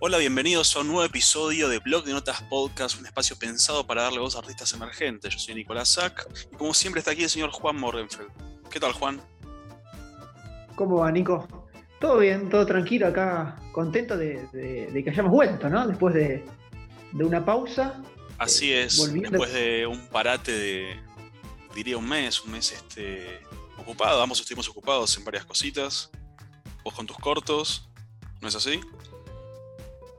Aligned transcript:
Hola, 0.00 0.18
bienvenidos 0.18 0.76
a 0.76 0.80
un 0.80 0.86
nuevo 0.86 1.02
episodio 1.02 1.68
de 1.68 1.80
Blog 1.80 2.04
de 2.04 2.12
Notas 2.12 2.40
Podcast, 2.42 3.00
un 3.00 3.06
espacio 3.06 3.36
pensado 3.36 3.84
para 3.84 4.02
darle 4.02 4.20
voz 4.20 4.36
a 4.36 4.38
artistas 4.38 4.72
emergentes. 4.72 5.34
Yo 5.34 5.40
soy 5.40 5.56
Nicolás 5.56 5.88
Sack 5.88 6.24
y 6.52 6.56
como 6.56 6.72
siempre 6.72 7.00
está 7.00 7.10
aquí 7.10 7.24
el 7.24 7.28
señor 7.28 7.50
Juan 7.50 7.74
Morgenfeld. 7.80 8.30
¿Qué 8.70 8.78
tal, 8.78 8.92
Juan? 8.92 9.20
¿Cómo 10.76 10.98
va, 10.98 11.10
Nico? 11.10 11.48
Todo 11.98 12.18
bien, 12.18 12.48
todo 12.48 12.64
tranquilo 12.64 13.08
acá, 13.08 13.56
contento 13.72 14.16
de, 14.16 14.46
que 14.52 15.10
hayamos 15.10 15.32
vuelto, 15.32 15.68
¿no? 15.68 15.84
Después 15.88 16.14
de, 16.14 16.44
una 17.14 17.44
pausa. 17.44 18.00
Así 18.38 18.72
es, 18.72 19.12
después 19.12 19.52
de 19.52 19.84
un 19.84 20.06
parate 20.06 20.52
de, 20.52 21.00
diría 21.74 21.98
un 21.98 22.08
mes, 22.08 22.40
un 22.44 22.52
mes 22.52 22.70
este, 22.70 23.40
ocupado, 23.76 24.22
ambos 24.22 24.38
estuvimos 24.38 24.68
ocupados 24.68 25.18
en 25.18 25.24
varias 25.24 25.44
cositas, 25.44 26.12
vos 26.84 26.94
con 26.94 27.04
tus 27.04 27.18
cortos, 27.18 27.90
¿no 28.40 28.46
es 28.46 28.54
así? 28.54 28.80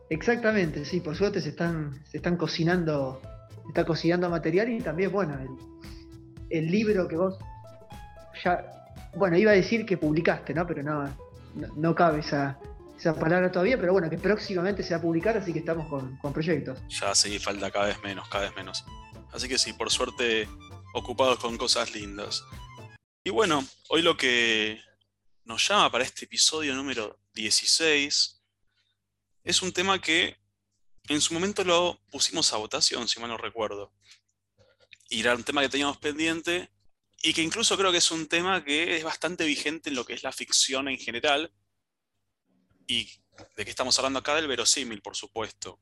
Exactamente, 0.09 0.86
sí, 0.86 1.02
por 1.02 1.16
suerte 1.16 1.40
se 1.40 1.49
están, 1.49 2.04
se 2.09 2.18
están 2.18 2.36
cocinando, 2.36 3.22
está 3.68 3.86
cocinando 3.86 4.30
material 4.30 4.70
y 4.70 4.82
también, 4.82 5.12
bueno, 5.12 5.38
el, 6.49 6.66
libro 6.68 7.08
que 7.08 7.16
vos 7.16 7.38
ya, 8.44 8.66
bueno, 9.16 9.38
iba 9.38 9.52
a 9.52 9.55
decir 9.55 9.85
que 9.85 9.98
publicaste, 9.98 10.54
¿no? 10.54 10.66
Pero 10.66 10.82
no, 10.82 11.16
no, 11.76 11.93
cabe 11.93 12.21
esa, 12.21 12.57
esa, 12.98 13.13
palabra 13.13 13.51
todavía, 13.51 13.79
pero 13.79 13.93
bueno, 13.93 14.10
que 14.10 14.18
próximamente 14.18 14.82
se 14.82 14.96
va 14.96 14.98
a 14.98 15.01
publicar, 15.01 15.38
así 15.38 15.54
que 15.54 15.60
estamos 15.60 15.88
con, 15.88 16.18
con 16.18 16.34
proyectos. 16.34 16.79
Ya 16.90 17.13
sí, 17.13 17.38
falta 17.38 17.70
cada 17.70 17.88
vez 17.88 18.01
menos, 18.01 18.27
cada 18.29 18.46
vez 18.46 18.55
menos. 18.55 18.84
Así 19.32 19.48
que 19.48 19.60
sí, 19.60 19.73
por 19.73 19.91
suerte, 19.91 20.49
ocupados 20.96 21.38
con 21.38 21.55
cosas 21.55 21.94
lindas. 21.94 22.44
Y 23.23 23.29
bueno, 23.29 23.63
hoy 23.90 24.01
lo 24.01 24.18
que 24.18 24.82
nos 25.46 25.68
llama 25.68 25.91
para 25.91 26.04
este 26.04 26.26
episodio 26.26 26.73
número 26.73 27.20
16 27.35 28.38
es 29.49 29.63
un 29.63 29.73
tema 29.73 29.99
que 29.99 30.37
en 31.07 31.19
su 31.21 31.33
momento 31.33 31.63
lo 31.63 31.99
pusimos 32.11 32.53
a 32.53 32.57
votación, 32.57 33.07
si 33.07 33.19
mal 33.19 33.29
no 33.29 33.37
recuerdo. 33.37 33.91
Y 35.09 35.21
era 35.21 35.33
un 35.33 35.43
tema 35.43 35.61
que 35.61 35.69
teníamos 35.69 35.97
pendiente 35.97 36.69
y 37.23 37.33
que 37.33 37.41
incluso 37.41 37.75
creo 37.75 37.91
que 37.91 37.97
es 37.97 38.11
un 38.11 38.27
tema 38.27 38.63
que 38.63 38.95
es 38.95 39.03
bastante 39.03 39.45
vigente 39.45 39.89
en 39.89 39.95
lo 39.95 40.05
que 40.05 40.13
es 40.13 40.21
la 40.21 40.31
ficción 40.31 40.87
en 40.87 40.99
general. 40.99 41.51
Y 42.85 43.09
de 43.57 43.65
qué 43.65 43.71
estamos 43.71 43.97
hablando 43.97 44.20
acá 44.20 44.35
del 44.35 44.47
verosímil, 44.47 45.01
por 45.01 45.15
supuesto. 45.15 45.79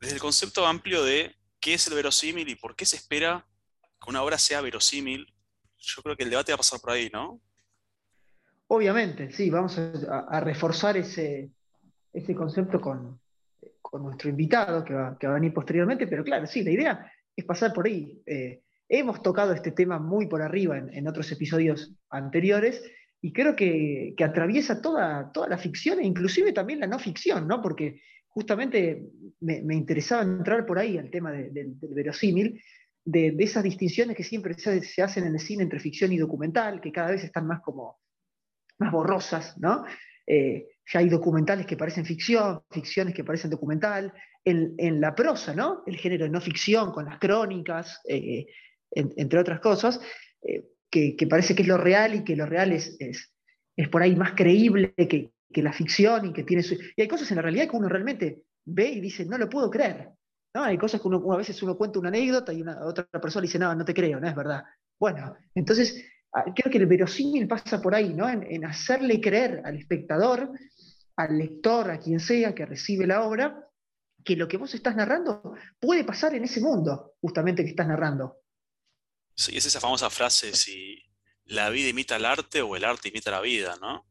Desde 0.00 0.14
el 0.14 0.20
concepto 0.20 0.64
amplio 0.64 1.02
de 1.02 1.36
qué 1.58 1.74
es 1.74 1.88
el 1.88 1.94
verosímil 1.94 2.48
y 2.48 2.54
por 2.54 2.76
qué 2.76 2.86
se 2.86 2.94
espera 2.94 3.44
que 4.00 4.08
una 4.08 4.22
obra 4.22 4.38
sea 4.38 4.60
verosímil, 4.60 5.34
yo 5.78 6.00
creo 6.04 6.16
que 6.16 6.22
el 6.22 6.30
debate 6.30 6.52
va 6.52 6.54
a 6.54 6.58
pasar 6.58 6.80
por 6.80 6.92
ahí, 6.92 7.10
¿no? 7.12 7.40
Obviamente, 8.68 9.32
sí, 9.32 9.50
vamos 9.50 9.76
a 9.78 10.40
reforzar 10.40 10.96
ese, 10.96 11.50
ese 12.12 12.34
concepto 12.34 12.80
con, 12.80 13.20
nuestro 13.92 14.30
invitado 14.30 14.84
que 14.84 14.94
va, 14.94 15.18
que 15.18 15.26
va, 15.26 15.32
a 15.32 15.36
venir 15.36 15.52
posteriormente, 15.52 16.06
pero 16.06 16.22
claro, 16.22 16.46
sí, 16.46 16.62
la 16.62 16.70
idea 16.70 17.12
es 17.34 17.44
pasar 17.44 17.72
por 17.72 17.86
ahí. 17.86 18.22
Eh, 18.24 18.62
hemos 18.88 19.22
tocado 19.22 19.52
este 19.52 19.72
tema 19.72 19.98
muy 19.98 20.26
por 20.26 20.42
arriba 20.42 20.78
en, 20.78 21.08
otros 21.08 21.30
episodios 21.32 21.94
anteriores 22.10 22.82
y 23.20 23.32
creo 23.32 23.54
que, 23.54 24.14
atraviesa 24.22 24.80
toda, 24.80 25.30
toda 25.32 25.48
la 25.48 25.58
ficción 25.58 26.00
e 26.00 26.06
inclusive 26.06 26.52
también 26.52 26.80
la 26.80 26.86
no 26.86 26.98
ficción, 26.98 27.46
¿no? 27.46 27.62
Porque 27.62 28.02
justamente 28.28 29.10
me, 29.40 29.74
interesaba 29.74 30.22
entrar 30.22 30.66
por 30.66 30.78
ahí 30.78 30.98
al 30.98 31.10
tema 31.10 31.32
del 31.32 31.76
verosímil, 31.80 32.60
de, 33.04 33.34
esas 33.38 33.62
distinciones 33.62 34.16
que 34.16 34.24
siempre 34.24 34.54
se, 34.54 35.02
hacen 35.02 35.24
en 35.24 35.34
el 35.34 35.40
cine 35.40 35.62
entre 35.62 35.80
ficción 35.80 36.12
y 36.12 36.18
documental, 36.18 36.80
que 36.80 36.92
cada 36.92 37.10
vez 37.10 37.24
están 37.24 37.46
más 37.46 37.60
como 37.60 37.98
más 38.78 38.92
borrosas, 38.92 39.58
¿no? 39.58 39.84
Eh, 40.26 40.66
ya 40.92 41.00
hay 41.00 41.08
documentales 41.08 41.66
que 41.66 41.76
parecen 41.76 42.04
ficción, 42.04 42.62
ficciones 42.70 43.14
que 43.14 43.24
parecen 43.24 43.50
documental, 43.50 44.12
en, 44.44 45.00
la 45.00 45.14
prosa, 45.14 45.54
¿no? 45.54 45.82
El 45.86 45.96
género 45.96 46.24
de 46.24 46.30
no 46.30 46.40
ficción, 46.40 46.92
con 46.92 47.04
las 47.04 47.18
crónicas, 47.18 48.00
eh, 48.08 48.46
entre 48.90 49.38
otras 49.38 49.60
cosas, 49.60 50.00
eh, 50.42 50.64
que, 50.90 51.26
parece 51.28 51.54
que 51.54 51.62
es 51.62 51.68
lo 51.68 51.76
real 51.76 52.14
y 52.14 52.24
que 52.24 52.36
lo 52.36 52.46
real 52.46 52.72
es, 52.72 52.96
es, 52.98 53.88
por 53.90 54.02
ahí 54.02 54.16
más 54.16 54.32
creíble 54.32 54.94
que, 54.94 55.30
la 55.62 55.72
ficción 55.72 56.26
y 56.26 56.32
que 56.32 56.44
tiene 56.44 56.64
Y 56.96 57.02
hay 57.02 57.08
cosas 57.08 57.30
en 57.30 57.36
la 57.36 57.42
realidad 57.42 57.68
que 57.68 57.76
uno 57.76 57.88
realmente 57.88 58.42
ve 58.64 58.88
y 58.88 59.00
dice, 59.00 59.24
no 59.26 59.36
lo 59.36 59.48
puedo 59.48 59.70
creer. 59.70 60.10
¿no? 60.54 60.62
Hay 60.62 60.78
cosas 60.78 61.00
que 61.00 61.08
uno, 61.08 61.32
a 61.32 61.36
veces 61.36 61.62
uno 61.62 61.76
cuenta 61.76 61.98
una 61.98 62.08
anécdota 62.08 62.52
y 62.52 62.62
una, 62.62 62.84
otra 62.84 63.04
persona 63.20 63.42
dice, 63.42 63.58
no, 63.58 63.74
no 63.74 63.84
te 63.84 63.94
creo, 63.94 64.20
no 64.20 64.28
es 64.28 64.34
verdad. 64.34 64.62
Bueno, 64.98 65.36
entonces 65.54 66.04
ah, 66.32 66.44
creo 66.54 66.70
que 66.70 66.78
el 66.78 66.86
verosímil 66.86 67.48
pasa 67.48 67.82
por 67.82 67.94
ahí, 67.94 68.14
¿no? 68.14 68.28
en 68.28 68.64
hacerle 68.64 69.20
creer 69.20 69.60
al 69.64 69.76
espectador 69.76 70.50
al 71.22 71.38
lector, 71.38 71.90
a 71.90 72.00
quien 72.00 72.20
sea 72.20 72.54
que 72.54 72.66
recibe 72.66 73.06
la 73.06 73.22
obra, 73.22 73.68
que 74.24 74.36
lo 74.36 74.48
que 74.48 74.56
vos 74.56 74.74
estás 74.74 74.96
narrando 74.96 75.54
puede 75.78 76.04
pasar 76.04 76.34
en 76.34 76.44
ese 76.44 76.60
mundo, 76.60 77.14
justamente 77.20 77.64
que 77.64 77.70
estás 77.70 77.86
narrando. 77.86 78.36
Sí, 79.34 79.56
es 79.56 79.64
esa 79.66 79.80
famosa 79.80 80.10
frase, 80.10 80.54
si 80.54 81.02
la 81.44 81.70
vida 81.70 81.88
imita 81.88 82.16
al 82.16 82.24
arte 82.24 82.62
o 82.62 82.76
el 82.76 82.84
arte 82.84 83.08
imita 83.08 83.30
la 83.30 83.40
vida, 83.40 83.76
¿no? 83.80 84.06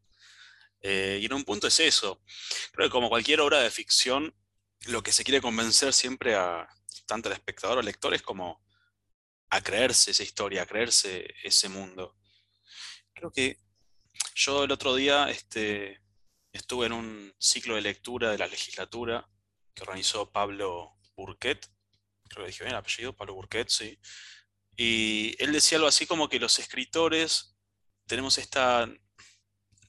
Eh, 0.81 1.19
y 1.21 1.25
en 1.25 1.33
un 1.33 1.43
punto 1.43 1.67
es 1.67 1.79
eso. 1.79 2.21
Creo 2.71 2.87
que 2.87 2.91
como 2.91 3.09
cualquier 3.09 3.41
obra 3.41 3.59
de 3.59 3.69
ficción, 3.69 4.33
lo 4.87 5.03
que 5.03 5.11
se 5.11 5.23
quiere 5.23 5.41
convencer 5.41 5.93
siempre 5.93 6.35
a 6.35 6.67
tanto 7.05 7.29
al 7.29 7.33
espectador 7.33 7.77
o 7.77 7.79
al 7.79 7.85
lector 7.85 8.13
es 8.13 8.21
como 8.21 8.63
a 9.49 9.61
creerse 9.61 10.11
esa 10.11 10.23
historia, 10.23 10.63
a 10.63 10.65
creerse 10.65 11.33
ese 11.43 11.69
mundo. 11.69 12.15
Creo 13.13 13.31
que 13.31 13.57
yo 14.35 14.63
el 14.63 14.71
otro 14.71 14.95
día 14.95 15.29
este, 15.29 15.98
estuve 16.51 16.87
en 16.87 16.93
un 16.93 17.33
ciclo 17.37 17.75
de 17.75 17.81
lectura 17.81 18.31
de 18.31 18.37
la 18.37 18.47
legislatura 18.47 19.27
que 19.73 19.83
organizó 19.83 20.31
Pablo 20.31 20.97
Burquet, 21.15 21.67
creo 22.29 22.45
que 22.45 22.51
dije 22.51 22.63
bien 22.63 22.73
el 22.73 22.79
apellido, 22.79 23.15
Pablo 23.15 23.35
Burquet, 23.35 23.69
sí. 23.69 23.99
Y 24.75 25.35
él 25.43 25.51
decía 25.51 25.77
algo 25.77 25.87
así 25.87 26.05
como 26.05 26.29
que 26.29 26.39
los 26.39 26.57
escritores 26.59 27.55
tenemos 28.07 28.37
esta... 28.37 28.89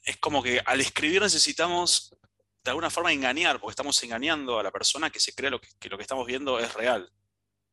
Es 0.02 0.16
como 0.16 0.42
que 0.42 0.60
al 0.64 0.80
escribir 0.80 1.22
necesitamos 1.22 2.16
de 2.62 2.70
alguna 2.70 2.90
forma 2.90 3.12
engañar, 3.12 3.60
porque 3.60 3.72
estamos 3.72 4.02
engañando 4.02 4.58
a 4.58 4.62
la 4.62 4.70
persona 4.70 5.10
que 5.10 5.20
se 5.20 5.34
cree 5.34 5.50
lo 5.50 5.60
que, 5.60 5.68
que 5.78 5.88
lo 5.88 5.96
que 5.96 6.02
estamos 6.02 6.26
viendo 6.26 6.58
es 6.58 6.74
real, 6.74 7.12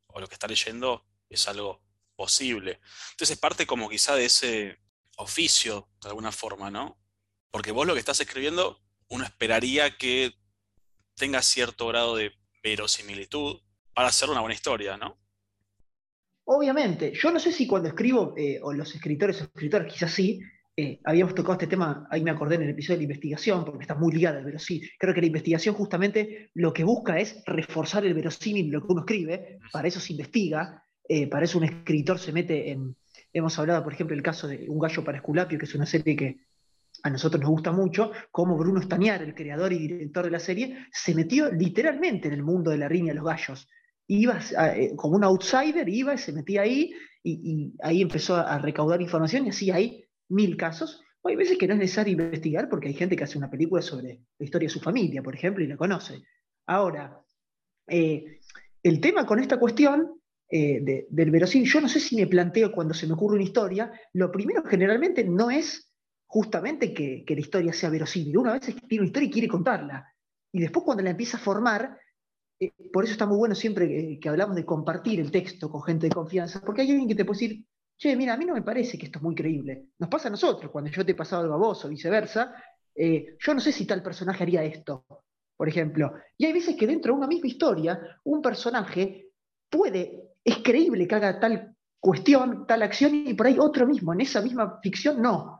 o 0.07 0.19
lo 0.19 0.27
que 0.27 0.35
está 0.35 0.47
leyendo 0.47 1.05
es 1.29 1.47
algo 1.47 1.83
posible. 2.15 2.79
Entonces 3.11 3.35
es 3.35 3.39
parte 3.39 3.65
como 3.65 3.89
quizá 3.89 4.15
de 4.15 4.25
ese 4.25 4.79
oficio, 5.17 5.89
de 6.01 6.09
alguna 6.09 6.31
forma, 6.31 6.69
¿no? 6.69 6.99
Porque 7.51 7.71
vos 7.71 7.87
lo 7.87 7.93
que 7.93 7.99
estás 7.99 8.19
escribiendo, 8.19 8.79
uno 9.09 9.23
esperaría 9.23 9.97
que 9.97 10.33
tenga 11.15 11.41
cierto 11.41 11.87
grado 11.87 12.15
de 12.15 12.31
verosimilitud 12.63 13.59
para 13.93 14.09
hacer 14.09 14.29
una 14.29 14.41
buena 14.41 14.55
historia, 14.55 14.97
¿no? 14.97 15.17
Obviamente, 16.45 17.13
yo 17.13 17.31
no 17.31 17.39
sé 17.39 17.51
si 17.51 17.67
cuando 17.67 17.89
escribo, 17.89 18.33
eh, 18.37 18.59
o 18.61 18.71
los 18.71 18.93
escritores 18.95 19.41
o 19.41 19.45
escritoras 19.45 19.91
quizás 19.91 20.13
sí, 20.13 20.39
eh, 20.79 20.99
habíamos 21.03 21.33
tocado 21.33 21.53
este 21.53 21.67
tema, 21.67 22.07
ahí 22.11 22.21
me 22.21 22.29
acordé 22.29 22.55
en 22.55 22.61
el 22.61 22.69
episodio 22.69 22.97
de 22.97 22.99
la 22.99 23.03
investigación, 23.05 23.65
porque 23.65 23.81
está 23.81 23.95
muy 23.95 24.13
ligada 24.13 24.37
al 24.37 24.45
verosímil. 24.45 24.89
Creo 24.99 25.13
que 25.13 25.21
la 25.21 25.27
investigación 25.27 25.73
justamente 25.73 26.51
lo 26.53 26.71
que 26.71 26.83
busca 26.83 27.19
es 27.19 27.41
reforzar 27.47 28.05
el 28.05 28.13
verosímil 28.13 28.69
lo 28.69 28.81
que 28.81 28.93
uno 28.93 29.01
escribe, 29.01 29.59
para 29.73 29.87
eso 29.87 29.99
se 29.99 30.13
investiga, 30.13 30.83
eh, 31.09 31.27
para 31.27 31.45
eso 31.45 31.57
un 31.57 31.63
escritor 31.63 32.19
se 32.19 32.31
mete 32.31 32.71
en... 32.71 32.95
Hemos 33.33 33.57
hablado, 33.59 33.83
por 33.83 33.93
ejemplo, 33.93 34.15
el 34.15 34.21
caso 34.21 34.47
de 34.47 34.69
Un 34.69 34.79
gallo 34.79 35.03
para 35.03 35.17
Esculapio, 35.17 35.57
que 35.57 35.65
es 35.65 35.75
una 35.75 35.85
serie 35.85 36.15
que 36.15 36.46
a 37.03 37.09
nosotros 37.09 37.41
nos 37.41 37.49
gusta 37.49 37.71
mucho, 37.71 38.11
cómo 38.31 38.57
Bruno 38.57 38.81
Stañar, 38.81 39.21
el 39.21 39.35
creador 39.35 39.73
y 39.73 39.79
director 39.79 40.25
de 40.25 40.31
la 40.31 40.39
serie, 40.39 40.77
se 40.91 41.13
metió 41.15 41.51
literalmente 41.51 42.27
en 42.27 42.33
el 42.33 42.43
mundo 42.43 42.71
de 42.71 42.77
la 42.77 42.87
riña 42.87 43.13
de 43.13 43.19
los 43.19 43.25
gallos. 43.25 43.69
Iba 44.07 44.39
eh, 44.75 44.93
como 44.95 45.15
un 45.15 45.23
outsider, 45.23 45.87
iba 45.87 46.13
y 46.13 46.17
se 46.17 46.33
metía 46.33 46.61
ahí, 46.61 46.91
y, 47.23 47.73
ahí 47.81 48.01
empezó 48.01 48.35
a, 48.35 48.57
recaudar 48.59 49.01
información 49.01 49.45
y 49.45 49.49
así 49.49 49.71
hay 49.71 50.05
mil 50.29 50.55
casos. 50.55 51.01
hay 51.23 51.35
veces 51.35 51.57
que 51.57 51.67
no 51.67 51.73
es 51.73 51.79
necesario 51.79 52.13
investigar 52.13 52.69
porque 52.69 52.87
hay 52.87 52.93
gente 52.93 53.15
que 53.15 53.23
hace 53.25 53.37
una 53.37 53.49
película 53.49 53.81
sobre 53.81 54.21
la 54.37 54.45
historia 54.45 54.67
de 54.67 54.73
su 54.73 54.79
familia, 54.79 55.21
por 55.21 55.35
ejemplo, 55.35 55.63
y 55.63 55.67
la 55.67 55.75
conoce. 55.75 56.23
Ahora, 56.67 57.21
eh, 57.87 58.39
el 58.83 59.01
tema 59.01 59.25
con 59.25 59.39
esta 59.39 59.59
cuestión 59.59 60.21
eh, 60.49 61.05
del 61.09 61.31
verosímil, 61.31 61.69
yo 61.69 61.81
no 61.81 61.89
sé 61.89 61.99
si 61.99 62.15
me 62.15 62.27
planteo 62.27 62.71
cuando 62.71 62.93
se 62.93 63.07
me 63.07 63.13
ocurre 63.13 63.35
una 63.35 63.43
historia, 63.43 63.91
lo 64.13 64.31
primero 64.31 64.63
generalmente 64.63 65.25
no 65.25 65.51
es 65.51 65.86
justamente 66.27 66.93
que, 66.93 67.23
la 67.27 67.39
historia 67.39 67.73
sea 67.73 67.89
verosímil. 67.89 68.37
Una 68.37 68.53
vez 68.53 68.61
tiene 68.61 69.01
una 69.01 69.07
historia 69.07 69.27
y 69.27 69.31
quiere 69.31 69.47
contarla. 69.47 70.13
Y 70.51 70.59
después 70.59 70.85
cuando 70.85 71.03
la 71.03 71.11
empieza 71.11 71.37
a 71.37 71.39
formar, 71.39 71.97
eh, 72.59 72.71
por 72.91 73.03
eso 73.03 73.13
está 73.13 73.25
muy 73.25 73.37
bueno 73.37 73.55
siempre 73.55 74.19
que, 74.19 74.29
hablamos 74.29 74.55
de 74.55 74.65
compartir 74.65 75.19
el 75.19 75.31
texto 75.31 75.69
con 75.69 75.83
gente 75.83 76.07
de 76.07 76.13
confianza, 76.13 76.61
porque 76.61 76.81
hay 76.81 76.91
alguien 76.91 77.07
que 77.07 77.15
te 77.15 77.25
puede 77.25 77.39
decir, 77.39 77.65
che, 77.97 78.15
mira, 78.15 78.33
a 78.33 78.37
mí 78.37 78.45
no 78.45 78.53
me 78.53 78.61
parece 78.61 78.97
que 78.97 79.05
esto 79.05 79.19
es 79.19 79.23
muy 79.23 79.35
creíble. 79.35 79.87
Nos 79.99 80.09
pasa 80.09 80.27
a 80.27 80.31
nosotros, 80.31 80.71
cuando 80.71 80.91
yo 80.91 81.05
te 81.05 81.13
he 81.13 81.15
pasado 81.15 81.43
algo 81.43 81.55
a 81.55 81.57
vos 81.57 81.83
o 81.85 81.89
viceversa, 81.89 82.53
eh, 82.93 83.37
yo 83.39 83.53
no 83.53 83.59
sé 83.59 83.71
si 83.71 83.85
tal 83.85 84.03
personaje 84.03 84.43
haría 84.43 84.63
esto, 84.63 85.05
por 85.55 85.69
ejemplo. 85.69 86.13
Y 86.37 86.45
hay 86.45 86.53
veces 86.53 86.75
que 86.75 86.87
dentro 86.87 87.13
de 87.13 87.17
una 87.17 87.27
misma 87.27 87.47
historia, 87.47 88.19
un 88.23 88.41
personaje 88.41 89.29
puede, 89.69 90.33
es 90.43 90.57
creíble 90.57 91.07
que 91.07 91.15
haga 91.15 91.39
tal 91.39 91.75
cuestión, 91.99 92.65
tal 92.67 92.83
acción, 92.83 93.13
y 93.13 93.33
por 93.33 93.47
ahí 93.47 93.57
otro 93.59 93.85
mismo, 93.85 94.13
en 94.13 94.21
esa 94.21 94.41
misma 94.41 94.79
ficción, 94.81 95.21
no. 95.21 95.56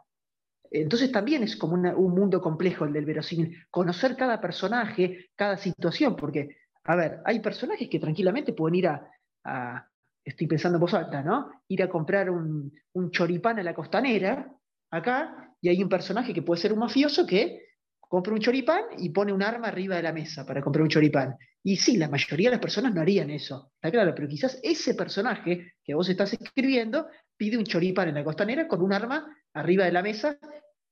Entonces 0.72 1.12
también 1.12 1.44
es 1.44 1.56
como 1.56 1.76
un 1.76 2.14
mundo 2.14 2.42
complejo 2.42 2.86
el 2.86 2.94
del 2.94 3.06
verosímil, 3.06 3.58
conocer 3.70 4.16
cada 4.16 4.40
personaje, 4.42 5.30
cada 5.36 5.58
situación, 5.58 6.16
porque, 6.16 6.58
a 6.84 6.96
ver, 6.96 7.20
hay 7.26 7.40
personajes 7.40 7.90
que 7.90 8.00
tranquilamente 8.00 8.54
pueden 8.54 8.76
ir 8.76 8.88
a, 8.88 9.90
estoy 10.24 10.48
pensando 10.48 10.78
en 10.78 10.82
voz 10.82 10.94
alta, 10.94 11.22
¿no? 11.22 11.50
Ir 11.68 11.84
a 11.84 11.90
comprar 11.90 12.30
un, 12.30 12.72
un, 12.94 13.12
choripán 13.12 13.60
a 13.60 13.64
la 13.64 13.74
costanera, 13.74 14.54
acá, 14.92 15.54
y 15.62 15.70
hay 15.70 15.82
un 15.82 15.90
personaje 15.90 16.34
que 16.34 16.42
puede 16.42 16.62
ser 16.62 16.74
un 16.74 16.80
mafioso 16.80 17.26
que 17.26 17.68
compra 18.00 18.34
un 18.34 18.40
choripán 18.40 18.84
y 18.98 19.10
pone 19.10 19.34
un 19.34 19.44
arma 19.44 19.68
arriba 19.68 19.96
de 19.96 20.04
la 20.04 20.14
mesa 20.14 20.46
para 20.46 20.62
comprar 20.62 20.84
un 20.84 20.90
choripán. 20.90 21.36
Y 21.64 21.76
sí, 21.76 21.98
la 21.98 22.08
mayoría 22.08 22.50
de 22.50 22.56
las 22.56 22.62
personas 22.62 22.94
no 22.94 23.02
harían 23.02 23.30
eso, 23.30 23.72
está 23.76 23.92
claro, 23.92 24.14
pero 24.16 24.28
quizás 24.28 24.60
ese 24.64 24.96
personaje 24.96 25.74
que 25.84 25.94
vos 25.94 26.08
estás 26.08 26.34
escribiendo 26.34 27.08
pide 27.38 27.58
un 27.58 27.66
choripán 27.66 28.10
en 28.10 28.16
la 28.16 28.24
costanera 28.24 28.68
con 28.68 28.82
un 28.82 28.92
arma 28.92 29.34
arriba 29.54 29.86
de 29.86 29.92
la 29.92 30.02
mesa 30.02 30.38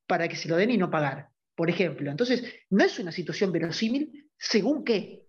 para 0.07 0.27
que 0.27 0.35
se 0.35 0.47
lo 0.47 0.55
den 0.55 0.71
y 0.71 0.77
no 0.77 0.91
pagar, 0.91 1.29
por 1.55 1.69
ejemplo. 1.69 2.09
Entonces, 2.11 2.43
no 2.69 2.83
es 2.83 2.97
una 2.99 3.11
situación 3.11 3.51
verosímil 3.51 4.29
según 4.37 4.85
qué. 4.85 5.23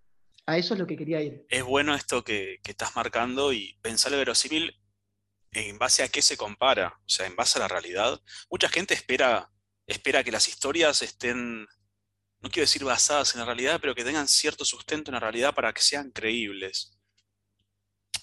A 0.49 0.59
eso 0.59 0.75
es 0.75 0.81
lo 0.81 0.87
que 0.87 0.97
quería 0.97 1.21
ir. 1.21 1.45
Es 1.49 1.65
bueno 1.65 1.95
esto 1.95 2.23
que, 2.23 2.61
estás 2.63 2.95
marcando 2.95 3.53
y 3.53 3.79
pensar 3.83 4.13
el 4.13 4.19
verosímil 4.19 4.79
en 5.51 5.79
base 5.79 6.05
a 6.05 6.09
qué 6.09 6.23
se 6.23 6.37
compara, 6.37 6.95
o 6.99 7.09
sea, 7.09 7.27
en 7.27 7.35
base 7.35 7.59
a 7.59 7.63
la 7.63 7.69
realidad. 7.69 8.21
Mucha 8.49 8.69
gente 8.69 8.95
espera, 8.95 9.51
espera 9.87 10.23
que 10.23 10.31
las 10.31 10.47
historias 10.47 11.03
estén, 11.03 11.63
no 11.63 12.51
quiero 12.51 12.65
decir 12.65 12.85
basadas 12.85 13.35
en 13.35 13.41
la 13.41 13.47
realidad, 13.47 13.79
pero 13.81 13.95
que 13.95 14.05
tengan 14.05 14.29
cierto 14.29 14.65
sustento 14.65 15.11
en 15.11 15.15
la 15.15 15.21
realidad 15.21 15.55
para 15.55 15.73
que 15.73 15.83
sean 15.83 16.11
creíbles. 16.13 16.96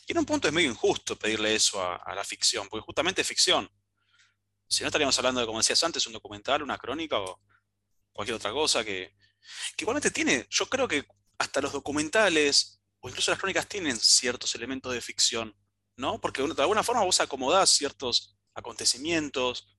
Y 0.05 0.11
en 0.11 0.17
un 0.17 0.25
punto 0.25 0.47
es 0.47 0.53
medio 0.53 0.69
injusto 0.69 1.17
pedirle 1.17 1.55
eso 1.55 1.81
a, 1.81 2.13
la 2.13 2.23
ficción, 2.23 2.67
porque 2.67 2.85
justamente 2.85 3.21
es 3.21 3.27
ficción. 3.27 3.69
Si 4.67 4.83
no 4.83 4.87
estaríamos 4.87 5.17
hablando 5.17 5.39
de, 5.39 5.45
como 5.45 5.59
decías 5.59 5.83
antes, 5.83 6.05
un 6.07 6.13
documental, 6.13 6.63
una 6.63 6.77
crónica 6.77 7.19
o 7.19 7.39
cualquier 8.11 8.35
otra 8.35 8.51
cosa 8.51 8.83
que, 8.83 9.15
igualmente 9.77 10.11
tiene, 10.11 10.47
yo 10.49 10.67
creo 10.67 10.87
que 10.87 11.05
hasta 11.37 11.61
los 11.61 11.71
documentales 11.71 12.81
o 12.99 13.09
incluso 13.09 13.31
las 13.31 13.39
crónicas 13.39 13.67
tienen 13.67 13.97
ciertos 13.97 14.55
elementos 14.55 14.93
de 14.93 15.01
ficción, 15.01 15.55
¿no? 15.95 16.19
Porque 16.19 16.41
de 16.41 16.61
alguna 16.61 16.83
forma 16.83 17.03
vos 17.03 17.19
acomodás 17.19 17.69
ciertos 17.69 18.37
acontecimientos 18.53 19.77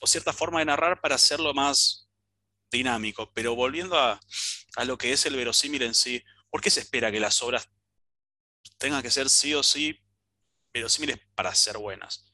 o 0.00 0.06
cierta 0.06 0.32
forma 0.32 0.60
de 0.60 0.66
narrar 0.66 1.00
para 1.00 1.16
hacerlo 1.16 1.52
más 1.54 2.08
dinámico. 2.70 3.30
Pero 3.34 3.54
volviendo 3.54 3.98
a, 3.98 4.20
a 4.76 4.84
lo 4.84 4.96
que 4.96 5.12
es 5.12 5.26
el 5.26 5.36
verosímil 5.36 5.82
en 5.82 5.94
sí, 5.94 6.22
¿por 6.50 6.60
qué 6.60 6.70
se 6.70 6.80
espera 6.80 7.12
que 7.12 7.20
las 7.20 7.42
obras 7.42 7.68
tengan 8.78 9.02
que 9.02 9.10
ser 9.10 9.28
sí 9.28 9.54
o 9.54 9.62
sí 9.62 9.98
verosímiles 10.72 11.18
para 11.34 11.54
ser 11.54 11.78
buenas? 11.78 12.30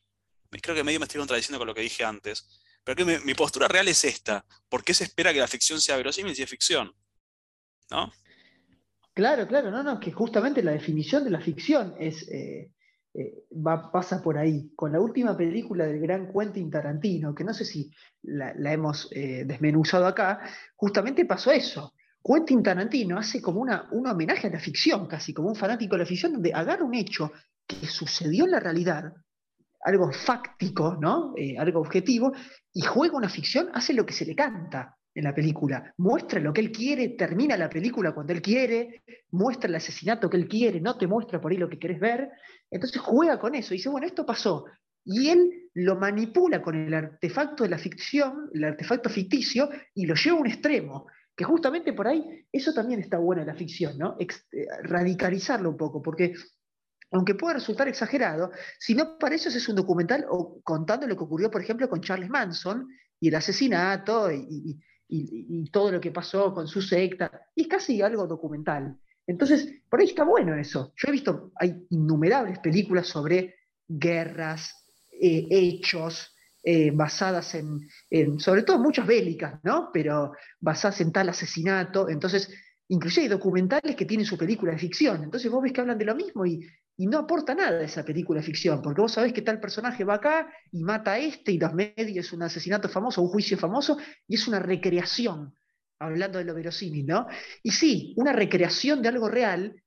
creo 0.62 0.74
que 0.74 0.82
medio 0.82 0.98
me 0.98 1.04
estoy 1.04 1.20
contradiciendo 1.20 1.58
con 1.58 1.68
lo 1.68 1.74
que 1.74 1.82
dije 1.82 2.04
antes, 2.04 2.60
pero 2.82 2.96
que 2.96 3.20
mi, 3.20 3.34
postura 3.34 3.68
real 3.68 3.86
es 3.86 4.04
esta. 4.04 4.44
¿Por 4.68 4.82
qué 4.82 4.94
se 4.94 5.04
espera 5.04 5.32
que 5.32 5.38
la 5.38 5.46
ficción 5.46 5.80
sea 5.80 5.96
verosímil 5.96 6.34
si 6.34 6.42
es 6.42 6.50
ficción? 6.50 6.92
¿No? 7.90 8.10
Claro, 9.14 9.46
claro, 9.46 9.70
no, 9.70 9.82
no, 9.82 10.00
que 10.00 10.10
justamente 10.10 10.62
la 10.62 10.72
definición 10.72 11.24
de 11.24 11.30
la 11.30 11.40
ficción 11.40 11.94
es, 11.98 12.26
eh, 12.28 12.72
eh, 13.14 13.44
va, 13.52 13.90
pasa 13.90 14.22
por 14.22 14.38
ahí. 14.38 14.72
Con 14.74 14.92
la 14.92 15.00
última 15.00 15.36
película 15.36 15.86
del 15.86 16.00
gran 16.00 16.32
Quentin 16.32 16.70
Tarantino, 16.70 17.34
que 17.34 17.44
no 17.44 17.52
sé 17.52 17.64
si 17.64 17.90
la, 18.22 18.52
hemos 18.72 19.08
eh, 19.12 19.44
desmenuzado 19.44 20.06
acá, 20.06 20.40
justamente 20.76 21.24
pasó 21.24 21.50
eso. 21.50 21.94
Quentin 22.22 22.62
Tarantino 22.62 23.18
hace 23.18 23.40
como 23.40 23.60
una, 23.60 23.88
un 23.92 24.06
homenaje 24.06 24.48
a 24.48 24.50
la 24.50 24.60
ficción, 24.60 25.06
casi 25.06 25.32
como 25.32 25.48
un 25.48 25.56
fanático 25.56 25.94
de 25.94 26.00
la 26.00 26.06
ficción, 26.06 26.32
donde 26.32 26.52
agarra 26.52 26.84
un 26.84 26.94
hecho 26.94 27.32
que 27.66 27.86
sucedió 27.86 28.44
en 28.44 28.50
la 28.52 28.60
realidad, 28.60 29.12
algo 29.84 30.12
fáctico, 30.12 30.98
¿no? 31.00 31.32
Eh, 31.36 31.56
algo 31.58 31.80
objetivo, 31.80 32.32
y 32.72 32.82
juega 32.82 33.16
una 33.16 33.28
ficción, 33.28 33.70
hace 33.72 33.94
lo 33.94 34.04
que 34.04 34.12
se 34.12 34.26
le 34.26 34.34
canta 34.34 34.96
en 35.14 35.24
la 35.24 35.34
película, 35.34 35.92
muestra 35.96 36.38
lo 36.40 36.52
que 36.52 36.60
él 36.60 36.70
quiere, 36.70 37.08
termina 37.10 37.56
la 37.56 37.68
película 37.68 38.12
cuando 38.12 38.32
él 38.32 38.42
quiere, 38.42 39.02
muestra 39.30 39.68
el 39.68 39.74
asesinato 39.74 40.30
que 40.30 40.36
él 40.36 40.46
quiere, 40.46 40.80
no 40.80 40.96
te 40.96 41.06
muestra 41.06 41.40
por 41.40 41.50
ahí 41.50 41.58
lo 41.58 41.68
que 41.68 41.78
querés 41.78 41.98
ver, 41.98 42.30
entonces 42.70 43.00
juega 43.00 43.38
con 43.38 43.54
eso, 43.54 43.74
y 43.74 43.78
dice, 43.78 43.88
bueno, 43.88 44.06
esto 44.06 44.24
pasó, 44.24 44.66
y 45.04 45.30
él 45.30 45.68
lo 45.74 45.96
manipula 45.96 46.62
con 46.62 46.76
el 46.76 46.92
artefacto 46.92 47.64
de 47.64 47.70
la 47.70 47.78
ficción, 47.78 48.50
el 48.52 48.64
artefacto 48.64 49.08
ficticio, 49.08 49.70
y 49.94 50.06
lo 50.06 50.14
lleva 50.14 50.36
a 50.36 50.40
un 50.40 50.46
extremo, 50.46 51.06
que 51.36 51.44
justamente 51.44 51.92
por 51.92 52.06
ahí, 52.06 52.46
eso 52.52 52.72
también 52.72 53.00
está 53.00 53.18
bueno 53.18 53.42
en 53.42 53.48
la 53.48 53.54
ficción, 53.54 53.96
¿no? 53.98 54.16
Eh, 54.18 54.26
radicalizarlo 54.82 55.70
un 55.70 55.76
poco, 55.76 56.02
porque 56.02 56.34
aunque 57.12 57.34
pueda 57.34 57.54
resultar 57.54 57.88
exagerado, 57.88 58.52
si 58.78 58.94
no 58.94 59.18
para 59.18 59.34
eso 59.34 59.48
es 59.48 59.68
un 59.68 59.76
documental 59.76 60.26
o 60.28 60.60
contando 60.62 61.06
lo 61.06 61.16
que 61.16 61.24
ocurrió, 61.24 61.50
por 61.50 61.62
ejemplo, 61.62 61.88
con 61.88 62.00
Charles 62.00 62.30
Manson 62.30 62.86
y 63.18 63.28
el 63.28 63.34
asesinato 63.34 64.30
y, 64.30 64.78
todo 65.72 65.90
lo 65.90 66.00
que 66.00 66.12
pasó 66.12 66.54
con 66.54 66.68
su 66.68 66.80
secta, 66.80 67.48
y 67.56 67.62
es 67.62 67.68
casi 67.68 68.00
algo 68.00 68.28
documental. 68.28 68.96
Entonces, 69.26 69.82
por 69.88 70.00
ahí 70.00 70.06
está 70.06 70.22
bueno 70.22 70.54
eso. 70.54 70.92
Yo 70.96 71.08
he 71.08 71.10
visto, 71.10 71.50
hay 71.56 71.84
innumerables 71.90 72.60
películas 72.60 73.08
sobre 73.08 73.56
guerras, 73.88 74.72
eh, 75.10 75.48
hechos, 75.50 76.32
eh, 76.62 76.90
basadas 76.90 77.54
en, 77.54 77.88
sobre 78.38 78.62
todo 78.62 78.78
muchas 78.78 79.06
bélicas, 79.06 79.60
¿no? 79.62 79.90
Pero 79.92 80.32
basadas 80.58 81.00
en 81.00 81.10
tal 81.10 81.30
asesinato. 81.30 82.08
Entonces, 82.08 82.50
inclusive 82.88 83.24
hay 83.24 83.28
documentales 83.28 83.96
que 83.96 84.04
tienen 84.04 84.26
su 84.26 84.36
película 84.36 84.72
de 84.72 84.78
ficción. 84.78 85.24
Entonces 85.24 85.50
vos 85.50 85.62
ves 85.62 85.72
que 85.72 85.80
hablan 85.80 85.96
de 85.96 86.04
lo 86.04 86.14
mismo 86.14 86.44
y, 86.44 86.60
no 86.98 87.20
aporta 87.20 87.54
nada 87.54 87.82
esa 87.82 88.04
película 88.04 88.40
de 88.40 88.46
ficción, 88.46 88.82
porque 88.82 89.00
vos 89.00 89.12
sabés 89.12 89.32
que 89.32 89.40
tal 89.40 89.58
personaje 89.58 90.04
va 90.04 90.16
acá 90.16 90.52
y 90.70 90.82
mata 90.82 91.12
a 91.12 91.18
este, 91.18 91.52
y 91.52 91.58
los 91.58 91.72
medios 91.72 92.26
es 92.26 92.32
un 92.34 92.42
asesinato 92.42 92.90
famoso, 92.90 93.22
un 93.22 93.28
juicio 93.28 93.56
famoso, 93.56 93.96
y 94.28 94.34
es 94.34 94.46
una 94.46 94.58
recreación, 94.58 95.54
hablando 95.98 96.38
de 96.38 96.44
lo 96.44 96.52
verosímil, 96.52 97.06
¿no? 97.06 97.26
Y 97.62 97.70
sí, 97.70 98.12
una 98.18 98.34
recreación 98.34 99.00
de 99.00 99.08
algo 99.08 99.30
real 99.30 99.82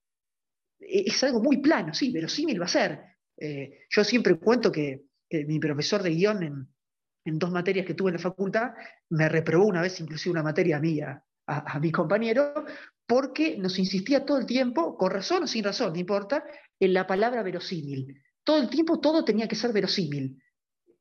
e, 0.79 1.03
es 1.05 1.23
algo 1.23 1.39
muy 1.39 1.57
plano, 1.57 1.93
sí, 1.93 2.11
verosímil 2.11 2.59
va 2.59 2.65
a 2.65 2.69
ser. 2.69 2.99
Eh, 3.37 3.81
yo 3.91 4.03
siempre 4.03 4.33
cuento 4.39 4.71
que, 4.71 5.03
mi 5.47 5.59
profesor 5.59 6.03
de 6.03 6.11
guion 6.11 6.43
en, 6.43 7.39
dos 7.39 7.51
materias 7.51 7.85
que 7.85 7.93
tuve 7.93 8.09
en 8.09 8.17
la 8.17 8.21
facultad 8.21 8.71
me 9.09 9.29
reprobó 9.29 9.65
una 9.65 9.81
vez 9.81 9.99
inclusive 9.99 10.33
una 10.33 10.43
materia 10.43 10.79
mía 10.79 11.23
a, 11.47 11.75
a 11.75 11.79
mi 11.79 11.91
compañero 11.91 12.65
porque 13.07 13.57
nos 13.57 13.79
insistía 13.79 14.25
todo 14.25 14.37
el 14.37 14.45
tiempo, 14.45 14.97
con 14.97 15.11
razón 15.11 15.43
o 15.43 15.47
sin 15.47 15.63
razón, 15.63 15.93
no 15.93 15.99
importa, 15.99 16.43
en 16.79 16.93
la 16.93 17.05
palabra 17.05 17.43
verosímil. 17.43 18.21
Todo 18.43 18.61
el 18.61 18.69
tiempo 18.69 18.99
todo 18.99 19.23
tenía 19.23 19.47
que 19.47 19.55
ser 19.55 19.71
verosímil, 19.73 20.41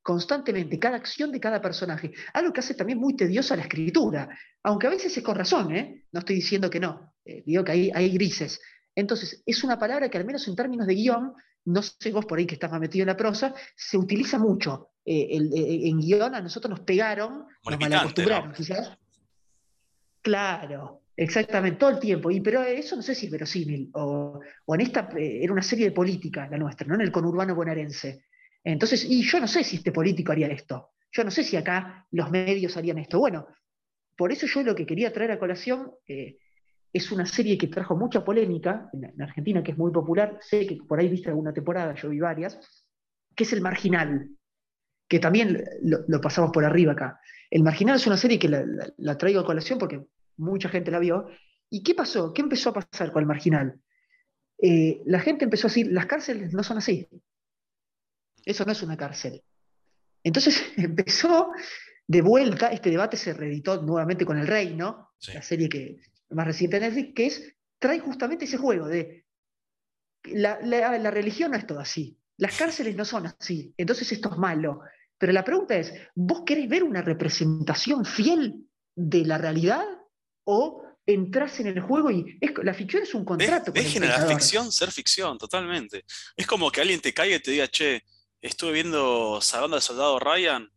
constantemente, 0.03 0.79
cada 0.79 0.97
acción 0.97 1.31
de 1.33 1.41
cada 1.41 1.61
personaje. 1.61 2.13
Algo 2.35 2.53
que 2.53 2.61
hace 2.61 2.75
también 2.75 2.99
muy 2.99 3.17
tediosa 3.17 3.57
la 3.57 3.63
escritura, 3.63 4.29
aunque 4.63 4.87
a 4.89 4.91
veces 4.91 5.17
es 5.17 5.23
con 5.23 5.37
razón, 5.37 5.75
¿eh? 5.75 6.05
no 6.13 6.21
estoy 6.21 6.37
diciendo 6.37 6.69
que 6.69 6.81
no, 6.81 7.15
eh, 7.25 7.43
digo 7.47 7.65
que 7.65 7.73
hay, 7.73 7.91
hay 7.95 8.13
grises. 8.13 8.61
Entonces, 8.95 9.43
es 9.47 9.65
una 9.65 9.79
palabra 9.79 10.09
que 10.09 10.19
al 10.19 10.25
menos 10.25 10.47
en 10.49 10.57
términos 10.57 10.87
de 10.87 10.95
guion, 10.95 11.33
no 11.65 11.83
sé 11.83 12.13
vos 12.13 12.27
por 12.27 12.39
ahí 12.39 12.47
que 12.47 12.55
estás 12.55 12.71
más 12.71 12.81
metido 12.81 13.03
en 13.03 13.09
la 13.09 13.17
prosa, 13.17 13.55
se 13.75 13.97
utiliza 13.97 14.39
mucho. 14.39 14.91
Eh, 15.05 15.37
en 15.37 15.99
guion 15.99 16.35
a 16.35 16.41
nosotros 16.41 16.71
nos 16.71 16.81
pegaron, 16.81 17.47
nos 17.65 17.81
malacostumbraron, 17.81 18.53
quizás. 18.53 18.97
Claro, 20.21 21.03
Exactamente, 21.17 21.79
todo 21.79 21.91
el 21.91 22.01
tiempo. 22.01 22.31
Y, 22.31 22.41
pero 22.41 22.63
eso 22.63 22.97
no 22.97 23.03
sé 23.03 23.15
si 23.15 23.27
es 23.27 23.33
verosímil. 23.33 23.91
O, 23.95 24.41
en 24.69 24.81
esta 24.81 25.09
eh, 25.17 25.43
era 25.43 25.53
una 25.53 25.63
serie 25.63 25.87
de 25.87 25.93
política 25.93 26.49
la 26.51 26.59
nuestra, 26.59 26.87
¿no? 26.87 26.95
En 26.95 27.03
el 27.03 27.13
conurbano 27.13 27.55
bonaerense. 27.55 28.25
Entonces, 28.65 29.05
y 29.05 29.23
yo 29.23 29.41
no 29.41 29.49
sé 29.49 29.65
si 29.65 29.77
este 29.77 29.93
político 29.93 30.33
haría 30.33 30.49
esto. 30.49 30.93
Yo 31.11 31.25
no 31.25 31.31
sé 31.31 31.45
si 31.45 31.57
acá 31.57 32.07
los 32.11 32.31
medios 32.31 32.77
harían 32.77 32.99
esto. 32.99 33.19
Bueno, 33.19 33.47
por 34.17 34.33
eso 34.33 34.47
yo 34.47 34.63
lo 34.63 34.75
que 34.75 34.87
quería 34.87 35.13
traer 35.13 35.33
a 35.33 35.39
colación 35.39 35.93
eh, 36.07 36.39
es 36.93 37.11
una 37.11 37.25
serie 37.27 37.57
que 37.57 37.69
trajo 37.69 37.97
mucha 37.97 38.25
polémica 38.25 38.91
en, 38.93 39.21
Argentina, 39.23 39.63
que 39.63 39.73
es 39.73 39.79
muy 39.79 39.91
popular. 39.91 40.39
Sé 40.41 40.67
que 40.67 40.77
por 40.77 41.01
ahí 41.01 41.09
viste 41.09 41.31
alguna 41.31 41.53
temporada, 41.53 41.95
yo 41.95 42.11
vi 42.11 42.21
varias, 42.21 42.59
que 43.35 43.45
es 43.45 43.53
El 43.53 43.63
Marginal, 43.63 44.29
que 45.09 45.19
también 45.19 45.65
lo, 45.83 46.21
pasamos 46.21 46.51
por 46.53 46.65
arriba 46.65 46.93
acá. 46.93 47.19
El 47.51 47.63
Marginal 47.63 47.97
es 47.97 48.07
una 48.07 48.17
serie 48.17 48.39
que 48.39 48.49
la 48.49 49.19
traigo 49.19 49.41
a 49.41 49.47
colación 49.47 49.79
porque 49.79 50.05
mucha 50.37 50.69
gente 50.69 50.91
la 50.91 50.99
vio. 50.99 51.29
¿Y 51.71 51.83
qué 51.83 51.95
pasó? 51.95 52.33
¿Qué 52.33 52.43
empezó 52.43 52.71
a 52.71 52.75
pasar 52.75 53.13
con 53.13 53.23
el 53.23 53.27
marginal? 53.27 53.81
Eh, 54.61 55.03
la 55.07 55.21
gente 55.21 55.45
empezó 55.45 55.67
a 55.67 55.71
decir, 55.71 55.91
las 55.91 56.07
cárceles 56.07 56.53
no 56.53 56.63
son 56.63 56.79
así. 56.79 57.09
Eso 58.45 58.65
no 58.65 58.73
es 58.73 58.83
una 58.83 58.97
cárcel. 58.97 59.43
Entonces 60.23 60.63
empezó 60.77 61.51
de 62.07 62.21
vuelta, 62.21 62.69
este 62.69 62.91
debate 62.91 63.17
se 63.17 63.33
reeditó 63.33 63.81
nuevamente 63.83 64.27
con 64.27 64.39
El 64.39 64.47
Reino, 64.47 65.13
la 65.33 65.43
serie 65.43 65.69
que 65.69 65.99
más 66.33 66.47
reciente 66.47 66.79
de 66.79 66.87
Netflix, 66.87 67.15
que 67.15 67.27
es, 67.27 67.55
trae 67.79 68.01
justamente 68.01 68.45
ese 68.45 68.59
juego 68.59 68.87
de 68.87 69.25
la, 70.25 70.61
la 70.63 71.11
religión 71.11 71.51
no 71.51 71.57
es 71.57 71.67
todo 71.67 71.81
así, 71.81 72.17
las 72.37 72.57
cárceles 72.57 72.97
no 72.97 73.05
son 73.05 73.27
así, 73.27 73.75
entonces 73.77 74.11
esto 74.13 74.31
es 74.31 74.39
malo. 74.39 74.81
Pero 75.19 75.33
la 75.33 75.45
pregunta 75.45 75.77
es, 75.77 75.93
¿vos 76.15 76.43
querés 76.45 76.69
ver 76.69 76.83
una 76.83 77.03
representación 77.03 78.05
fiel 78.05 78.67
de 78.95 79.25
la 79.25 79.39
realidad 79.39 79.85
o 80.45 80.83
entras 81.07 81.59
en 81.61 81.69
el 81.69 81.81
juego 81.81 82.11
y 82.11 82.39
la 82.63 82.75
ficción 82.75 83.03
es 83.03 83.15
un 83.15 83.25
contrato. 83.25 83.73
Dejen 83.73 84.05
a 84.05 84.19
la 84.19 84.27
ficción 84.27 84.71
ser 84.71 84.91
ficción, 84.91 85.39
totalmente. 85.39 86.05
Es 86.37 86.47
como 86.47 86.71
que 86.71 86.81
alguien 86.81 87.01
te 87.01 87.13
caiga 87.13 87.37
y 87.37 87.41
te 87.41 87.51
diga, 87.51 87.69
che, 87.69 88.05
estuve 88.41 88.73
viendo 88.73 89.41
Salón 89.41 89.73
del 89.73 89.81
Soldado 89.81 90.19
Ryan 90.19 90.71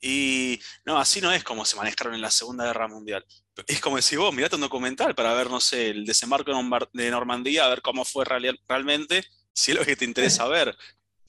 Y 0.00 0.60
no, 0.84 0.98
así 0.98 1.20
no 1.20 1.32
es 1.32 1.44
como 1.44 1.64
se 1.64 1.76
manejaron 1.76 2.14
en 2.14 2.22
la 2.22 2.30
Segunda 2.30 2.64
Guerra 2.64 2.88
Mundial. 2.88 3.24
Es 3.66 3.80
como 3.80 3.96
decir, 3.96 4.18
vos 4.18 4.34
mirate 4.34 4.54
un 4.54 4.60
documental 4.60 5.14
para 5.14 5.34
ver, 5.34 5.50
no 5.50 5.60
sé, 5.60 5.90
el 5.90 6.04
desembarco 6.04 6.52
de 6.92 7.10
Normandía, 7.10 7.64
a 7.64 7.68
ver 7.68 7.82
cómo 7.82 8.04
fue 8.04 8.24
realmente, 8.24 9.24
si 9.52 9.72
es 9.72 9.78
lo 9.78 9.84
que 9.84 9.96
te 9.96 10.04
interesa 10.04 10.46
ver. 10.48 10.76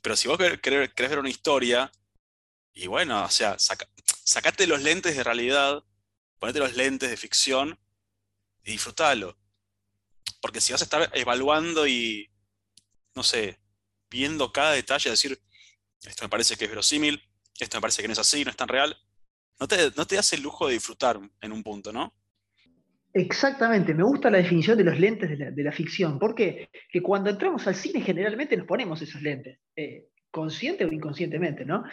Pero 0.02 0.16
si 0.16 0.28
vos 0.28 0.38
querés, 0.62 0.92
ver 0.96 1.20
una 1.20 1.30
historia, 1.30 1.92
y 2.74 2.88
bueno, 2.88 3.24
o 3.24 3.30
sea, 3.30 3.58
sacate 3.60 4.68
los 4.68 4.82
lentes 4.82 5.16
de 5.16 5.24
realidad, 5.24 5.84
ponete 6.40 6.60
los 6.60 6.76
lentes 6.76 7.10
de 7.10 7.18
ficción 7.18 7.80
y 8.64 8.72
disfrútalo. 8.72 9.38
Porque 10.42 10.62
si 10.62 10.72
vas 10.72 10.82
a 10.82 10.86
estar 10.86 11.12
evaluando 11.14 11.86
y, 11.88 12.32
no 13.14 13.24
sé, 13.24 13.60
viendo 14.10 14.52
cada 14.52 14.72
detalle, 14.72 15.10
decir, 15.10 15.40
esto 16.02 16.24
me 16.24 16.30
parece 16.30 16.58
que 16.58 16.66
es 16.66 16.70
verosímil, 16.70 17.22
esto 17.60 17.78
me 17.78 17.82
parece 17.82 18.02
que 18.02 18.08
no 18.08 18.14
es 18.14 18.20
así, 18.20 18.44
no 18.44 18.52
es 18.52 18.58
tan 18.58 18.68
real, 18.68 19.00
no 19.60 19.68
te, 19.68 19.92
no 19.96 20.08
te 20.08 20.16
das 20.16 20.34
el 20.34 20.42
lujo 20.42 20.68
de 20.68 20.74
disfrutar 20.74 21.20
en 21.42 21.52
un 21.52 21.62
punto, 21.62 21.94
¿no? 21.94 22.16
Exactamente, 23.14 23.94
me 23.94 24.04
gusta 24.04 24.30
la 24.30 24.38
definición 24.38 24.78
de 24.78 24.86
los 24.86 25.00
lentes 25.00 25.38
de 25.38 25.64
la, 25.64 25.72
ficción. 25.72 26.18
¿Por 26.18 26.34
qué? 26.34 26.70
Que 26.90 27.02
cuando 27.02 27.30
entramos 27.30 27.68
al 27.68 27.76
cine 27.76 28.02
generalmente 28.02 28.56
nos 28.56 28.66
ponemos 28.66 29.02
esos 29.02 29.22
lentes, 29.22 29.60
eh, 29.76 30.08
consciente 30.30 30.86
o 30.86 30.92
inconscientemente, 30.92 31.66
¿no? 31.66 31.84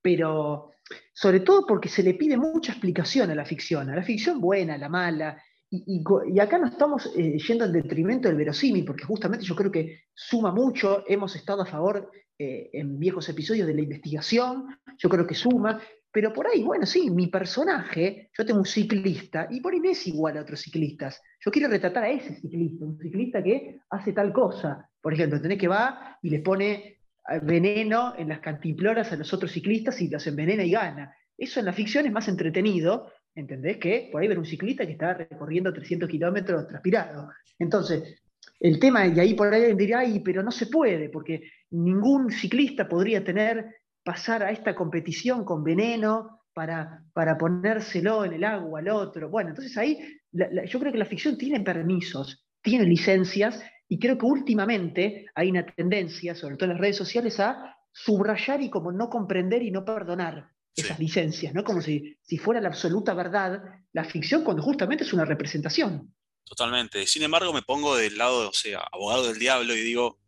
Pero 0.00 0.70
sobre 1.12 1.40
todo 1.40 1.66
porque 1.66 1.88
se 1.88 2.02
le 2.02 2.14
pide 2.14 2.36
mucha 2.36 2.72
explicación 2.72 3.30
a 3.30 3.34
la 3.34 3.44
ficción, 3.44 3.90
a 3.90 3.96
la 3.96 4.02
ficción 4.02 4.40
buena, 4.40 4.74
a 4.74 4.78
la 4.78 4.88
mala, 4.88 5.42
y, 5.70 6.02
acá 6.40 6.58
no 6.58 6.66
estamos 6.66 7.12
eh, 7.14 7.36
yendo 7.46 7.66
en 7.66 7.72
detrimento 7.72 8.28
del 8.28 8.38
verosímil, 8.38 8.84
porque 8.86 9.04
justamente 9.04 9.44
yo 9.44 9.54
creo 9.54 9.70
que 9.70 10.04
suma 10.14 10.50
mucho, 10.50 11.04
hemos 11.06 11.36
estado 11.36 11.62
a 11.62 11.66
favor 11.66 12.10
eh, 12.38 12.70
en 12.72 12.98
viejos 12.98 13.28
episodios 13.28 13.66
de 13.66 13.74
la 13.74 13.82
investigación, 13.82 14.78
yo 14.96 15.08
creo 15.10 15.26
que 15.26 15.34
suma, 15.34 15.78
pero 16.18 16.32
por 16.32 16.48
ahí, 16.48 16.64
bueno, 16.64 16.84
sí, 16.84 17.10
mi 17.10 17.28
personaje, 17.28 18.28
yo 18.36 18.44
tengo 18.44 18.58
un 18.58 18.66
ciclista, 18.66 19.46
y 19.48 19.60
por 19.60 19.72
ahí 19.72 19.78
no 19.78 19.88
es 19.88 20.04
igual 20.08 20.36
a 20.36 20.40
otros 20.40 20.60
ciclistas. 20.62 21.22
Yo 21.38 21.52
quiero 21.52 21.68
retratar 21.68 22.02
a 22.02 22.10
ese 22.10 22.34
ciclista, 22.34 22.84
un 22.84 22.98
ciclista 22.98 23.40
que 23.40 23.78
hace 23.88 24.12
tal 24.12 24.32
cosa. 24.32 24.90
Por 25.00 25.14
ejemplo, 25.14 25.40
tenés 25.40 25.58
que 25.58 25.68
va 25.68 26.18
y 26.20 26.30
le 26.30 26.40
pone 26.40 26.74
eh, 26.74 26.98
veneno 27.40 28.14
en 28.18 28.30
las 28.30 28.40
cantiploras 28.40 29.12
a 29.12 29.16
los 29.16 29.32
otros 29.32 29.52
ciclistas 29.52 30.00
y 30.00 30.08
los 30.08 30.26
envenena 30.26 30.64
y 30.64 30.72
gana. 30.72 31.14
Eso 31.36 31.60
en 31.60 31.66
la 31.66 31.72
ficción 31.72 32.04
es 32.04 32.10
más 32.10 32.26
entretenido, 32.26 33.12
¿entendés? 33.32 33.76
Que 33.76 34.08
por 34.10 34.20
ahí 34.20 34.26
ver 34.26 34.40
un 34.40 34.44
ciclista 34.44 34.84
que 34.84 34.94
está 34.94 35.14
recorriendo 35.14 35.72
300 35.72 36.08
kilómetros 36.08 36.66
transpirado. 36.66 37.30
Entonces, 37.60 38.20
el 38.58 38.80
tema, 38.80 39.06
y 39.06 39.20
ahí 39.20 39.34
por 39.34 39.54
ahí 39.54 39.72
diría, 39.74 40.00
ay, 40.00 40.18
pero 40.18 40.42
no 40.42 40.50
se 40.50 40.66
puede, 40.66 41.10
porque 41.10 41.42
ningún 41.70 42.32
ciclista 42.32 42.88
podría 42.88 43.22
tener 43.22 43.66
pasar 44.08 44.42
a 44.42 44.50
esta 44.50 44.74
competición 44.74 45.44
con 45.44 45.62
veneno 45.62 46.40
para, 46.54 47.04
para 47.12 47.36
ponérselo 47.36 48.24
en 48.24 48.32
el 48.32 48.44
agua 48.44 48.80
al 48.80 48.88
otro. 48.88 49.28
Bueno, 49.28 49.50
entonces 49.50 49.76
ahí 49.76 49.98
yo 50.32 50.80
creo 50.80 50.90
que 50.90 50.98
la 50.98 51.04
ficción 51.04 51.36
tiene 51.36 51.60
permisos, 51.60 52.42
tiene 52.62 52.86
licencias, 52.86 53.62
y 53.86 53.98
creo 53.98 54.16
que 54.16 54.24
últimamente 54.24 55.26
hay 55.34 55.50
una 55.50 55.66
tendencia, 55.66 56.34
sobre 56.34 56.56
todo 56.56 56.70
en 56.70 56.76
las 56.76 56.80
redes 56.80 56.96
sociales, 56.96 57.38
a 57.38 57.76
subrayar 57.92 58.62
y 58.62 58.70
como 58.70 58.92
no 58.92 59.10
comprender 59.10 59.62
y 59.62 59.70
no 59.70 59.84
perdonar 59.84 60.52
esas 60.74 60.98
licencias, 60.98 61.52
¿no? 61.52 61.62
Como 61.62 61.82
si, 61.82 62.16
si 62.22 62.38
fuera 62.38 62.62
la 62.62 62.68
absoluta 62.68 63.12
verdad 63.12 63.62
la 63.92 64.04
ficción, 64.04 64.42
cuando 64.42 64.62
justamente 64.62 65.04
es 65.04 65.12
una 65.12 65.26
representación. 65.26 66.14
Totalmente. 66.44 67.06
Sin 67.06 67.24
embargo, 67.24 67.52
me 67.52 67.60
pongo 67.60 67.94
del 67.94 68.16
lado, 68.16 68.48
o 68.48 68.54
sea, 68.54 68.80
abogado 68.90 69.28
del 69.28 69.38
diablo 69.38 69.74
y 69.74 69.82
digo, 69.82 70.18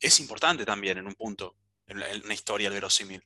es 0.00 0.20
importante 0.20 0.66
también 0.66 0.98
en 0.98 1.06
un 1.06 1.14
punto 1.14 1.56
una 1.88 2.34
historia 2.34 2.68
el 2.68 2.74
verosímil. 2.74 3.22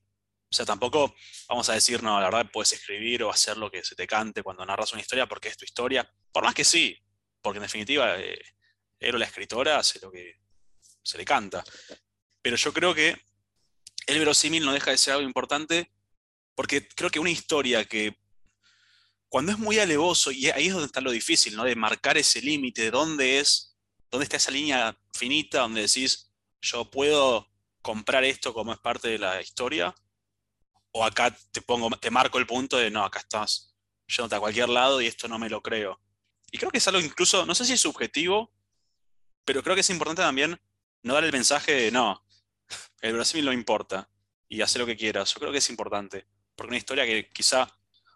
O 0.50 0.54
sea, 0.54 0.66
tampoco 0.66 1.14
vamos 1.48 1.68
a 1.68 1.74
decir, 1.74 2.02
no, 2.02 2.20
la 2.20 2.26
verdad 2.26 2.50
puedes 2.52 2.72
escribir 2.72 3.22
o 3.22 3.30
hacer 3.30 3.56
lo 3.56 3.70
que 3.70 3.84
se 3.84 3.94
te 3.94 4.06
cante 4.06 4.42
cuando 4.42 4.66
narras 4.66 4.92
una 4.92 5.00
historia 5.00 5.26
porque 5.26 5.48
es 5.48 5.56
tu 5.56 5.64
historia. 5.64 6.08
Por 6.32 6.42
más 6.42 6.54
que 6.54 6.64
sí, 6.64 6.98
porque 7.40 7.58
en 7.58 7.62
definitiva, 7.62 8.18
eh, 8.18 8.42
la 8.98 9.24
escritora, 9.24 9.78
hace 9.78 10.00
lo 10.00 10.10
que 10.10 10.40
se 11.02 11.18
le 11.18 11.24
canta. 11.24 11.62
Pero 12.42 12.56
yo 12.56 12.72
creo 12.72 12.94
que 12.94 13.16
el 14.06 14.18
verosímil 14.18 14.64
no 14.64 14.72
deja 14.72 14.90
de 14.90 14.98
ser 14.98 15.14
algo 15.14 15.26
importante 15.26 15.92
porque 16.56 16.86
creo 16.88 17.10
que 17.10 17.20
una 17.20 17.30
historia 17.30 17.84
que 17.84 18.18
cuando 19.28 19.52
es 19.52 19.58
muy 19.58 19.78
alevoso, 19.78 20.32
y 20.32 20.50
ahí 20.50 20.66
es 20.66 20.72
donde 20.72 20.86
está 20.86 21.00
lo 21.00 21.12
difícil, 21.12 21.54
¿no? 21.54 21.62
De 21.62 21.76
marcar 21.76 22.18
ese 22.18 22.42
límite, 22.42 22.82
de 22.82 22.90
dónde 22.90 23.38
es, 23.38 23.78
dónde 24.10 24.24
está 24.24 24.36
esa 24.36 24.50
línea 24.50 24.98
finita 25.14 25.60
donde 25.60 25.82
decís, 25.82 26.32
yo 26.60 26.90
puedo 26.90 27.50
comprar 27.82 28.25
esto 28.25 28.52
como 28.52 28.72
es 28.72 28.78
parte 28.78 29.08
de 29.08 29.18
la 29.18 29.40
historia, 29.40 29.94
o 30.92 31.04
acá 31.04 31.37
te 31.52 31.62
pongo, 31.62 31.90
te 31.90 32.10
marco 32.10 32.38
el 32.38 32.46
punto 32.46 32.76
de 32.76 32.90
no, 32.90 33.04
acá 33.04 33.20
estás 33.20 33.76
yéndote 34.06 34.34
a 34.37 34.40
cualquier 34.40 34.68
lado 34.68 35.00
y 35.00 35.06
esto 35.06 35.28
no 35.28 35.38
me 35.38 35.49
lo 35.49 35.62
creo. 35.62 36.00
Y 36.50 36.58
creo 36.58 36.70
que 36.70 36.78
es 36.78 36.88
algo 36.88 37.00
incluso, 37.00 37.46
no 37.46 37.54
sé 37.54 37.64
si 37.64 37.75
es 37.75 37.80
subjetivo, 37.80 38.52
pero 39.44 39.62
creo 39.62 39.75
que 39.75 39.82
es 39.82 39.90
importante 39.90 40.22
también 40.22 40.60
no 41.02 41.14
dar 41.14 41.25
el 41.25 41.32
mensaje 41.32 41.72
de 41.72 41.90
no, 41.90 42.25
el 43.00 43.14
Brasil 43.14 43.44
no 43.44 43.52
importa 43.52 44.10
y 44.49 44.62
hace 44.62 44.78
lo 44.78 44.87
que 44.87 44.96
quieras. 44.96 45.32
Yo 45.32 45.40
creo 45.40 45.52
que 45.52 45.58
es 45.58 45.70
importante, 45.70 46.26
porque 46.56 46.70
una 46.70 46.78
historia 46.78 47.06
que 47.06 47.30
quizá 47.30 47.68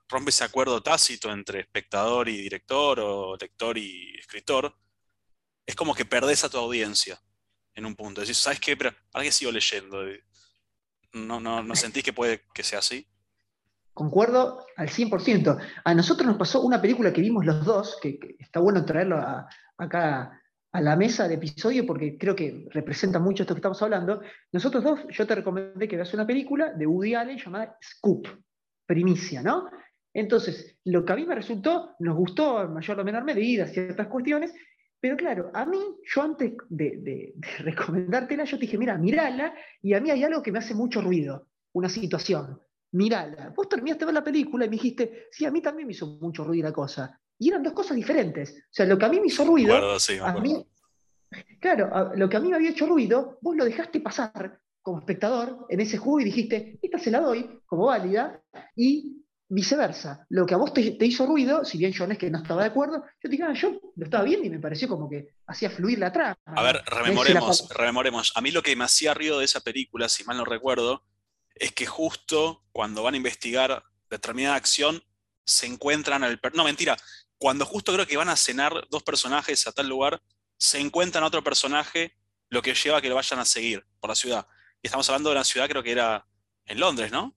rompe 0.08 0.30
ese 0.30 0.44
acuerdo 0.44 0.82
tácito 0.82 1.32
entre 1.32 1.60
espectador 1.60 2.28
y 2.28 2.36
director 2.36 3.00
o 3.00 3.36
lector 3.36 3.78
y 3.78 4.18
escritor, 4.18 4.76
es 5.64 5.74
como 5.74 5.94
que 5.94 6.04
perdés 6.04 6.44
a 6.44 6.50
tu 6.50 6.58
audiencia 6.58 7.20
en 7.74 7.86
un 7.86 7.94
punto. 7.94 8.20
Decís, 8.20 8.38
¿sabes 8.38 8.60
qué? 8.60 8.76
Pero 8.76 8.90
¿para 9.10 9.24
qué 9.24 9.32
sigo 9.32 9.50
leyendo? 9.50 10.02
¿No, 11.12 11.40
no, 11.40 11.62
no 11.62 11.76
sentís 11.76 12.02
que 12.02 12.12
puede 12.12 12.42
que 12.52 12.62
sea 12.62 12.80
así? 12.80 13.06
Concuerdo 13.92 14.66
al 14.76 14.88
100%. 14.88 15.58
A 15.84 15.94
nosotros 15.94 16.26
nos 16.26 16.36
pasó 16.36 16.62
una 16.62 16.80
película 16.80 17.12
que 17.12 17.20
vimos 17.20 17.46
los 17.46 17.64
dos, 17.64 17.98
que, 18.02 18.18
está 18.38 18.60
bueno 18.60 18.84
traerlo 18.84 19.24
acá 19.78 20.40
a 20.72 20.80
la 20.80 20.96
mesa 20.96 21.28
de 21.28 21.34
episodio 21.34 21.86
porque 21.86 22.18
creo 22.18 22.34
que 22.34 22.66
representa 22.72 23.20
mucho 23.20 23.44
esto 23.44 23.54
que 23.54 23.60
estamos 23.60 23.80
hablando. 23.82 24.20
Nosotros 24.50 24.82
dos, 24.82 25.00
yo 25.10 25.24
te 25.24 25.36
recomendé 25.36 25.86
que 25.86 25.94
veas 25.94 26.12
una 26.14 26.26
película 26.26 26.72
de 26.72 26.86
Woody 26.86 27.14
Allen 27.14 27.38
llamada 27.38 27.78
Scoop, 27.80 28.26
Primicia, 28.84 29.40
¿no? 29.40 29.68
Entonces, 30.12 30.76
lo 30.84 31.04
que 31.04 31.12
a 31.12 31.16
mí 31.16 31.24
me 31.24 31.34
resultó, 31.36 31.94
nos 32.00 32.16
gustó 32.16 32.62
en 32.62 32.72
mayor 32.72 32.98
o 32.98 33.04
menor 33.04 33.24
medida 33.24 33.68
ciertas 33.68 34.08
cuestiones, 34.08 34.52
pero 35.04 35.18
claro, 35.18 35.50
a 35.52 35.66
mí, 35.66 35.78
yo 36.02 36.22
antes 36.22 36.54
de, 36.70 37.34
recomendártela, 37.58 38.44
yo 38.44 38.56
te 38.56 38.62
dije, 38.62 38.78
mira, 38.78 38.96
mirala, 38.96 39.54
y 39.82 39.92
a 39.92 40.00
mí 40.00 40.10
hay 40.10 40.24
algo 40.24 40.42
que 40.42 40.50
me 40.50 40.60
hace 40.60 40.74
mucho 40.74 41.02
ruido, 41.02 41.48
una 41.74 41.90
situación. 41.90 42.58
Mirala. 42.92 43.52
Vos 43.54 43.68
terminaste 43.68 43.98
de 43.98 44.06
ver 44.06 44.14
la 44.14 44.24
película 44.24 44.64
y 44.64 44.70
me 44.70 44.76
dijiste, 44.76 45.26
sí, 45.30 45.44
a 45.44 45.50
mí 45.50 45.60
también 45.60 45.86
me 45.86 45.92
hizo 45.92 46.06
mucho 46.06 46.42
ruido 46.42 46.66
la 46.66 46.72
cosa. 46.72 47.20
Y 47.38 47.50
eran 47.50 47.62
dos 47.62 47.74
cosas 47.74 47.98
diferentes. 47.98 48.52
O 48.52 48.70
sea, 48.70 48.86
lo 48.86 48.96
que 48.96 49.04
a 49.04 49.10
mí 49.10 49.20
me 49.20 49.26
hizo 49.26 49.44
ruido, 49.44 49.76
a 49.76 50.40
mí, 50.40 50.66
claro, 51.60 52.14
lo 52.16 52.26
que 52.26 52.38
a 52.38 52.40
mí 52.40 52.48
me 52.48 52.56
había 52.56 52.70
hecho 52.70 52.86
ruido, 52.86 53.36
vos 53.42 53.56
lo 53.56 53.66
dejaste 53.66 54.00
pasar 54.00 54.58
como 54.80 55.00
espectador 55.00 55.66
en 55.68 55.80
ese 55.80 55.98
juego 55.98 56.20
y 56.20 56.24
dijiste, 56.24 56.78
esta 56.80 56.98
se 56.98 57.10
la 57.10 57.20
doy 57.20 57.60
como 57.66 57.88
válida, 57.88 58.42
y 58.74 59.22
viceversa. 59.54 60.26
Lo 60.30 60.44
que 60.46 60.54
a 60.54 60.56
vos 60.56 60.72
te, 60.72 60.96
hizo 61.00 61.26
ruido, 61.26 61.64
si 61.64 61.78
bien 61.78 61.92
yo 61.92 62.06
no 62.06 62.12
es 62.12 62.18
que 62.18 62.30
no 62.30 62.38
estaba 62.38 62.62
de 62.62 62.68
acuerdo, 62.68 63.02
yo 63.02 63.20
te 63.22 63.28
dije, 63.28 63.44
ah, 63.44 63.54
yo 63.54 63.80
lo 63.94 64.04
estaba 64.04 64.24
viendo 64.24 64.46
y 64.46 64.50
me 64.50 64.58
pareció 64.58 64.88
como 64.88 65.08
que 65.08 65.28
hacía 65.46 65.70
fluir 65.70 65.98
la 65.98 66.12
trama. 66.12 66.36
A 66.44 66.62
ver, 66.62 66.82
rememoremos, 66.86 67.68
rememoremos. 67.70 68.32
A 68.34 68.40
mí 68.40 68.50
lo 68.50 68.62
que 68.62 68.74
me 68.76 68.84
hacía 68.84 69.14
ruido 69.14 69.38
de 69.38 69.44
esa 69.44 69.60
película, 69.60 70.08
si 70.08 70.24
mal 70.24 70.36
no 70.36 70.44
recuerdo, 70.44 71.04
es 71.54 71.72
que 71.72 71.86
justo 71.86 72.64
cuando 72.72 73.02
van 73.02 73.14
a 73.14 73.16
investigar 73.16 73.84
determinada 74.10 74.56
acción, 74.56 75.02
se 75.44 75.66
encuentran 75.66 76.24
al... 76.24 76.40
No, 76.54 76.64
mentira. 76.64 76.96
Cuando 77.38 77.64
justo 77.64 77.92
creo 77.92 78.06
que 78.06 78.16
van 78.16 78.28
a 78.28 78.36
cenar 78.36 78.86
dos 78.90 79.02
personajes 79.02 79.66
a 79.66 79.72
tal 79.72 79.88
lugar, 79.88 80.20
se 80.58 80.80
encuentran 80.80 81.24
otro 81.24 81.44
personaje, 81.44 82.16
lo 82.48 82.62
que 82.62 82.74
lleva 82.74 82.98
a 82.98 83.02
que 83.02 83.08
lo 83.08 83.14
vayan 83.14 83.38
a 83.38 83.44
seguir 83.44 83.84
por 84.00 84.10
la 84.10 84.16
ciudad. 84.16 84.46
Y 84.82 84.88
estamos 84.88 85.08
hablando 85.08 85.30
de 85.30 85.36
una 85.36 85.44
ciudad, 85.44 85.68
creo 85.68 85.82
que 85.82 85.92
era 85.92 86.26
en 86.66 86.80
Londres, 86.80 87.12
¿no? 87.12 87.34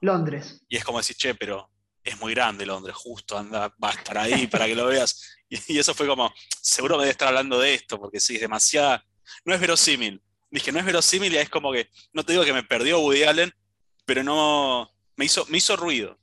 Londres. 0.00 0.64
Y 0.68 0.76
es 0.76 0.84
como 0.84 0.98
decir, 0.98 1.16
che, 1.16 1.34
pero 1.34 1.70
es 2.08 2.18
muy 2.20 2.34
grande 2.34 2.64
Londres, 2.64 2.96
justo 2.96 3.36
anda, 3.36 3.74
va 3.82 3.90
a 3.90 3.94
estar 3.94 4.18
ahí 4.18 4.46
para 4.46 4.66
que 4.66 4.74
lo 4.74 4.86
veas. 4.86 5.34
Y, 5.50 5.78
eso 5.78 5.94
fue 5.94 6.06
como, 6.06 6.30
seguro 6.60 6.96
me 6.96 7.04
debe 7.04 7.12
estar 7.12 7.28
hablando 7.28 7.58
de 7.58 7.72
esto, 7.72 7.98
porque 7.98 8.20
sí, 8.20 8.34
es 8.34 8.42
demasiada, 8.42 9.02
no 9.46 9.54
es 9.54 9.60
verosímil. 9.60 10.22
Dije, 10.50 10.70
no 10.72 10.78
es 10.78 10.84
verosímil 10.84 11.32
y 11.32 11.38
es 11.38 11.48
como 11.48 11.72
que, 11.72 11.88
no 12.12 12.22
te 12.22 12.32
digo 12.32 12.44
que 12.44 12.52
me 12.52 12.64
perdió 12.64 13.00
Woody 13.00 13.22
Allen, 13.22 13.50
pero 14.04 14.22
no, 14.22 14.90
me 15.16 15.24
hizo, 15.24 15.46
me 15.48 15.56
hizo 15.56 15.74
ruido. 15.74 16.18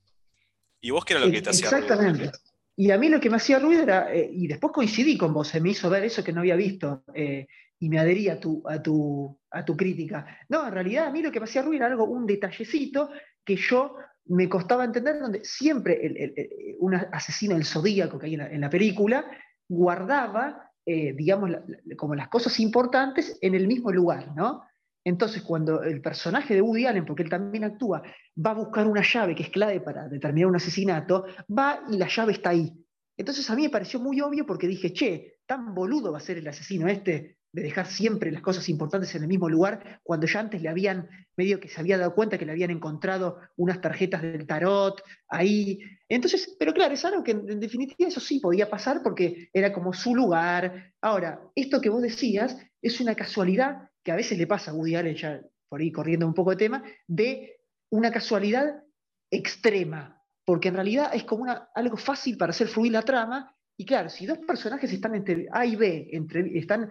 ¿Y 0.80 0.92
vos 0.92 1.04
qué 1.04 1.14
era 1.14 1.26
lo 1.26 1.32
que 1.32 1.42
te 1.42 1.50
hacía 1.50 1.72
ruido? 1.72 1.86
Exactamente. 1.86 2.32
Y 2.76 2.92
a 2.92 3.00
mí 3.00 3.10
lo 3.10 3.20
que 3.20 3.32
me 3.32 3.38
hacía 3.38 3.58
ruido 3.58 3.82
era, 3.82 4.14
eh, 4.14 4.30
y 4.32 4.46
después 4.46 4.72
coincidí 4.72 5.18
con 5.18 5.34
vos, 5.34 5.48
se 5.48 5.60
me 5.60 5.70
hizo 5.70 5.90
ver 5.90 6.04
eso 6.04 6.24
que 6.24 6.32
no 6.32 6.42
había 6.42 6.56
visto, 6.56 7.04
eh, 7.16 7.48
y 7.80 7.90
me 7.90 7.98
adherí 7.98 8.30
a 8.30 8.40
tu, 8.40 8.62
a, 8.68 8.82
tu, 8.84 9.40
a 9.50 9.66
tu 9.66 9.76
crítica. 9.76 10.40
No, 10.50 10.68
en 10.68 10.74
realidad 10.74 11.08
a 11.08 11.12
mí 11.12 11.24
lo 11.24 11.32
que 11.32 11.40
me 11.40 11.46
hacía 11.46 11.64
ruido 11.64 11.84
era 11.84 11.88
algo, 11.88 12.06
un 12.06 12.28
detallecito 12.28 13.10
que 13.46 13.56
yo 13.56 13.96
me 14.26 14.50
costaba 14.50 14.84
entender, 14.84 15.20
donde 15.20 15.44
siempre 15.44 16.36
un 16.80 16.96
asesino 16.96 17.54
del 17.54 17.66
zodíaco 17.66 18.18
que 18.18 18.26
hay 18.26 18.34
en 18.34 18.62
la, 18.62 18.70
película 18.70 19.26
guardaba, 19.68 20.72
eh, 20.86 21.14
digamos, 21.14 21.52
como 21.96 22.16
las 22.16 22.28
cosas 22.30 22.60
importantes 22.60 23.38
en 23.42 23.56
el 23.56 23.68
mismo 23.68 23.92
lugar, 23.92 24.36
¿no? 24.36 24.64
Entonces, 25.04 25.44
cuando 25.44 25.84
el 25.84 26.02
personaje 26.02 26.56
de 26.56 26.62
Woody 26.62 26.88
Allen, 26.88 27.06
porque 27.06 27.22
él 27.22 27.30
también 27.30 27.64
actúa, 27.64 28.02
va 28.44 28.52
a 28.52 28.56
buscar 28.56 28.88
una 28.88 29.04
llave 29.04 29.36
que 29.36 29.44
es 29.44 29.50
clave 29.50 29.80
para 29.80 30.08
determinar 30.08 30.50
un 30.50 30.56
asesinato, 30.56 31.26
va 31.48 31.84
y 31.92 31.98
la 31.98 32.08
llave 32.08 32.34
está 32.34 32.50
ahí. 32.50 32.74
Entonces 33.16 33.48
a 33.50 33.56
mí 33.56 33.64
me 33.64 33.70
pareció 33.70 34.00
muy 34.00 34.20
obvio 34.22 34.46
porque 34.46 34.68
dije, 34.68 34.92
che, 34.92 35.38
tan 35.46 35.76
boludo 35.76 36.12
va 36.12 36.18
a 36.18 36.22
ser 36.22 36.40
el 36.40 36.48
asesino 36.48 36.88
este 36.88 37.35
de 37.56 37.62
dejar 37.62 37.88
siempre 37.88 38.34
las 38.34 38.42
cosas 38.42 38.68
importantes 38.68 39.16
en 39.16 39.22
el 39.22 39.30
mismo 39.30 39.48
lugar, 39.48 40.02
cuando 40.04 40.28
ya 40.28 40.42
antes 40.42 40.62
le 40.62 40.68
habían, 40.68 41.08
medio 41.38 41.58
que 41.58 41.70
se 41.70 41.80
había 41.80 41.98
dado 41.98 42.14
cuenta 42.14 42.38
que 42.38 42.46
le 42.46 42.52
habían 42.52 42.70
encontrado 42.70 43.40
unas 43.56 43.80
tarjetas 43.80 44.22
del 44.22 44.46
tarot 44.46 45.02
ahí. 45.30 45.80
Entonces, 46.10 46.54
pero 46.60 46.74
claro, 46.74 46.94
es 46.94 47.06
algo 47.06 47.24
que 47.24 47.32
en, 47.32 47.62
definitiva 47.62 48.10
eso 48.10 48.20
sí 48.20 48.42
podía 48.42 48.70
pasar 48.70 49.02
porque 49.02 49.50
era 49.54 49.72
como 49.72 49.94
su 49.94 50.14
lugar. 50.14 50.92
Ahora, 51.00 51.40
esto 51.56 51.80
que 51.80 51.88
vos 51.88 52.02
decías 52.02 52.58
es 52.82 53.00
una 53.00 53.16
casualidad 53.16 53.90
que 54.04 54.12
a 54.12 54.18
veces 54.18 54.38
le 54.38 54.48
pasa 54.48 54.72
a 54.72 54.74
Woody 54.74 54.96
Allen, 54.96 55.16
ya 55.16 55.42
por 55.70 55.80
ahí 55.80 55.94
corriendo 55.94 56.28
un 56.28 56.34
poco 56.34 56.50
de 56.50 56.58
tema, 56.58 56.84
de 57.08 57.56
una 57.90 58.12
casualidad 58.12 58.84
extrema, 59.32 60.22
porque 60.44 60.68
en 60.68 60.74
realidad 60.76 61.12
es 61.14 61.24
como 61.24 61.44
una, 61.44 61.70
algo 61.74 61.96
fácil 61.96 62.36
para 62.36 62.50
hacer 62.50 62.68
fluir 62.68 62.92
la 62.92 63.02
trama, 63.02 63.56
y 63.78 63.86
claro, 63.86 64.10
si 64.10 64.26
dos 64.26 64.40
personajes 64.40 64.92
están 64.92 65.16
entre 65.16 65.48
A 65.52 65.66
y 65.66 65.78
B, 65.78 66.10
entre, 66.12 66.58
están 66.58 66.90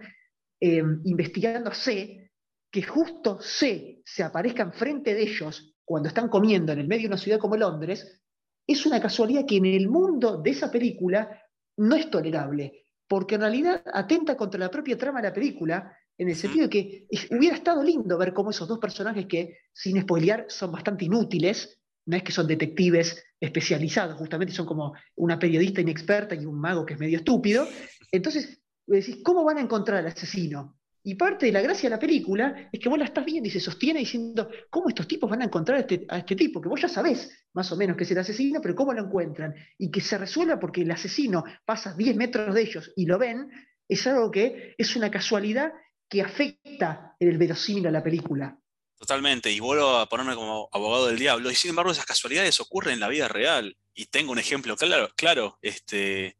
Em, 0.59 1.01
investigando 1.03 1.73
C, 1.73 2.31
que 2.71 2.81
justo 2.81 3.39
C 3.41 4.01
se 4.05 4.23
aparezca 4.23 4.63
enfrente 4.63 5.13
de 5.13 5.23
ellos 5.23 5.75
cuando 5.83 6.07
están 6.07 6.29
comiendo 6.29 6.71
en 6.71 6.79
el 6.79 6.87
medio 6.87 7.03
de 7.03 7.07
una 7.07 7.17
ciudad 7.17 7.39
como 7.39 7.57
Londres, 7.57 8.21
es 8.65 8.85
una 8.85 9.01
casualidad 9.01 9.45
que 9.45 9.57
en 9.57 9.65
el 9.65 9.89
mundo 9.89 10.41
de 10.41 10.51
esa 10.51 10.71
película 10.71 11.41
no 11.77 11.95
es 11.95 12.09
tolerable, 12.09 12.85
porque 13.07 13.35
en 13.35 13.41
realidad 13.41 13.83
atenta 13.93 14.37
contra 14.37 14.59
la 14.59 14.71
propia 14.71 14.97
trama 14.97 15.21
de 15.21 15.27
la 15.27 15.33
película, 15.33 15.95
en 16.17 16.29
el 16.29 16.35
sentido 16.35 16.67
de 16.67 16.69
que 16.69 17.07
hubiera 17.31 17.57
estado 17.57 17.83
lindo 17.83 18.17
ver 18.17 18.33
cómo 18.33 18.51
esos 18.51 18.67
dos 18.67 18.79
personajes 18.79 19.25
que, 19.25 19.57
sin 19.73 20.01
spoilear, 20.01 20.45
son 20.47 20.71
bastante 20.71 21.05
inútiles, 21.05 21.77
no 22.07 22.15
es 22.15 22.23
que 22.23 22.31
son 22.31 22.47
detectives 22.47 23.23
especializados, 23.39 24.17
justamente 24.17 24.53
son 24.53 24.65
como 24.65 24.93
una 25.15 25.37
periodista 25.37 25.81
inexperta 25.81 26.33
y 26.33 26.45
un 26.45 26.59
mago 26.59 26.85
que 26.85 26.93
es 26.93 26.99
medio 26.99 27.17
estúpido, 27.17 27.67
entonces 28.11 28.61
decís, 28.87 29.17
¿cómo 29.23 29.43
van 29.43 29.57
a 29.57 29.61
encontrar 29.61 29.99
al 29.99 30.07
asesino? 30.07 30.77
Y 31.07 31.13
parte 31.15 31.45
de 31.45 31.51
la 31.51 31.61
gracia 31.61 31.87
de 31.87 31.95
la 31.95 31.99
película 31.99 32.67
es 32.71 32.79
que 32.79 32.89
vos 32.89 32.97
la 32.97 33.05
estás 33.05 33.23
viendo 33.23 33.47
y 33.47 33.51
se 33.51 33.59
sostiene 33.59 33.99
diciendo, 33.99 34.49
¿cómo 34.71 34.89
estos 34.89 35.07
tipos 35.07 35.29
van 35.29 35.43
a 35.43 35.45
encontrar 35.45 35.77
a 35.77 35.81
este, 35.81 36.05
a 36.09 36.17
este 36.17 36.35
tipo? 36.35 36.59
Que 36.59 36.67
vos 36.67 36.81
ya 36.81 36.89
sabés 36.89 37.45
más 37.53 37.71
o 37.71 37.77
menos 37.77 37.95
que 37.95 38.05
es 38.05 38.11
el 38.11 38.17
asesino, 38.17 38.59
pero 38.59 38.73
¿cómo 38.73 38.91
lo 38.91 39.03
encuentran? 39.03 39.53
Y 39.77 39.91
que 39.91 40.01
se 40.01 40.17
resuelva 40.17 40.59
porque 40.59 40.81
el 40.81 40.89
asesino 40.89 41.43
pasa 41.63 41.93
10 41.93 42.15
metros 42.15 42.55
de 42.55 42.61
ellos 42.61 42.91
y 42.95 43.05
lo 43.05 43.19
ven, 43.19 43.51
es 43.87 44.07
algo 44.07 44.31
que 44.31 44.73
es 44.79 44.95
una 44.95 45.11
casualidad 45.11 45.73
que 46.09 46.23
afecta 46.23 47.15
el 47.19 47.37
verosímil 47.37 47.85
a 47.85 47.91
la 47.91 48.03
película. 48.03 48.57
Totalmente, 48.97 49.51
y 49.51 49.59
vuelvo 49.59 49.97
a 49.97 50.09
ponerme 50.09 50.33
como 50.33 50.69
abogado 50.71 51.07
del 51.07 51.19
diablo, 51.19 51.51
y 51.51 51.55
sin 51.55 51.69
embargo 51.69 51.91
esas 51.91 52.05
casualidades 52.05 52.59
ocurren 52.59 52.95
en 52.95 52.99
la 53.01 53.09
vida 53.09 53.27
real. 53.27 53.77
Y 53.93 54.05
tengo 54.07 54.31
un 54.31 54.39
ejemplo 54.39 54.75
claro, 54.75 55.09
claro 55.15 55.59
este, 55.61 56.37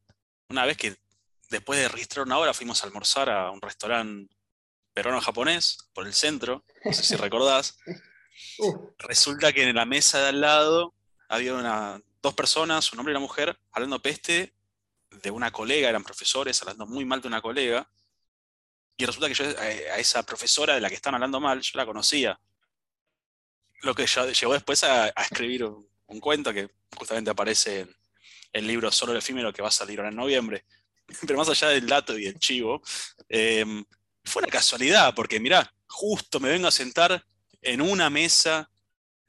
una 0.50 0.66
vez 0.66 0.78
que 0.78 0.96
después 1.50 1.80
de 1.80 1.88
registrar 1.88 2.26
una 2.26 2.38
hora 2.38 2.54
fuimos 2.54 2.84
a 2.84 2.88
almorzar 2.88 3.30
a 3.30 3.52
un 3.52 3.62
restaurante 3.62 4.34
peruano-japonés 4.94 5.90
por 5.94 6.08
el 6.08 6.14
centro, 6.14 6.64
no 6.84 6.94
sé 6.94 7.04
si 7.04 7.16
recordás. 7.16 7.78
Resulta 9.00 9.54
que 9.54 9.64
en 9.64 9.76
la 9.76 9.86
mesa 9.86 10.22
de 10.22 10.30
al 10.30 10.42
lado 10.42 10.94
había 11.28 11.54
una, 11.54 12.02
dos 12.22 12.34
personas, 12.34 12.92
un 12.92 13.00
hombre 13.00 13.12
y 13.12 13.16
una 13.16 13.26
mujer, 13.26 13.58
hablando 13.72 14.02
peste 14.02 14.54
de 15.12 15.32
una 15.32 15.52
colega, 15.52 15.90
eran 15.90 16.04
profesores, 16.04 16.62
hablando 16.62 16.86
muy 16.86 17.06
mal 17.06 17.22
de 17.22 17.28
una 17.28 17.42
colega. 17.42 17.90
Y 18.98 19.06
resulta 19.06 19.28
que 19.28 19.34
yo 19.34 19.44
eh, 19.46 19.92
a 19.92 19.98
esa 19.98 20.24
profesora 20.24 20.76
de 20.76 20.82
la 20.82 20.90
que 20.90 20.96
están 20.96 21.14
hablando 21.14 21.40
mal, 21.40 21.62
yo 21.62 21.78
la 21.78 21.86
conocía. 21.86 22.40
Lo 23.82 23.94
que 23.94 24.08
llevó 24.08 24.54
después 24.54 24.84
a, 24.84 25.10
escribir 25.10 25.66
un, 25.66 26.20
cuento 26.20 26.54
que 26.54 26.70
justamente 26.96 27.30
aparece 27.30 27.82
en 27.82 27.96
el 28.54 28.68
libro 28.68 28.92
Solo 28.92 29.12
el 29.12 29.20
efímero 29.20 29.52
que 29.52 29.62
va 29.62 29.68
a 29.68 29.72
salir 29.72 30.00
ahora 30.00 30.10
en 30.10 30.16
noviembre. 30.16 30.66
Pero 31.28 31.38
más 31.38 31.50
allá 31.50 31.70
del 31.70 31.88
dato 31.88 32.18
y 32.18 32.26
el 32.26 32.40
chivo, 32.40 32.82
em, 33.30 33.84
fue 34.24 34.42
una 34.42 34.52
casualidad, 34.52 35.14
porque 35.16 35.40
mirá, 35.40 35.72
justo 35.88 36.40
me 36.40 36.50
vengo 36.50 36.68
a 36.68 36.72
sentar 36.72 37.26
en 37.62 37.82
una 37.82 38.10
mesa, 38.10 38.70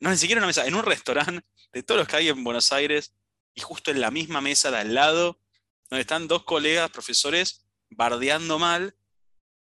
no 0.00 0.10
ni 0.10 0.16
siquiera 0.16 0.40
una 0.40 0.46
mesa, 0.46 0.66
en 0.66 0.74
un 0.74 0.84
restaurante 0.84 1.46
de 1.72 1.82
todos 1.82 1.98
los 2.00 2.08
que 2.08 2.16
hay 2.16 2.28
en 2.28 2.42
Buenos 2.42 2.72
Aires, 2.72 3.14
y 3.54 3.60
justo 3.60 3.90
en 3.90 4.00
la 4.00 4.10
misma 4.10 4.40
mesa 4.40 4.70
de 4.70 4.78
al 4.78 4.94
lado, 4.94 5.40
donde 5.88 6.02
están 6.02 6.28
dos 6.28 6.44
colegas, 6.44 6.90
profesores, 6.90 7.66
bardeando 7.90 8.58
mal 8.58 8.94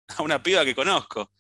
a 0.08 0.22
una 0.22 0.42
piba 0.42 0.64
que 0.64 0.76
conozco. 0.76 1.32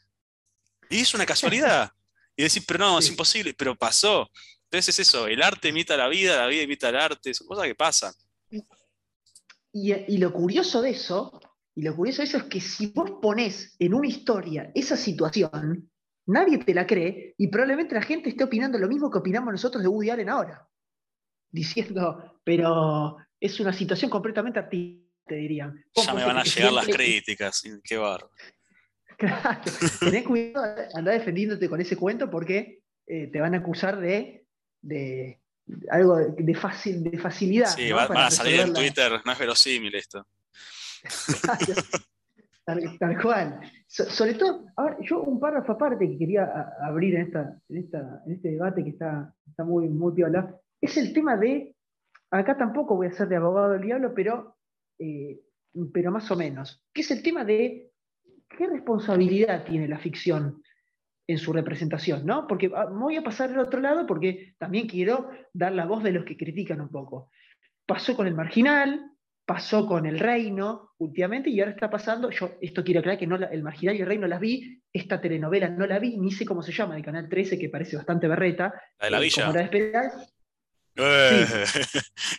Y 0.89 1.01
es 1.01 1.13
una 1.13 1.25
casualidad. 1.25 1.91
Y 2.33 2.43
decir, 2.43 2.63
pero 2.65 2.79
no, 2.79 2.97
es 2.97 3.09
imposible, 3.09 3.53
pero 3.53 3.75
pasó. 3.75 4.31
Entonces 4.63 4.97
es 4.97 5.07
eso, 5.07 5.27
el 5.27 5.43
arte 5.43 5.67
imita 5.67 5.97
la 5.97 6.07
vida, 6.07 6.37
la 6.37 6.47
vida 6.47 6.63
imita 6.63 6.87
el 6.87 6.95
arte, 6.95 7.33
son 7.33 7.45
cosas 7.45 7.65
que 7.65 7.75
pasan. 7.75 8.13
Y, 9.73 10.17
lo 10.17 10.33
curioso 10.33 10.81
de 10.81 10.91
eso, 10.91 11.39
y 11.75 11.83
lo 11.83 11.95
curioso 11.95 12.21
de 12.21 12.27
eso 12.27 12.37
es 12.37 12.43
que 12.43 12.59
si 12.59 12.87
vos 12.87 13.11
pones 13.21 13.75
en 13.79 13.93
una 13.93 14.07
historia 14.07 14.71
esa 14.75 14.97
situación, 14.97 15.89
nadie 16.25 16.57
te 16.57 16.73
la 16.73 16.85
cree 16.85 17.35
y 17.37 17.47
probablemente 17.47 17.95
la 17.95 18.01
gente 18.01 18.29
esté 18.29 18.43
opinando 18.43 18.77
lo 18.77 18.87
mismo 18.87 19.09
que 19.09 19.19
opinamos 19.19 19.51
nosotros 19.51 19.81
de 19.81 19.89
Woody 19.89 20.09
Allen 20.09 20.29
ahora. 20.29 20.67
Diciendo, 21.49 22.39
pero 22.43 23.17
es 23.39 23.59
una 23.59 23.73
situación 23.73 24.11
completamente 24.11 24.59
artística, 24.59 25.11
te 25.25 25.35
dirían. 25.35 25.83
Ya 25.95 26.13
me 26.13 26.25
van 26.25 26.37
a 26.37 26.43
llegar 26.43 26.73
las 26.73 26.87
críticas, 26.87 27.63
qué 27.83 27.97
barro. 27.97 28.29
Claro, 29.17 29.61
tenés 29.99 30.23
cuidado, 30.25 30.65
andar 30.95 31.13
defendiéndote 31.13 31.69
con 31.69 31.79
ese 31.79 31.95
cuento 31.95 32.27
porque 32.27 32.81
eh, 33.05 33.27
te 33.27 33.39
van 33.39 33.53
a 33.53 33.59
acusar 33.59 33.99
de, 33.99 34.47
algo 35.89 36.17
de, 36.17 36.55
fácil, 36.55 37.03
de 37.03 37.17
facilidad. 37.17 37.67
Sí, 37.67 37.91
van 37.91 38.15
a 38.15 38.31
salir 38.31 38.59
en 38.61 38.73
Twitter, 38.73 39.11
no 39.23 39.31
es 39.31 39.39
verosímil 39.39 39.93
esto. 39.95 40.25
tal, 42.99 43.21
cual. 43.21 43.59
sobre 43.87 44.35
todo, 44.35 44.65
yo 45.01 45.21
un 45.21 45.39
párrafo 45.39 45.73
aparte 45.73 46.07
que 46.07 46.17
quería 46.17 46.73
abrir 46.83 47.15
en, 47.15 47.21
esta, 47.23 47.59
en, 47.69 48.33
este 48.33 48.49
debate 48.49 48.83
que 48.83 48.91
está, 48.91 49.33
está 49.47 49.63
muy, 49.63 49.89
muy 49.89 50.13
piola, 50.13 50.55
es 50.79 50.97
el 50.97 51.13
tema 51.13 51.37
de, 51.37 51.75
acá 52.29 52.57
tampoco 52.57 52.95
voy 52.95 53.07
a 53.07 53.13
ser 53.13 53.27
de 53.27 53.35
abogado 53.35 53.71
del 53.71 53.81
diablo, 53.81 54.13
pero, 54.13 54.57
eh, 54.99 55.39
pero 55.93 56.11
más 56.11 56.29
o 56.31 56.35
menos, 56.35 56.81
que 56.93 57.01
es 57.01 57.11
el 57.11 57.23
tema 57.23 57.43
de 57.43 57.91
qué 58.49 58.67
responsabilidad 58.67 59.65
tiene 59.65 59.87
la 59.87 59.99
ficción 59.99 60.60
en 61.31 61.37
su 61.37 61.53
representación, 61.53 62.25
¿no? 62.25 62.47
Porque 62.47 62.71
ah, 62.75 62.85
voy 62.85 63.17
a 63.17 63.23
pasar 63.23 63.49
al 63.49 63.59
otro 63.59 63.79
lado 63.79 64.05
porque 64.05 64.55
también 64.57 64.87
quiero 64.87 65.29
dar 65.53 65.71
la 65.71 65.85
voz 65.85 66.03
de 66.03 66.11
los 66.11 66.25
que 66.25 66.37
critican 66.37 66.81
un 66.81 66.89
poco. 66.89 67.31
Pasó 67.85 68.15
con 68.15 68.27
el 68.27 68.35
marginal, 68.35 69.11
pasó 69.45 69.85
con 69.85 70.05
el 70.05 70.19
reino 70.19 70.91
últimamente 70.97 71.49
y 71.49 71.59
ahora 71.59 71.71
está 71.71 71.89
pasando, 71.89 72.29
yo 72.29 72.51
esto 72.61 72.83
quiero 72.83 72.99
aclarar 72.99 73.19
que 73.19 73.27
no 73.27 73.35
el 73.35 73.63
marginal 73.63 73.95
y 73.95 74.01
el 74.01 74.07
reino 74.07 74.27
las 74.27 74.39
vi, 74.39 74.81
esta 74.93 75.19
telenovela 75.19 75.69
no 75.69 75.85
la 75.87 75.99
vi, 75.99 76.17
ni 76.17 76.31
sé 76.31 76.45
cómo 76.45 76.61
se 76.61 76.71
llama, 76.71 76.95
de 76.95 77.03
Canal 77.03 77.27
13, 77.27 77.57
que 77.57 77.69
parece 77.69 77.97
bastante 77.97 78.27
berreta. 78.27 78.73
La 78.99 79.05
de 79.05 79.11
la 79.11 79.17
eh, 79.17 79.21
villa. 79.21 79.47
Como 79.47 79.59
esperar. 79.59 80.11
Eh, 80.95 81.45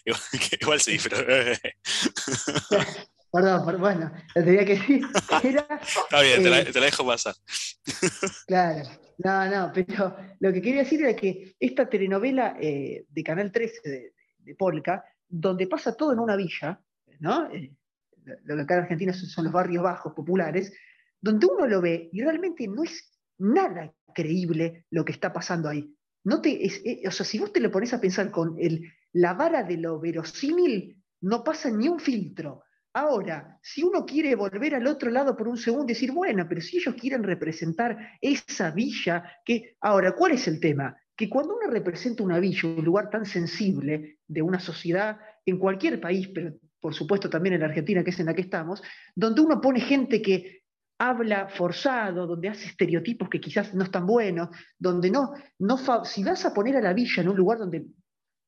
igual, 0.61 0.81
sí, 0.81 0.99
pero... 1.03 1.17
Eh. 1.29 1.59
Perdón, 3.33 3.81
bueno, 3.81 4.13
lo 4.35 4.45
tenía 4.45 4.65
que 4.65 4.75
decir. 4.75 5.03
Está 5.15 5.41
bien, 6.21 6.43
te, 6.43 6.51
la, 6.51 6.65
te, 6.65 6.79
la, 6.81 6.87
dejo 6.87 7.07
pasar. 7.07 7.35
claro, 8.47 8.89
no, 9.19 9.51
no, 9.51 9.73
pero 9.73 10.17
lo 10.39 10.53
que 10.53 10.61
quería 10.61 10.83
decir 10.83 11.03
era 11.03 11.17
que 11.17 11.57
esta 11.59 11.89
telenovela 11.89 12.55
de 12.61 13.23
Canal 13.25 13.51
13 13.51 13.89
de, 13.89 14.13
de, 14.39 14.55
Polka, 14.55 15.03
donde 15.27 15.67
pasa 15.67 15.97
todo 15.97 16.13
en 16.13 16.19
una 16.19 16.37
villa, 16.37 16.79
¿no? 17.21 17.51
Eh, 17.51 17.73
lo 18.45 18.57
que 18.57 18.63
acá 18.63 18.75
en 18.75 18.83
Argentina 18.83 19.13
son 19.13 19.45
los 19.45 19.53
barrios 19.53 19.83
bajos, 19.83 20.13
populares, 20.13 20.73
donde 21.21 21.47
uno 21.47 21.67
lo 21.67 21.81
ve 21.81 22.11
y 22.13 22.21
realmente 22.21 22.69
no 22.69 22.83
es 22.85 23.19
nada 23.39 23.93
creíble 24.15 24.87
lo 24.91 25.05
que 25.05 25.13
está 25.13 25.33
pasando 25.33 25.69
ahí. 25.69 25.97
No 26.25 26.41
te, 26.41 26.67
eh, 26.67 27.03
o 27.07 27.11
sea, 27.11 27.27
si 27.27 27.39
vos 27.39 27.53
te 27.53 27.61
lo 27.61 27.71
pones 27.71 27.93
a 27.95 28.01
pensar 28.01 28.31
con 28.31 28.57
el, 28.59 28.93
la 29.13 29.35
vara 29.35 29.63
de 29.63 29.77
lo 29.77 29.99
verosímil, 29.99 31.03
no 31.21 31.43
pasa 31.43 31.71
ni 31.71 31.89
un 31.89 31.99
filtro. 31.99 32.63
Ahora, 32.95 33.59
si 33.63 33.83
uno 33.83 34.05
quiere 34.05 34.35
volver 34.35 34.75
al 34.75 34.87
otro 34.87 35.11
lado 35.11 35.35
por 35.35 35.49
un 35.49 35.57
segundo 35.57 35.87
y 35.87 35.95
decir, 35.95 36.13
bueno, 36.13 36.47
pero 36.47 36.61
si 36.61 36.77
ellos 36.77 36.95
quieren 36.95 37.23
representar 37.23 37.97
esa 38.21 38.71
villa, 38.71 39.25
que 39.45 39.77
ahora, 39.81 40.13
¿cuál 40.13 40.33
es 40.33 40.47
el 40.47 40.61
tema? 40.61 40.95
Que 41.17 41.29
cuando 41.29 41.57
uno 41.57 41.71
representa 41.71 42.23
una 42.23 42.39
villa, 42.39 42.69
un 42.69 42.85
lugar 42.85 43.09
tan 43.09 43.25
sensible 43.25 44.19
de 44.27 44.43
una 44.43 44.61
sociedad 44.61 45.19
en 45.47 45.59
cualquier 45.59 46.01
país, 46.01 46.29
pero 46.35 46.55
por 46.81 46.95
supuesto 46.95 47.31
también 47.31 47.55
en 47.55 47.61
la 47.61 47.67
Argentina, 47.67 48.05
que 48.05 48.11
es 48.11 48.21
en 48.21 48.27
la 48.27 48.35
que 48.35 48.43
estamos, 48.43 48.83
donde 49.15 49.41
uno 49.41 49.61
pone 49.61 49.81
gente 49.81 50.21
que 50.21 50.63
habla 50.99 51.49
forzado, 51.49 52.27
donde 52.27 52.49
hace 52.49 52.67
estereotipos 52.67 53.29
que 53.29 53.41
quizás 53.41 53.73
no 53.75 53.85
están 53.85 54.07
buenos, 54.07 54.51
donde 54.79 55.11
no, 55.11 55.33
no 55.59 56.05
si 56.05 56.23
vas 56.23 56.45
a 56.45 56.53
poner 56.53 56.77
a 56.77 56.81
la 56.83 56.93
villa 56.93 57.23
en 57.23 57.29
un 57.29 57.37
lugar 57.37 57.59
donde 57.59 57.87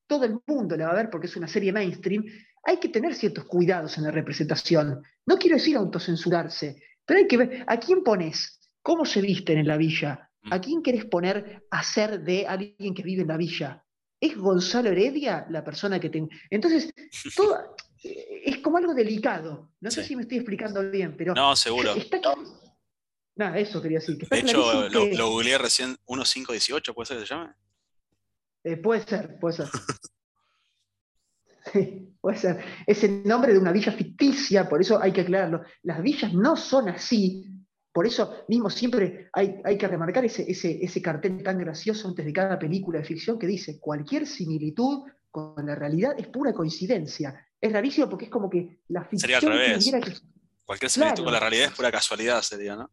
todo 0.07 0.25
el 0.25 0.39
mundo 0.47 0.77
la 0.77 0.87
va 0.87 0.91
a 0.91 0.95
ver 0.95 1.09
porque 1.09 1.27
es 1.27 1.35
una 1.35 1.47
serie 1.47 1.71
mainstream, 1.71 2.25
hay 2.63 2.77
que 2.77 2.89
tener 2.89 3.13
ciertos 3.15 3.45
cuidados 3.45 3.97
en 3.97 4.03
la 4.03 4.11
representación. 4.11 5.01
No 5.25 5.37
quiero 5.37 5.57
decir 5.57 5.77
autocensurarse, 5.77 6.81
pero 7.05 7.19
hay 7.19 7.27
que 7.27 7.37
ver 7.37 7.65
a 7.67 7.79
quién 7.79 8.03
pones, 8.03 8.59
cómo 8.81 9.05
se 9.05 9.21
visten 9.21 9.57
en 9.57 9.67
la 9.67 9.77
villa, 9.77 10.25
¿A 10.51 10.61
quién 10.61 10.83
querés 10.83 11.05
poner 11.05 11.65
a 11.71 11.83
ser 11.83 12.21
de 12.21 12.45
alguien 12.45 12.93
que 12.93 13.03
vive 13.03 13.23
en 13.23 13.29
la 13.29 13.37
villa? 13.37 13.83
¿Es 14.19 14.37
Gonzalo 14.37 14.89
Heredia 14.89 15.45
la 15.49 15.63
persona 15.63 15.99
que 15.99 16.09
te... 16.09 16.27
Entonces, 16.49 16.93
todo, 17.35 17.75
es 18.03 18.57
como 18.59 18.77
algo 18.77 18.93
delicado. 18.93 19.71
No 19.81 19.91
sé 19.91 20.03
si 20.03 20.15
me 20.15 20.23
estoy 20.23 20.37
explicando 20.37 20.89
bien, 20.89 21.15
pero... 21.17 21.33
No, 21.33 21.55
seguro. 21.55 21.95
Está 21.95 22.19
Nada, 23.37 23.57
eso 23.59 23.81
quería 23.81 23.99
decir. 23.99 24.17
de 24.17 24.39
hecho, 24.39 24.87
lo, 24.89 25.05
lo, 25.07 25.29
googleé 25.29 25.57
recién 25.57 25.97
1518, 26.07 26.93
¿puede 26.93 27.05
ser 27.05 27.17
que 27.17 27.25
se 27.25 27.33
llame? 27.33 27.53
Eh, 28.65 28.77
puede 28.77 29.03
ser, 29.03 29.37
puede 29.39 29.57
ser. 29.57 29.67
sí, 31.71 32.17
puede 32.19 32.37
ser. 32.37 32.65
Es 32.87 33.03
el 33.03 33.23
nombre 33.23 33.53
de 33.53 33.59
una 33.59 33.71
villa 33.71 33.91
ficticia, 33.91 34.67
por 34.67 34.81
eso 34.81 34.99
hay 34.99 35.13
que 35.13 35.21
aclararlo. 35.21 35.61
Las 35.83 36.01
villas 36.01 36.33
no 36.33 36.57
son 36.57 36.89
así, 36.89 37.45
por 37.93 38.07
eso 38.07 38.43
mismo 38.47 38.71
siempre 38.71 39.29
hay, 39.33 39.61
hay 39.63 39.77
que 39.77 39.87
remarcar 39.87 40.25
ese, 40.25 40.49
ese, 40.49 40.83
ese, 40.83 40.99
cartel 40.99 41.43
tan 41.43 41.59
gracioso 41.59 42.07
antes 42.07 42.25
de 42.25 42.33
cada 42.33 42.57
película 42.57 42.97
de 42.97 43.05
ficción 43.05 43.37
que 43.37 43.45
dice, 43.45 43.79
cualquier 43.79 44.25
similitud 44.25 45.03
con 45.29 45.63
la 45.63 45.75
realidad 45.75 46.15
es 46.17 46.27
pura 46.27 46.51
coincidencia. 46.51 47.47
Es 47.61 47.71
rarísimo 47.71 48.09
porque 48.09 48.25
es 48.25 48.31
como 48.31 48.49
que 48.49 48.79
la 48.87 49.03
ficción... 49.03 49.19
Sería 49.19 49.37
al 49.37 49.43
revés. 49.43 50.23
Cualquier 50.65 50.89
similitud 50.89 51.23
con 51.23 51.33
la 51.33 51.39
realidad 51.39 51.67
es 51.67 51.71
pura 51.73 51.91
casualidad, 51.91 52.41
sería, 52.41 52.75
¿no? 52.75 52.89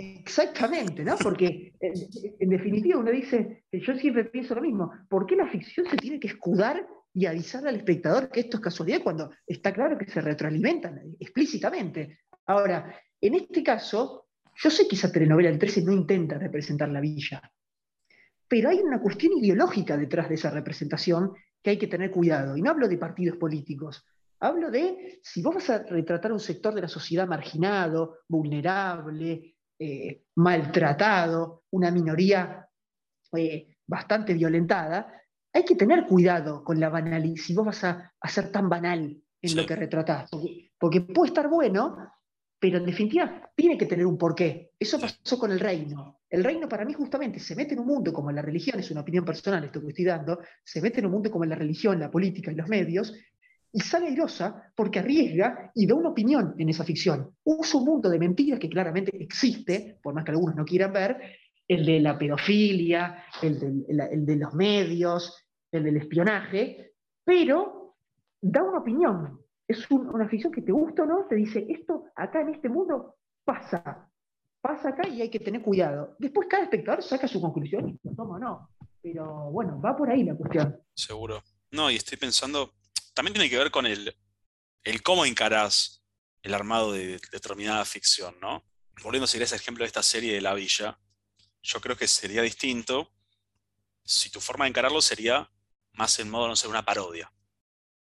Exactamente, 0.00 1.04
¿no? 1.04 1.16
Porque 1.18 1.74
en, 1.78 2.48
definitiva 2.48 2.98
uno 2.98 3.10
dice, 3.10 3.64
yo 3.70 3.94
siempre 3.94 4.24
pienso 4.24 4.54
lo 4.54 4.62
mismo, 4.62 4.90
¿por 5.10 5.26
qué 5.26 5.36
la 5.36 5.46
ficción 5.46 5.86
se 5.86 5.98
tiene 5.98 6.18
que 6.18 6.28
escudar 6.28 6.86
y 7.12 7.26
avisar 7.26 7.66
al 7.66 7.76
espectador 7.76 8.30
que 8.30 8.40
esto 8.40 8.56
es 8.56 8.62
casualidad 8.62 9.02
cuando 9.02 9.30
está 9.46 9.74
claro 9.74 9.98
que 9.98 10.10
se 10.10 10.22
retroalimentan 10.22 11.02
explícitamente? 11.20 12.20
Ahora, 12.46 12.98
en 13.20 13.34
este 13.34 13.62
caso, 13.62 14.28
yo 14.54 14.70
sé 14.70 14.88
que 14.88 14.96
esa 14.96 15.12
telenovela 15.12 15.50
del 15.50 15.58
13 15.58 15.82
no 15.82 15.92
intenta 15.92 16.38
representar 16.38 16.88
la 16.88 17.00
villa, 17.00 17.42
pero 18.48 18.70
hay 18.70 18.78
una 18.78 19.02
cuestión 19.02 19.34
ideológica 19.34 19.98
detrás 19.98 20.30
de 20.30 20.36
esa 20.36 20.50
representación 20.50 21.32
que 21.62 21.70
hay 21.70 21.78
que 21.78 21.88
tener 21.88 22.10
cuidado. 22.10 22.56
Y 22.56 22.62
no 22.62 22.70
hablo 22.70 22.88
de 22.88 22.96
partidos 22.96 23.36
políticos, 23.36 24.02
hablo 24.38 24.70
de 24.70 25.20
si 25.22 25.42
vos 25.42 25.56
vas 25.56 25.68
a 25.68 25.82
retratar 25.82 26.32
un 26.32 26.40
sector 26.40 26.74
de 26.74 26.80
la 26.80 26.88
sociedad 26.88 27.28
marginado, 27.28 28.20
vulnerable, 28.26 29.56
eh, 29.82 30.24
maltratado, 30.36 31.64
una 31.70 31.90
minoría 31.90 32.68
eh, 33.34 33.76
bastante 33.86 34.34
violentada, 34.34 35.10
hay 35.54 35.64
que 35.64 35.74
tener 35.74 36.06
cuidado 36.06 36.62
con 36.62 36.78
la 36.78 36.90
banalidad, 36.90 37.36
si 37.36 37.54
vos 37.54 37.64
vas 37.64 37.84
a, 37.84 38.12
ser 38.28 38.52
tan 38.52 38.68
banal 38.68 39.16
en 39.40 39.56
lo 39.56 39.64
que 39.64 39.76
retratás, 39.76 40.28
porque 40.78 41.00
puede 41.00 41.28
estar 41.28 41.48
bueno, 41.48 41.96
pero 42.58 42.76
en 42.76 42.84
definitiva 42.84 43.50
tiene 43.56 43.78
que 43.78 43.86
tener 43.86 44.04
un 44.04 44.18
porqué. 44.18 44.72
Eso 44.78 45.00
pasó 45.00 45.38
con 45.38 45.50
el 45.50 45.58
reino. 45.58 46.20
El 46.28 46.44
reino 46.44 46.68
para 46.68 46.84
mí 46.84 46.92
justamente 46.92 47.40
se 47.40 47.56
mete 47.56 47.72
en 47.72 47.80
un 47.80 47.86
mundo 47.86 48.12
como 48.12 48.30
la 48.30 48.42
religión, 48.42 48.78
es 48.78 48.90
una 48.90 49.00
opinión 49.00 49.24
personal 49.24 49.64
esto 49.64 49.80
que 49.80 49.88
estoy 49.88 50.04
dando, 50.04 50.40
se 50.62 50.82
mete 50.82 51.00
en 51.00 51.06
un 51.06 51.12
mundo 51.12 51.30
como 51.30 51.46
la 51.46 51.56
religión, 51.56 51.98
la 51.98 52.10
política 52.10 52.52
y 52.52 52.54
los 52.54 52.68
medios, 52.68 53.14
y 53.72 53.80
sale 53.80 54.08
airosa 54.08 54.72
porque 54.74 54.98
arriesga 54.98 55.70
y 55.74 55.86
da 55.86 55.94
una 55.94 56.10
opinión 56.10 56.54
en 56.58 56.68
esa 56.68 56.84
ficción. 56.84 57.34
Usa 57.44 57.80
un 57.80 57.86
mundo 57.86 58.08
de 58.08 58.18
mentiras 58.18 58.58
que 58.58 58.68
claramente 58.68 59.16
existe, 59.22 59.98
por 60.02 60.14
más 60.14 60.24
que 60.24 60.32
algunos 60.32 60.56
no 60.56 60.64
quieran 60.64 60.92
ver, 60.92 61.20
el 61.68 61.86
de 61.86 62.00
la 62.00 62.18
pedofilia, 62.18 63.24
el 63.42 63.60
de, 63.60 64.06
el 64.12 64.26
de 64.26 64.36
los 64.36 64.54
medios, 64.54 65.46
el 65.70 65.84
del 65.84 65.98
espionaje, 65.98 66.94
pero 67.24 67.96
da 68.40 68.62
una 68.62 68.78
opinión, 68.78 69.40
es 69.68 69.88
una 69.90 70.28
ficción 70.28 70.52
que 70.52 70.62
te 70.62 70.72
gusta 70.72 71.04
o 71.04 71.06
no, 71.06 71.26
te 71.28 71.36
dice, 71.36 71.64
esto 71.68 72.06
acá 72.16 72.40
en 72.40 72.54
este 72.54 72.68
mundo 72.68 73.16
pasa, 73.44 74.10
pasa 74.60 74.88
acá 74.88 75.06
y 75.06 75.22
hay 75.22 75.30
que 75.30 75.38
tener 75.38 75.62
cuidado. 75.62 76.16
Después 76.18 76.48
cada 76.48 76.64
espectador 76.64 77.02
saca 77.02 77.28
su 77.28 77.40
conclusión 77.40 77.88
y 77.88 78.00
lo 78.02 78.14
toma 78.14 78.36
o 78.36 78.38
no. 78.38 78.68
Pero 79.00 79.50
bueno, 79.50 79.80
va 79.80 79.96
por 79.96 80.10
ahí 80.10 80.24
la 80.24 80.34
cuestión. 80.34 80.76
Seguro. 80.94 81.42
No, 81.70 81.90
y 81.90 81.96
estoy 81.96 82.18
pensando, 82.18 82.72
también 83.14 83.34
tiene 83.34 83.50
que 83.50 83.58
ver 83.58 83.70
con 83.70 83.86
el, 83.86 84.16
el 84.84 85.02
cómo 85.02 85.24
encarás 85.24 86.02
el 86.42 86.54
armado 86.54 86.92
de 86.92 87.20
determinada 87.32 87.84
ficción, 87.84 88.38
¿no? 88.40 88.64
Volviendo 89.02 89.24
a 89.24 89.28
seguir 89.28 89.44
ese 89.44 89.56
ejemplo 89.56 89.84
de 89.84 89.88
esta 89.88 90.02
serie 90.02 90.34
de 90.34 90.40
La 90.40 90.54
Villa, 90.54 90.98
yo 91.62 91.80
creo 91.80 91.96
que 91.96 92.08
sería 92.08 92.42
distinto 92.42 93.12
si 94.04 94.30
tu 94.30 94.40
forma 94.40 94.64
de 94.64 94.70
encararlo 94.70 95.00
sería 95.02 95.50
más 95.92 96.18
en 96.18 96.30
modo, 96.30 96.48
no 96.48 96.56
sé, 96.56 96.68
una 96.68 96.84
parodia. 96.84 97.32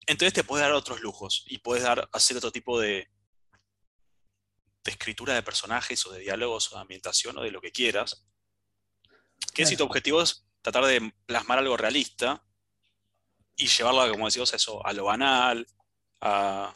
Entonces 0.07 0.33
te 0.33 0.45
puedes 0.45 0.65
dar 0.65 0.73
otros 0.73 1.01
lujos 1.01 1.45
y 1.47 1.59
puedes 1.59 1.85
dar, 1.85 2.09
hacer 2.13 2.37
otro 2.37 2.53
tipo 2.53 2.81
de, 2.81 3.09
de 4.85 4.91
escritura 4.91 5.35
de 5.35 5.43
personajes 5.43 6.05
o 6.07 6.13
de 6.13 6.21
diálogos 6.21 6.71
o 6.73 6.77
de 6.77 6.83
ambientación 6.83 7.39
o 7.39 7.43
de 7.43 7.51
lo 7.51 7.61
que 7.61 7.73
quieras. 7.73 8.27
Que 9.55 9.67
si 9.67 9.77
tu 9.77 9.85
objetivo 9.85 10.23
es 10.23 10.47
tratar 10.63 10.85
de 10.85 11.13
plasmar 11.27 11.59
algo 11.59 11.77
realista 11.77 12.45
y 13.57 13.67
llevarlo, 13.67 14.11
como 14.13 14.27
decimos, 14.27 14.53
a 14.53 14.57
eso, 14.57 14.85
a 14.85 14.93
lo 14.93 15.05
banal, 15.05 15.67
a... 16.21 16.75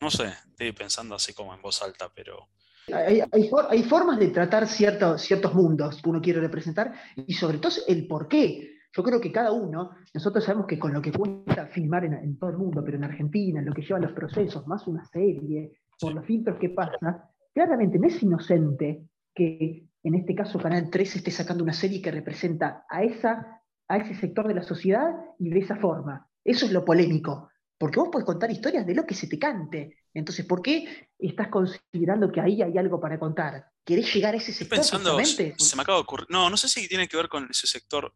No 0.00 0.10
sé, 0.10 0.32
estoy 0.50 0.72
pensando 0.72 1.14
así 1.14 1.32
como 1.32 1.54
en 1.54 1.62
voz 1.62 1.82
alta, 1.82 2.10
pero... 2.14 2.48
Hay, 2.92 3.22
hay, 3.32 3.82
formas 3.84 4.18
de 4.18 4.28
tratar 4.28 4.68
ciertos, 4.68 5.22
ciertos 5.22 5.54
mundos 5.54 6.02
que 6.02 6.10
uno 6.10 6.20
quiere 6.20 6.40
representar 6.40 6.92
y 7.16 7.32
sobre 7.32 7.56
todo 7.56 7.72
el 7.88 8.06
por 8.06 8.28
qué. 8.28 8.74
Yo 8.94 9.02
creo 9.02 9.20
que 9.20 9.32
cada 9.32 9.52
uno, 9.52 9.90
nosotros 10.12 10.44
sabemos 10.44 10.66
que 10.66 10.78
con 10.78 10.92
lo 10.92 11.00
que 11.00 11.10
cuesta 11.10 11.66
filmar 11.66 12.04
en, 12.04 12.38
todo 12.38 12.50
el 12.50 12.58
mundo, 12.58 12.82
pero 12.84 12.98
en 12.98 13.04
Argentina, 13.04 13.60
en 13.60 13.66
lo 13.66 13.72
que 13.72 13.82
lleva 13.82 13.98
los 13.98 14.12
procesos, 14.12 14.66
más 14.66 14.86
una 14.86 15.04
serie, 15.06 15.80
por 15.98 16.14
los 16.14 16.26
filtros 16.26 16.58
que 16.58 16.68
pasa, 16.68 17.30
claramente 17.54 17.98
no 17.98 18.06
es 18.06 18.22
inocente 18.22 19.08
que 19.34 19.88
en 20.04 20.14
este 20.14 20.34
caso 20.34 20.58
Canal 20.58 20.90
3 20.90 21.16
esté 21.16 21.30
sacando 21.30 21.64
una 21.64 21.72
serie 21.72 22.02
que 22.02 22.10
representa 22.10 22.84
a, 22.88 23.02
esa, 23.02 23.62
a 23.88 23.96
ese 23.98 24.14
sector 24.14 24.48
de 24.48 24.54
la 24.54 24.62
sociedad 24.62 25.10
y 25.38 25.50
de 25.50 25.60
esa 25.60 25.76
forma. 25.76 26.28
Eso 26.44 26.66
es 26.66 26.72
lo 26.72 26.84
polémico, 26.84 27.50
porque 27.78 28.00
vos 28.00 28.08
podés 28.10 28.26
contar 28.26 28.50
historias 28.50 28.86
de 28.86 28.94
lo 28.94 29.06
que 29.06 29.14
se 29.14 29.26
te 29.26 29.38
cante. 29.38 30.04
Entonces, 30.12 30.46
¿por 30.46 30.62
qué 30.62 31.08
estás 31.18 31.48
considerando 31.48 32.30
que 32.30 32.40
ahí 32.40 32.62
hay 32.62 32.76
algo 32.78 33.00
para 33.00 33.18
contar? 33.18 33.66
¿Querés 33.84 34.14
llegar 34.14 34.34
a 34.34 34.38
ese 34.38 34.52
sector? 34.52 34.78
Pensando, 34.78 35.18
se 35.24 35.76
me 35.76 35.82
acaba 35.82 35.98
de 35.98 36.02
ocurrir. 36.02 36.26
No, 36.30 36.48
no 36.48 36.56
sé 36.56 36.68
si 36.68 36.88
tiene 36.88 37.08
que 37.08 37.16
ver 37.16 37.28
con 37.28 37.48
ese 37.50 37.66
sector 37.66 38.14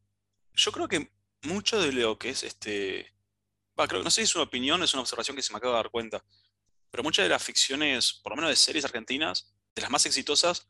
yo 0.59 0.73
creo 0.73 0.89
que 0.89 1.11
mucho 1.43 1.81
de 1.81 1.93
lo 1.93 2.19
que 2.19 2.31
es 2.31 2.43
este. 2.43 3.15
creo, 3.89 4.03
no 4.03 4.11
sé 4.11 4.23
si 4.23 4.25
es 4.25 4.35
una 4.35 4.45
opinión, 4.45 4.83
es 4.83 4.93
una 4.93 5.03
observación 5.03 5.37
que 5.37 5.43
se 5.43 5.53
me 5.53 5.59
acaba 5.59 5.75
de 5.75 5.83
dar 5.83 5.91
cuenta. 5.91 6.25
Pero 6.91 7.03
muchas 7.03 7.25
de 7.25 7.29
las 7.29 7.43
ficciones, 7.43 8.13
por 8.23 8.33
lo 8.33 8.37
menos 8.37 8.51
de 8.51 8.57
series 8.57 8.85
argentinas, 8.85 9.55
de 9.75 9.83
las 9.83 9.91
más 9.91 10.05
exitosas, 10.07 10.69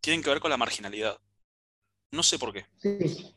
tienen 0.00 0.22
que 0.22 0.30
ver 0.30 0.40
con 0.40 0.50
la 0.50 0.56
marginalidad. 0.56 1.20
No 2.12 2.22
sé 2.22 2.38
por 2.38 2.52
qué. 2.52 2.66
Sí. 2.78 3.34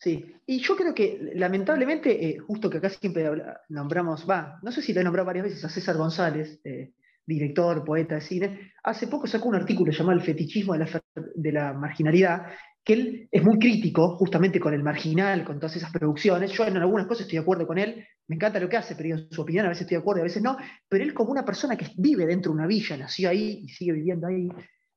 Sí, 0.00 0.34
y 0.46 0.60
yo 0.60 0.76
creo 0.76 0.94
que 0.94 1.32
lamentablemente, 1.34 2.26
eh, 2.26 2.38
justo 2.38 2.70
que 2.70 2.78
acá 2.78 2.88
siempre 2.88 3.30
nombramos, 3.68 4.28
va, 4.28 4.58
no 4.62 4.72
sé 4.72 4.80
si 4.80 4.94
lo 4.94 5.02
he 5.02 5.04
nombrado 5.04 5.26
varias 5.26 5.44
veces 5.44 5.62
a 5.62 5.68
César 5.68 5.98
González, 5.98 6.58
eh, 6.64 6.94
director, 7.26 7.84
poeta 7.84 8.14
de 8.14 8.22
cine, 8.22 8.72
hace 8.82 9.08
poco 9.08 9.26
sacó 9.26 9.50
un 9.50 9.56
artículo 9.56 9.92
llamado 9.92 10.18
El 10.18 10.24
fetichismo 10.24 10.74
de 10.74 11.52
la, 11.52 11.74
marginalidad, 11.74 12.46
que 12.82 12.94
él 12.94 13.28
es 13.30 13.42
muy 13.42 13.58
crítico 13.58 14.16
justamente 14.16 14.58
con 14.58 14.72
el 14.72 14.82
marginal, 14.82 15.44
con 15.44 15.60
todas 15.60 15.76
esas 15.76 15.92
producciones. 15.92 16.50
Yo 16.52 16.64
en 16.66 16.78
algunas 16.78 17.06
cosas 17.06 17.26
estoy 17.26 17.36
de 17.36 17.42
acuerdo 17.42 17.66
con 17.66 17.76
él, 17.76 18.02
me 18.26 18.36
encanta 18.36 18.58
lo 18.58 18.70
que 18.70 18.78
hace, 18.78 18.96
pero 18.96 19.18
en 19.18 19.30
su 19.30 19.42
opinión 19.42 19.66
a 19.66 19.68
veces 19.68 19.82
estoy 19.82 19.96
de 19.96 20.00
acuerdo 20.00 20.20
y 20.20 20.22
a 20.22 20.24
veces 20.24 20.42
no, 20.42 20.56
pero 20.88 21.04
él 21.04 21.12
como 21.12 21.30
una 21.30 21.44
persona 21.44 21.76
que 21.76 21.88
vive 21.98 22.24
dentro 22.24 22.52
de 22.52 22.56
una 22.56 22.66
villa, 22.66 22.96
nació 22.96 23.28
ahí 23.28 23.64
y 23.64 23.68
sigue 23.68 23.92
viviendo 23.92 24.28
ahí, 24.28 24.48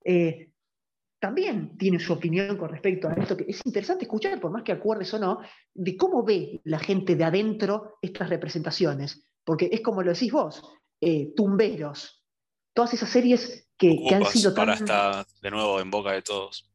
eh, 0.05 0.52
también 1.23 1.77
tiene 1.77 2.01
su 2.01 2.11
opinión 2.11 2.57
con 2.57 2.67
respecto 2.67 3.07
a 3.07 3.13
esto, 3.13 3.37
que 3.37 3.45
es 3.47 3.61
interesante 3.63 4.03
escuchar, 4.03 4.41
por 4.41 4.51
más 4.51 4.61
que 4.61 4.73
acuerdes 4.73 5.13
o 5.13 5.19
no, 5.19 5.39
de 5.73 5.95
cómo 5.95 6.21
ve 6.21 6.59
la 6.65 6.79
gente 6.79 7.15
de 7.15 7.23
adentro 7.23 7.97
estas 8.01 8.29
representaciones, 8.29 9.25
porque 9.45 9.69
es 9.71 9.79
como 9.79 10.03
lo 10.03 10.11
decís 10.11 10.33
vos, 10.33 10.61
eh, 10.99 11.31
tumberos, 11.33 12.25
todas 12.73 12.93
esas 12.93 13.07
series 13.07 13.69
que, 13.77 14.05
han 14.13 14.25
sido 14.25 14.53
tan... 14.53 14.67
Ahora 14.67 14.73
está 14.73 15.25
de 15.41 15.49
nuevo 15.49 15.79
en 15.79 15.89
boca 15.89 16.11
de 16.11 16.23
todos. 16.23 16.69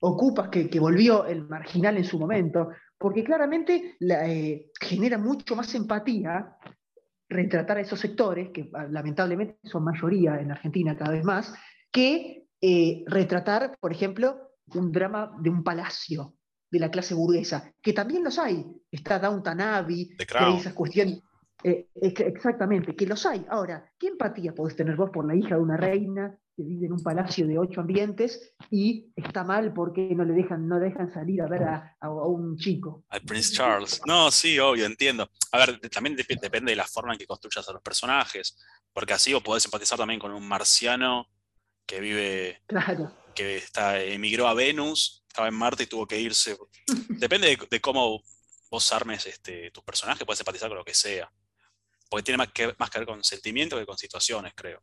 Ocupas 0.00 0.48
que, 0.48 0.80
volvió 0.80 1.26
el 1.26 1.46
marginal 1.46 1.98
en 1.98 2.04
su 2.06 2.18
momento, 2.18 2.70
porque 2.96 3.22
claramente 3.22 3.98
eh, 4.00 4.70
genera 4.80 5.18
mucho 5.18 5.54
más 5.54 5.74
empatía 5.74 6.56
retratar 7.28 7.76
a 7.76 7.80
esos 7.82 8.00
sectores, 8.00 8.48
que 8.54 8.70
ah, 8.72 8.86
lamentablemente 8.88 9.58
son 9.64 9.84
mayoría 9.84 10.40
en 10.40 10.50
Argentina 10.50 10.96
cada 10.96 11.10
vez 11.10 11.24
más, 11.24 11.52
que 11.92 12.45
eh, 12.68 13.04
retratar, 13.06 13.78
por 13.78 13.92
ejemplo, 13.92 14.50
un 14.74 14.90
drama 14.90 15.36
de 15.40 15.50
un 15.50 15.62
palacio 15.62 16.34
de 16.68 16.80
la 16.80 16.90
clase 16.90 17.14
burguesa, 17.14 17.72
que 17.80 17.92
también 17.92 18.24
los 18.24 18.40
hay. 18.40 18.66
Está 18.90 19.20
Downton 19.20 19.60
Abbey, 19.60 20.16
esas 20.18 20.72
cuestiones. 20.72 21.20
Eh, 21.62 21.88
exactamente, 21.94 22.96
que 22.96 23.06
los 23.06 23.24
hay. 23.24 23.46
Ahora, 23.50 23.88
¿qué 23.96 24.08
empatía 24.08 24.52
podés 24.52 24.74
tener 24.74 24.96
vos 24.96 25.10
por 25.10 25.24
la 25.24 25.36
hija 25.36 25.54
de 25.54 25.60
una 25.60 25.76
reina 25.76 26.36
que 26.56 26.64
vive 26.64 26.86
en 26.86 26.94
un 26.94 27.04
palacio 27.04 27.46
de 27.46 27.56
ocho 27.56 27.82
ambientes 27.82 28.52
y 28.68 29.12
está 29.14 29.44
mal 29.44 29.72
porque 29.72 30.12
no 30.16 30.24
le 30.24 30.34
dejan, 30.34 30.66
no 30.66 30.80
dejan 30.80 31.12
salir 31.14 31.42
a 31.42 31.46
ver 31.46 31.62
a, 31.62 31.96
un 32.10 32.56
chico. 32.56 33.04
Al 33.10 33.22
Prince 33.22 33.54
Charles. 33.54 34.00
No, 34.08 34.32
sí, 34.32 34.58
obvio, 34.58 34.86
entiendo. 34.86 35.30
A 35.52 35.58
ver, 35.58 35.78
también 35.88 36.16
depende 36.16 36.72
de 36.72 36.76
la 36.76 36.84
forma 36.84 37.12
en 37.12 37.18
que 37.20 37.28
construyas 37.28 37.68
a 37.68 37.72
los 37.72 37.82
personajes, 37.82 38.58
porque 38.92 39.12
así 39.12 39.32
vos 39.32 39.44
podés 39.44 39.64
empatizar 39.66 39.96
también 39.96 40.18
con 40.18 40.32
un 40.32 40.48
marciano 40.48 41.28
que 41.86 42.00
vive 42.00 42.60
que 43.34 43.56
está, 43.58 44.02
emigró 44.02 44.48
a 44.48 44.54
Venus, 44.54 45.22
estaba 45.28 45.48
en 45.48 45.54
Marte 45.54 45.84
y 45.84 45.86
tuvo 45.86 46.06
que 46.06 46.20
irse. 46.20 46.56
Depende 47.08 47.58
de, 47.70 47.80
cómo 47.80 48.22
vos 48.70 48.92
armes 48.92 49.26
este, 49.26 49.70
tu 49.70 49.82
personaje, 49.82 50.24
puedes 50.24 50.40
empatizar 50.40 50.68
con 50.68 50.78
lo 50.78 50.84
que 50.84 50.94
sea. 50.94 51.30
Porque 52.08 52.24
tiene 52.24 52.38
más 52.38 52.48
que, 52.52 52.74
más 52.78 52.90
que 52.90 52.98
ver 52.98 53.06
con 53.06 53.22
sentimientos 53.22 53.78
que 53.78 53.86
con 53.86 53.98
situaciones, 53.98 54.52
creo. 54.54 54.80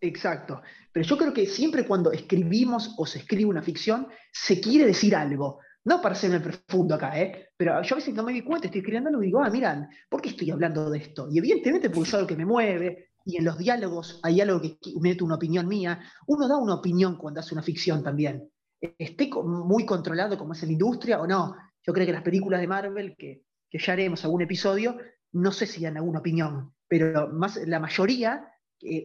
Exacto. 0.00 0.62
Pero 0.92 1.06
yo 1.06 1.16
creo 1.16 1.32
que 1.32 1.46
siempre 1.46 1.86
cuando 1.86 2.12
escribimos 2.12 2.94
o 2.98 3.06
se 3.06 3.20
escribe 3.20 3.46
una 3.46 3.62
ficción, 3.62 4.08
se 4.32 4.60
quiere 4.60 4.86
decir 4.86 5.16
algo. 5.16 5.60
No 5.84 6.02
para 6.02 6.16
serme 6.16 6.40
profundo 6.40 6.96
acá, 6.96 7.18
¿eh? 7.20 7.50
pero 7.56 7.80
yo 7.80 7.94
a 7.94 7.98
veces 7.98 8.12
no 8.12 8.24
me 8.24 8.32
di 8.32 8.42
cuenta, 8.42 8.66
estoy 8.66 8.80
escribiendo 8.80 9.08
algo 9.08 9.22
y 9.22 9.26
digo, 9.26 9.40
ah, 9.40 9.48
miran, 9.48 9.88
¿por 10.08 10.20
qué 10.20 10.30
estoy 10.30 10.50
hablando 10.50 10.90
de 10.90 10.98
esto? 10.98 11.28
Y 11.30 11.38
evidentemente 11.38 11.90
porque 11.90 12.08
es 12.08 12.14
algo 12.14 12.26
que 12.26 12.36
me 12.36 12.44
mueve, 12.44 13.10
y 13.26 13.36
en 13.36 13.44
los 13.44 13.58
diálogos 13.58 14.20
hay 14.22 14.40
algo 14.40 14.62
que 14.62 14.78
mete 15.00 15.24
una 15.24 15.34
opinión 15.34 15.68
mía. 15.68 16.00
Uno 16.26 16.48
da 16.48 16.56
una 16.56 16.76
opinión 16.76 17.18
cuando 17.18 17.40
hace 17.40 17.54
una 17.54 17.62
ficción 17.62 18.02
también. 18.02 18.50
Esté 18.80 19.28
muy 19.44 19.84
controlado 19.84 20.38
como 20.38 20.52
es 20.52 20.62
la 20.62 20.72
industria 20.72 21.20
o 21.20 21.26
no. 21.26 21.56
Yo 21.84 21.92
creo 21.92 22.06
que 22.06 22.12
las 22.12 22.22
películas 22.22 22.60
de 22.60 22.68
Marvel, 22.68 23.16
que, 23.18 23.42
que 23.68 23.78
ya 23.78 23.92
haremos 23.92 24.24
algún 24.24 24.42
episodio, 24.42 24.96
no 25.32 25.50
sé 25.50 25.66
si 25.66 25.82
dan 25.82 25.96
alguna 25.96 26.20
opinión, 26.20 26.72
pero 26.88 27.28
más, 27.28 27.56
la 27.66 27.80
mayoría 27.80 28.48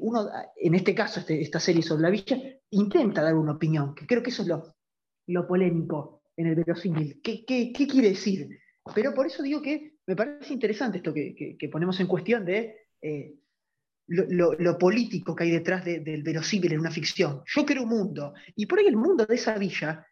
uno, 0.02 0.30
en 0.58 0.76
este 0.76 0.94
caso, 0.94 1.22
este, 1.22 1.42
esta 1.42 1.60
serie 1.60 1.82
sobre 1.82 2.04
la 2.04 2.10
villa, 2.10 2.38
intenta 2.72 3.22
dar 3.22 3.36
una 3.36 3.54
opinión, 3.54 3.96
que 3.96 4.06
creo 4.06 4.22
que 4.22 4.30
eso 4.30 4.42
es 4.44 4.48
lo, 4.48 4.76
lo 5.28 5.48
polémico 5.48 6.24
en 6.36 6.48
el 6.48 6.56
verosímil. 6.56 7.22
¿Qué, 7.24 7.46
qué, 7.46 7.72
qué 7.74 7.88
quiere 7.88 8.10
decir? 8.10 8.50
Pero 8.94 9.14
por 9.14 9.28
eso 9.28 9.44
digo 9.44 9.62
que 9.62 9.96
me 10.08 10.16
parece 10.16 10.54
interesante 10.54 10.98
esto 10.98 11.14
que, 11.14 11.56
que, 11.58 11.70
ponemos 11.70 12.00
en 12.00 12.08
cuestión 12.08 12.46
de 12.46 12.76
eh, 13.02 13.36
lo, 14.12 14.54
lo, 14.54 14.78
político 14.78 15.36
que 15.36 15.46
hay 15.46 15.52
detrás 15.52 15.86
del 15.86 16.24
verosímil 16.24 16.74
en 16.74 16.80
una 16.80 16.92
ficción. 16.92 17.42
Yo 17.46 17.66
creo 17.66 17.84
un 17.84 17.90
mundo, 17.90 18.34
y 18.56 18.66
por 18.66 18.80
ahí 18.80 18.88
el 18.88 18.98
mundo 18.98 19.26
de 19.26 19.36
esa 19.36 19.58
villa 19.58 20.06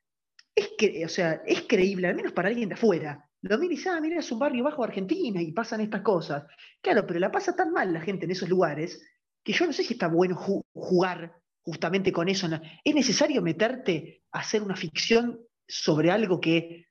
es, 0.55 0.71
que, 0.77 1.05
o 1.05 1.09
sea, 1.09 1.41
es 1.45 1.63
creíble, 1.63 2.07
al 2.07 2.15
menos 2.15 2.31
para 2.31 2.49
alguien 2.49 2.69
de 2.69 2.75
afuera. 2.75 3.25
Lo 3.41 3.57
mira 3.57 3.73
y 3.73 3.77
dice, 3.77 3.89
ah, 3.89 3.99
mira, 4.01 4.19
es 4.19 4.31
un 4.31 4.39
barrio 4.39 4.63
bajo 4.63 4.81
de 4.81 4.89
Argentina 4.89 5.41
y 5.41 5.51
pasan 5.51 5.81
estas 5.81 6.01
cosas. 6.01 6.43
Claro, 6.81 7.05
pero 7.05 7.19
la 7.19 7.31
pasa 7.31 7.55
tan 7.55 7.71
mal 7.71 7.93
la 7.93 8.01
gente 8.01 8.25
en 8.25 8.31
esos 8.31 8.49
lugares 8.49 9.01
que 9.43 9.53
yo 9.53 9.65
no 9.65 9.73
sé 9.73 9.83
si 9.83 9.93
está 9.93 10.07
bueno 10.07 10.35
jugar 10.35 11.35
justamente 11.61 12.11
con 12.11 12.27
eso. 12.27 12.49
Es 12.83 12.95
necesario 12.95 13.41
meterte 13.41 14.23
a 14.31 14.39
hacer 14.39 14.61
una 14.61 14.75
ficción 14.75 15.39
sobre 15.67 16.11
algo 16.11 16.41
que 16.41 16.87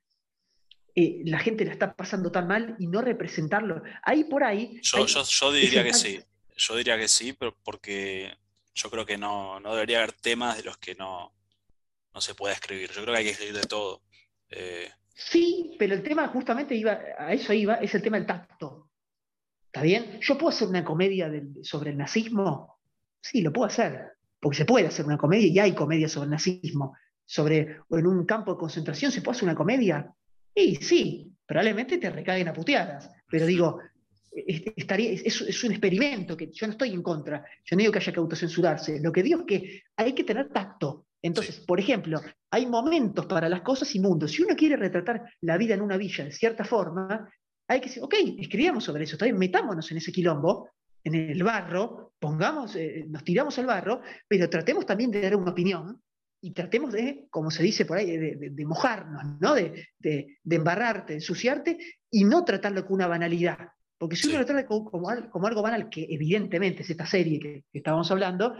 eh, 0.95 1.21
la 1.25 1.39
gente 1.39 1.65
la 1.65 1.73
está 1.73 1.93
pasando 1.93 2.31
tan 2.31 2.47
mal 2.47 2.75
y 2.79 2.87
no 2.87 3.01
representarlo. 3.01 3.83
Ahí 4.03 4.23
por 4.23 4.43
ahí. 4.43 4.79
Yo, 4.81 5.51
diría 5.51 5.83
que 5.83 5.93
sí. 5.93 6.19
Yo 6.59 6.75
diría 6.75 6.97
que 6.97 7.07
sí, 7.07 7.31
pero 7.31 7.55
porque 7.63 8.33
yo 8.75 8.89
creo 8.89 9.05
que 9.05 9.17
no, 9.17 9.59
debería 9.63 9.99
haber 9.99 10.11
temas 10.11 10.57
de 10.57 10.63
los 10.63 10.77
que 10.77 10.93
no, 10.93 11.33
no 12.13 12.21
se 12.21 12.35
pueda 12.35 12.53
escribir. 12.53 12.91
Yo 12.91 13.01
creo 13.01 13.13
que 13.13 13.19
hay 13.19 13.23
que 13.23 13.31
escribir 13.31 13.55
de 13.55 13.67
todo. 13.67 14.01
Eh, 14.49 14.91
sí, 15.13 15.75
pero 15.79 15.93
el 15.93 16.03
tema 16.03 16.27
justamente 16.27 16.75
iba, 16.75 16.99
a 17.17 17.31
eso 17.31 17.53
iba, 17.53 17.75
es 17.75 17.95
el 17.95 18.01
tema 18.01 18.17
del 18.17 18.27
tacto. 18.27 18.89
¿Está 19.67 19.83
bien? 19.83 20.19
¿Yo 20.19 20.37
puedo 20.37 20.49
hacer 20.49 20.67
una 20.67 20.83
comedia 20.83 21.31
sobre 21.63 21.91
el 21.91 21.97
nazismo? 21.97 22.79
Sí, 23.21 23.41
lo 23.41 23.53
puedo 23.53 23.67
hacer, 23.67 24.17
porque 24.39 24.57
se 24.57 24.65
puede 24.65 24.87
hacer 24.87 25.05
una 25.05 25.17
comedia 25.17 25.47
y 25.47 25.59
hay 25.59 25.73
comedia 25.73 26.09
sobre 26.09 26.25
el 26.25 26.31
nazismo. 26.31 26.93
Sobre, 27.25 27.77
o 27.87 27.97
en 27.97 28.07
un 28.07 28.25
campo 28.25 28.53
de 28.53 28.59
concentración 28.59 29.11
se 29.13 29.21
puede 29.21 29.37
hacer 29.37 29.47
una 29.47 29.55
comedia. 29.55 30.13
Y 30.53 30.75
sí, 30.75 31.31
probablemente 31.45 31.99
te 31.99 32.09
recaigan 32.09 32.49
a 32.49 32.53
puteadas, 32.53 33.09
pero 33.29 33.45
digo, 33.45 33.79
estaría, 34.31 35.11
es, 35.11 35.41
es, 35.41 35.63
un 35.63 35.71
experimento 35.71 36.37
que 36.37 36.49
yo 36.51 36.67
no 36.67 36.73
estoy 36.73 36.93
en 36.93 37.03
contra. 37.03 37.43
Yo 37.65 37.75
no 37.75 37.79
digo 37.79 37.91
que 37.91 37.99
haya 37.99 38.13
que 38.13 38.19
autocensurarse. 38.19 38.99
Lo 38.99 39.11
que 39.11 39.23
digo 39.23 39.39
es 39.41 39.45
que 39.45 39.83
hay 39.95 40.13
que 40.13 40.23
tener 40.23 40.49
tacto. 40.49 41.07
Entonces, 41.21 41.59
por 41.59 41.79
ejemplo, 41.79 42.21
hay 42.51 42.65
momentos 42.65 43.25
para 43.25 43.49
las 43.49 43.61
cosas 43.61 43.93
y 43.95 43.99
mundos. 43.99 44.31
Si 44.31 44.41
uno 44.41 44.55
quiere 44.55 44.77
retratar 44.77 45.23
la 45.41 45.57
vida 45.57 45.73
en 45.73 45.81
una 45.81 45.97
villa 45.97 46.23
de 46.23 46.31
cierta 46.31 46.63
forma, 46.63 47.29
hay 47.67 47.81
que 47.81 47.87
decir, 47.87 48.03
ok, 48.03 48.15
escribamos 48.39 48.83
sobre 48.83 49.03
eso, 49.03 49.17
también 49.17 49.37
metámonos 49.37 49.91
en 49.91 49.97
ese 49.97 50.11
quilombo, 50.11 50.69
en 51.03 51.15
el 51.15 51.43
barro, 51.43 52.13
pongamos, 52.19 52.75
eh, 52.75 53.05
nos 53.07 53.23
tiramos 53.23 53.57
al 53.59 53.65
barro, 53.65 54.01
pero 54.27 54.49
tratemos 54.49 54.85
también 54.85 55.11
de 55.11 55.21
dar 55.21 55.35
una 55.35 55.51
opinión 55.51 56.01
y 56.41 56.51
tratemos 56.51 56.91
de, 56.93 57.27
como 57.29 57.51
se 57.51 57.63
dice 57.63 57.85
por 57.85 57.97
ahí, 57.97 58.17
de, 58.17 58.65
mojarnos, 58.65 59.39
¿no? 59.39 59.55
De, 59.55 60.39
embarrarte, 60.49 61.13
de 61.13 61.19
ensuciarte 61.19 61.77
y 62.09 62.23
no 62.23 62.45
tratarlo 62.45 62.83
como 62.83 62.95
una 62.95 63.07
banalidad. 63.07 63.69
Porque 63.99 64.15
si 64.15 64.29
uno 64.29 64.39
lo 64.39 64.45
trata 64.45 64.65
como, 64.65 65.09
algo 65.09 65.61
banal, 65.61 65.89
que 65.89 66.07
evidentemente 66.09 66.83
es 66.83 66.89
esta 66.89 67.05
serie 67.05 67.37
que, 67.39 67.65
estábamos 67.73 68.09
hablando, 68.09 68.55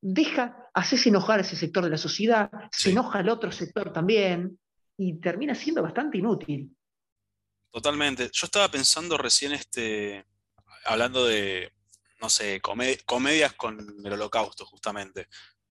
deja, 0.00 0.70
hacerse 0.72 1.08
enojar 1.08 1.40
a 1.40 1.42
ese 1.42 1.56
sector 1.56 1.82
de 1.82 1.90
la 1.90 1.98
sociedad, 1.98 2.48
se 2.70 2.92
enoja 2.92 3.18
al 3.18 3.28
otro 3.28 3.50
sector 3.50 3.92
también, 3.92 4.56
y 4.96 5.18
termina 5.20 5.56
siendo 5.56 5.82
bastante 5.82 6.18
inútil. 6.18 6.70
Totalmente. 7.72 8.30
Yo 8.32 8.46
estaba 8.46 8.70
pensando 8.70 9.18
recién, 9.18 9.50
este, 9.50 10.24
hablando 10.84 11.26
de, 11.26 11.72
no 12.20 12.30
sé, 12.30 12.60
comedias 12.60 13.54
con 13.54 13.80
el 14.04 14.12
holocausto, 14.12 14.64
justamente. 14.64 15.26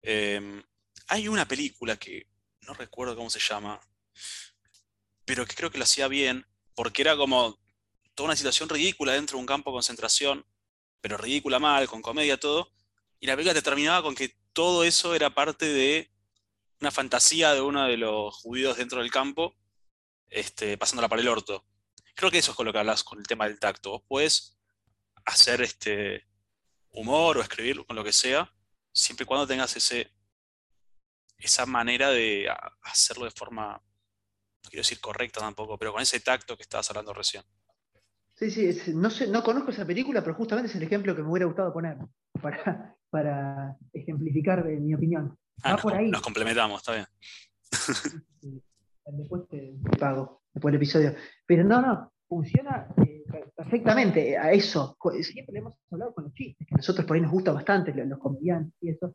Em, 0.01 0.63
hay 1.09 1.27
una 1.27 1.47
película 1.47 1.97
que 1.97 2.29
no 2.61 2.75
recuerdo 2.75 3.17
cómo 3.17 3.31
se 3.31 3.41
llama, 3.41 3.81
pero 5.25 5.45
que 5.45 5.57
creo 5.57 5.73
que 5.73 5.79
lo 5.79 5.85
hacía 5.85 6.07
bien, 6.07 6.47
porque 6.77 7.03
era 7.03 7.17
como 7.17 7.62
toda 8.15 8.29
una 8.29 8.37
situación 8.37 8.69
ridícula 8.69 9.13
dentro 9.13 9.37
de 9.37 9.41
un 9.41 9.47
campo 9.47 9.71
de 9.71 9.77
concentración, 9.77 10.47
pero 11.01 11.17
ridícula 11.17 11.59
mal, 11.59 11.87
con 11.89 12.03
comedia, 12.03 12.39
todo. 12.39 12.73
Y 13.21 13.27
la 13.27 13.35
película 13.35 13.55
te 13.55 13.63
terminaba 13.63 14.03
con 14.03 14.15
que 14.15 14.37
todo 14.53 14.85
eso 14.85 15.15
era 15.15 15.31
parte 15.31 15.67
de 15.67 16.11
una 16.81 16.91
fantasía 16.91 17.55
de 17.55 17.61
uno 17.61 17.87
de 17.87 17.97
los 17.97 18.35
judíos 18.35 18.77
dentro 18.77 19.01
del 19.01 19.11
campo, 19.11 19.55
este, 20.29 20.77
pasándola 20.77 21.09
para 21.09 21.23
el 21.23 21.29
orto. 21.29 21.65
Creo 22.15 22.31
que 22.31 22.39
eso 22.39 22.51
es 22.51 22.57
con 22.57 22.67
lo 22.67 22.73
que 22.73 22.79
hablas 22.79 23.05
con 23.05 23.19
el 23.19 23.27
tema 23.27 23.47
del 23.47 23.59
tacto. 23.59 23.91
Vos 23.91 24.03
puedes 24.09 24.59
hacer 25.25 25.63
este 25.63 26.27
humor 26.91 27.39
o 27.39 27.41
escribir 27.41 27.85
con 27.87 27.97
lo 27.97 28.05
que 28.05 28.13
sea, 28.13 28.53
siempre 28.93 29.25
y 29.25 29.27
cuando 29.27 29.47
tengas 29.47 29.77
ese, 29.77 30.13
esa 31.39 31.67
manera 31.67 32.11
de 32.11 32.49
hacerlo 32.83 33.25
de 33.25 33.31
forma, 33.31 33.83
no 34.65 34.71
quiero 34.71 34.83
decir 34.83 35.01
correcta 35.01 35.41
tampoco, 35.41 35.79
pero 35.79 35.93
con 35.93 36.03
ese 36.03 36.21
tacto 36.21 36.57
que 36.57 36.63
estabas 36.63 36.89
hablando 36.91 37.15
recién. 37.15 37.45
Sí, 38.51 38.73
sí, 38.73 38.93
no, 38.95 39.09
sé, 39.09 39.29
no 39.29 39.45
conozco 39.45 39.71
esa 39.71 39.87
película, 39.87 40.21
pero 40.21 40.35
justamente 40.35 40.69
es 40.69 40.75
el 40.75 40.83
ejemplo 40.83 41.15
que 41.15 41.23
me 41.23 41.31
hubiera 41.31 41.47
gustado 41.47 41.73
poner 41.73 41.97
para, 42.43 42.97
para 43.11 43.77
ejemplificar 43.93 44.65
de 44.65 44.81
mi 44.81 44.95
opinión. 44.95 45.37
Ah, 45.63 45.73
nos, 45.73 45.83
por 45.83 45.95
ahí. 45.95 46.11
Nos 46.11 46.23
complementamos, 46.23 46.81
está 46.81 46.95
bien. 46.95 47.07
Después 49.07 49.49
te 49.49 49.75
pago 49.99 50.43
después 50.53 50.73
del 50.73 50.81
episodio. 50.81 51.15
Pero 51.47 51.65
no, 51.65 51.81
no, 51.81 52.13
funciona 52.29 52.89
eh, 53.07 53.23
perfectamente 53.55 54.37
a 54.37 54.53
eso. 54.53 54.97
Siempre 55.21 55.59
hemos 55.59 55.75
hablado 55.91 56.13
con 56.13 56.25
los 56.25 56.35
chistes, 56.35 56.67
que 56.67 56.75
a 56.75 56.79
nosotros 56.79 57.07
por 57.07 57.17
ahí 57.17 57.23
nos 57.23 57.33
gusta 57.33 57.53
bastante, 57.53 57.95
los, 57.95 58.19
comediantes 58.19 58.75
y 58.81 58.91
eso. 58.91 59.15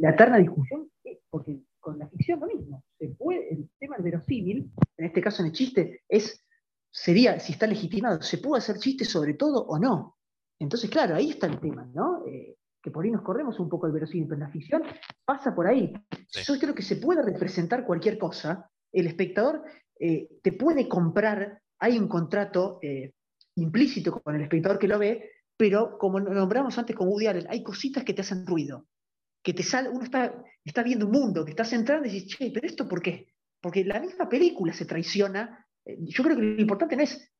la 0.00 0.10
eterna 0.10 0.36
discusión, 0.38 0.90
porque 1.30 1.60
con 1.78 1.98
la 1.98 2.08
ficción 2.08 2.40
lo 2.40 2.46
mismo. 2.46 2.84
Se 2.98 3.08
puede, 3.08 3.50
el 3.50 3.70
tema 3.78 3.96
del 3.96 4.04
verosímil, 4.04 4.70
en 4.98 5.04
este 5.06 5.22
caso 5.22 5.42
en 5.42 5.48
el 5.48 5.52
chiste, 5.52 6.02
es, 6.08 6.44
sería, 6.90 7.38
si 7.40 7.52
está 7.52 7.66
legitimado, 7.66 8.22
¿se 8.22 8.38
puede 8.38 8.58
hacer 8.58 8.78
chiste 8.78 9.04
sobre 9.04 9.34
todo 9.34 9.62
o 9.62 9.78
no? 9.78 10.16
Entonces, 10.58 10.90
claro, 10.90 11.14
ahí 11.14 11.30
está 11.30 11.46
el 11.46 11.58
tema, 11.58 11.88
¿no? 11.94 12.26
Eh, 12.26 12.56
que 12.82 12.90
por 12.90 13.04
ahí 13.04 13.10
nos 13.10 13.22
corremos 13.22 13.58
un 13.60 13.68
poco 13.68 13.86
el 13.86 13.92
verosímil, 13.92 14.26
pero 14.26 14.36
en 14.36 14.46
la 14.46 14.52
ficción 14.52 14.82
pasa 15.24 15.54
por 15.54 15.66
ahí. 15.66 15.92
Yo 16.44 16.58
creo 16.58 16.74
que 16.74 16.82
se 16.82 16.96
puede 16.96 17.22
representar 17.22 17.84
cualquier 17.84 18.18
cosa. 18.18 18.70
El 18.92 19.06
espectador 19.06 19.62
eh, 19.98 20.28
te 20.42 20.52
puede 20.52 20.88
comprar, 20.88 21.60
hay 21.78 21.98
un 21.98 22.08
contrato 22.08 22.78
eh, 22.82 23.12
implícito 23.56 24.20
con 24.20 24.34
el 24.34 24.42
espectador 24.42 24.78
que 24.78 24.88
lo 24.88 24.98
ve, 24.98 25.30
pero 25.56 25.98
como 25.98 26.20
nombramos 26.20 26.78
antes 26.78 26.96
con 26.96 27.08
Woody 27.08 27.26
Allen, 27.26 27.46
hay 27.50 27.62
cositas 27.62 28.02
que 28.02 28.14
te 28.14 28.22
hacen 28.22 28.46
ruido, 28.46 28.86
que 29.42 29.52
te 29.52 29.62
sale, 29.62 29.90
uno 29.90 30.04
está, 30.04 30.42
está 30.64 30.82
viendo 30.82 31.04
un 31.04 31.12
mundo, 31.12 31.44
que 31.44 31.50
estás 31.50 31.72
entrando 31.74 32.08
y 32.08 32.12
dices, 32.12 32.36
che, 32.36 32.50
pero 32.50 32.66
esto 32.66 32.88
por 32.88 33.02
qué? 33.02 33.34
Porque 33.60 33.84
la 33.84 34.00
misma 34.00 34.28
película 34.28 34.72
se 34.72 34.86
traiciona. 34.86 35.66
Eh, 35.84 35.98
yo 36.00 36.24
creo 36.24 36.36
que 36.36 36.42
lo 36.42 36.60
importante 36.60 36.96
no 36.96 37.02
es 37.02 37.30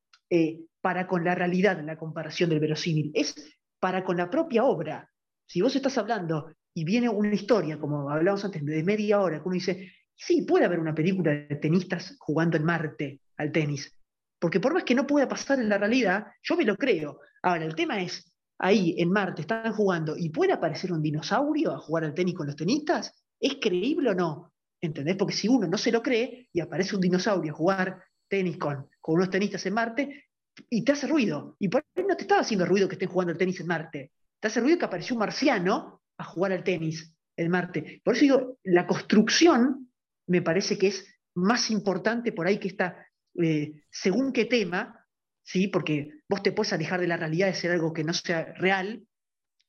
para 0.80 1.08
con 1.08 1.24
la 1.24 1.34
realidad 1.34 1.82
la 1.84 1.98
comparación 1.98 2.50
del 2.50 2.60
verosímil, 2.60 3.10
es 3.14 3.34
para 3.80 4.04
con 4.04 4.16
la 4.16 4.30
propia 4.30 4.64
obra. 4.64 5.10
Si 5.44 5.60
vos 5.60 5.74
estás 5.74 5.98
hablando 5.98 6.52
y 6.72 6.84
viene 6.84 7.08
una 7.08 7.34
historia, 7.34 7.80
como 7.80 8.08
hablábamos 8.08 8.44
antes, 8.44 8.64
de 8.64 8.84
media 8.84 9.20
hora, 9.20 9.38
que 9.38 9.48
uno 9.48 9.54
dice, 9.54 9.90
Sí, 10.22 10.42
puede 10.42 10.66
haber 10.66 10.80
una 10.80 10.94
película 10.94 11.30
de 11.30 11.56
tenistas 11.56 12.14
jugando 12.18 12.58
en 12.58 12.64
Marte 12.64 13.22
al 13.38 13.50
tenis, 13.52 13.90
porque 14.38 14.60
por 14.60 14.74
más 14.74 14.84
que 14.84 14.94
no 14.94 15.06
pueda 15.06 15.26
pasar 15.26 15.58
en 15.60 15.70
la 15.70 15.78
realidad, 15.78 16.26
yo 16.42 16.56
me 16.56 16.64
lo 16.66 16.76
creo. 16.76 17.20
Ahora, 17.42 17.64
el 17.64 17.74
tema 17.74 18.02
es, 18.02 18.30
ahí 18.58 18.94
en 18.98 19.10
Marte 19.10 19.40
están 19.40 19.72
jugando 19.72 20.18
y 20.18 20.28
puede 20.28 20.52
aparecer 20.52 20.92
un 20.92 21.00
dinosaurio 21.00 21.72
a 21.72 21.78
jugar 21.78 22.04
al 22.04 22.12
tenis 22.12 22.34
con 22.34 22.46
los 22.46 22.54
tenistas, 22.54 23.14
¿es 23.40 23.56
creíble 23.62 24.10
o 24.10 24.14
no? 24.14 24.52
¿Entendés? 24.82 25.16
Porque 25.16 25.34
si 25.34 25.48
uno 25.48 25.66
no 25.66 25.78
se 25.78 25.90
lo 25.90 26.02
cree 26.02 26.50
y 26.52 26.60
aparece 26.60 26.96
un 26.96 27.00
dinosaurio 27.00 27.52
a 27.54 27.56
jugar 27.56 28.04
tenis 28.30 28.56
con, 28.56 28.88
con 29.00 29.16
unos 29.16 29.28
tenistas 29.28 29.66
en 29.66 29.74
Marte, 29.74 30.30
y 30.68 30.84
te 30.84 30.92
hace 30.92 31.06
ruido. 31.06 31.56
Y 31.58 31.68
por 31.68 31.84
ahí 31.94 32.04
no 32.06 32.16
te 32.16 32.22
estaba 32.22 32.40
haciendo 32.40 32.64
ruido 32.64 32.88
que 32.88 32.94
estén 32.94 33.08
jugando 33.08 33.32
al 33.32 33.38
tenis 33.38 33.60
en 33.60 33.66
Marte. 33.66 34.12
Te 34.38 34.48
hace 34.48 34.60
ruido 34.60 34.78
que 34.78 34.84
apareció 34.84 35.14
un 35.14 35.20
marciano 35.20 36.02
a 36.16 36.24
jugar 36.24 36.52
al 36.52 36.64
tenis. 36.64 37.14
el 37.36 37.48
Marte. 37.48 38.00
Por 38.04 38.14
eso 38.14 38.22
digo, 38.22 38.58
la 38.64 38.86
construcción 38.86 39.90
me 40.26 40.42
parece 40.42 40.76
que 40.78 40.88
es 40.88 41.06
más 41.34 41.70
importante 41.70 42.32
por 42.32 42.46
ahí 42.46 42.58
que 42.58 42.68
está, 42.68 43.06
eh, 43.42 43.82
según 43.90 44.32
qué 44.32 44.44
tema, 44.44 45.06
¿sí? 45.42 45.68
porque 45.68 46.20
vos 46.28 46.42
te 46.42 46.52
puedes 46.52 46.72
alejar 46.72 47.00
de 47.00 47.06
la 47.06 47.16
realidad 47.16 47.46
de 47.46 47.54
ser 47.54 47.70
algo 47.70 47.92
que 47.92 48.04
no 48.04 48.12
sea 48.12 48.52
real, 48.54 49.02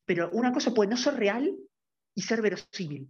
pero 0.05 0.29
una 0.31 0.51
cosa 0.51 0.73
puede 0.73 0.89
no 0.89 0.97
ser 0.97 1.15
real 1.15 1.55
y 2.13 2.21
ser 2.21 2.41
verosímil. 2.41 3.07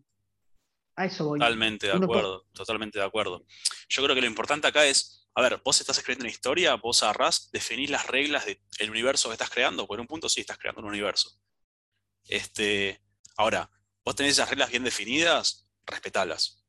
A 0.95 1.05
eso 1.05 1.25
voy. 1.25 1.39
Totalmente 1.39 1.87
de 1.87 1.93
acuerdo, 1.93 2.45
totalmente 2.53 2.99
de 2.99 3.05
acuerdo. 3.05 3.45
Yo 3.89 4.03
creo 4.03 4.13
que 4.13 4.21
lo 4.21 4.27
importante 4.27 4.67
acá 4.67 4.85
es, 4.85 5.20
a 5.33 5.41
ver, 5.41 5.61
vos 5.63 5.79
estás 5.79 5.97
escribiendo 5.97 6.23
una 6.23 6.31
historia, 6.31 6.75
vos 6.75 7.03
agarrás, 7.03 7.49
definís 7.51 7.89
las 7.89 8.07
reglas 8.07 8.45
del 8.45 8.89
universo 8.89 9.29
que 9.29 9.33
estás 9.33 9.49
creando, 9.49 9.87
por 9.87 9.99
un 9.99 10.07
punto 10.07 10.27
sí 10.27 10.41
estás 10.41 10.57
creando 10.57 10.81
un 10.81 10.87
universo. 10.87 11.31
Este, 12.25 13.01
ahora, 13.37 13.69
vos 14.03 14.15
tenés 14.15 14.33
esas 14.33 14.49
reglas 14.49 14.69
bien 14.69 14.83
definidas, 14.83 15.67
respetalas. 15.85 16.65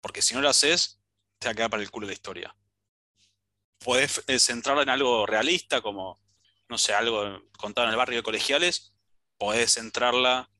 Porque 0.00 0.22
si 0.22 0.34
no 0.34 0.40
las 0.40 0.56
haces, 0.56 1.02
te 1.38 1.48
va 1.48 1.52
a 1.52 1.54
quedar 1.54 1.70
para 1.70 1.82
el 1.82 1.90
culo 1.90 2.06
la 2.06 2.12
historia. 2.12 2.54
Podés 3.78 4.24
eh, 4.26 4.38
centrarla 4.38 4.82
en 4.82 4.88
algo 4.88 5.26
realista, 5.26 5.80
como, 5.82 6.20
no 6.68 6.78
sé, 6.78 6.94
algo 6.94 7.42
contado 7.58 7.86
en 7.86 7.92
el 7.92 7.98
barrio 7.98 8.18
de 8.18 8.22
colegiales, 8.22 8.94
podés 9.36 9.74
centrarla 9.74 10.50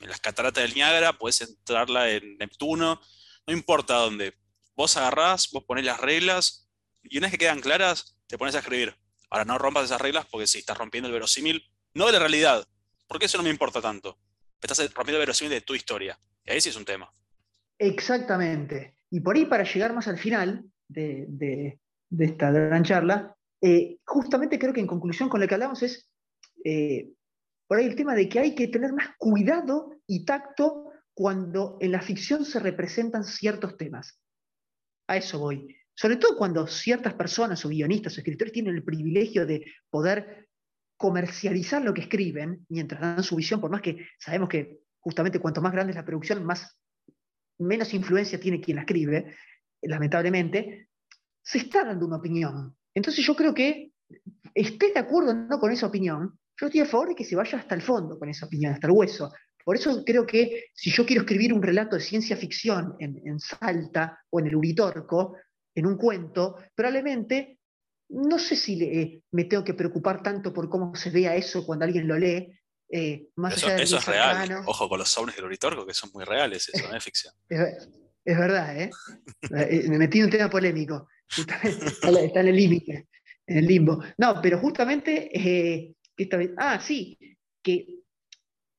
en 0.00 0.08
las 0.08 0.20
cataratas 0.20 0.62
del 0.62 0.74
Niágara, 0.74 1.18
podés 1.18 1.38
centrarla 1.38 2.10
en 2.10 2.38
Neptuno, 2.38 3.00
no 3.46 3.52
importa 3.52 3.94
dónde. 3.94 4.38
Vos 4.78 4.96
agarrás, 4.96 5.50
vos 5.50 5.64
ponés 5.64 5.84
las 5.84 6.00
reglas, 6.00 6.70
y 7.02 7.18
una 7.18 7.26
vez 7.26 7.32
que 7.32 7.38
quedan 7.38 7.58
claras, 7.58 8.16
te 8.28 8.38
pones 8.38 8.54
a 8.54 8.60
escribir. 8.60 8.94
Ahora 9.28 9.44
no 9.44 9.58
rompas 9.58 9.86
esas 9.86 10.00
reglas 10.00 10.24
porque 10.30 10.46
si 10.46 10.60
estás 10.60 10.78
rompiendo 10.78 11.08
el 11.08 11.14
verosímil, 11.14 11.68
no 11.94 12.06
de 12.06 12.12
la 12.12 12.20
realidad, 12.20 12.64
porque 13.08 13.26
eso 13.26 13.38
no 13.38 13.42
me 13.42 13.50
importa 13.50 13.80
tanto. 13.80 14.20
Estás 14.62 14.78
rompiendo 14.94 15.16
el 15.16 15.26
verosímil 15.26 15.50
de 15.50 15.62
tu 15.62 15.74
historia. 15.74 16.16
Y 16.44 16.52
ahí 16.52 16.60
sí 16.60 16.68
es 16.68 16.76
un 16.76 16.84
tema. 16.84 17.12
Exactamente. 17.76 18.94
Y 19.10 19.18
por 19.18 19.34
ahí, 19.34 19.46
para 19.46 19.64
llegar 19.64 19.92
más 19.92 20.06
al 20.06 20.18
final 20.18 20.64
de, 20.86 21.80
esta 22.16 22.52
gran 22.52 22.84
charla, 22.84 23.34
eh, 23.60 23.98
justamente 24.04 24.60
creo 24.60 24.72
que 24.72 24.80
en 24.80 24.86
conclusión 24.86 25.28
con 25.28 25.40
lo 25.40 25.48
que 25.48 25.54
hablamos 25.54 25.82
es 25.82 26.08
eh, 26.64 27.08
por 27.66 27.78
ahí 27.78 27.86
el 27.86 27.96
tema 27.96 28.14
de 28.14 28.28
que 28.28 28.38
hay 28.38 28.54
que 28.54 28.68
tener 28.68 28.92
más 28.92 29.08
cuidado 29.18 29.90
y 30.06 30.24
tacto 30.24 30.92
cuando 31.14 31.78
en 31.80 31.90
la 31.90 32.00
ficción 32.00 32.44
se 32.44 32.60
representan 32.60 33.24
ciertos 33.24 33.76
temas. 33.76 34.20
A 35.08 35.16
eso 35.16 35.38
voy. 35.38 35.74
Sobre 35.94 36.16
todo 36.16 36.36
cuando 36.36 36.66
ciertas 36.66 37.14
personas 37.14 37.64
o 37.64 37.68
guionistas 37.68 38.16
o 38.16 38.20
escritores 38.20 38.52
tienen 38.52 38.76
el 38.76 38.84
privilegio 38.84 39.44
de 39.44 39.64
poder 39.90 40.48
comercializar 40.96 41.82
lo 41.82 41.92
que 41.92 42.02
escriben 42.02 42.64
mientras 42.68 43.00
dan 43.00 43.22
su 43.22 43.36
visión, 43.36 43.60
por 43.60 43.70
más 43.70 43.82
que 43.82 44.06
sabemos 44.18 44.48
que 44.48 44.80
justamente 45.00 45.40
cuanto 45.40 45.60
más 45.60 45.72
grande 45.72 45.92
es 45.92 45.96
la 45.96 46.04
producción, 46.04 46.44
más 46.44 46.76
menos 47.58 47.92
influencia 47.94 48.38
tiene 48.38 48.60
quien 48.60 48.76
la 48.76 48.82
escribe, 48.82 49.34
lamentablemente, 49.82 50.88
se 51.42 51.58
está 51.58 51.84
dando 51.84 52.06
una 52.06 52.16
opinión. 52.16 52.76
Entonces 52.94 53.24
yo 53.24 53.34
creo 53.34 53.54
que 53.54 53.92
esté 54.54 54.92
de 54.92 55.00
acuerdo 55.00 55.30
o 55.30 55.34
no 55.34 55.58
con 55.58 55.72
esa 55.72 55.86
opinión, 55.86 56.38
yo 56.60 56.66
estoy 56.66 56.80
a 56.80 56.86
favor 56.86 57.08
de 57.08 57.14
que 57.14 57.24
se 57.24 57.36
vaya 57.36 57.58
hasta 57.58 57.74
el 57.74 57.82
fondo 57.82 58.18
con 58.18 58.28
esa 58.28 58.46
opinión, 58.46 58.72
hasta 58.72 58.88
el 58.88 58.92
hueso. 58.92 59.32
Por 59.64 59.76
eso 59.76 60.02
creo 60.04 60.26
que 60.26 60.66
si 60.74 60.90
yo 60.90 61.04
quiero 61.04 61.22
escribir 61.22 61.52
un 61.52 61.62
relato 61.62 61.96
de 61.96 62.02
ciencia 62.02 62.36
ficción 62.36 62.96
en, 62.98 63.20
en 63.24 63.38
Salta 63.38 64.18
o 64.30 64.40
en 64.40 64.46
el 64.46 64.56
Uritorco, 64.56 65.36
en 65.74 65.86
un 65.86 65.96
cuento, 65.96 66.56
probablemente 66.74 67.58
no 68.10 68.38
sé 68.38 68.56
si 68.56 68.82
eh, 68.82 69.22
me 69.32 69.44
tengo 69.44 69.64
que 69.64 69.74
preocupar 69.74 70.22
tanto 70.22 70.52
por 70.52 70.68
cómo 70.68 70.94
se 70.94 71.10
vea 71.10 71.36
eso 71.36 71.64
cuando 71.64 71.84
alguien 71.84 72.08
lo 72.08 72.18
lee. 72.18 72.52
Eh, 72.90 73.28
más 73.36 73.56
eso, 73.56 73.66
allá 73.66 73.82
eso 73.82 73.98
es 73.98 74.06
real. 74.06 74.62
Ojo 74.66 74.88
con 74.88 74.98
los 74.98 75.10
sounds 75.10 75.36
del 75.36 75.44
Uritorco, 75.44 75.86
que 75.86 75.92
son 75.92 76.10
muy 76.14 76.24
reales, 76.24 76.70
eso 76.72 76.88
no 76.88 76.96
es 76.96 77.04
ficción. 77.04 77.34
Es, 78.24 78.36
verdad, 78.36 78.78
¿eh? 78.78 78.90
¿eh? 79.52 79.84
Me 79.88 79.96
metí 79.96 80.18
en 80.18 80.26
un 80.26 80.30
tema 80.30 80.50
polémico. 80.50 81.08
está, 81.38 82.40
en 82.40 82.48
el 82.48 82.54
límite, 82.56 83.08
en 83.46 83.56
el 83.56 83.66
limbo. 83.66 84.04
No, 84.18 84.42
pero 84.42 84.58
justamente, 84.58 85.94
ah, 86.58 86.78
sí, 86.78 87.18
que 87.62 87.86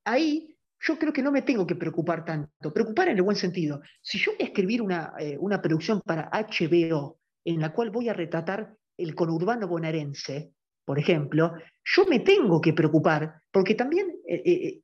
ahí 0.06 0.49
yo 0.82 0.98
creo 0.98 1.12
que 1.12 1.22
no 1.22 1.32
me 1.32 1.42
tengo 1.42 1.68
que 1.68 1.76
preocupar 1.76 2.24
tanto. 2.24 2.74
Preocupar 2.74 3.10
en 3.10 3.18
el 3.18 3.24
buen 3.24 3.36
sentido. 3.36 3.82
Si 4.02 4.18
yo 4.18 4.32
voy 4.32 4.42
a 4.42 4.48
escribir 4.48 4.82
una, 4.82 5.14
una 5.40 5.62
producción 5.62 6.02
para 6.06 6.30
HBO 6.32 7.20
en 7.44 7.60
la 7.60 7.74
cual 7.74 7.90
voy 7.90 8.10
a 8.10 8.14
retratar 8.14 8.76
el 8.98 9.16
conurbano 9.16 9.68
bonaerense, 9.68 10.54
por 10.90 10.98
ejemplo, 10.98 11.54
yo 11.86 12.06
me 12.08 12.20
tengo 12.22 12.60
que 12.60 12.74
preocupar, 12.74 13.44
porque 13.52 13.76
también 13.76 14.08
eh, 14.28 14.42
eh, 14.44 14.52
eh, 14.52 14.82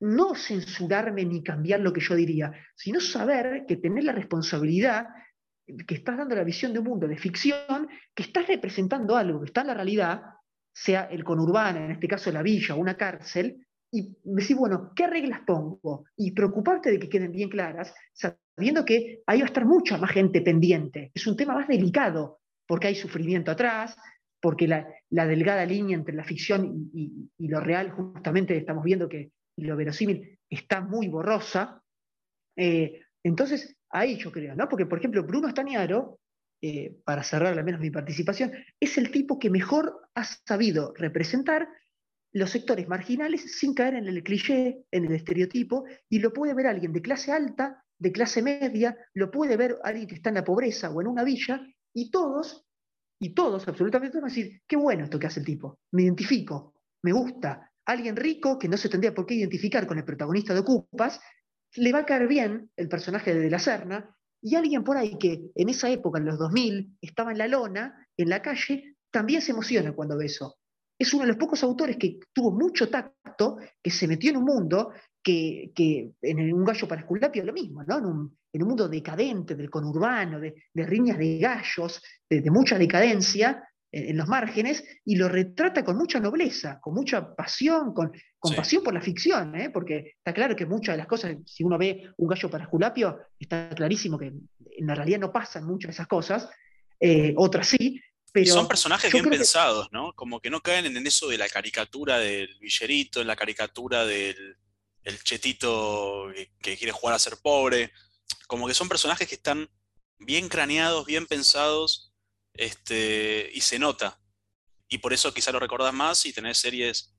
no 0.00 0.34
censurarme 0.34 1.26
ni 1.26 1.42
cambiar 1.42 1.80
lo 1.80 1.92
que 1.92 2.00
yo 2.00 2.14
diría, 2.14 2.50
sino 2.74 3.00
saber 3.00 3.66
que 3.68 3.76
tener 3.76 4.04
la 4.04 4.12
responsabilidad 4.12 5.08
que 5.86 5.94
estás 5.94 6.16
dando 6.16 6.34
la 6.34 6.44
visión 6.44 6.72
de 6.72 6.78
un 6.78 6.86
mundo 6.86 7.06
de 7.06 7.18
ficción, 7.18 7.86
que 8.14 8.22
estás 8.22 8.46
representando 8.46 9.14
algo 9.14 9.40
que 9.40 9.46
está 9.46 9.60
en 9.60 9.66
la 9.66 9.74
realidad, 9.74 10.22
sea 10.72 11.04
el 11.04 11.22
conurbano, 11.22 11.80
en 11.80 11.90
este 11.90 12.08
caso 12.08 12.32
la 12.32 12.42
villa 12.42 12.74
o 12.74 12.78
una 12.78 12.96
cárcel, 12.96 13.66
y 13.94 14.16
decir, 14.24 14.56
bueno, 14.56 14.92
¿qué 14.96 15.06
reglas 15.06 15.40
pongo? 15.46 16.06
Y 16.16 16.30
preocuparte 16.30 16.90
de 16.90 16.98
que 16.98 17.10
queden 17.10 17.30
bien 17.30 17.50
claras, 17.50 17.94
sabiendo 18.14 18.86
que 18.86 19.22
ahí 19.26 19.40
va 19.40 19.44
a 19.44 19.48
estar 19.48 19.66
mucha 19.66 19.98
más 19.98 20.10
gente 20.10 20.40
pendiente. 20.40 21.12
Es 21.14 21.26
un 21.26 21.36
tema 21.36 21.54
más 21.54 21.68
delicado, 21.68 22.40
porque 22.66 22.86
hay 22.86 22.94
sufrimiento 22.94 23.50
atrás, 23.50 23.94
porque 24.40 24.66
la, 24.66 24.86
delgada 25.10 25.66
línea 25.66 25.94
entre 25.94 26.14
la 26.14 26.24
ficción 26.24 26.90
y, 26.94 27.28
lo 27.48 27.60
real, 27.60 27.90
justamente 27.90 28.56
estamos 28.56 28.82
viendo 28.82 29.10
que 29.10 29.30
lo 29.58 29.76
verosímil 29.76 30.38
está 30.48 30.80
muy 30.80 31.08
borrosa. 31.08 31.82
Eh, 32.56 33.02
entonces, 33.22 33.76
ahí 33.90 34.16
yo 34.16 34.32
creo, 34.32 34.56
¿no? 34.56 34.70
Porque, 34.70 34.86
por 34.86 34.98
ejemplo, 34.98 35.22
Bruno 35.22 35.50
Stañaro, 35.50 36.18
eh, 36.62 36.96
para 37.04 37.22
cerrar 37.22 37.58
al 37.58 37.64
menos 37.64 37.80
mi 37.80 37.90
participación, 37.90 38.52
es 38.80 38.96
el 38.96 39.10
tipo 39.10 39.38
que 39.38 39.50
mejor 39.50 40.08
ha 40.14 40.24
sabido 40.24 40.94
representar 40.96 41.68
los 42.32 42.50
sectores 42.50 42.88
marginales 42.88 43.58
sin 43.58 43.74
caer 43.74 43.94
en 43.94 44.06
el 44.06 44.22
cliché, 44.22 44.84
en 44.90 45.04
el 45.04 45.12
estereotipo, 45.12 45.84
y 46.08 46.18
lo 46.18 46.32
puede 46.32 46.54
ver 46.54 46.66
alguien 46.66 46.92
de 46.92 47.02
clase 47.02 47.32
alta, 47.32 47.84
de 47.98 48.12
clase 48.12 48.42
media, 48.42 48.96
lo 49.14 49.30
puede 49.30 49.56
ver 49.56 49.78
alguien 49.84 50.06
que 50.06 50.14
está 50.16 50.30
en 50.30 50.36
la 50.36 50.44
pobreza 50.44 50.90
o 50.90 51.00
en 51.00 51.08
una 51.08 51.24
villa, 51.24 51.60
y 51.94 52.10
todos, 52.10 52.64
y 53.20 53.34
todos, 53.34 53.68
absolutamente 53.68 54.18
van 54.18 54.30
a 54.30 54.34
decir, 54.34 54.62
qué 54.66 54.76
bueno 54.76 55.04
esto 55.04 55.18
que 55.18 55.26
hace 55.26 55.40
el 55.40 55.46
tipo, 55.46 55.78
me 55.92 56.02
identifico, 56.02 56.74
me 57.02 57.12
gusta. 57.12 57.70
Alguien 57.84 58.16
rico 58.16 58.58
que 58.58 58.68
no 58.68 58.76
se 58.76 58.88
tendría 58.88 59.14
por 59.14 59.26
qué 59.26 59.34
identificar 59.34 59.86
con 59.86 59.98
el 59.98 60.04
protagonista 60.04 60.54
de 60.54 60.60
Ocupas, 60.60 61.20
le 61.74 61.92
va 61.92 62.00
a 62.00 62.06
caer 62.06 62.28
bien 62.28 62.70
el 62.76 62.88
personaje 62.88 63.34
de 63.34 63.40
De 63.40 63.50
la 63.50 63.58
Serna, 63.58 64.16
y 64.40 64.56
alguien 64.56 64.82
por 64.82 64.96
ahí 64.96 65.16
que 65.18 65.50
en 65.54 65.68
esa 65.68 65.88
época, 65.90 66.18
en 66.18 66.26
los 66.26 66.38
2000, 66.38 66.96
estaba 67.00 67.30
en 67.30 67.38
la 67.38 67.46
lona, 67.46 68.08
en 68.16 68.28
la 68.28 68.42
calle, 68.42 68.96
también 69.10 69.42
se 69.42 69.52
emociona 69.52 69.92
cuando 69.92 70.16
ve 70.16 70.26
eso. 70.26 70.56
Es 71.02 71.12
uno 71.12 71.24
de 71.24 71.30
los 71.30 71.36
pocos 71.36 71.60
autores 71.64 71.96
que 71.96 72.20
tuvo 72.32 72.52
mucho 72.52 72.88
tacto, 72.88 73.56
que 73.82 73.90
se 73.90 74.06
metió 74.06 74.30
en 74.30 74.36
un 74.36 74.44
mundo 74.44 74.92
que, 75.20 75.72
en 76.22 76.52
un 76.54 76.64
gallo 76.64 76.86
para 76.86 77.00
Esculapio 77.00 77.44
lo 77.44 77.52
mismo, 77.52 77.82
¿no? 77.82 77.98
En 77.98 78.06
un, 78.06 78.38
en 78.52 78.62
un, 78.62 78.68
mundo 78.68 78.88
decadente 78.88 79.56
del 79.56 79.68
conurbano, 79.68 80.38
de, 80.38 80.54
riñas 80.74 81.18
de 81.18 81.38
gallos, 81.38 82.00
de, 82.30 82.48
mucha 82.52 82.78
decadencia 82.78 83.68
en, 83.90 84.16
los 84.16 84.28
márgenes, 84.28 84.84
y 85.04 85.16
lo 85.16 85.28
retrata 85.28 85.82
con 85.82 85.96
mucha 85.96 86.20
nobleza, 86.20 86.78
con 86.80 86.94
mucha 86.94 87.34
pasión, 87.34 87.92
con, 87.92 88.12
con 88.38 88.54
pasión 88.54 88.84
por 88.84 88.94
la 88.94 89.00
ficción, 89.00 89.56
¿eh? 89.56 89.70
porque 89.70 90.14
está 90.18 90.32
claro 90.32 90.54
que 90.54 90.66
muchas 90.66 90.92
de 90.92 90.98
las 90.98 91.08
cosas, 91.08 91.36
si 91.46 91.64
uno 91.64 91.78
ve 91.78 92.12
un 92.16 92.28
gallo 92.28 92.48
para 92.48 92.62
Esculapio, 92.62 93.18
está 93.40 93.70
clarísimo 93.70 94.16
que 94.16 94.26
en 94.26 94.86
la 94.86 94.94
realidad 94.94 95.18
no 95.18 95.32
pasan 95.32 95.66
muchas 95.66 95.88
de 95.88 95.94
esas 95.94 96.06
cosas, 96.06 96.48
eh, 97.00 97.34
otras 97.36 97.66
sí, 97.66 98.00
pero 98.32 98.52
son 98.52 98.66
personajes 98.66 99.12
bien 99.12 99.28
pensados, 99.28 99.88
¿no? 99.92 100.14
Como 100.14 100.40
que 100.40 100.50
no 100.50 100.62
caen 100.62 100.86
en 100.86 101.06
eso 101.06 101.28
de 101.28 101.38
la 101.38 101.48
caricatura 101.48 102.18
del 102.18 102.58
villerito, 102.58 103.20
en 103.20 103.26
la 103.26 103.36
caricatura 103.36 104.06
del, 104.06 104.56
el 105.04 105.22
chetito 105.22 106.28
que, 106.60 106.76
quiere 106.76 106.92
jugar 106.92 107.14
a 107.14 107.18
ser 107.18 107.36
pobre. 107.36 107.92
Como 108.46 108.66
que 108.66 108.74
son 108.74 108.88
personajes 108.88 109.28
que 109.28 109.34
están 109.34 109.70
bien 110.18 110.48
craneados, 110.48 111.06
bien 111.06 111.26
pensados, 111.26 112.12
este, 112.54 113.50
y 113.52 113.60
se 113.60 113.78
nota. 113.78 114.20
Y 114.88 114.98
por 114.98 115.12
eso 115.12 115.32
quizá 115.32 115.52
lo 115.52 115.60
recordás 115.60 115.92
más 115.92 116.24
y 116.26 116.32
tenés 116.32 116.58
series, 116.58 117.14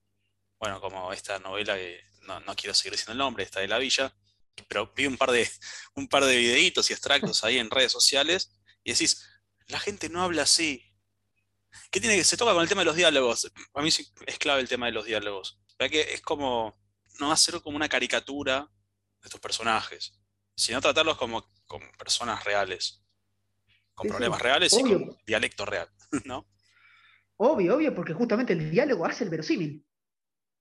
bueno, 0.59 0.79
como 0.79 1.11
esta 1.13 1.39
novela 1.39 1.75
que 1.75 2.01
no, 2.21 2.41
quiero 2.55 2.73
seguir 2.73 2.93
diciendo 2.93 3.13
el 3.13 3.17
nombre, 3.17 3.43
esta 3.43 3.59
de 3.59 3.67
la 3.67 3.77
villa, 3.77 4.15
pero 4.67 4.93
vi 4.95 5.07
un 5.07 5.17
par 5.17 5.31
de, 5.31 5.49
un 5.95 6.07
par 6.07 6.25
de 6.25 6.37
videitos 6.37 6.89
y 6.89 6.93
extractos 6.93 7.43
ahí 7.43 7.57
en 7.57 7.69
redes 7.69 7.91
sociales 7.91 8.51
y 8.83 8.91
decís, 8.91 9.27
la 9.67 9.79
gente 9.79 10.09
no 10.09 10.21
habla 10.21 10.43
así. 10.43 10.92
¿Qué 11.91 11.99
tiene 11.99 12.15
que 12.15 12.23
se 12.23 12.37
toca 12.37 12.53
con 12.53 12.61
el 12.61 12.69
tema 12.69 12.81
de 12.81 12.85
los 12.85 12.95
diálogos? 12.95 13.51
A 13.73 13.81
mí 13.81 13.89
es 13.89 14.39
clave 14.39 14.61
el 14.61 14.69
tema 14.69 14.87
de 14.87 14.91
los 14.91 15.05
diálogos. 15.05 15.59
que 15.77 16.01
es 16.13 16.21
como 16.21 16.75
no 17.19 17.31
hacerlo 17.31 17.61
como 17.61 17.75
una 17.75 17.89
caricatura 17.89 18.69
de 19.21 19.27
estos 19.27 19.41
personajes, 19.41 20.13
sino 20.55 20.81
tratarlos 20.81 21.17
como, 21.17 21.49
como 21.65 21.85
personas 21.97 22.43
reales, 22.43 23.03
con 23.93 24.07
problemas 24.07 24.41
reales 24.41 24.73
y 24.73 24.81
con 24.81 25.17
dialecto 25.25 25.65
real, 25.65 25.89
¿no? 26.25 26.47
Obvio, 27.37 27.75
obvio, 27.75 27.93
porque 27.93 28.13
justamente 28.13 28.53
el 28.53 28.69
diálogo 28.71 29.05
hace 29.05 29.23
el 29.23 29.29
verosímil. 29.29 29.85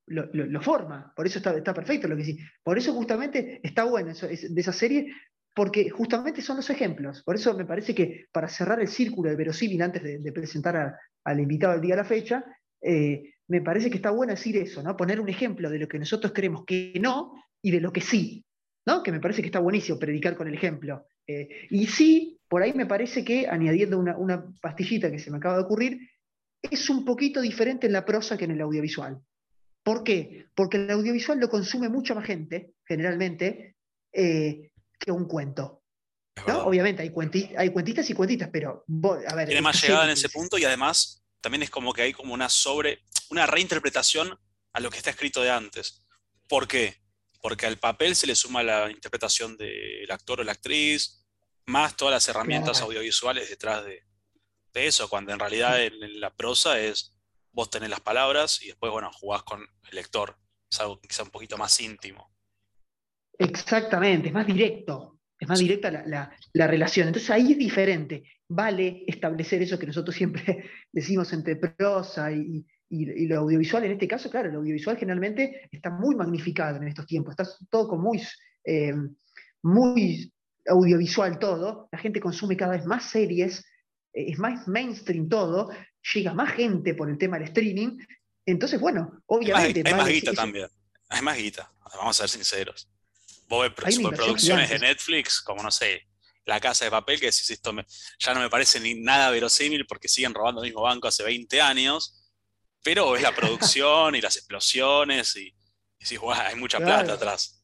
lo, 0.06 0.60
forma. 0.62 1.12
Por 1.14 1.26
eso 1.26 1.38
está, 1.38 1.56
está, 1.56 1.74
perfecto 1.74 2.08
lo 2.08 2.16
que 2.16 2.24
sí. 2.24 2.38
Por 2.62 2.78
eso 2.78 2.92
justamente 2.92 3.60
está 3.62 3.84
bueno 3.84 4.10
eso, 4.10 4.26
de 4.26 4.60
esa 4.60 4.72
serie, 4.72 5.14
porque 5.54 5.90
justamente 5.90 6.42
son 6.42 6.56
los 6.56 6.70
ejemplos. 6.70 7.22
Por 7.22 7.36
eso 7.36 7.54
me 7.54 7.64
parece 7.64 7.94
que 7.94 8.26
para 8.32 8.48
cerrar 8.48 8.80
el 8.80 8.88
círculo 8.88 9.30
de 9.30 9.36
verosímil 9.36 9.82
antes 9.82 10.02
de, 10.02 10.32
presentar 10.32 10.96
al 11.24 11.40
invitado 11.40 11.74
al 11.74 11.80
día 11.80 11.94
de 11.94 12.02
la 12.02 12.08
fecha, 12.08 12.44
eh, 12.80 13.34
me 13.48 13.60
parece 13.60 13.90
que 13.90 13.96
está 13.96 14.10
bueno 14.10 14.32
decir 14.32 14.56
eso, 14.56 14.82
¿no? 14.82 14.96
Poner 14.96 15.20
un 15.20 15.28
ejemplo 15.28 15.68
de 15.68 15.78
lo 15.78 15.88
que 15.88 15.98
nosotros 15.98 16.32
creemos 16.34 16.64
que 16.64 16.94
no 17.00 17.34
y 17.60 17.70
de 17.70 17.80
lo 17.80 17.92
que 17.92 18.00
sí, 18.00 18.44
¿no? 18.86 19.02
Que 19.02 19.12
me 19.12 19.20
parece 19.20 19.42
que 19.42 19.48
está 19.48 19.60
buenísimo 19.60 19.98
predicar 19.98 20.36
con 20.36 20.48
el 20.48 20.54
ejemplo. 20.54 21.06
Eh, 21.26 21.48
y 21.70 21.86
sí, 21.86 22.40
por 22.48 22.62
ahí 22.62 22.72
me 22.72 22.86
parece 22.86 23.24
que, 23.24 23.46
añadiendo 23.46 23.98
una, 23.98 24.16
una 24.16 24.46
pastillita 24.60 25.10
que 25.10 25.18
se 25.18 25.30
me 25.30 25.36
acaba 25.36 25.56
de 25.56 25.64
ocurrir, 25.64 25.98
es 26.62 26.88
un 26.88 27.04
poquito 27.04 27.40
diferente 27.40 27.86
en 27.86 27.92
la 27.92 28.04
prosa 28.04 28.38
que 28.38 28.44
en 28.44 28.52
el 28.52 28.60
audiovisual. 28.60 29.20
¿Por 29.82 30.04
qué? 30.04 30.46
Porque 30.54 30.76
el 30.78 30.90
audiovisual 30.90 31.38
lo 31.38 31.48
consume 31.48 31.88
mucha 31.88 32.14
más 32.14 32.24
gente, 32.24 32.74
generalmente, 32.86 33.76
eh, 34.12 34.71
que 35.02 35.10
un 35.10 35.26
cuento. 35.26 35.82
Obviamente 36.46 37.02
hay, 37.02 37.12
hay 37.58 37.70
cuentitas 37.70 38.08
y 38.08 38.14
cuentitas, 38.14 38.48
pero 38.52 38.84
a 39.28 39.34
ver. 39.34 39.48
Tiene 39.48 39.60
más 39.60 39.82
llegada 39.82 40.04
en 40.04 40.10
ese 40.10 40.28
punto 40.28 40.56
y 40.56 40.64
además 40.64 41.22
también 41.40 41.62
es 41.62 41.70
como 41.70 41.92
que 41.92 42.02
hay 42.02 42.12
como 42.12 42.32
una 42.32 42.48
sobre, 42.48 43.02
una 43.30 43.46
reinterpretación 43.46 44.38
a 44.72 44.80
lo 44.80 44.90
que 44.90 44.98
está 44.98 45.10
escrito 45.10 45.42
de 45.42 45.50
antes. 45.50 46.06
¿Por 46.48 46.66
qué? 46.66 47.02
Porque 47.40 47.66
al 47.66 47.78
papel 47.78 48.16
se 48.16 48.26
le 48.26 48.34
suma 48.34 48.62
la 48.62 48.90
interpretación 48.90 49.56
del 49.56 50.10
actor 50.10 50.40
o 50.40 50.44
la 50.44 50.52
actriz, 50.52 51.26
más 51.66 51.96
todas 51.96 52.12
las 52.12 52.28
herramientas 52.28 52.80
audiovisuales 52.80 53.50
detrás 53.50 53.84
de, 53.84 54.04
de, 54.72 54.86
eso, 54.86 55.08
cuando 55.08 55.32
en 55.32 55.38
realidad 55.38 55.82
en 55.82 56.20
la 56.20 56.34
prosa 56.34 56.80
es 56.80 57.14
vos 57.52 57.70
tenés 57.70 57.90
las 57.90 58.00
palabras 58.00 58.62
y 58.62 58.68
después, 58.68 58.90
bueno, 58.90 59.10
jugás 59.12 59.42
con 59.42 59.60
el 59.60 59.94
lector. 59.94 60.38
Es 60.70 60.80
algo 60.80 61.00
quizá 61.00 61.22
un 61.22 61.30
poquito 61.30 61.58
más 61.58 61.78
íntimo. 61.80 62.31
Exactamente, 63.42 64.28
es 64.28 64.34
más 64.34 64.46
directo, 64.46 65.18
es 65.38 65.48
más 65.48 65.58
directa 65.58 65.90
la, 65.90 66.66
relación. 66.66 67.08
Entonces 67.08 67.30
ahí 67.30 67.52
es 67.52 67.58
diferente. 67.58 68.24
Vale 68.48 69.04
establecer 69.06 69.62
eso 69.62 69.78
que 69.78 69.86
nosotros 69.86 70.14
siempre 70.14 70.64
decimos 70.92 71.32
entre 71.32 71.56
prosa 71.56 72.30
y, 72.32 72.64
lo 72.94 73.38
audiovisual. 73.38 73.84
En 73.84 73.92
este 73.92 74.06
caso, 74.06 74.28
claro, 74.28 74.50
el 74.50 74.56
audiovisual 74.56 74.98
generalmente 74.98 75.66
está 75.72 75.88
muy 75.88 76.14
magnificado 76.14 76.76
en 76.76 76.88
estos 76.88 77.06
tiempos. 77.06 77.32
Está 77.32 77.48
todo 77.70 77.88
como 77.88 78.02
muy, 78.02 78.22
eh, 78.64 78.92
muy 79.62 80.30
audiovisual 80.66 81.38
todo. 81.38 81.88
La 81.90 81.98
gente 81.98 82.20
consume 82.20 82.54
cada 82.54 82.76
vez 82.76 82.84
más 82.84 83.10
series, 83.10 83.64
eh, 84.12 84.26
es 84.32 84.38
más 84.38 84.68
mainstream 84.68 85.26
todo, 85.26 85.70
llega 86.14 86.34
más 86.34 86.52
gente 86.52 86.94
por 86.94 87.08
el 87.08 87.16
tema 87.16 87.38
del 87.38 87.48
streaming. 87.48 87.96
Entonces, 88.44 88.78
bueno, 88.78 89.22
obviamente. 89.24 89.82
Hay 89.86 89.94
más, 89.94 90.08
guita 90.08 90.34
también. 90.34 90.68
Hay 91.08 91.22
más 91.22 91.38
guita, 91.38 91.72
vamos 91.96 92.20
a 92.20 92.28
ser 92.28 92.28
sinceros. 92.28 92.92
Vos 93.48 93.70
ves 93.76 93.94
superproducciones 93.94 94.70
de 94.70 94.78
Netflix, 94.78 95.40
como 95.40 95.62
no 95.62 95.70
sé, 95.70 96.08
La 96.44 96.60
Casa 96.60 96.84
de 96.84 96.90
Papel, 96.90 97.20
que 97.20 97.26
decís 97.26 97.50
esto 97.50 97.74
ya 98.18 98.34
no 98.34 98.40
me 98.40 98.50
parece 98.50 98.80
ni 98.80 98.94
nada 98.94 99.30
verosímil 99.30 99.86
porque 99.86 100.08
siguen 100.08 100.34
robando 100.34 100.62
el 100.62 100.68
mismo 100.68 100.82
banco 100.82 101.08
hace 101.08 101.22
20 101.22 101.60
años. 101.60 102.18
Pero 102.82 103.12
ves 103.12 103.22
la 103.22 103.34
producción 103.34 104.14
y 104.14 104.20
las 104.20 104.36
explosiones 104.36 105.36
y, 105.36 105.54
decís, 106.00 106.18
hay 106.34 106.56
mucha 106.56 106.78
plata 106.78 107.14
atrás. 107.14 107.62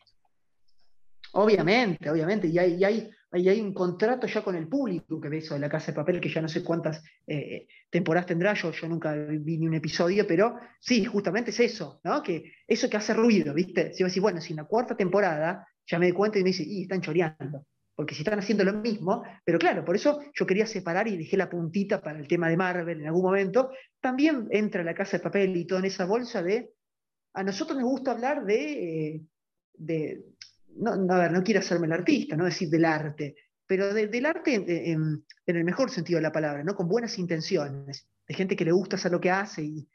Obviamente, 1.33 2.09
obviamente. 2.11 2.49
Y 2.49 2.59
hay, 2.59 2.74
y 2.74 2.85
hay 2.85 3.11
Ahí 3.31 3.49
hay 3.49 3.61
un 3.61 3.74
contrato 3.74 4.26
ya 4.26 4.43
con 4.43 4.55
el 4.55 4.68
público 4.68 5.20
que 5.20 5.29
ve 5.29 5.39
eso 5.39 5.55
de 5.55 5.61
la 5.61 5.68
Casa 5.68 5.93
de 5.93 5.97
Papel, 5.97 6.20
que 6.20 6.31
ya 6.31 6.41
no 6.41 6.49
sé 6.49 6.64
cuántas 6.64 7.03
eh, 7.26 7.66
temporadas 7.91 8.26
tendrá, 8.26 8.55
yo, 8.55 8.72
yo 8.72 8.89
nunca 8.89 9.14
vi 9.14 9.59
ni 9.59 9.66
un 9.66 9.74
episodio, 9.74 10.26
pero 10.26 10.57
sí, 10.81 11.05
justamente 11.05 11.51
es 11.51 11.61
eso, 11.61 12.01
¿no? 12.05 12.22
Que 12.22 12.53
eso 12.66 12.89
que 12.89 12.97
hace 12.97 13.12
ruido, 13.12 13.53
¿viste? 13.53 13.93
Si 13.93 14.03
vos 14.03 14.12
decís, 14.12 14.22
bueno, 14.22 14.41
si 14.41 14.55
en 14.55 14.59
la 14.59 14.64
cuarta 14.64 14.97
temporada 14.97 15.66
ya 15.87 15.99
me 15.99 16.07
di 16.07 16.12
cuenta 16.12 16.39
y 16.39 16.43
me 16.43 16.51
dice, 16.51 16.64
y 16.66 16.83
están 16.83 17.03
choreando, 17.03 17.66
porque 17.95 18.14
si 18.14 18.22
están 18.22 18.39
haciendo 18.39 18.64
lo 18.64 18.74
mismo, 18.74 19.22
pero 19.45 19.59
claro, 19.59 19.85
por 19.85 19.97
eso 19.97 20.20
yo 20.33 20.47
quería 20.47 20.66
separar 20.66 21.07
y 21.09 21.18
dejé 21.18 21.37
la 21.37 21.51
puntita 21.51 22.01
para 22.01 22.18
el 22.18 22.29
tema 22.29 22.49
de 22.49 22.57
Marvel 22.57 23.01
en 23.01 23.09
algún 23.09 23.24
momento, 23.24 23.70
también 24.01 24.47
entra 24.51 24.83
la 24.85 24.95
Casa 24.95 25.18
de 25.18 25.22
Papel 25.24 25.57
y 25.57 25.66
todo 25.66 25.81
en 25.81 25.87
esa 25.87 26.07
bolsa 26.07 26.43
de, 26.43 26.70
a 27.35 27.43
nosotros 27.43 27.76
nos 27.76 27.91
gusta 27.91 28.12
hablar 28.12 28.45
de, 28.45 29.14
eh, 29.16 29.22
de 29.74 30.24
no, 30.76 30.92
a 30.92 31.18
ver, 31.18 31.32
no 31.32 31.42
quiero 31.42 31.60
hacerme 31.60 31.86
el 31.86 31.92
artista, 31.92 32.36
no 32.36 32.44
decir 32.44 32.68
del 32.68 32.84
arte, 32.84 33.34
pero 33.66 33.92
del 33.92 34.26
arte 34.26 34.54
en, 34.90 35.24
el 35.46 35.64
mejor 35.64 35.90
sentido 35.90 36.18
de 36.18 36.22
la 36.22 36.32
palabra, 36.32 36.64
¿no? 36.64 36.74
con 36.74 36.88
buenas 36.88 37.18
intenciones, 37.18 38.08
de 38.26 38.34
gente 38.34 38.56
que 38.56 38.64
le 38.64 38.72
gusta 38.72 38.96
hacer 38.96 39.12
lo 39.12 39.20
que 39.20 39.30
hace 39.30 39.62
y, 39.62 39.88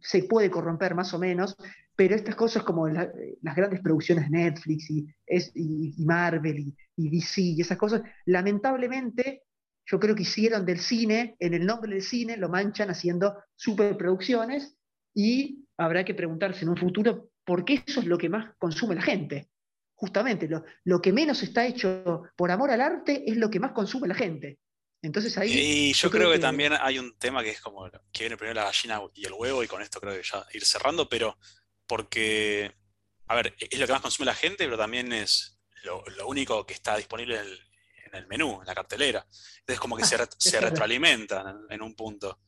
se 0.00 0.24
puede 0.24 0.50
corromper 0.50 0.92
más 0.96 1.14
o 1.14 1.20
menos, 1.20 1.56
pero 1.94 2.16
estas 2.16 2.34
cosas 2.34 2.64
como 2.64 2.88
las 2.88 3.56
grandes 3.56 3.80
producciones 3.80 4.28
Netflix 4.28 4.90
y, 4.90 5.06
y, 5.54 6.04
Marvel 6.04 6.74
y, 6.96 7.10
DC 7.10 7.40
y 7.40 7.60
esas 7.60 7.78
cosas, 7.78 8.02
lamentablemente 8.26 9.44
yo 9.86 10.00
creo 10.00 10.16
que 10.16 10.22
hicieron 10.22 10.66
del 10.66 10.80
cine, 10.80 11.36
en 11.38 11.54
el 11.54 11.64
nombre 11.64 11.92
del 11.92 12.02
cine, 12.02 12.36
lo 12.36 12.48
manchan 12.48 12.90
haciendo 12.90 13.36
superproducciones 13.54 14.76
y 15.14 15.64
habrá 15.76 16.04
que 16.04 16.14
preguntarse 16.14 16.64
en 16.64 16.70
un 16.70 16.76
futuro 16.76 17.30
por 17.44 17.64
qué 17.64 17.84
eso 17.86 18.00
es 18.00 18.06
lo 18.06 18.18
que 18.18 18.28
más 18.28 18.56
consume 18.58 18.96
la 18.96 19.02
gente 19.02 19.51
justamente 20.02 20.48
lo, 20.84 21.00
que 21.00 21.12
menos 21.12 21.44
está 21.44 21.64
hecho 21.64 22.24
por 22.34 22.50
amor 22.50 22.72
al 22.72 22.80
arte 22.80 23.22
es 23.24 23.36
lo 23.36 23.48
que 23.48 23.60
más 23.60 23.70
consume 23.70 24.08
la 24.08 24.16
gente. 24.16 24.58
Entonces 25.00 25.38
ahí. 25.38 25.52
Y 25.52 25.92
yo, 25.92 26.10
creo, 26.10 26.32
que, 26.32 26.40
también 26.40 26.72
hay 26.72 26.98
un 26.98 27.16
tema 27.18 27.40
que 27.40 27.50
es 27.50 27.60
como 27.60 27.88
que 28.10 28.24
viene 28.24 28.36
primero 28.36 28.56
la 28.56 28.64
gallina 28.64 29.00
y 29.14 29.24
el 29.24 29.32
huevo, 29.32 29.62
y 29.62 29.68
con 29.68 29.80
esto 29.80 30.00
creo 30.00 30.14
que 30.14 30.24
ya 30.24 30.44
ir 30.54 30.64
cerrando, 30.64 31.08
pero 31.08 31.38
porque, 31.86 32.74
a 33.28 33.36
ver, 33.36 33.54
es 33.60 33.78
lo 33.78 33.86
que 33.86 33.92
más 33.92 34.02
consume 34.02 34.26
la 34.26 34.34
gente, 34.34 34.64
pero 34.64 34.76
también 34.76 35.12
es 35.12 35.60
lo, 35.84 36.02
único 36.26 36.66
que 36.66 36.74
está 36.74 36.96
disponible 36.96 37.38
en 37.38 38.14
el, 38.14 38.26
menú, 38.26 38.58
en 38.60 38.66
la 38.66 38.74
cartelera. 38.74 39.24
Entonces, 39.60 39.78
como 39.78 39.96
que 39.96 40.04
se, 40.04 40.18
se 40.36 40.60
retroalimentan 40.60 41.60
en, 41.70 41.80
un 41.80 41.94
punto. 41.94 42.40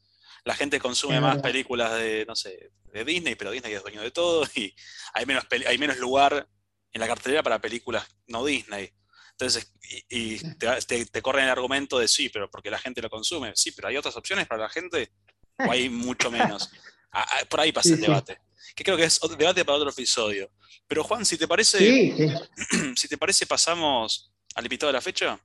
La 0.45 0.57
gente 0.57 0.81
consume 0.81 1.21
más 1.21 1.41
películas 1.41 1.95
de, 1.95 2.25
no 2.27 2.35
sé, 2.35 2.73
de 2.93 3.05
Disney, 3.05 3.37
pero 3.37 3.53
Disney 3.53 3.75
es 3.75 3.83
dueño 3.83 4.03
de 4.03 4.11
todo 4.11 4.45
y 4.57 4.75
hay 5.13 5.25
menos, 5.25 5.47
hay 5.69 5.79
menos 5.79 5.99
lugar 5.99 6.49
en 6.95 7.01
la 7.01 7.07
cartelera 7.07 7.43
para 7.43 7.61
películas 7.61 8.07
no 8.29 8.45
Disney. 8.45 8.91
Entonces, 9.33 9.73
y, 10.09 10.39
te, 10.55 11.23
corren 11.23 11.45
el 11.45 11.51
argumento 11.51 11.99
de 11.99 12.07
sí, 12.07 12.29
pero 12.29 12.49
porque 12.49 12.71
la 12.71 12.79
gente 12.79 13.03
lo 13.03 13.11
consume. 13.11 13.53
Sí, 13.57 13.73
pero 13.73 13.89
hay 13.89 13.97
otras 13.97 14.17
opciones 14.17 14.47
para 14.47 14.63
la 14.63 14.69
gente 14.69 15.11
o 15.59 15.71
hay 15.71 15.89
mucho 15.89 16.31
menos. 16.31 16.71
Ah, 17.11 17.27
por 17.49 17.61
ahí 17.61 17.73
pasa 17.73 17.91
el 17.95 18.01
debate. 18.01 18.41
Que 18.75 18.85
creo 18.85 18.97
que 18.97 19.05
es 19.05 19.23
otro 19.23 19.37
debate 19.37 19.65
para 19.65 19.77
otro 19.77 19.91
episodio. 19.91 20.51
Pero 20.87 21.03
Juan, 21.03 21.25
si 21.25 21.37
te 21.37 21.49
parece, 21.49 21.79
si 22.97 23.09
te 23.09 23.19
parece, 23.19 23.47
pasamos 23.47 24.33
al 24.55 24.65
invitado 24.65 24.89
de 24.89 24.95
la 24.95 25.01
fecha. 25.01 25.39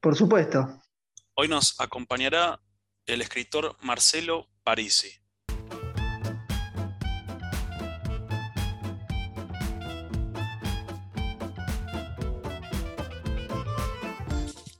Por 0.00 0.16
supuesto. 0.16 0.80
Hoy 1.34 1.48
nos 1.48 1.78
acompañará 1.80 2.60
el 3.04 3.20
escritor 3.20 3.76
Marcelo 3.80 4.48
Parisi. 4.62 5.12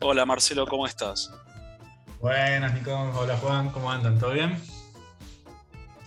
Hola 0.08 0.24
Marcelo, 0.24 0.68
¿cómo 0.68 0.86
estás? 0.86 1.32
Buenas, 2.20 2.72
Nico. 2.74 2.92
Hola 3.16 3.36
Juan, 3.38 3.70
¿cómo 3.70 3.90
andan? 3.90 4.16
¿Todo 4.20 4.34
bien? 4.34 4.56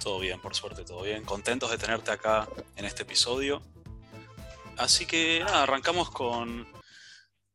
Todo 0.02 0.22
bien, 0.22 0.40
por 0.40 0.56
suerte, 0.56 0.86
todo 0.86 1.02
bien. 1.04 1.26
Contentos 1.26 1.70
de 1.70 1.78
tenerte 1.78 2.10
acá 2.10 2.48
en 2.78 2.86
este 2.86 3.04
episodio. 3.04 3.62
Así 4.78 5.06
que 5.06 5.42
nada, 5.42 5.64
arrancamos 5.64 6.10
con 6.12 6.66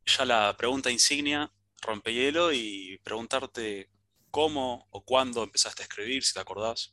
ya 0.05 0.27
la 0.27 0.55
pregunta 0.55 0.91
insignia, 0.91 1.51
rompehielo, 1.81 2.53
y 2.53 3.01
preguntarte 3.03 3.89
cómo 4.31 4.87
o 4.91 5.03
cuándo 5.03 5.45
empezaste 5.45 5.83
a 5.83 5.87
escribir, 5.87 6.23
si 6.25 6.35
te 6.35 6.41
acordás. 6.41 6.93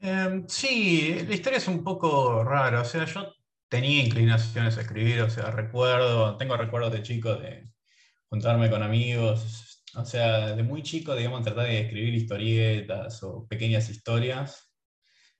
Em, 0.00 0.46
sí, 0.46 1.24
la 1.26 1.34
historia 1.34 1.56
es 1.56 1.66
un 1.66 1.82
poco 1.82 2.44
rara. 2.44 2.82
O 2.82 2.84
sea, 2.84 3.04
yo 3.04 3.34
tenía 3.68 4.04
inclinaciones 4.04 4.78
a 4.78 4.82
escribir, 4.82 5.22
o 5.22 5.28
sea, 5.28 5.50
recuerdo, 5.50 6.36
tengo 6.36 6.56
recuerdos 6.56 6.92
de 6.92 7.02
chico 7.02 7.34
de 7.34 7.69
juntarme 8.30 8.70
con 8.70 8.82
amigos, 8.82 9.84
o 9.96 10.04
sea, 10.04 10.54
de 10.54 10.62
muy 10.62 10.82
chico, 10.82 11.14
digamos, 11.16 11.42
tratar 11.42 11.66
de 11.66 11.80
escribir 11.80 12.14
historietas 12.14 13.22
o 13.22 13.46
pequeñas 13.48 13.90
historias. 13.90 14.72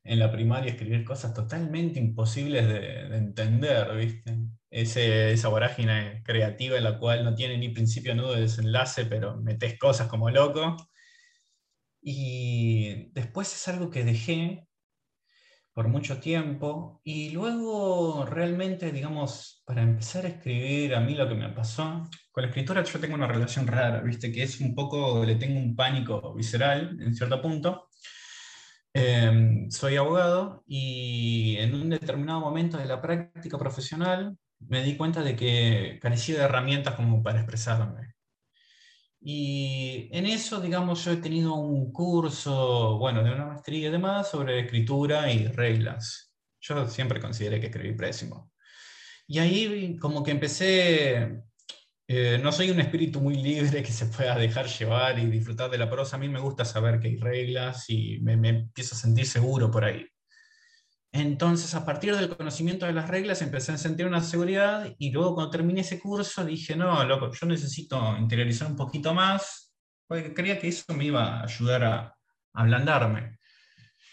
En 0.02 0.18
la 0.18 0.32
primaria 0.32 0.72
escribir 0.72 1.04
cosas 1.04 1.34
totalmente 1.34 2.00
imposibles 2.00 2.66
de, 2.66 3.16
entender, 3.16 3.94
¿viste? 3.96 4.38
Ese, 4.70 5.32
esa 5.32 5.48
vorágine 5.48 6.22
creativa 6.24 6.76
en 6.78 6.84
la 6.84 6.98
cual 6.98 7.24
no 7.24 7.34
tiene 7.34 7.58
ni 7.58 7.68
principio, 7.70 8.14
nudo 8.14 8.34
de 8.34 8.42
desenlace, 8.42 9.06
pero 9.06 9.36
metes 9.36 9.78
cosas 9.78 10.08
como 10.08 10.30
loco. 10.30 10.76
Y 12.02 13.10
después 13.12 13.54
es 13.54 13.68
algo 13.68 13.90
que 13.90 14.04
dejé 14.04 14.66
por 15.80 15.88
mucho 15.88 16.20
tiempo 16.20 17.00
y 17.02 17.30
luego 17.30 18.26
realmente, 18.26 18.92
digamos, 18.92 19.62
para 19.64 19.80
empezar 19.80 20.26
a 20.26 20.28
escribir, 20.28 20.94
a 20.94 21.00
mí 21.00 21.14
lo 21.14 21.26
que 21.26 21.34
me 21.34 21.48
pasó, 21.48 22.06
con 22.30 22.42
la 22.42 22.48
escritura 22.50 22.84
yo 22.84 23.00
tengo 23.00 23.14
una 23.14 23.26
relación 23.26 23.66
rara, 23.66 24.02
¿viste? 24.02 24.30
Que 24.30 24.42
es 24.42 24.60
un 24.60 24.74
poco, 24.74 25.24
le 25.24 25.36
tengo 25.36 25.58
un 25.58 25.74
pánico 25.74 26.34
visceral 26.34 26.98
en 27.00 27.14
cierto 27.14 27.40
punto, 27.40 27.88
Em, 28.92 29.70
soy 29.70 29.96
abogado 29.96 30.64
y 30.66 31.56
en 31.58 31.74
un 31.74 31.90
determinado 31.90 32.40
momento 32.40 32.76
de 32.76 32.86
la 32.86 33.00
práctica 33.00 33.56
profesional 33.56 34.36
me 34.58 34.82
di 34.82 34.96
cuenta 34.96 35.22
de 35.22 35.36
que 35.36 35.98
carecía 36.02 36.38
de 36.38 36.44
herramientas 36.44 36.94
como 36.96 37.22
para 37.22 37.38
expresarme. 37.38 38.14
Y 39.22 40.08
en 40.12 40.26
eso, 40.26 40.60
digamos, 40.60 41.04
yo 41.04 41.12
he 41.12 41.16
tenido 41.16 41.54
un 41.54 41.92
curso, 41.92 42.96
bueno, 42.98 43.22
de 43.22 43.32
una 43.32 43.46
maestría 43.46 43.88
y 43.88 43.92
demás 43.92 44.30
sobre 44.30 44.60
escritura 44.60 45.30
y 45.30 45.46
reglas. 45.48 46.32
Yo 46.60 46.88
siempre 46.88 47.20
consideré 47.20 47.60
que 47.60 47.66
escribí 47.66 47.94
pésimo. 47.96 48.52
Y 49.26 49.38
ahí 49.38 49.96
como 49.98 50.22
que 50.22 50.30
empecé, 50.32 51.42
eh, 52.08 52.40
no 52.42 52.50
soy 52.50 52.70
un 52.70 52.80
espíritu 52.80 53.20
muy 53.20 53.36
libre 53.36 53.82
que 53.82 53.92
se 53.92 54.06
pueda 54.06 54.36
dejar 54.36 54.66
llevar 54.66 55.18
y 55.18 55.26
disfrutar 55.26 55.70
de 55.70 55.78
la 55.78 55.90
prosa, 55.90 56.16
a 56.16 56.18
mí 56.18 56.28
me 56.28 56.40
gusta 56.40 56.64
saber 56.64 56.98
que 56.98 57.08
hay 57.08 57.16
reglas 57.16 57.90
y 57.90 58.20
me, 58.22 58.36
me 58.36 58.48
empiezo 58.48 58.94
a 58.94 58.98
sentir 58.98 59.26
seguro 59.26 59.70
por 59.70 59.84
ahí. 59.84 60.06
Entonces, 61.12 61.74
a 61.74 61.84
partir 61.84 62.14
del 62.14 62.34
conocimiento 62.36 62.86
de 62.86 62.92
las 62.92 63.08
reglas, 63.08 63.42
empecé 63.42 63.72
a 63.72 63.78
sentir 63.78 64.06
una 64.06 64.22
seguridad 64.22 64.94
y 64.98 65.10
luego 65.10 65.34
cuando 65.34 65.50
terminé 65.50 65.80
ese 65.80 65.98
curso 65.98 66.44
dije, 66.44 66.76
no, 66.76 67.02
loco, 67.04 67.32
yo 67.32 67.46
necesito 67.46 68.16
interiorizar 68.16 68.68
un 68.70 68.76
poquito 68.76 69.12
más, 69.12 69.74
porque 70.06 70.32
creía 70.32 70.60
que 70.60 70.68
eso 70.68 70.94
me 70.94 71.06
iba 71.06 71.40
a 71.40 71.44
ayudar 71.44 71.84
a, 71.84 72.16
ablandarme. 72.52 73.38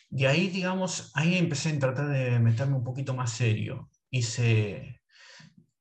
De 0.09 0.27
ahí, 0.27 0.49
digamos, 0.49 1.11
ahí 1.15 1.37
empecé 1.37 1.69
a 1.69 1.79
tratar 1.79 2.07
de 2.09 2.39
meterme 2.39 2.75
un 2.77 2.83
poquito 2.83 3.13
más 3.13 3.31
serio. 3.31 3.89
Hice 4.09 5.01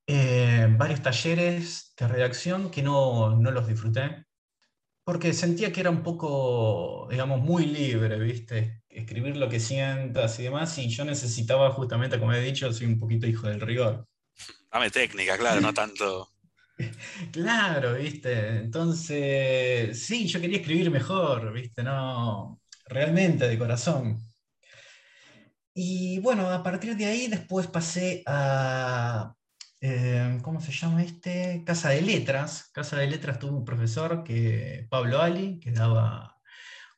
eh, 0.06 0.68
varios 0.78 1.02
talleres 1.02 1.94
de 1.98 2.08
redacción 2.08 2.70
que 2.70 2.82
no, 2.82 3.36
no 3.36 3.50
los 3.50 3.66
disfruté, 3.68 4.26
porque 5.04 5.32
sentía 5.32 5.72
que 5.72 5.80
era 5.80 5.90
un 5.90 6.02
poco, 6.02 7.08
digamos, 7.10 7.40
muy 7.40 7.66
libre, 7.66 8.18
¿viste? 8.18 8.82
Escribir 8.96 9.36
lo 9.36 9.48
que 9.48 9.60
sientas 9.60 10.38
y 10.38 10.44
demás, 10.44 10.76
y 10.78 10.88
yo 10.88 11.04
necesitaba 11.04 11.70
justamente, 11.70 12.18
como 12.18 12.32
he 12.32 12.40
dicho, 12.40 12.72
soy 12.72 12.86
un 12.86 12.98
poquito 12.98 13.26
hijo 13.26 13.46
del 13.46 13.60
rigor. 13.60 14.06
Dame 14.72 14.90
técnica, 14.90 15.36
claro, 15.36 15.60
no 15.60 15.74
tanto. 15.74 16.30
claro, 17.32 17.94
¿viste? 17.94 18.56
Entonces, 18.56 20.02
sí, 20.02 20.26
yo 20.26 20.40
quería 20.40 20.58
escribir 20.58 20.90
mejor, 20.90 21.52
¿viste? 21.52 21.82
No, 21.82 22.60
realmente, 22.86 23.46
de 23.46 23.58
corazón. 23.58 24.18
Y 25.74 26.18
bueno, 26.20 26.50
a 26.50 26.62
partir 26.62 26.96
de 26.96 27.04
ahí 27.04 27.26
después 27.26 27.66
pasé 27.66 28.22
a 28.26 29.36
eh, 29.80 30.38
¿cómo 30.42 30.60
se 30.60 30.72
llama 30.72 31.02
este? 31.02 31.62
Casa 31.64 31.90
de 31.90 32.02
Letras. 32.02 32.70
Casa 32.72 32.96
de 32.96 33.06
Letras 33.06 33.38
tuvo 33.38 33.58
un 33.58 33.64
profesor, 33.64 34.24
que, 34.24 34.86
Pablo 34.90 35.20
Ali, 35.20 35.60
que 35.60 35.70
daba 35.70 36.35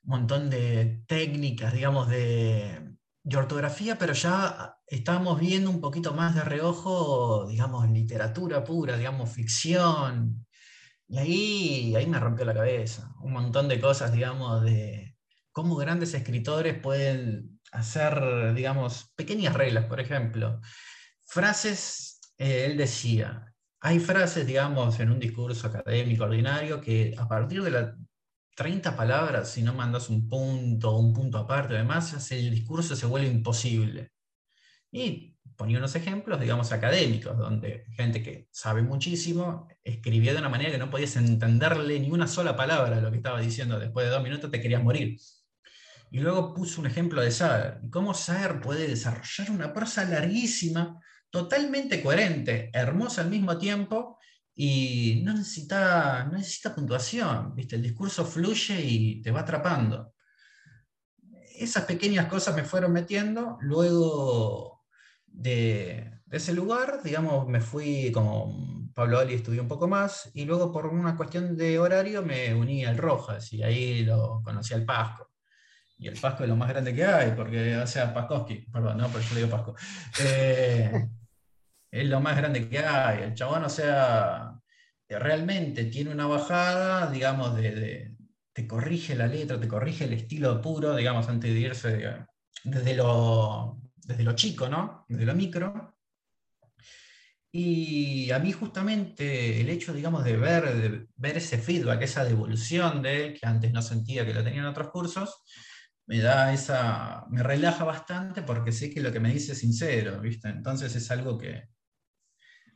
montón 0.09 0.51
de 0.51 1.03
técnicas, 1.07 1.73
digamos, 1.73 2.09
de, 2.09 2.85
ortografía, 3.37 3.99
pero 3.99 4.15
ya 4.15 4.77
estábamos 4.87 5.39
viendo 5.39 5.71
un 5.71 5.81
poquito 5.81 6.15
más 6.15 6.35
de 6.35 6.43
reojo, 6.43 7.47
digamos, 7.47 7.89
literatura 7.91 8.65
pura, 8.65 8.97
digamos, 8.97 9.31
ficción. 9.31 10.47
Y 11.09 11.19
ahí, 11.19 11.97
ahí 11.97 12.07
me 12.07 12.19
rompió 12.19 12.45
la 12.47 12.55
cabeza. 12.55 13.13
Un 13.21 13.33
montón 13.33 13.69
de 13.69 13.81
cosas, 13.81 14.13
digamos, 14.13 14.63
de 14.63 15.17
cómo 15.53 15.77
grandes 15.77 16.15
escritores 16.15 16.79
pueden 16.81 17.61
hacer, 17.73 18.55
digamos, 18.55 19.13
pequeñas 19.15 19.55
reglas, 19.55 19.87
por 19.87 20.01
ejemplo. 20.01 20.61
Frases 21.27 22.19
eh, 22.39 22.67
él 22.67 22.77
decía, 22.79 23.53
hay 23.81 24.01
frases, 24.01 24.47
digamos, 24.47 24.99
en 25.01 25.11
un 25.11 25.19
discurso 25.21 25.67
académico 25.67 26.25
ordinario 26.25 26.81
que 26.81 27.15
a 27.19 27.29
partir 27.29 27.63
de 27.63 27.71
las 27.71 27.95
30 28.59 28.97
palabras, 28.97 29.53
si 29.53 29.63
no 29.63 29.73
mandas 29.73 30.11
un 30.11 30.29
punto 30.29 30.97
un 30.97 31.13
punto 31.13 31.39
aparte, 31.39 31.77
además, 31.77 32.29
el 32.33 32.51
discurso 32.51 32.97
se 32.97 33.07
vuelve 33.07 33.29
imposible. 33.29 34.11
Y 34.91 35.37
ponía 35.57 35.79
unos 35.79 35.95
ejemplos, 35.95 36.41
digamos, 36.41 36.73
académicos, 36.73 37.39
donde 37.39 37.85
gente 37.93 38.21
que 38.21 38.49
sabe 38.51 38.83
muchísimo 38.83 39.69
escribía 39.85 40.33
de 40.33 40.41
una 40.41 40.49
manera 40.49 40.73
que 40.73 40.79
no 40.79 40.91
podías 40.91 41.15
entenderle 41.15 42.01
ni 42.01 42.11
una 42.11 42.27
sola 42.27 42.57
palabra 42.57 43.01
lo 43.01 43.13
que 43.13 43.19
estaba 43.19 43.41
diciendo. 43.41 43.79
Después 43.79 44.07
de 44.07 44.11
dos 44.11 44.25
minutos 44.25 44.51
te 44.51 44.61
querías 44.61 44.83
morir. 44.83 45.17
Y 46.11 46.19
luego 46.19 46.53
puso 46.53 46.81
un 46.81 46.89
ejemplo 46.89 47.23
de 47.23 47.31
Saer. 47.31 47.79
¿Cómo 47.93 48.13
Saer 48.13 48.61
puede 48.61 48.89
desarrollar 48.89 49.53
una 49.53 49.73
prosa 49.73 50.05
larguísima 50.05 51.01
totalmente 51.31 52.03
coherente, 52.03 52.71
hermosa 52.73 53.23
al 53.23 53.31
mismo 53.31 53.57
tiempo 53.57 54.19
y 54.61 55.23
no 55.25 55.35
necesita, 55.35 56.25
no 56.25 56.33
necesita 56.33 56.75
puntuación, 56.75 57.55
¿viste? 57.55 57.77
el 57.77 57.83
discurso 57.83 58.25
fluye 58.25 58.81
y 58.83 59.23
te 59.23 59.31
va 59.31 59.43
atrapando. 59.43 60.15
Esas 61.55 61.85
pequeñas 61.85 62.27
cosas 62.27 62.57
me 62.57 62.65
fueron 62.65 62.93
metiendo, 62.93 63.57
luego 63.61 64.85
de, 65.29 66.11
ese 66.29 66.53
lugar, 66.55 67.05
digamos, 67.05 67.47
me 67.47 67.61
fui 67.61 68.11
como 68.11 68.91
Pablo 68.95 69.21
Ali, 69.21 69.35
estudié 69.35 69.61
un 69.61 69.69
poco 69.69 69.87
más, 69.87 70.29
y 70.35 70.45
luego 70.45 70.73
por 70.73 70.87
una 70.87 71.17
cuestión 71.17 71.57
de 71.57 71.79
horario 71.79 72.25
me 72.25 72.53
uní 72.53 72.85
al 72.85 72.99
Rojas, 72.99 73.53
y 73.53 73.63
ahí 73.63 74.05
lo 74.05 74.43
conocí 74.43 74.75
al 74.75 74.85
Pasco 74.85 75.31
y 76.01 76.09
el 76.09 76.19
Pasco 76.19 76.43
es 76.43 76.49
lo 76.49 76.57
más 76.57 76.69
grande 76.69 76.95
que 76.95 77.05
hay, 77.05 77.33
porque, 77.33 77.77
o 77.77 77.87
sea, 77.87 78.15
Paskowski, 78.15 78.67
perdón, 78.73 78.99
no, 78.99 79.09
pero 79.09 79.21
yo 79.21 79.35
le 79.35 79.41
digo 79.41 79.51
Pasco. 79.51 79.77
Eh, 80.21 81.09
es 81.91 82.09
lo 82.09 82.21
más 82.21 82.37
grande 82.37 82.69
que 82.69 82.79
hay. 82.79 83.23
El 83.23 83.35
chabón, 83.35 83.65
o 83.65 83.69
sea, 83.69 84.53
realmente 85.09 85.85
tiene 85.85 86.11
una 86.11 86.27
bajada, 86.27 87.11
digamos, 87.11 87.57
de, 87.57 88.15
te 88.53 88.67
corrige 88.67 89.15
la 89.15 89.27
letra, 89.27 89.59
te 89.61 89.69
corrige 89.69 90.05
el 90.05 90.13
estilo 90.13 90.61
puro, 90.61 90.97
digamos, 90.97 91.29
antes 91.29 91.53
de 91.53 91.61
irse 91.61 92.27
desde, 92.65 92.95
lo, 92.95 93.81
desde 93.97 94.25
lo 94.25 94.35
chico, 94.35 94.69
¿no? 94.69 95.05
Desde 95.09 95.27
lo 95.27 95.35
micro. 95.35 95.97
Y 97.51 98.31
a 98.31 98.39
mí 98.39 98.53
justamente 98.53 99.61
el 99.61 99.71
hecho, 99.71 99.95
digamos, 99.95 100.23
de 100.25 100.37
ver, 100.37 100.75
de 100.77 101.07
ver 101.17 101.37
ese 101.39 101.59
feedback, 101.59 102.03
esa 102.03 102.25
devolución 102.25 103.01
de 103.03 103.27
él, 103.27 103.39
que 103.41 103.47
antes 103.47 103.73
no 103.73 103.81
sentía 103.81 104.27
que 104.27 104.35
lo 104.35 104.45
tenía 104.45 104.61
en 104.61 104.67
otros 104.67 104.91
cursos, 104.91 105.43
me 106.07 106.19
da 106.19 106.53
esa, 106.53 107.27
me 107.31 107.43
relaja 107.43 107.85
bastante 107.85 108.43
porque 108.43 108.73
sé 108.73 108.91
que 108.91 109.01
lo 109.01 109.13
que 109.13 109.21
me 109.21 109.33
dice 109.33 109.53
es 109.53 109.59
sincero, 109.59 110.21
¿viste? 110.21 110.49
Entonces 110.49 110.95
es 110.97 111.11
algo 111.11 111.39
que, 111.39 111.69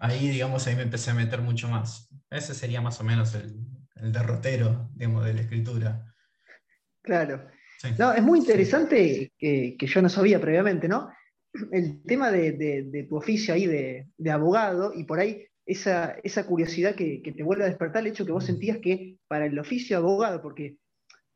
ahí, 0.02 0.28
digamos, 0.28 0.66
ahí 0.66 0.74
me 0.74 0.82
empecé 0.82 1.12
a 1.12 1.14
meter 1.14 1.40
mucho 1.40 1.68
más. 1.68 2.08
Ese 2.28 2.54
sería 2.54 2.80
más 2.80 3.00
o 3.00 3.04
menos 3.04 3.34
el, 3.34 4.12
derrotero, 4.12 4.90
digamos, 4.94 5.24
de 5.24 5.34
la 5.34 5.40
escritura. 5.42 6.12
Claro. 7.02 7.48
No, 7.98 8.12
es 8.12 8.22
muy 8.22 8.40
interesante 8.40 9.32
que, 9.38 9.76
yo 9.78 10.02
no 10.02 10.08
sabía 10.08 10.40
previamente, 10.40 10.88
¿no? 10.88 11.10
El 11.70 12.02
tema 12.02 12.32
de, 12.32 13.06
tu 13.08 13.16
oficio 13.16 13.54
ahí 13.54 13.66
de, 13.66 14.30
abogado 14.30 14.92
y 14.92 15.04
por 15.04 15.20
ahí 15.20 15.46
esa, 15.66 16.16
esa 16.24 16.46
curiosidad 16.46 16.96
que, 16.96 17.22
te 17.22 17.42
vuelve 17.44 17.64
a 17.64 17.68
despertar 17.68 18.02
el 18.02 18.08
hecho 18.08 18.26
que 18.26 18.32
vos 18.32 18.44
sentías 18.44 18.78
que 18.78 19.18
para 19.28 19.46
el 19.46 19.56
oficio 19.56 19.96
de 19.96 20.02
abogado, 20.02 20.42
porque, 20.42 20.78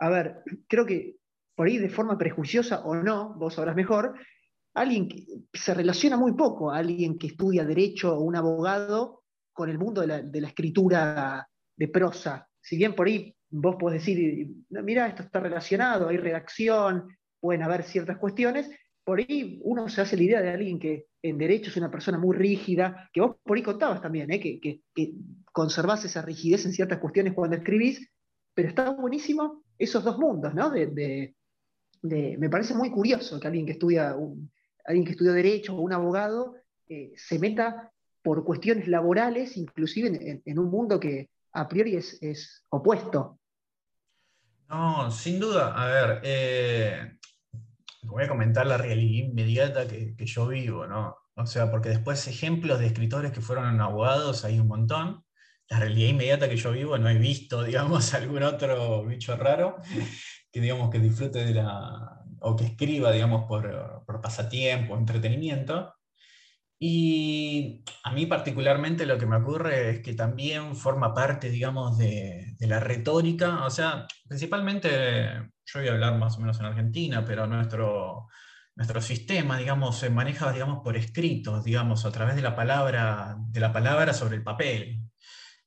a 0.00 0.08
ver, 0.08 0.42
creo 0.66 0.86
que 0.86 1.16
por 1.54 1.68
ahí 1.68 1.78
de 1.78 1.88
forma 1.88 2.18
prejuiciosa 2.18 2.80
o 2.84 2.96
no, 2.96 3.34
vos 3.34 3.54
sabrás 3.54 3.76
mejor, 3.76 4.18
alguien 4.76 5.08
que 5.08 5.24
se 5.54 5.72
relaciona 5.72 6.16
muy 6.16 6.34
poco, 6.34 6.70
alguien 6.70 7.18
que 7.18 7.28
estudia 7.28 7.64
derecho 7.64 8.14
o 8.14 8.20
un 8.20 8.36
abogado 8.36 9.22
con 9.52 9.70
el 9.70 9.78
mundo 9.78 10.02
de 10.02 10.40
la, 10.40 10.48
escritura 10.48 11.48
de 11.74 11.88
prosa. 11.88 12.46
Si 12.60 12.76
bien 12.76 12.94
por 12.94 13.06
ahí 13.06 13.34
vos 13.48 13.76
podés 13.76 14.02
decir, 14.02 14.48
mira, 14.68 15.08
esto 15.08 15.22
está 15.22 15.40
relacionado, 15.40 16.08
hay 16.08 16.18
redacción, 16.18 17.08
pueden 17.40 17.62
haber 17.62 17.84
ciertas 17.84 18.18
cuestiones, 18.18 18.70
por 19.02 19.18
ahí 19.18 19.60
uno 19.62 19.88
se 19.88 20.02
hace 20.02 20.16
la 20.16 20.22
idea 20.22 20.42
de 20.42 20.50
alguien 20.50 20.78
que 20.78 21.06
en 21.22 21.38
derecho 21.38 21.70
es 21.70 21.76
una 21.78 21.90
persona 21.90 22.18
muy 22.18 22.36
rígida, 22.36 23.08
que 23.14 23.22
vos 23.22 23.36
por 23.42 23.56
ahí 23.56 23.62
contabas 23.62 24.02
también, 24.02 24.30
¿eh? 24.30 24.40
que, 24.40 24.60
que, 24.60 25.12
conservás 25.52 26.04
esa 26.04 26.20
rigidez 26.20 26.66
en 26.66 26.74
ciertas 26.74 26.98
cuestiones 26.98 27.32
cuando 27.32 27.56
escribís, 27.56 28.06
pero 28.52 28.68
está 28.68 28.90
buenísimo 28.90 29.62
esos 29.78 30.04
dos 30.04 30.18
mundos, 30.18 30.52
¿no? 30.54 30.68
De, 30.68 31.34
me 32.02 32.50
parece 32.50 32.74
muy 32.74 32.90
curioso 32.90 33.40
que 33.40 33.46
alguien 33.46 33.64
que 33.64 33.72
estudia 33.72 34.14
un, 34.14 34.50
alguien 34.86 35.04
que 35.04 35.12
estudió 35.12 35.32
Derecho 35.32 35.74
o 35.74 35.80
un 35.80 35.92
abogado 35.92 36.56
eh, 36.88 37.12
se 37.16 37.38
meta 37.38 37.92
por 38.22 38.44
cuestiones 38.44 38.88
laborales, 38.88 39.56
inclusive 39.56 40.42
en, 40.44 40.58
un 40.58 40.70
mundo 40.70 40.98
que 40.98 41.30
a 41.52 41.68
priori 41.68 41.96
es, 41.96 42.64
opuesto. 42.70 43.38
No, 44.68 45.10
sin 45.12 45.38
duda. 45.38 45.74
A 45.74 45.86
ver, 45.86 46.20
eh, 46.24 47.18
voy 48.02 48.24
a 48.24 48.28
comentar 48.28 48.66
la 48.66 48.78
realidad 48.78 49.28
inmediata 49.28 49.86
que, 49.86 50.14
yo 50.18 50.48
vivo, 50.48 50.86
¿no? 50.86 51.16
O 51.34 51.46
sea, 51.46 51.70
porque 51.70 51.90
después 51.90 52.26
ejemplos 52.26 52.80
de 52.80 52.86
escritores 52.86 53.30
que 53.30 53.40
fueron 53.40 53.80
abogados 53.80 54.44
hay 54.44 54.58
un 54.58 54.66
montón. 54.66 55.22
La 55.68 55.78
realidad 55.78 56.10
inmediata 56.10 56.48
que 56.48 56.56
yo 56.56 56.72
vivo 56.72 56.98
no 56.98 57.08
he 57.08 57.18
visto, 57.18 57.62
digamos, 57.64 58.12
algún 58.14 58.42
otro 58.42 59.04
bicho 59.04 59.36
raro 59.36 59.76
que, 60.50 60.60
digamos, 60.60 60.90
que 60.90 60.98
disfrute 60.98 61.44
de 61.44 61.54
la, 61.54 62.25
o 62.40 62.56
que 62.56 62.64
escriba, 62.64 63.12
digamos, 63.12 63.44
por, 63.46 64.04
por 64.06 64.20
pasatiempo, 64.20 64.96
entretenimiento. 64.96 65.92
Y 66.78 67.82
a 68.04 68.12
mí 68.12 68.26
particularmente 68.26 69.06
lo 69.06 69.16
que 69.18 69.26
me 69.26 69.36
ocurre 69.36 69.90
es 69.90 70.00
que 70.00 70.12
también 70.14 70.76
forma 70.76 71.14
parte, 71.14 71.48
digamos, 71.50 71.96
de, 71.96 72.54
la 72.60 72.80
retórica, 72.80 73.64
o 73.64 73.70
sea, 73.70 74.06
principalmente, 74.28 75.50
yo 75.64 75.80
voy 75.80 75.88
a 75.88 75.92
hablar 75.92 76.18
más 76.18 76.36
o 76.36 76.40
menos 76.40 76.58
en 76.60 76.66
Argentina, 76.66 77.24
pero 77.24 77.46
nuestro, 77.46 78.28
nuestro 78.74 79.00
sistema, 79.00 79.56
digamos, 79.58 79.98
se 79.98 80.10
maneja, 80.10 80.52
digamos, 80.52 80.82
por 80.84 80.96
escrito, 80.96 81.62
digamos, 81.62 82.04
a 82.04 82.12
través 82.12 82.36
de 82.36 82.42
la 82.42 82.54
palabra, 82.54 83.36
de 83.38 83.60
la 83.60 83.72
palabra 83.72 84.12
sobre 84.12 84.36
el 84.36 84.42
papel. 84.42 85.00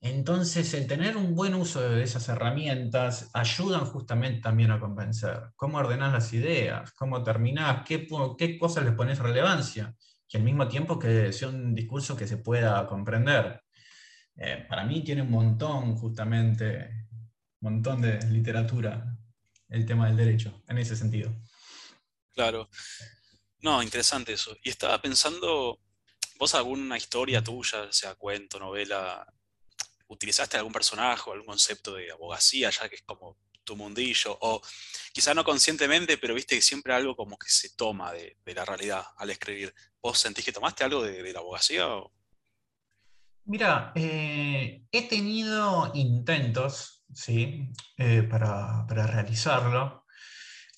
Entonces, 0.02 0.74
el 0.74 0.88
tener 0.88 1.18
un 1.18 1.36
buen 1.36 1.54
uso 1.56 1.82
de 1.82 2.04
esas 2.04 2.30
herramientas 2.30 3.30
ayudan 3.34 3.86
justamente 3.86 4.40
también 4.40 4.72
a 4.72 4.80
convencer. 4.80 5.52
Cómo 5.58 5.78
ordenar 5.78 6.14
las 6.14 6.32
ideas, 6.32 6.92
cómo 6.94 7.22
terminar, 7.22 7.84
qué, 7.84 8.08
qué 8.38 8.58
cosas 8.58 8.86
les 8.86 8.94
pones 8.94 9.20
relevancia 9.20 9.94
y 10.30 10.38
al 10.38 10.44
mismo 10.44 10.68
tiempo 10.68 10.98
que 10.98 11.34
sea 11.34 11.50
un 11.50 11.74
discurso 11.76 12.16
que 12.16 12.28
se 12.28 12.38
pueda 12.38 12.86
comprender. 12.88 13.62
Eh, 14.36 14.66
para 14.70 14.86
mí 14.86 15.04
tiene 15.04 15.22
un 15.22 15.32
montón, 15.32 15.98
justamente, 15.98 17.08
un 17.60 17.74
montón 17.74 18.02
de 18.02 18.20
literatura 18.28 19.18
el 19.68 19.86
tema 19.86 20.08
del 20.08 20.18
derecho, 20.18 20.64
en 20.68 20.78
ese 20.78 20.96
sentido. 20.96 21.36
Claro. 22.34 22.70
No, 23.62 23.84
interesante 23.84 24.34
eso. 24.34 24.56
Y 24.64 24.70
estaba 24.70 25.02
pensando, 25.02 25.80
¿vos 26.38 26.56
alguna 26.56 26.96
historia 26.96 27.44
tuya, 27.44 27.92
sea 27.92 28.16
cuento, 28.16 28.60
novela, 28.60 29.28
utilizaste 30.10 30.58
algún 30.58 30.74
personaje 30.74 31.30
o 31.30 31.34
algún 31.34 31.48
concepto 31.48 31.94
de 31.94 32.12
abogacía, 32.12 32.70
ya 32.70 32.90
que 32.90 32.98
es 32.98 33.04
como 33.04 33.38
tu 33.64 33.76
mundillo? 33.76 34.38
O 34.42 34.62
quizá 35.14 35.34
no 35.34 35.44
conscientemente, 35.44 36.18
pero 36.18 36.34
viste 36.34 36.56
que 36.56 36.62
siempre 36.62 36.94
algo 36.94 37.16
como 37.16 37.38
que 37.38 37.50
se 37.50 37.70
toma 37.76 38.12
de, 38.12 38.38
la 38.46 38.66
realidad 38.66 39.04
al 39.18 39.30
escribir. 39.30 39.74
¿Vos 40.02 40.20
sentís 40.20 40.44
que 40.44 40.52
tomaste 40.52 40.84
algo 40.84 41.04
de, 41.04 41.32
la 41.32 41.40
abogacía? 41.40 41.88
Mira, 43.46 43.92
eh, 43.96 44.84
he 44.92 45.08
tenido 45.08 45.92
intentos, 45.96 47.04
¿sí? 47.14 47.70
Eh, 47.98 48.24
para, 48.24 48.86
realizarlo. 48.88 50.06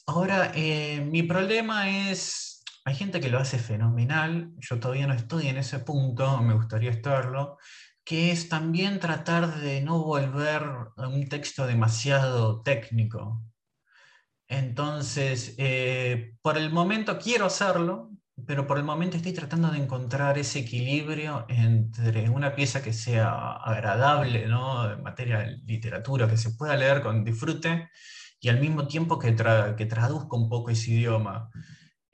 Ahora, 0.07 0.51
eh, 0.55 1.01
mi 1.01 1.23
problema 1.23 2.09
es, 2.09 2.63
hay 2.83 2.95
gente 2.95 3.19
que 3.19 3.29
lo 3.29 3.39
hace 3.39 3.59
fenomenal, 3.59 4.51
yo 4.57 4.79
todavía 4.79 5.07
no 5.07 5.13
estoy 5.13 5.47
en 5.47 5.57
ese 5.57 5.79
punto, 5.79 6.41
me 6.41 6.53
gustaría 6.53 6.91
estarlo, 6.91 7.57
que 8.03 8.31
es 8.31 8.49
también 8.49 8.99
tratar 8.99 9.59
de 9.61 9.81
no 9.81 10.03
volver 10.03 10.63
a 10.97 11.07
un 11.07 11.29
texto 11.29 11.65
demasiado 11.67 12.61
técnico. 12.61 13.43
Entonces, 14.47 15.55
eh, 15.57 16.35
por 16.41 16.57
el 16.57 16.71
momento 16.71 17.17
quiero 17.17 17.45
hacerlo, 17.45 18.11
pero 18.45 18.67
por 18.67 18.77
el 18.77 18.83
momento 18.83 19.17
estoy 19.17 19.33
tratando 19.33 19.69
de 19.69 19.77
encontrar 19.77 20.37
ese 20.37 20.59
equilibrio 20.59 21.45
entre 21.47 22.29
una 22.29 22.55
pieza 22.55 22.81
que 22.81 22.93
sea 22.93 23.53
agradable, 23.53 24.47
¿no? 24.47 24.91
en 24.91 25.03
materia 25.03 25.39
de 25.39 25.57
literatura, 25.65 26.27
que 26.27 26.37
se 26.37 26.51
pueda 26.51 26.75
leer 26.75 27.01
con 27.01 27.23
disfrute, 27.23 27.89
y 28.39 28.49
al 28.49 28.59
mismo 28.59 28.87
tiempo 28.87 29.19
que, 29.19 29.35
que 29.77 29.85
traduzca 29.85 30.35
un 30.35 30.49
poco 30.49 30.71
ese 30.71 30.91
idioma. 30.91 31.49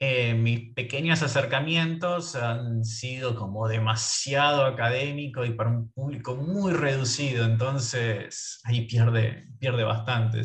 Eh, 0.00 0.32
mis 0.32 0.72
pequeños 0.74 1.24
acercamientos 1.24 2.36
han 2.36 2.84
sido 2.84 3.34
como 3.34 3.66
demasiado 3.66 4.64
académico 4.64 5.44
y 5.44 5.54
para 5.54 5.70
un 5.70 5.90
público 5.90 6.36
muy 6.36 6.72
reducido, 6.72 7.44
entonces 7.44 8.60
ahí 8.62 8.86
pierde, 8.86 9.48
pierde 9.58 9.82
bastante. 9.82 10.42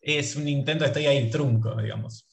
Es 0.00 0.36
un 0.36 0.48
intento, 0.48 0.86
estoy 0.86 1.04
ahí 1.04 1.28
trunco, 1.28 1.76
digamos. 1.76 2.26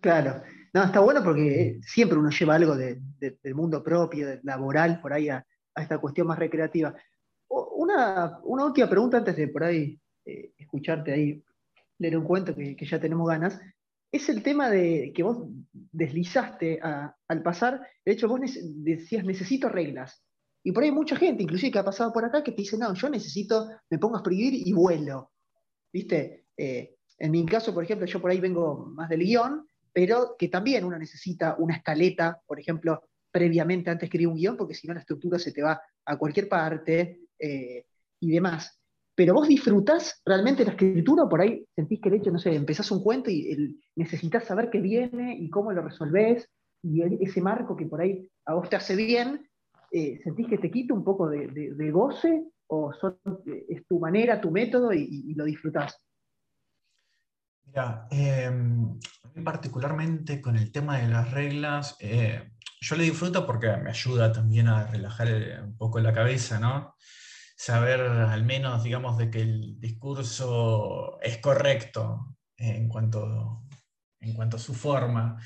Claro, 0.00 0.42
no, 0.74 0.82
está 0.82 0.98
bueno 0.98 1.22
porque 1.22 1.78
siempre 1.82 2.18
uno 2.18 2.30
lleva 2.30 2.56
algo 2.56 2.74
del 2.74 3.54
mundo 3.54 3.84
propio, 3.84 4.40
laboral, 4.42 5.00
por 5.00 5.12
ahí 5.12 5.28
a, 5.28 5.46
esta 5.76 5.98
cuestión 5.98 6.26
más 6.26 6.40
recreativa. 6.40 6.96
Una, 7.48 8.40
última 8.42 8.90
pregunta 8.90 9.18
antes 9.18 9.36
de 9.36 9.46
por 9.46 9.62
ahí 9.62 10.00
eh, 10.24 10.50
escucharte 10.56 11.12
ahí 11.12 11.44
leer 11.98 12.18
un 12.18 12.24
cuento 12.24 12.56
que, 12.56 12.74
que 12.74 12.86
ya 12.86 13.00
tenemos 13.00 13.28
ganas 13.28 13.60
es 14.10 14.28
el 14.28 14.42
tema 14.42 14.70
de 14.70 15.12
que 15.14 15.22
vos 15.22 15.46
deslizaste 15.72 16.80
al 16.80 17.42
pasar. 17.42 17.86
De 18.04 18.12
hecho, 18.12 18.28
vos 18.28 18.40
decías, 18.62 19.24
necesito 19.24 19.68
reglas. 19.68 20.22
Y 20.64 20.72
por 20.72 20.82
ahí 20.82 20.88
hay 20.88 20.94
mucha 20.94 21.16
gente, 21.16 21.42
inclusive 21.42 21.72
que 21.72 21.78
ha 21.78 21.84
pasado 21.84 22.12
por 22.12 22.24
acá, 22.24 22.42
que 22.42 22.52
te 22.52 22.62
dice, 22.62 22.78
no, 22.78 22.92
yo 22.94 23.08
necesito, 23.08 23.68
me 23.90 23.98
pongo 23.98 24.16
a 24.16 24.18
escribir 24.18 24.54
y 24.54 24.72
vuelo. 24.72 25.32
¿Viste? 25.92 26.46
Eh, 26.56 26.96
en 27.18 27.30
mi 27.30 27.44
caso, 27.46 27.72
por 27.72 27.84
ejemplo, 27.84 28.06
yo 28.06 28.20
por 28.20 28.30
ahí 28.30 28.40
vengo 28.40 28.86
más 28.94 29.08
del 29.08 29.20
guion, 29.20 29.66
pero 29.92 30.36
que 30.38 30.48
también 30.48 30.84
uno 30.84 30.98
necesita 30.98 31.56
una 31.58 31.76
escaleta, 31.76 32.40
por 32.46 32.60
ejemplo, 32.60 33.02
previamente 33.30 33.90
antes 33.90 34.06
escribir 34.06 34.28
un 34.28 34.36
guion, 34.36 34.56
porque 34.56 34.74
si 34.74 34.86
no 34.86 34.94
la 34.94 35.00
estructura 35.00 35.38
se 35.38 35.52
te 35.52 35.62
va 35.62 35.80
a 36.04 36.16
cualquier 36.16 36.48
parte 36.48 37.20
eh, 37.38 37.84
y 38.20 38.30
demás. 38.30 38.77
Pero 39.18 39.34
vos 39.34 39.48
disfrutás 39.48 40.22
realmente 40.24 40.64
la 40.64 40.70
escritura, 40.70 41.28
por 41.28 41.40
ahí 41.40 41.66
sentís 41.74 42.00
que 42.00 42.08
el 42.08 42.14
hecho, 42.14 42.30
no 42.30 42.38
sé, 42.38 42.54
empezás 42.54 42.88
un 42.92 43.02
cuento 43.02 43.28
y 43.28 43.76
necesitas 43.96 44.44
saber 44.44 44.70
qué 44.70 44.78
viene 44.78 45.36
y 45.36 45.50
cómo 45.50 45.72
lo 45.72 45.82
resolvés, 45.82 46.48
y 46.84 47.02
ese 47.02 47.40
marco 47.40 47.74
que 47.74 47.86
por 47.86 48.00
ahí 48.00 48.30
a 48.46 48.54
vos 48.54 48.70
te 48.70 48.76
hace 48.76 48.94
bien, 48.94 49.44
eh, 49.90 50.20
¿sentís 50.22 50.46
que 50.46 50.58
te 50.58 50.70
quita 50.70 50.94
un 50.94 51.02
poco 51.02 51.28
de, 51.28 51.90
goce? 51.90 52.44
¿O 52.68 52.92
es 53.68 53.86
tu 53.88 53.98
manera, 53.98 54.40
tu 54.40 54.52
método 54.52 54.92
y, 54.92 55.34
lo 55.34 55.44
disfrutás? 55.46 56.00
Mira, 57.66 58.06
em, 58.12 59.00
particularmente 59.44 60.40
con 60.40 60.54
el 60.54 60.70
tema 60.70 60.98
de 60.98 61.08
las 61.08 61.32
reglas, 61.32 61.96
eh, 61.98 62.52
yo 62.80 62.94
lo 62.94 63.02
disfruto 63.02 63.44
porque 63.44 63.66
me 63.78 63.90
ayuda 63.90 64.32
también 64.32 64.68
a 64.68 64.86
relajar 64.86 65.26
un 65.64 65.76
poco 65.76 65.98
la 65.98 66.12
cabeza, 66.12 66.60
¿no? 66.60 66.94
Saber 67.58 68.00
al 68.00 68.44
menos, 68.44 68.84
digamos, 68.84 69.18
de 69.18 69.30
que 69.30 69.40
el 69.40 69.80
discurso 69.80 71.18
es 71.20 71.38
correcto 71.38 72.36
en 72.56 72.88
cuanto, 72.88 73.64
en 74.20 74.32
cuanto 74.32 74.56
a 74.58 74.60
su 74.60 74.74
forma. 74.74 75.42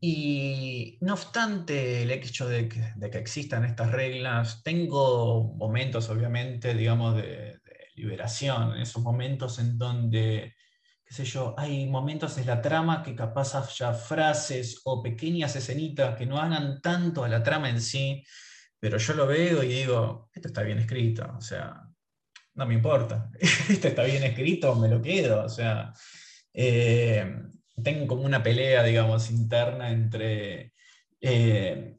Y 0.00 0.98
no 1.00 1.12
obstante 1.12 2.02
el 2.02 2.10
hecho 2.10 2.48
de 2.48 2.68
que, 2.68 2.92
de 2.96 3.08
que 3.08 3.18
existan 3.18 3.64
estas 3.64 3.92
reglas, 3.92 4.62
tengo 4.64 5.54
momentos, 5.54 6.08
obviamente, 6.08 6.74
digamos, 6.74 7.16
de, 7.16 7.60
liberación, 7.96 8.76
esos 8.76 9.02
momentos 9.02 9.60
en 9.60 9.78
donde 9.78 10.56
qué 11.06 11.14
sé 11.14 11.24
yo, 11.24 11.54
hay 11.56 11.86
momentos 11.86 12.36
en 12.38 12.46
la 12.46 12.60
trama 12.60 13.02
que 13.02 13.14
capaz 13.14 13.54
haya 13.54 13.92
frases 13.92 14.80
o 14.84 15.00
pequeñas 15.00 15.54
escenitas 15.54 16.16
que 16.16 16.26
no 16.26 16.38
hagan 16.38 16.80
tanto 16.80 17.22
a 17.22 17.28
la 17.28 17.42
trama 17.42 17.68
en 17.68 17.80
sí, 17.80 18.24
pero 18.84 18.98
yo 18.98 19.14
lo 19.14 19.26
veo 19.26 19.62
y 19.62 19.68
digo, 19.68 20.28
esto 20.34 20.48
está 20.48 20.62
bien 20.62 20.78
escrito, 20.78 21.34
o 21.38 21.40
sea, 21.40 21.88
no 22.52 22.66
me 22.66 22.74
importa, 22.74 23.30
esto 23.40 23.88
está 23.88 24.04
bien 24.04 24.22
escrito, 24.24 24.74
me 24.74 24.88
lo 24.88 25.00
quedo, 25.00 25.42
o 25.42 25.48
sea, 25.48 25.94
eh, 26.52 27.34
tengo 27.82 28.06
como 28.06 28.24
una 28.24 28.42
pelea, 28.42 28.82
digamos, 28.82 29.30
interna 29.30 29.90
entre 29.90 30.74
eh, 31.18 31.96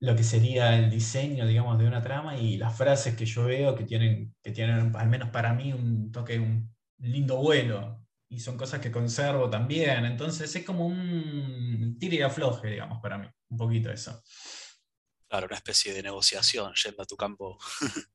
lo 0.00 0.14
que 0.14 0.22
sería 0.22 0.76
el 0.76 0.90
diseño, 0.90 1.46
digamos, 1.46 1.78
de 1.78 1.86
una 1.86 2.02
trama 2.02 2.36
y 2.36 2.58
las 2.58 2.76
frases 2.76 3.16
que 3.16 3.24
yo 3.24 3.46
veo 3.46 3.74
que 3.74 3.84
tienen, 3.84 4.34
que 4.42 4.50
tienen 4.50 4.94
al 4.94 5.08
menos 5.08 5.30
para 5.30 5.54
mí, 5.54 5.72
un 5.72 6.12
toque, 6.12 6.38
un 6.38 6.70
lindo 6.98 7.38
vuelo. 7.38 8.02
Y 8.28 8.40
son 8.40 8.58
cosas 8.58 8.80
que 8.80 8.90
conservo 8.90 9.48
también. 9.48 10.04
Entonces 10.04 10.54
es 10.54 10.64
como 10.64 10.84
un 10.84 11.96
tire 11.98 12.16
y 12.16 12.22
afloje, 12.22 12.68
digamos, 12.68 13.00
para 13.00 13.16
mí. 13.18 13.26
Un 13.48 13.56
poquito 13.56 13.90
eso. 13.90 14.20
Claro, 15.36 15.48
una 15.48 15.56
especie 15.56 15.92
de 15.92 16.02
negociación 16.02 16.72
yendo 16.82 17.02
a 17.02 17.06
tu 17.06 17.14
campo. 17.14 17.58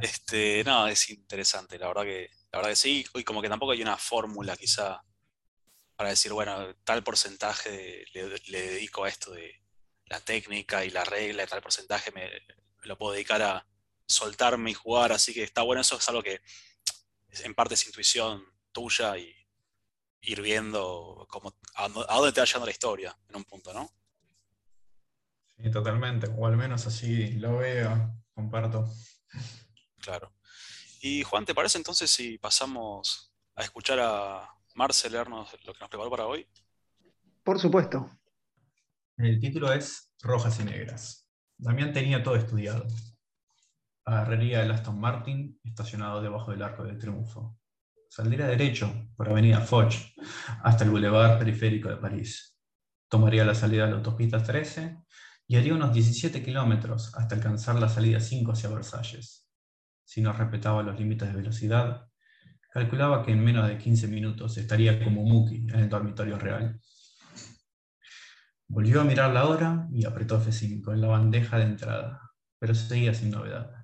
Este, 0.00 0.64
no, 0.64 0.88
es 0.88 1.08
interesante, 1.10 1.78
la 1.78 1.86
verdad 1.86 2.02
que, 2.02 2.28
la 2.50 2.58
verdad 2.58 2.70
que 2.70 2.76
sí, 2.76 3.06
y 3.14 3.22
como 3.22 3.40
que 3.40 3.48
tampoco 3.48 3.70
hay 3.70 3.80
una 3.80 3.96
fórmula 3.96 4.56
quizá 4.56 5.00
para 5.94 6.10
decir, 6.10 6.32
bueno, 6.32 6.74
tal 6.82 7.04
porcentaje 7.04 8.04
le, 8.12 8.28
dedico 8.48 9.04
a 9.04 9.08
esto 9.08 9.30
de 9.30 9.62
la 10.06 10.18
técnica 10.18 10.84
y 10.84 10.90
la 10.90 11.04
regla, 11.04 11.46
tal 11.46 11.62
porcentaje 11.62 12.10
me, 12.10 12.28
lo 12.82 12.98
puedo 12.98 13.12
dedicar 13.12 13.40
a 13.40 13.64
soltarme 14.04 14.72
y 14.72 14.74
jugar, 14.74 15.12
así 15.12 15.32
que 15.32 15.44
está 15.44 15.62
bueno, 15.62 15.82
eso 15.82 15.96
es 15.96 16.08
algo 16.08 16.24
que 16.24 16.40
en 17.30 17.54
parte 17.54 17.74
es 17.74 17.86
intuición 17.86 18.44
tuya 18.72 19.16
y 19.16 19.32
ir 20.22 20.42
viendo 20.42 21.24
cómo, 21.30 21.56
a, 21.76 21.88
dónde 21.88 22.32
te 22.32 22.40
va 22.40 22.64
la 22.64 22.70
historia 22.72 23.16
en 23.28 23.36
un 23.36 23.44
punto, 23.44 23.72
¿no? 23.72 23.94
Totalmente, 25.70 26.28
o 26.36 26.46
al 26.46 26.56
menos 26.56 26.86
así 26.86 27.34
lo 27.34 27.58
veo, 27.58 28.14
comparto. 28.34 28.88
Claro. 30.00 30.32
Y 31.00 31.22
Juan, 31.22 31.44
¿te 31.44 31.54
parece 31.54 31.78
entonces 31.78 32.10
si 32.10 32.38
pasamos 32.38 33.32
a 33.54 33.62
escuchar 33.62 34.00
a 34.00 34.48
Marcel 34.74 35.12
leernos 35.12 35.52
lo 35.64 35.72
que 35.72 35.80
nos 35.80 35.88
preparó 35.88 36.10
para 36.10 36.26
hoy? 36.26 36.46
Por 37.42 37.58
supuesto. 37.58 38.10
El 39.16 39.40
título 39.40 39.72
es 39.72 40.12
Rojas 40.20 40.58
y 40.60 40.64
Negras. 40.64 41.28
Damián 41.58 41.92
tenía 41.92 42.22
todo 42.22 42.36
estudiado. 42.36 42.86
Agarraría 44.04 44.62
el 44.62 44.70
Aston 44.70 44.98
Martin 44.98 45.60
estacionado 45.62 46.22
debajo 46.22 46.50
del 46.50 46.62
Arco 46.62 46.84
del 46.84 46.98
Triunfo. 46.98 47.58
Saldría 48.08 48.46
derecho 48.46 48.92
por 49.16 49.28
Avenida 49.28 49.60
Foch 49.60 49.94
hasta 50.62 50.84
el 50.84 50.90
Boulevard 50.90 51.38
Periférico 51.38 51.88
de 51.88 51.96
París. 51.96 52.58
Tomaría 53.08 53.44
la 53.44 53.54
salida 53.54 53.84
de 53.84 53.90
la 53.90 53.96
autopista 53.98 54.42
13 54.42 55.01
y 55.52 55.56
haría 55.56 55.74
unos 55.74 55.92
17 55.92 56.42
kilómetros 56.42 57.14
hasta 57.14 57.34
alcanzar 57.34 57.78
la 57.78 57.86
salida 57.86 58.20
5 58.20 58.52
hacia 58.52 58.70
Versalles. 58.70 59.50
Si 60.02 60.22
no 60.22 60.32
respetaba 60.32 60.82
los 60.82 60.98
límites 60.98 61.28
de 61.28 61.34
velocidad, 61.34 62.08
calculaba 62.72 63.22
que 63.22 63.32
en 63.32 63.44
menos 63.44 63.68
de 63.68 63.76
15 63.76 64.08
minutos 64.08 64.56
estaría 64.56 65.04
como 65.04 65.24
Muki 65.24 65.66
en 65.68 65.80
el 65.80 65.90
dormitorio 65.90 66.38
real. 66.38 66.80
Volvió 68.66 69.02
a 69.02 69.04
mirar 69.04 69.34
la 69.34 69.44
hora 69.44 69.88
y 69.92 70.06
apretó 70.06 70.42
F5 70.42 70.90
en 70.94 71.02
la 71.02 71.08
bandeja 71.08 71.58
de 71.58 71.64
entrada, 71.64 72.30
pero 72.58 72.74
seguía 72.74 73.12
sin 73.12 73.30
novedad. 73.30 73.81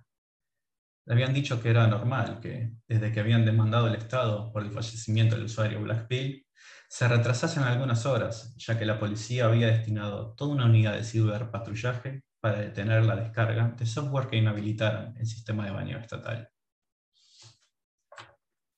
Le 1.08 1.14
habían 1.14 1.32
dicho 1.32 1.62
que 1.62 1.70
era 1.70 1.86
normal 1.86 2.38
que, 2.38 2.74
desde 2.86 3.10
que 3.10 3.20
habían 3.20 3.46
demandado 3.46 3.86
el 3.86 3.94
Estado 3.94 4.52
por 4.52 4.62
el 4.62 4.70
fallecimiento 4.70 5.36
del 5.36 5.46
usuario 5.46 5.80
Blackpill, 5.80 6.46
se 6.86 7.08
retrasasen 7.08 7.62
algunas 7.62 8.04
horas, 8.04 8.54
ya 8.58 8.78
que 8.78 8.84
la 8.84 8.98
policía 8.98 9.46
había 9.46 9.68
destinado 9.68 10.34
toda 10.34 10.52
una 10.52 10.66
unidad 10.66 10.92
de 10.92 11.04
ciberpatrullaje 11.04 12.24
para 12.40 12.58
detener 12.58 13.06
la 13.06 13.16
descarga 13.16 13.68
de 13.68 13.86
software 13.86 14.28
que 14.28 14.36
inhabilitaran 14.36 15.16
el 15.16 15.26
sistema 15.26 15.64
de 15.64 15.70
baño 15.70 15.96
estatal. 15.96 16.50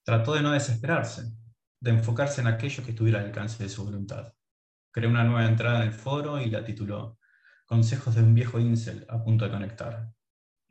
Trató 0.05 0.35
de 0.35 0.43
no 0.43 0.53
desesperarse, 0.53 1.33
de 1.81 1.91
enfocarse 1.91 2.43
en 2.43 2.47
aquello 2.47 2.85
que 2.85 2.93
estuviera 2.93 3.19
al 3.19 3.27
alcance 3.27 3.61
de 3.61 3.69
su 3.69 3.85
voluntad. 3.85 4.33
Creó 4.93 5.11
una 5.11 5.25
nueva 5.25 5.49
entrada 5.49 5.83
en 5.83 5.89
el 5.89 5.93
foro 5.93 6.41
y 6.41 6.49
la 6.49 6.63
tituló 6.63 7.19
Consejos 7.67 8.15
de 8.15 8.23
un 8.23 8.37
viejo 8.37 8.61
incel 8.61 9.05
a 9.09 9.21
punto 9.21 9.45
de 9.45 9.51
conectar 9.51 10.13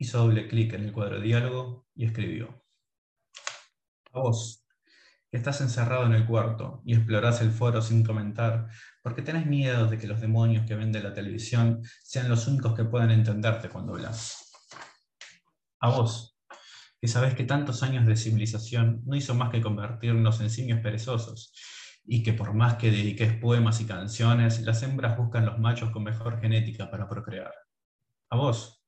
hizo 0.00 0.18
doble 0.18 0.48
clic 0.48 0.72
en 0.72 0.84
el 0.84 0.92
cuadro 0.92 1.16
de 1.16 1.26
diálogo 1.26 1.86
y 1.94 2.06
escribió. 2.06 2.64
A 4.12 4.18
vos, 4.18 4.64
que 5.30 5.36
estás 5.36 5.60
encerrado 5.60 6.06
en 6.06 6.14
el 6.14 6.26
cuarto 6.26 6.82
y 6.86 6.94
explorás 6.94 7.42
el 7.42 7.52
foro 7.52 7.82
sin 7.82 8.02
comentar, 8.02 8.68
porque 9.02 9.22
tenés 9.22 9.46
miedo 9.46 9.86
de 9.86 9.98
que 9.98 10.08
los 10.08 10.20
demonios 10.20 10.66
que 10.66 10.74
ven 10.74 10.90
de 10.90 11.02
la 11.02 11.12
televisión 11.12 11.82
sean 12.02 12.30
los 12.30 12.48
únicos 12.48 12.74
que 12.74 12.84
puedan 12.84 13.10
entenderte 13.10 13.68
cuando 13.68 13.92
hablas. 13.92 14.50
A 15.80 15.90
vos, 15.90 16.38
que 16.98 17.06
sabés 17.06 17.34
que 17.34 17.44
tantos 17.44 17.82
años 17.82 18.06
de 18.06 18.16
civilización 18.16 19.02
no 19.04 19.16
hizo 19.16 19.34
más 19.34 19.50
que 19.50 19.60
convertirnos 19.60 20.40
en 20.40 20.48
simios 20.48 20.80
perezosos, 20.80 21.52
y 22.06 22.22
que 22.22 22.32
por 22.32 22.54
más 22.54 22.76
que 22.76 22.90
dediques 22.90 23.34
poemas 23.38 23.82
y 23.82 23.84
canciones, 23.84 24.62
las 24.62 24.82
hembras 24.82 25.18
buscan 25.18 25.44
los 25.44 25.58
machos 25.58 25.90
con 25.90 26.04
mejor 26.04 26.40
genética 26.40 26.90
para 26.90 27.06
procrear. 27.06 27.52
A 28.30 28.36
vos, 28.36 28.79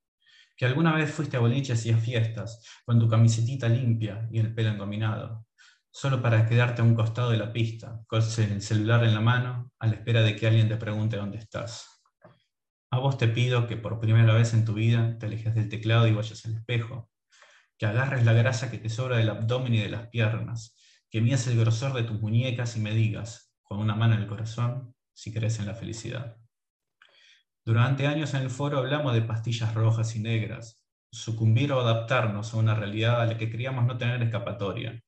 que 0.56 0.66
alguna 0.66 0.94
vez 0.94 1.10
fuiste 1.10 1.36
a 1.36 1.40
boliches 1.40 1.84
y 1.86 1.90
a 1.90 1.96
fiestas, 1.96 2.64
con 2.84 2.98
tu 2.98 3.08
camisetita 3.08 3.68
limpia 3.68 4.28
y 4.30 4.38
el 4.38 4.54
pelo 4.54 4.70
engominado, 4.70 5.46
solo 5.90 6.22
para 6.22 6.46
quedarte 6.46 6.82
a 6.82 6.84
un 6.84 6.94
costado 6.94 7.30
de 7.30 7.38
la 7.38 7.52
pista, 7.52 8.00
con 8.06 8.22
el 8.22 8.62
celular 8.62 9.04
en 9.04 9.14
la 9.14 9.20
mano, 9.20 9.70
a 9.78 9.86
la 9.86 9.94
espera 9.94 10.22
de 10.22 10.36
que 10.36 10.46
alguien 10.46 10.68
te 10.68 10.76
pregunte 10.76 11.16
dónde 11.16 11.38
estás. 11.38 12.02
A 12.90 12.98
vos 12.98 13.16
te 13.16 13.28
pido 13.28 13.66
que 13.66 13.76
por 13.76 14.00
primera 14.00 14.34
vez 14.34 14.52
en 14.54 14.64
tu 14.64 14.74
vida 14.74 15.18
te 15.18 15.26
alejes 15.26 15.54
del 15.54 15.68
teclado 15.68 16.06
y 16.06 16.12
vayas 16.12 16.44
al 16.44 16.54
espejo, 16.54 17.10
que 17.78 17.86
agarres 17.86 18.24
la 18.24 18.32
grasa 18.32 18.70
que 18.70 18.78
te 18.78 18.88
sobra 18.88 19.16
del 19.16 19.30
abdomen 19.30 19.74
y 19.74 19.80
de 19.80 19.88
las 19.88 20.08
piernas, 20.08 20.76
que 21.10 21.20
mías 21.20 21.46
el 21.46 21.58
grosor 21.58 21.94
de 21.94 22.04
tus 22.04 22.20
muñecas 22.20 22.76
y 22.76 22.80
me 22.80 22.94
digas, 22.94 23.54
con 23.62 23.78
una 23.78 23.94
mano 23.94 24.14
en 24.14 24.22
el 24.22 24.28
corazón, 24.28 24.94
si 25.14 25.32
crees 25.32 25.58
en 25.58 25.66
la 25.66 25.74
felicidad. 25.74 26.41
Durante 27.64 28.08
años 28.08 28.34
en 28.34 28.42
el 28.42 28.50
foro 28.50 28.78
hablamos 28.78 29.14
de 29.14 29.22
pastillas 29.22 29.72
rojas 29.72 30.16
y 30.16 30.20
negras, 30.20 30.82
sucumbir 31.12 31.72
o 31.72 31.80
adaptarnos 31.80 32.52
a 32.52 32.56
una 32.56 32.74
realidad 32.74 33.20
a 33.20 33.26
la 33.26 33.38
que 33.38 33.50
creíamos 33.50 33.86
no 33.86 33.96
tener 33.96 34.20
escapatoria. 34.22 35.00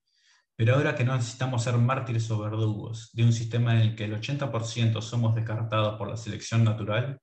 Pero 0.57 0.77
ahora 0.77 0.95
que 0.95 1.05
no 1.05 1.17
necesitamos 1.17 1.65
ser 1.65 1.77
mártires 1.79 2.31
o 2.31 2.39
verdugos 2.39 3.11
de 3.13 3.25
un 3.25 3.33
sistema 3.33 3.75
en 3.75 3.81
el 3.81 3.97
que 3.97 4.05
el 4.05 4.15
80% 4.15 5.03
somos 5.03 5.35
descartados 5.35 5.99
por 5.99 6.09
la 6.09 6.17
selección 6.17 6.63
natural, 6.63 7.21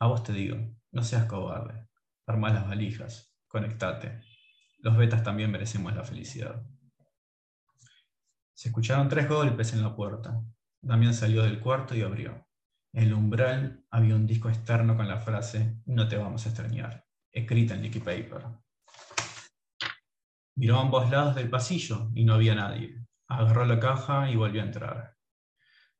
a 0.00 0.06
vos 0.08 0.24
te 0.24 0.32
digo, 0.32 0.56
no 0.90 1.04
seas 1.04 1.26
cobarde, 1.26 1.86
arma 2.26 2.50
las 2.50 2.66
valijas, 2.66 3.32
conectate. 3.46 4.22
Los 4.78 4.96
betas 4.96 5.22
también 5.22 5.52
merecemos 5.52 5.94
la 5.94 6.02
felicidad. 6.02 6.60
Se 8.52 8.70
escucharon 8.70 9.08
tres 9.08 9.28
golpes 9.28 9.72
en 9.72 9.82
la 9.82 9.94
puerta. 9.94 10.42
Damián 10.80 11.14
salió 11.14 11.44
del 11.44 11.60
cuarto 11.60 11.94
y 11.94 12.02
abrió. 12.02 12.44
El 12.92 13.14
umbral 13.14 13.86
había 13.90 14.14
un 14.14 14.26
disco 14.26 14.50
externo 14.50 14.94
con 14.94 15.08
la 15.08 15.18
frase 15.18 15.78
No 15.86 16.08
te 16.08 16.18
vamos 16.18 16.44
a 16.44 16.50
extrañar, 16.50 17.06
escrita 17.32 17.74
en 17.74 17.82
liquid 17.82 18.02
paper. 18.02 18.44
Miró 20.56 20.76
a 20.76 20.82
ambos 20.82 21.10
lados 21.10 21.34
del 21.34 21.48
pasillo 21.48 22.10
y 22.14 22.24
no 22.24 22.34
había 22.34 22.54
nadie. 22.54 23.02
Agarró 23.28 23.64
la 23.64 23.80
caja 23.80 24.30
y 24.30 24.36
volvió 24.36 24.60
a 24.60 24.66
entrar. 24.66 25.16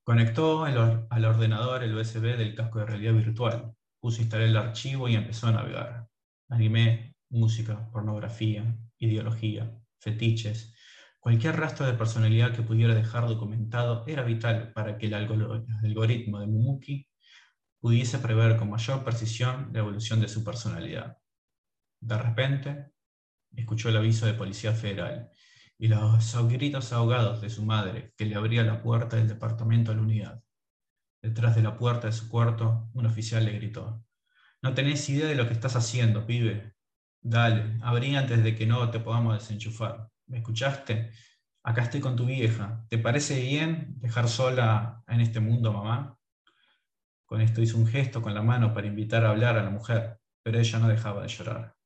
Conectó 0.04 0.64
al 0.64 1.24
ordenador 1.24 1.82
el 1.82 1.96
USB 1.96 2.36
del 2.36 2.54
casco 2.54 2.80
de 2.80 2.86
realidad 2.86 3.14
virtual, 3.14 3.74
puso 3.98 4.18
a 4.18 4.22
instalar 4.22 4.48
el 4.48 4.56
archivo 4.58 5.08
y 5.08 5.14
empezó 5.14 5.46
a 5.46 5.52
navegar. 5.52 6.08
Anime, 6.50 7.14
música, 7.30 7.90
pornografía, 7.90 8.76
ideología, 8.98 9.72
fetiches, 9.98 10.74
Cualquier 11.22 11.54
rastro 11.54 11.86
de 11.86 11.92
personalidad 11.92 12.52
que 12.52 12.62
pudiera 12.62 12.96
dejar 12.96 13.28
documentado 13.28 14.04
era 14.08 14.24
vital 14.24 14.72
para 14.72 14.98
que 14.98 15.06
el 15.06 15.14
algoritmo 15.14 16.40
de 16.40 16.48
Mumuki 16.48 17.06
pudiese 17.78 18.18
prever 18.18 18.56
con 18.56 18.68
mayor 18.68 19.04
precisión 19.04 19.70
la 19.72 19.78
evolución 19.78 20.20
de 20.20 20.26
su 20.26 20.42
personalidad. 20.42 21.18
De 22.00 22.18
repente, 22.18 22.90
escuchó 23.54 23.90
el 23.90 23.98
aviso 23.98 24.26
de 24.26 24.34
Policía 24.34 24.72
Federal 24.72 25.30
y 25.78 25.86
los 25.86 26.48
gritos 26.48 26.92
ahogados 26.92 27.40
de 27.40 27.50
su 27.50 27.64
madre 27.64 28.12
que 28.16 28.26
le 28.26 28.34
abría 28.34 28.64
la 28.64 28.82
puerta 28.82 29.14
del 29.14 29.28
departamento 29.28 29.92
a 29.92 29.94
la 29.94 30.02
unidad. 30.02 30.42
Detrás 31.22 31.54
de 31.54 31.62
la 31.62 31.78
puerta 31.78 32.08
de 32.08 32.14
su 32.14 32.28
cuarto, 32.28 32.90
un 32.94 33.06
oficial 33.06 33.44
le 33.44 33.52
gritó, 33.52 34.04
No 34.60 34.74
tenés 34.74 35.08
idea 35.08 35.28
de 35.28 35.36
lo 35.36 35.46
que 35.46 35.54
estás 35.54 35.76
haciendo, 35.76 36.26
pibe. 36.26 36.74
Dale, 37.20 37.78
abrí 37.80 38.16
antes 38.16 38.42
de 38.42 38.56
que 38.56 38.66
no 38.66 38.90
te 38.90 38.98
podamos 38.98 39.38
desenchufar. 39.38 40.11
¿Me 40.32 40.38
escuchaste? 40.38 41.12
Acá 41.62 41.82
estoy 41.82 42.00
con 42.00 42.16
tu 42.16 42.24
vieja. 42.24 42.86
¿Te 42.88 42.96
parece 42.96 43.38
bien 43.38 43.96
dejar 43.98 44.28
sola 44.28 45.04
en 45.06 45.20
este 45.20 45.40
mundo, 45.40 45.74
mamá? 45.74 46.18
Con 47.26 47.42
esto 47.42 47.60
hizo 47.60 47.76
un 47.76 47.86
gesto 47.86 48.22
con 48.22 48.32
la 48.32 48.40
mano 48.40 48.72
para 48.72 48.86
invitar 48.86 49.26
a 49.26 49.30
hablar 49.30 49.58
a 49.58 49.62
la 49.62 49.68
mujer, 49.68 50.18
pero 50.42 50.58
ella 50.58 50.78
no 50.78 50.88
dejaba 50.88 51.20
de 51.20 51.28
llorar. 51.28 51.76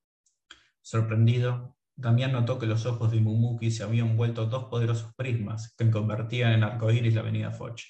Sorprendido, 0.80 1.76
Damián 1.96 2.30
notó 2.30 2.56
que 2.56 2.66
los 2.66 2.86
ojos 2.86 3.10
de 3.10 3.20
Mumuki 3.20 3.72
se 3.72 3.82
habían 3.82 4.16
vuelto 4.16 4.46
dos 4.46 4.66
poderosos 4.66 5.12
prismas 5.16 5.74
que 5.76 5.90
convertían 5.90 6.52
en 6.52 6.62
arcoíris 6.62 7.14
la 7.14 7.22
avenida 7.22 7.50
Foch. 7.50 7.82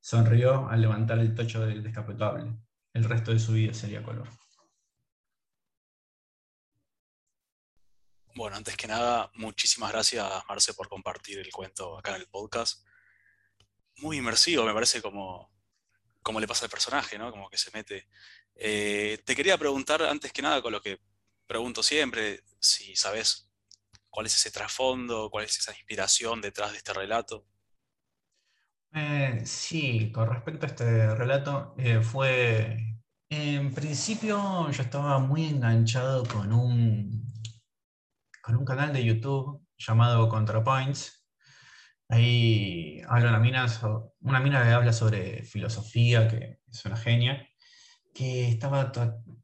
Sonrió 0.00 0.68
al 0.68 0.82
levantar 0.82 1.18
el 1.18 1.34
tocho 1.34 1.64
del 1.64 1.82
descapotable. 1.82 2.58
El 2.92 3.04
resto 3.04 3.32
de 3.32 3.38
su 3.38 3.54
vida 3.54 3.72
sería 3.72 4.02
color. 4.02 4.28
Bueno, 8.34 8.56
antes 8.56 8.76
que 8.76 8.86
nada, 8.86 9.30
muchísimas 9.34 9.90
gracias, 9.90 10.26
Marce, 10.48 10.74
por 10.74 10.88
compartir 10.88 11.38
el 11.38 11.50
cuento 11.50 11.98
acá 11.98 12.14
en 12.14 12.22
el 12.22 12.28
podcast. 12.28 12.84
Muy 13.96 14.18
inmersivo, 14.18 14.64
me 14.64 14.74
parece 14.74 15.02
como, 15.02 15.50
como 16.22 16.40
le 16.40 16.46
pasa 16.46 16.66
al 16.66 16.70
personaje, 16.70 17.18
¿no? 17.18 17.30
Como 17.30 17.50
que 17.50 17.58
se 17.58 17.70
mete. 17.72 18.08
Eh, 18.54 19.18
te 19.24 19.34
quería 19.34 19.58
preguntar, 19.58 20.02
antes 20.02 20.32
que 20.32 20.42
nada, 20.42 20.62
con 20.62 20.72
lo 20.72 20.80
que 20.80 21.00
pregunto 21.46 21.82
siempre, 21.82 22.44
si 22.60 22.94
sabes 22.94 23.50
cuál 24.10 24.26
es 24.26 24.34
ese 24.34 24.50
trasfondo, 24.50 25.30
cuál 25.30 25.44
es 25.44 25.58
esa 25.58 25.72
inspiración 25.72 26.40
detrás 26.40 26.72
de 26.72 26.78
este 26.78 26.92
relato. 26.92 27.46
Eh, 28.94 29.42
sí, 29.44 30.10
con 30.12 30.28
respecto 30.30 30.66
a 30.66 30.68
este 30.68 31.14
relato, 31.14 31.74
eh, 31.78 32.00
fue. 32.00 32.84
En 33.30 33.74
principio, 33.74 34.70
yo 34.70 34.82
estaba 34.82 35.18
muy 35.18 35.44
enganchado 35.44 36.24
con 36.26 36.52
un 36.52 37.37
con 38.48 38.56
un 38.56 38.64
canal 38.64 38.94
de 38.94 39.04
YouTube 39.04 39.62
llamado 39.76 40.26
ContraPoints. 40.30 41.22
Ahí 42.08 43.02
habla 43.06 43.28
una 43.28 43.40
mina, 43.40 43.66
una 44.22 44.40
mina 44.40 44.62
que 44.62 44.70
habla 44.70 44.94
sobre 44.94 45.42
filosofía, 45.42 46.26
que 46.28 46.60
es 46.66 46.84
una 46.86 46.96
genia, 46.96 47.46
que 48.14 48.48
estaba 48.48 48.90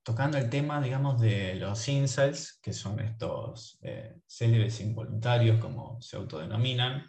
tocando 0.03 0.39
el 0.39 0.49
tema, 0.49 0.81
digamos, 0.81 1.21
de 1.21 1.55
los 1.57 1.87
incels, 1.87 2.59
que 2.63 2.73
son 2.73 2.99
estos 2.99 3.79
eh, 3.83 4.21
célebres 4.27 4.81
involuntarios, 4.81 5.61
como 5.61 6.01
se 6.01 6.17
autodenominan, 6.17 7.05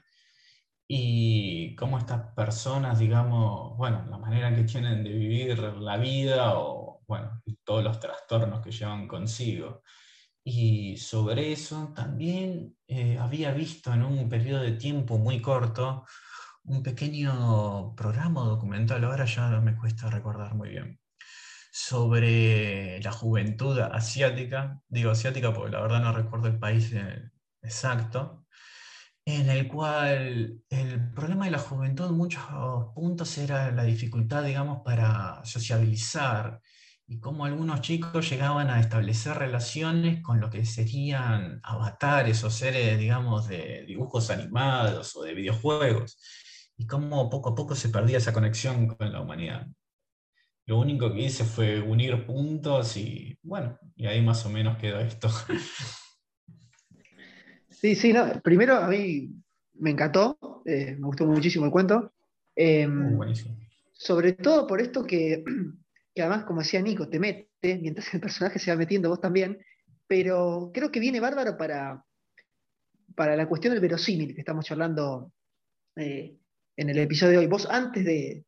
y 0.89 1.77
cómo 1.77 1.97
estas 1.97 2.33
personas, 2.33 2.99
digamos, 2.99 3.77
bueno, 3.77 4.05
la 4.09 4.17
manera 4.17 4.53
que 4.53 4.65
tienen 4.65 5.01
de 5.01 5.11
vivir 5.11 5.57
la 5.59 5.95
vida 5.95 6.59
o, 6.59 7.03
bueno, 7.07 7.41
todos 7.63 7.85
los 7.85 8.01
trastornos 8.01 8.59
que 8.61 8.71
llevan 8.71 9.07
consigo. 9.07 9.81
Y 10.47 10.97
sobre 10.97 11.51
eso 11.51 11.91
también 11.95 12.77
eh, 12.87 13.17
había 13.17 13.51
visto 13.51 13.91
en 13.91 14.03
un 14.03 14.29
periodo 14.29 14.61
de 14.61 14.73
tiempo 14.73 15.17
muy 15.17 15.41
corto 15.41 16.05
un 16.65 16.83
pequeño 16.83 17.95
programa 17.95 18.41
documental, 18.41 19.03
ahora 19.03 19.25
ya 19.25 19.59
me 19.59 19.75
cuesta 19.75 20.09
recordar 20.09 20.55
muy 20.55 20.69
bien, 20.69 20.99
sobre 21.71 23.01
la 23.01 23.11
juventud 23.11 23.79
asiática, 23.79 24.79
digo 24.87 25.11
asiática 25.11 25.53
porque 25.53 25.71
la 25.71 25.81
verdad 25.81 26.01
no 26.01 26.13
recuerdo 26.13 26.47
el 26.47 26.59
país 26.59 26.91
eh, 26.93 27.31
exacto, 27.61 28.45
en 29.25 29.49
el 29.49 29.67
cual 29.67 30.61
el 30.69 31.11
problema 31.11 31.45
de 31.45 31.51
la 31.51 31.59
juventud 31.59 32.05
en 32.07 32.17
muchos 32.17 32.43
puntos 32.93 33.37
era 33.39 33.71
la 33.71 33.83
dificultad, 33.83 34.43
digamos, 34.43 34.81
para 34.83 35.43
sociabilizar 35.43 36.61
y 37.07 37.19
cómo 37.19 37.45
algunos 37.45 37.81
chicos 37.81 38.29
llegaban 38.29 38.69
a 38.69 38.79
establecer 38.79 39.37
relaciones 39.37 40.21
con 40.23 40.39
lo 40.39 40.49
que 40.49 40.65
serían 40.65 41.59
avatares 41.63 42.43
o 42.43 42.49
seres, 42.49 42.97
digamos, 42.97 43.47
de 43.47 43.85
dibujos 43.85 44.31
animados 44.31 45.15
o 45.15 45.23
de 45.23 45.35
videojuegos, 45.35 46.17
y 46.77 46.87
cómo 46.87 47.29
poco 47.29 47.49
a 47.49 47.55
poco 47.55 47.75
se 47.75 47.89
perdía 47.89 48.17
esa 48.17 48.33
conexión 48.33 48.87
con 48.87 49.11
la 49.11 49.21
humanidad. 49.21 49.67
Lo 50.65 50.79
único 50.79 51.13
que 51.13 51.21
hice 51.21 51.43
fue 51.43 51.79
unir 51.79 52.25
puntos 52.25 52.97
y 52.97 53.37
bueno, 53.43 53.77
y 53.95 54.07
ahí 54.07 54.21
más 54.23 54.43
o 54.45 54.49
menos 54.49 54.77
quedó 54.77 54.99
esto. 54.99 55.29
Sí, 57.69 57.93
sí, 57.93 58.13
no. 58.13 58.41
Primero 58.41 58.77
a 58.77 58.87
mí 58.87 59.29
me 59.73 59.91
encantó, 59.91 60.39
eh, 60.65 60.95
me 60.97 61.05
gustó 61.05 61.27
muchísimo 61.27 61.65
el 61.65 61.71
cuento. 61.71 62.13
Buenísimo. 62.55 63.59
Sobre 63.91 64.31
todo 64.31 64.65
por 64.65 64.81
esto 64.81 65.05
que, 65.05 65.43
que 66.15 66.21
además, 66.23 66.45
como 66.45 66.61
decía 66.61 66.81
Nico, 66.81 67.09
te 67.09 67.19
mete, 67.19 67.49
mientras 67.81 68.13
el 68.13 68.21
personaje 68.21 68.59
se 68.59 68.71
va 68.71 68.77
metiendo 68.77 69.09
vos 69.09 69.21
también, 69.21 69.59
pero 70.07 70.71
creo 70.73 70.91
que 70.91 70.99
viene 71.01 71.19
bárbaro 71.19 71.57
para, 71.57 72.03
para 73.15 73.35
la 73.35 73.47
cuestión 73.47 73.73
del 73.73 73.81
verosímil 73.81 74.33
que 74.33 74.41
estamos 74.41 74.65
charlando 74.65 75.31
eh, 75.95 76.37
en 76.77 76.89
el 76.89 76.97
episodio 76.99 77.33
de 77.33 77.37
hoy. 77.39 77.47
Vos 77.47 77.67
antes 77.69 78.05
de... 78.05 78.29
eh, 78.31 78.45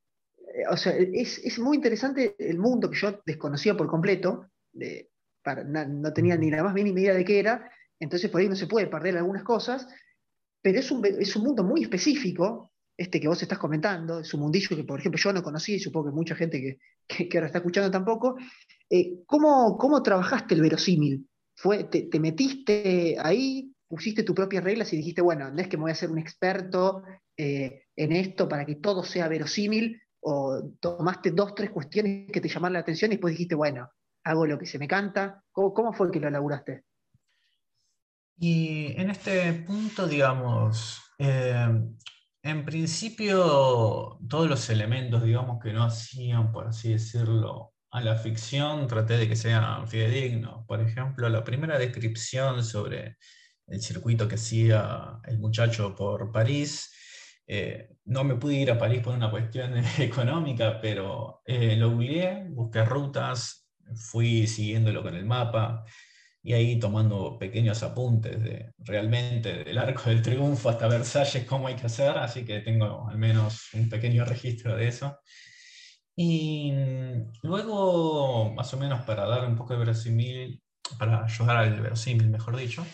o 0.69 0.77
sea, 0.77 0.93
es, 0.93 1.39
es 1.39 1.59
muy 1.59 1.77
interesante 1.77 2.35
el 2.39 2.57
mundo 2.59 2.89
que 2.89 2.97
yo 2.97 3.21
desconocía 3.25 3.75
por 3.75 3.87
completo, 3.87 4.49
de- 4.73 5.09
no 5.67 6.11
tenía 6.11 6.35
ni 6.35 6.51
la 6.51 6.61
más 6.61 6.73
mínima 6.73 6.99
idea 6.99 7.13
de 7.13 7.23
qué 7.23 7.39
era, 7.39 7.71
entonces 8.01 8.29
por 8.29 8.41
ahí 8.41 8.49
no 8.49 8.55
se 8.55 8.67
puede 8.67 8.87
perder 8.87 9.17
algunas 9.17 9.43
cosas, 9.43 9.87
pero 10.61 10.79
es 10.79 10.91
un, 10.91 11.05
es 11.05 11.35
un 11.37 11.43
mundo 11.43 11.63
muy 11.63 11.83
específico, 11.83 12.73
este 12.97 13.21
que 13.21 13.29
vos 13.29 13.41
estás 13.41 13.57
comentando, 13.57 14.19
es 14.19 14.33
un 14.33 14.41
mundillo 14.41 14.75
que, 14.75 14.83
por 14.83 14.99
ejemplo, 14.99 15.19
yo 15.21 15.31
no 15.31 15.41
conocía 15.43 15.77
y 15.77 15.79
supongo 15.79 16.07
que 16.09 16.15
mucha 16.15 16.35
gente 16.35 16.59
que, 16.59 16.79
que, 17.07 17.29
ahora 17.35 17.47
está 17.47 17.59
escuchando 17.59 17.91
tampoco. 17.91 18.35
Eh, 18.89 19.23
¿cómo, 19.25 19.77
¿Cómo 19.77 20.03
trabajaste 20.03 20.55
el 20.55 20.61
verosímil? 20.61 21.27
¿Fue, 21.55 21.85
te, 21.85 22.03
te 22.03 22.19
metiste 22.19 23.17
ahí, 23.19 23.73
pusiste 23.87 24.23
tus 24.23 24.35
propias 24.35 24.63
reglas 24.63 24.93
y 24.93 24.97
dijiste, 24.97 25.21
bueno, 25.21 25.49
no 25.49 25.59
es 25.59 25.67
que 25.67 25.77
me 25.77 25.83
voy 25.83 25.91
a 25.91 25.95
ser 25.95 26.11
un 26.11 26.19
experto 26.19 27.03
eh, 27.35 27.83
en 27.95 28.11
esto 28.11 28.47
para 28.47 28.65
que 28.65 28.75
todo 28.75 29.03
sea 29.03 29.27
verosímil, 29.27 30.01
o 30.19 30.73
tomaste 30.79 31.31
dos, 31.31 31.55
tres 31.55 31.69
cuestiones 31.69 32.31
que 32.31 32.41
te 32.41 32.49
llamaron 32.49 32.73
la 32.73 32.79
atención 32.79 33.11
y 33.11 33.15
después 33.15 33.31
dijiste, 33.31 33.55
bueno, 33.55 33.89
hago 34.23 34.45
lo 34.45 34.59
que 34.59 34.65
se 34.65 34.79
me 34.79 34.87
canta? 34.87 35.43
¿Cómo, 35.51 35.73
cómo 35.73 35.93
fue 35.93 36.11
que 36.11 36.19
lo 36.19 36.29
laburaste? 36.29 36.83
Y 38.39 38.93
en 38.99 39.09
este 39.09 39.53
punto, 39.53 40.07
digamos, 40.07 41.01
eh, 41.17 41.67
en 42.47 42.65
principio 42.65 44.17
todos 44.29 44.49
los 44.49 44.69
elementos, 44.69 45.23
digamos, 45.23 45.61
que 45.61 45.73
no 45.73 45.83
hacían, 45.83 46.51
por 46.51 46.67
así 46.67 46.93
decirlo, 46.93 47.73
a 47.91 48.01
la 48.01 48.15
ficción, 48.15 48.87
traté 48.87 49.17
de 49.17 49.27
que 49.27 49.35
sean 49.35 49.87
fidedignos. 49.87 50.65
Por 50.65 50.81
ejemplo, 50.81 51.29
la 51.29 51.43
primera 51.43 51.77
descripción 51.77 52.63
sobre 52.63 53.17
el 53.67 53.81
circuito 53.81 54.27
que 54.27 54.35
hacía 54.35 55.19
el 55.25 55.39
muchacho 55.39 55.95
por 55.95 56.31
París, 56.31 56.93
eh, 57.47 57.89
no 58.05 58.23
me 58.23 58.35
pude 58.35 58.55
ir 58.55 58.71
a 58.71 58.77
París 58.77 59.01
por 59.01 59.13
una 59.13 59.31
cuestión 59.31 59.73
económica, 59.99 60.79
pero 60.81 61.41
eh, 61.45 61.75
lo 61.75 61.91
googleé, 61.91 62.47
busqué 62.49 62.83
rutas, 62.85 63.67
fui 63.95 64.47
siguiéndolo 64.47 65.01
con 65.01 65.15
el 65.15 65.25
mapa 65.25 65.83
y 66.47 66.53
ahí 66.53 66.79
tomando 66.79 67.37
pequeños 67.37 67.83
apuntes 67.83 68.41
de 68.41 68.71
realmente 68.77 69.65
del 69.65 69.77
Arco 69.77 70.09
del 70.09 70.21
Triunfo 70.21 70.69
hasta 70.69 70.87
Versalles, 70.87 71.43
cómo 71.43 71.67
hay 71.67 71.75
que 71.75 71.87
hacer, 71.87 72.17
así 72.17 72.45
que 72.45 72.61
tengo 72.61 73.05
al 73.09 73.17
menos 73.17 73.73
un 73.73 73.89
pequeño 73.89 74.23
registro 74.23 74.73
de 74.77 74.87
eso. 74.87 75.19
Y 76.15 76.71
mm, 76.71 77.31
luego, 77.43 78.53
más 78.53 78.73
o 78.73 78.77
menos 78.77 79.01
para 79.01 79.25
dar 79.25 79.45
un 79.45 79.57
poco 79.57 79.73
de 79.73 79.79
verosímil, 79.79 80.61
para 80.97 81.25
ayudar 81.25 81.57
al 81.57 81.81
verosímil, 81.81 82.29
mejor 82.29 82.55
dicho, 82.55 82.87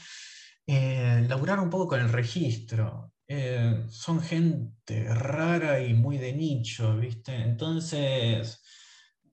eh, 0.65 1.23
laburar 1.29 1.59
un 1.59 1.69
poco 1.69 1.89
con 1.89 2.01
el 2.01 2.09
registro. 2.09 3.13
Eh, 3.27 3.85
son 3.87 4.19
gente 4.19 5.13
rara 5.13 5.79
y 5.79 5.93
muy 5.93 6.17
de 6.17 6.33
nicho, 6.33 6.97
¿viste? 6.97 7.35
Entonces, 7.35 8.63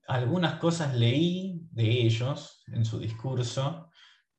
algunas 0.07 0.59
cosas 0.59 0.93
leí 0.95 1.59
de 1.71 1.89
ellos 2.05 2.63
en 2.67 2.85
su 2.85 2.99
discurso, 2.99 3.90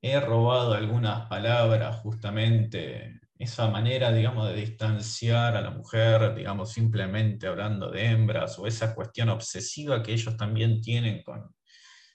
he 0.03 0.21
robado 0.21 0.75
algunas 0.75 1.29
palabras, 1.29 2.01
justamente 2.01 3.21
esa 3.39 3.69
manera, 3.69 4.13
digamos, 4.13 4.49
de 4.49 4.55
distanciar 4.55 5.57
a 5.57 5.63
la 5.63 5.71
mujer, 5.71 6.35
digamos, 6.35 6.73
simplemente 6.73 7.47
hablando 7.47 7.91
de 7.91 8.07
hembras, 8.07 8.59
o 8.59 8.67
esa 8.67 8.95
cuestión 8.95 9.29
obsesiva 9.31 10.03
que 10.03 10.13
ellos 10.13 10.37
también 10.37 10.81
tienen 10.81 11.23
con 11.23 11.55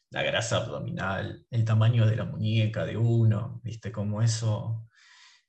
la 0.09 0.23
grasa 0.23 0.57
abdominal, 0.57 1.45
el 1.49 1.65
tamaño 1.65 2.05
de 2.05 2.15
la 2.15 2.25
muñeca 2.25 2.85
de 2.85 2.97
uno, 2.97 3.59
¿viste? 3.63 3.91
Como 3.91 4.21
eso 4.21 4.88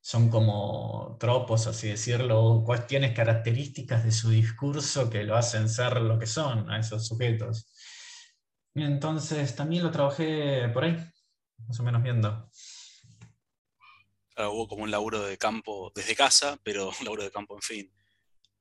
son 0.01 0.31
como 0.31 1.17
tropos, 1.21 1.67
así 1.67 1.89
decirlo, 1.89 2.63
cuestiones 2.65 3.15
características 3.15 4.05
de 4.05 4.13
su 4.13 4.31
discurso 4.31 5.11
que 5.11 5.25
lo 5.25 5.37
hacen 5.37 5.69
ser 5.69 6.01
lo 6.01 6.19
que 6.19 6.27
son 6.27 6.71
a 6.71 6.79
esos 6.79 7.07
sujetos. 7.07 7.71
Entonces 8.75 9.55
también 9.55 9.85
lo 9.85 9.91
trabajé 9.91 10.69
por 10.71 10.85
ahí, 10.85 10.97
más 11.67 11.79
o 11.81 11.83
menos 11.83 12.03
viendo. 12.03 12.51
Claro, 14.35 14.53
hubo 14.53 14.69
como 14.69 14.85
un 14.85 14.91
laburo 14.91 15.23
de 15.23 15.37
campo 15.37 15.93
desde 15.95 16.15
casa, 16.15 16.59
pero 16.63 16.91
un 17.01 17.05
laburo 17.05 17.25
de 17.25 17.31
campo 17.31 17.55
en 17.55 17.63
fin. 17.63 17.95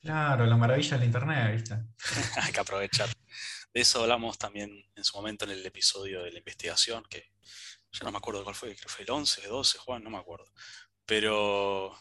Claro, 0.01 0.45
la 0.45 0.57
maravilla 0.57 0.97
del 0.97 1.07
internet, 1.07 1.53
¿viste? 1.53 1.75
Hay 2.41 2.51
que 2.51 2.59
aprovechar. 2.59 3.09
De 3.73 3.81
eso 3.81 4.01
hablamos 4.01 4.37
también 4.37 4.71
en 4.95 5.03
su 5.03 5.17
momento 5.17 5.45
en 5.45 5.51
el 5.51 5.65
episodio 5.65 6.23
de 6.23 6.31
la 6.31 6.39
investigación, 6.39 7.03
que 7.09 7.31
ya 7.91 8.05
no 8.05 8.11
me 8.11 8.17
acuerdo 8.17 8.43
cuál 8.43 8.55
fue, 8.55 8.69
creo 8.69 8.83
que 8.83 8.89
fue 8.89 9.03
el 9.03 9.11
11, 9.11 9.41
el 9.43 9.49
12, 9.49 9.77
Juan, 9.79 10.03
no 10.03 10.09
me 10.09 10.17
acuerdo. 10.17 10.45
Pero, 11.05 11.97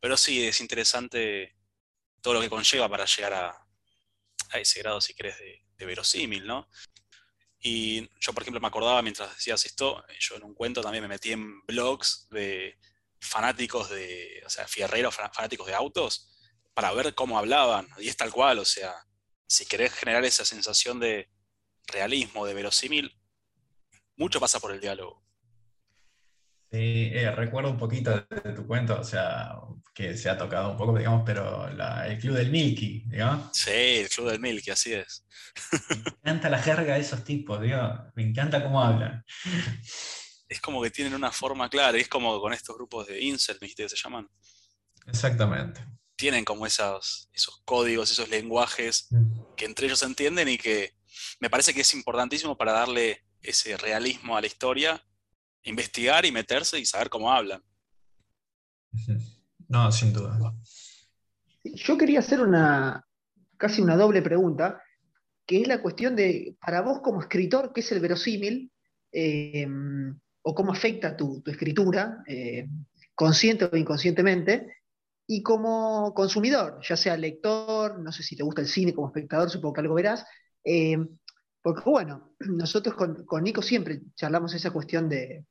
pero 0.00 0.16
sí, 0.16 0.46
es 0.46 0.60
interesante 0.60 1.56
todo 2.20 2.34
lo 2.34 2.40
que 2.40 2.50
conlleva 2.50 2.88
para 2.88 3.04
llegar 3.04 3.32
a, 3.34 3.66
a 4.50 4.58
ese 4.58 4.80
grado, 4.80 5.00
si 5.00 5.14
querés, 5.14 5.38
de, 5.38 5.64
de 5.76 5.86
verosímil, 5.86 6.46
¿no? 6.46 6.68
Y 7.64 8.10
yo, 8.20 8.32
por 8.32 8.42
ejemplo, 8.42 8.60
me 8.60 8.66
acordaba 8.66 9.02
mientras 9.02 9.34
decías 9.36 9.64
esto, 9.64 10.04
yo 10.18 10.34
en 10.36 10.42
un 10.44 10.54
cuento 10.54 10.82
también 10.82 11.02
me 11.02 11.08
metí 11.08 11.30
en 11.32 11.64
blogs 11.64 12.26
de 12.30 12.76
fanáticos 13.20 13.88
de, 13.88 14.42
o 14.44 14.50
sea, 14.50 14.66
fierreros, 14.66 15.14
fa- 15.14 15.30
fanáticos 15.32 15.68
de 15.68 15.74
autos, 15.74 16.28
para 16.74 16.92
ver 16.92 17.14
cómo 17.14 17.38
hablaban. 17.38 17.86
Y 17.98 18.08
es 18.08 18.16
tal 18.16 18.32
cual, 18.32 18.58
o 18.58 18.64
sea, 18.64 18.92
si 19.46 19.64
querés 19.66 19.92
generar 19.94 20.24
esa 20.24 20.44
sensación 20.44 20.98
de 20.98 21.30
realismo, 21.86 22.46
de 22.46 22.54
verosímil, 22.54 23.16
mucho 24.16 24.40
pasa 24.40 24.58
por 24.58 24.72
el 24.72 24.80
diálogo. 24.80 25.22
Sí, 26.70 27.10
eh, 27.12 27.30
recuerdo 27.30 27.70
un 27.70 27.76
poquito 27.78 28.10
de 28.28 28.52
tu 28.54 28.66
cuento, 28.66 28.98
o 28.98 29.04
sea, 29.04 29.52
que 29.94 30.16
se 30.16 30.28
ha 30.30 30.38
tocado 30.38 30.70
un 30.72 30.76
poco, 30.76 30.96
digamos, 30.96 31.22
pero 31.26 31.68
la- 31.74 32.06
el 32.08 32.18
club 32.18 32.34
del 32.36 32.50
Milky, 32.50 33.04
digamos. 33.06 33.50
Sí, 33.56 33.70
el 33.70 34.08
Club 34.08 34.30
del 34.30 34.40
Milky, 34.40 34.70
así 34.70 34.92
es. 34.94 35.24
Me 35.90 35.96
encanta 36.30 36.48
la 36.48 36.58
jerga 36.58 36.94
de 36.94 37.00
esos 37.00 37.22
tipos, 37.24 37.60
digamos. 37.60 38.00
Me 38.14 38.22
encanta 38.22 38.62
cómo 38.62 38.82
hablan. 38.82 39.24
Es 40.48 40.60
como 40.60 40.82
que 40.82 40.90
tienen 40.90 41.14
una 41.14 41.30
forma 41.32 41.68
clara, 41.68 41.98
es 41.98 42.08
como 42.08 42.40
con 42.40 42.52
estos 42.52 42.76
grupos 42.76 43.06
de 43.06 43.20
incel, 43.22 43.58
¿viste 43.60 43.82
que 43.82 43.88
se 43.88 43.96
llaman? 43.96 44.28
Exactamente. 45.06 45.80
Tienen 46.16 46.44
como 46.44 46.66
esos, 46.66 47.28
esos 47.32 47.60
códigos, 47.64 48.10
esos 48.10 48.28
lenguajes 48.28 49.08
que 49.56 49.64
entre 49.64 49.86
ellos 49.86 49.98
se 49.98 50.06
entienden 50.06 50.48
y 50.48 50.56
que 50.58 50.94
me 51.40 51.50
parece 51.50 51.74
que 51.74 51.80
es 51.82 51.94
importantísimo 51.94 52.56
para 52.56 52.72
darle 52.72 53.24
ese 53.42 53.76
realismo 53.76 54.36
a 54.36 54.40
la 54.40 54.46
historia, 54.46 55.04
investigar 55.64 56.24
y 56.24 56.32
meterse 56.32 56.78
y 56.78 56.86
saber 56.86 57.08
cómo 57.10 57.30
hablan. 57.32 57.62
No, 59.72 59.90
sin 59.90 60.12
duda. 60.12 60.38
Yo 61.64 61.96
quería 61.96 62.18
hacer 62.18 62.42
una, 62.42 63.06
casi 63.56 63.80
una 63.80 63.96
doble 63.96 64.20
pregunta, 64.20 64.82
que 65.46 65.62
es 65.62 65.66
la 65.66 65.80
cuestión 65.80 66.14
de, 66.14 66.56
para 66.60 66.82
vos 66.82 67.00
como 67.00 67.22
escritor, 67.22 67.72
¿qué 67.72 67.80
es 67.80 67.90
el 67.90 68.00
verosímil? 68.00 68.70
Eh, 69.10 69.66
o 70.42 70.54
cómo 70.54 70.72
afecta 70.72 71.16
tu, 71.16 71.40
tu 71.40 71.50
escritura, 71.50 72.22
eh, 72.26 72.68
consciente 73.14 73.64
o 73.64 73.74
inconscientemente, 73.74 74.82
y 75.26 75.42
como 75.42 76.12
consumidor, 76.12 76.78
ya 76.86 76.96
sea 76.96 77.16
lector, 77.16 77.98
no 77.98 78.12
sé 78.12 78.22
si 78.22 78.36
te 78.36 78.42
gusta 78.42 78.60
el 78.60 78.66
cine 78.66 78.92
como 78.92 79.06
espectador, 79.06 79.48
supongo 79.48 79.72
que 79.72 79.80
algo 79.80 79.94
verás, 79.94 80.26
eh, 80.64 80.98
porque 81.62 81.88
bueno, 81.88 82.34
nosotros 82.40 82.94
con, 82.94 83.24
con 83.24 83.42
Nico 83.42 83.62
siempre 83.62 84.02
charlamos 84.16 84.52
esa 84.52 84.70
cuestión 84.70 85.08
de, 85.08 85.46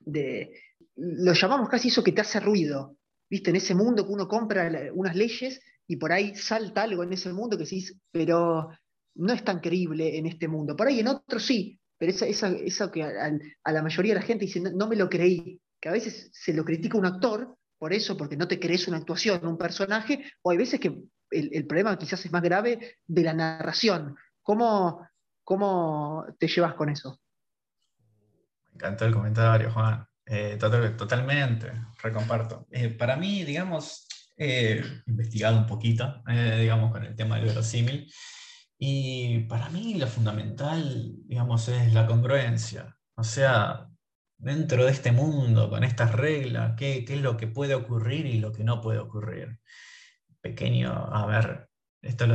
de, 0.00 0.60
lo 0.96 1.34
llamamos 1.34 1.68
casi 1.68 1.86
eso 1.86 2.02
que 2.02 2.10
te 2.10 2.22
hace 2.22 2.40
ruido, 2.40 2.97
¿viste? 3.28 3.50
En 3.50 3.56
ese 3.56 3.74
mundo 3.74 4.06
que 4.06 4.12
uno 4.12 4.28
compra 4.28 4.70
unas 4.92 5.16
leyes 5.16 5.60
y 5.86 5.96
por 5.96 6.12
ahí 6.12 6.34
salta 6.34 6.82
algo 6.82 7.02
en 7.02 7.12
ese 7.12 7.32
mundo 7.32 7.56
que 7.56 7.64
decís, 7.64 7.96
pero 8.10 8.70
no 9.14 9.32
es 9.32 9.44
tan 9.44 9.60
creíble 9.60 10.18
en 10.18 10.26
este 10.26 10.48
mundo. 10.48 10.76
Por 10.76 10.88
ahí 10.88 11.00
en 11.00 11.08
otro 11.08 11.38
sí, 11.38 11.78
pero 11.96 12.10
esa, 12.10 12.26
esa, 12.26 12.48
eso 12.50 12.90
que 12.90 13.02
a, 13.02 13.72
la 13.72 13.82
mayoría 13.82 14.14
de 14.14 14.20
la 14.20 14.26
gente 14.26 14.44
dice, 14.44 14.60
no, 14.60 14.86
me 14.86 14.96
lo 14.96 15.08
creí, 15.08 15.60
que 15.80 15.88
a 15.88 15.92
veces 15.92 16.30
se 16.32 16.52
lo 16.52 16.64
critica 16.64 16.98
un 16.98 17.06
actor 17.06 17.56
por 17.78 17.92
eso, 17.92 18.16
porque 18.16 18.36
no 18.36 18.48
te 18.48 18.58
crees 18.58 18.88
una 18.88 18.98
actuación, 18.98 19.46
un 19.46 19.58
personaje, 19.58 20.24
o 20.42 20.50
hay 20.50 20.56
veces 20.56 20.80
que 20.80 20.88
el, 21.30 21.50
el 21.52 21.66
problema 21.66 21.98
quizás 21.98 22.24
es 22.24 22.32
más 22.32 22.42
grave 22.42 22.96
de 23.06 23.22
la 23.22 23.34
narración. 23.34 24.16
¿Cómo, 24.42 25.06
¿Cómo 25.44 26.26
te 26.38 26.48
llevas 26.48 26.74
con 26.74 26.88
eso? 26.88 27.20
Me 28.64 28.74
encantó 28.74 29.04
el 29.06 29.14
comentario, 29.14 29.70
Juan. 29.72 30.07
Eh, 30.30 30.58
totalmente, 30.58 31.72
recomparto. 32.02 32.66
Eh, 32.70 32.90
para 32.90 33.16
mí, 33.16 33.44
digamos, 33.44 34.06
he 34.36 34.82
investigado 35.06 35.56
un 35.56 35.66
poquito, 35.66 36.22
eh, 36.28 36.58
digamos, 36.60 36.92
con 36.92 37.02
el 37.04 37.16
tema 37.16 37.36
del 37.36 37.46
verosímil, 37.46 38.12
y 38.78 39.40
para 39.48 39.70
mí 39.70 39.94
lo 39.94 40.06
fundamental, 40.06 41.14
digamos, 41.24 41.68
es 41.68 41.94
la 41.94 42.06
congruencia. 42.06 42.94
O 43.16 43.24
sea, 43.24 43.88
dentro 44.36 44.84
de 44.84 44.92
este 44.92 45.12
mundo, 45.12 45.70
con 45.70 45.82
estas 45.82 46.12
reglas, 46.12 46.74
¿qué, 46.76 47.04
qué 47.06 47.14
es 47.14 47.22
lo 47.22 47.36
que 47.38 47.46
puede 47.48 47.74
ocurrir 47.74 48.26
y 48.26 48.38
lo 48.38 48.52
que 48.52 48.64
no 48.64 48.82
puede 48.82 48.98
ocurrir? 48.98 49.60
Pequeño, 50.42 50.92
a 50.92 51.26
ver, 51.26 51.68
esto 52.02 52.26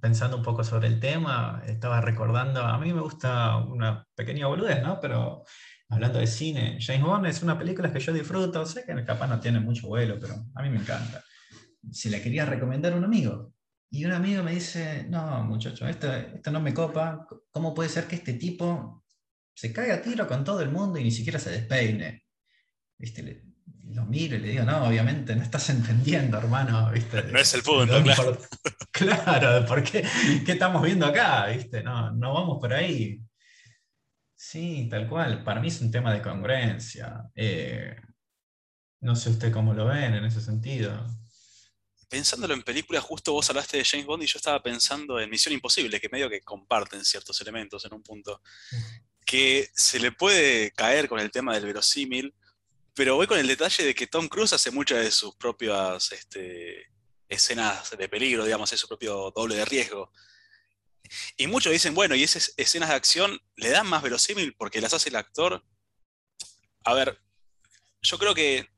pensando 0.00 0.36
un 0.36 0.42
poco 0.42 0.64
sobre 0.64 0.88
el 0.88 1.00
tema, 1.00 1.62
estaba 1.66 2.00
recordando, 2.00 2.62
a 2.62 2.78
mí 2.78 2.92
me 2.92 3.00
gusta 3.00 3.56
una 3.58 4.06
pequeña 4.14 4.46
boludez, 4.48 4.82
¿no? 4.82 5.00
Pero 5.00 5.44
hablando 5.90 6.18
de 6.18 6.26
cine, 6.26 6.78
James 6.80 7.02
Bond 7.02 7.26
es 7.26 7.42
una 7.42 7.58
película 7.58 7.92
que 7.92 8.00
yo 8.00 8.12
disfruto, 8.12 8.64
sé 8.64 8.84
que 8.84 9.04
capaz 9.04 9.26
no 9.26 9.40
tiene 9.40 9.60
mucho 9.60 9.88
vuelo, 9.88 10.18
pero 10.20 10.34
a 10.54 10.62
mí 10.62 10.70
me 10.70 10.78
encanta. 10.78 11.22
Se 11.90 12.10
la 12.10 12.22
quería 12.22 12.46
recomendar 12.46 12.92
a 12.92 12.96
un 12.96 13.04
amigo. 13.04 13.52
Y 13.90 14.04
un 14.04 14.12
amigo 14.12 14.44
me 14.44 14.54
dice, 14.54 15.06
no, 15.08 15.42
muchacho, 15.44 15.88
esto, 15.88 16.12
esto 16.12 16.50
no 16.52 16.60
me 16.60 16.72
copa. 16.72 17.26
¿Cómo 17.50 17.74
puede 17.74 17.88
ser 17.88 18.06
que 18.06 18.16
este 18.16 18.34
tipo 18.34 19.04
se 19.52 19.72
caiga 19.72 19.96
a 19.96 20.02
tiro 20.02 20.28
con 20.28 20.44
todo 20.44 20.60
el 20.62 20.70
mundo 20.70 20.98
y 20.98 21.04
ni 21.04 21.10
siquiera 21.10 21.40
se 21.40 21.50
despeine? 21.50 22.24
¿Viste? 22.96 23.50
lo 23.94 24.04
miro 24.04 24.36
y 24.36 24.38
le 24.38 24.48
digo, 24.48 24.64
no, 24.64 24.86
obviamente 24.86 25.34
no 25.34 25.42
estás 25.42 25.70
entendiendo, 25.70 26.38
hermano. 26.38 26.90
¿viste? 26.92 27.24
No 27.24 27.38
es 27.38 27.54
el 27.54 27.62
punto, 27.62 28.00
claro. 28.02 28.38
claro, 28.92 29.66
¿por 29.66 29.82
qué, 29.82 30.06
qué, 30.46 30.52
estamos 30.52 30.82
viendo 30.82 31.06
acá? 31.06 31.46
¿viste? 31.46 31.82
No, 31.82 32.12
no 32.12 32.32
vamos 32.32 32.58
por 32.60 32.72
ahí. 32.72 33.20
Sí, 34.50 34.88
tal 34.90 35.08
cual. 35.08 35.44
Para 35.44 35.60
mí 35.60 35.68
es 35.68 35.80
un 35.80 35.92
tema 35.92 36.12
de 36.12 36.20
congruencia. 36.20 37.30
Eh, 37.36 37.94
no 39.00 39.14
sé 39.14 39.30
usted 39.30 39.52
cómo 39.52 39.74
lo 39.74 39.86
ven 39.86 40.12
en 40.14 40.24
ese 40.24 40.40
sentido. 40.40 41.06
Pensándolo 42.08 42.54
en 42.54 42.64
películas, 42.64 43.04
justo 43.04 43.32
vos 43.32 43.48
hablaste 43.48 43.76
de 43.76 43.84
James 43.84 44.06
Bond 44.06 44.24
y 44.24 44.26
yo 44.26 44.38
estaba 44.38 44.60
pensando 44.60 45.20
en 45.20 45.30
Misión 45.30 45.54
Imposible, 45.54 46.00
que 46.00 46.08
medio 46.08 46.28
que 46.28 46.40
comparten 46.40 47.04
ciertos 47.04 47.40
elementos 47.40 47.84
en 47.84 47.94
un 47.94 48.02
punto. 48.02 48.42
Que 49.24 49.70
se 49.72 50.00
le 50.00 50.10
puede 50.10 50.72
caer 50.72 51.08
con 51.08 51.20
el 51.20 51.30
tema 51.30 51.54
del 51.54 51.66
verosímil, 51.66 52.34
pero 52.92 53.14
voy 53.14 53.28
con 53.28 53.38
el 53.38 53.46
detalle 53.46 53.84
de 53.84 53.94
que 53.94 54.08
Tom 54.08 54.26
Cruise 54.26 54.52
hace 54.52 54.72
muchas 54.72 54.98
de 54.98 55.12
sus 55.12 55.36
propias 55.36 56.10
este, 56.10 56.90
escenas 57.28 57.96
de 57.96 58.08
peligro, 58.08 58.44
digamos, 58.44 58.72
es 58.72 58.80
su 58.80 58.88
propio 58.88 59.30
doble 59.30 59.54
de 59.54 59.64
riesgo. 59.64 60.10
Y 61.36 61.46
muchos 61.46 61.72
dicen, 61.72 61.94
bueno, 61.94 62.14
y 62.14 62.22
esas 62.22 62.54
escenas 62.56 62.88
de 62.88 62.94
acción 62.94 63.40
le 63.56 63.70
dan 63.70 63.86
más 63.86 64.02
verosímil 64.02 64.54
porque 64.54 64.80
las 64.80 64.94
hace 64.94 65.08
el 65.08 65.16
actor. 65.16 65.64
A 66.84 66.94
ver, 66.94 67.20
yo 68.02 68.18
creo 68.18 68.34
que 68.34 68.68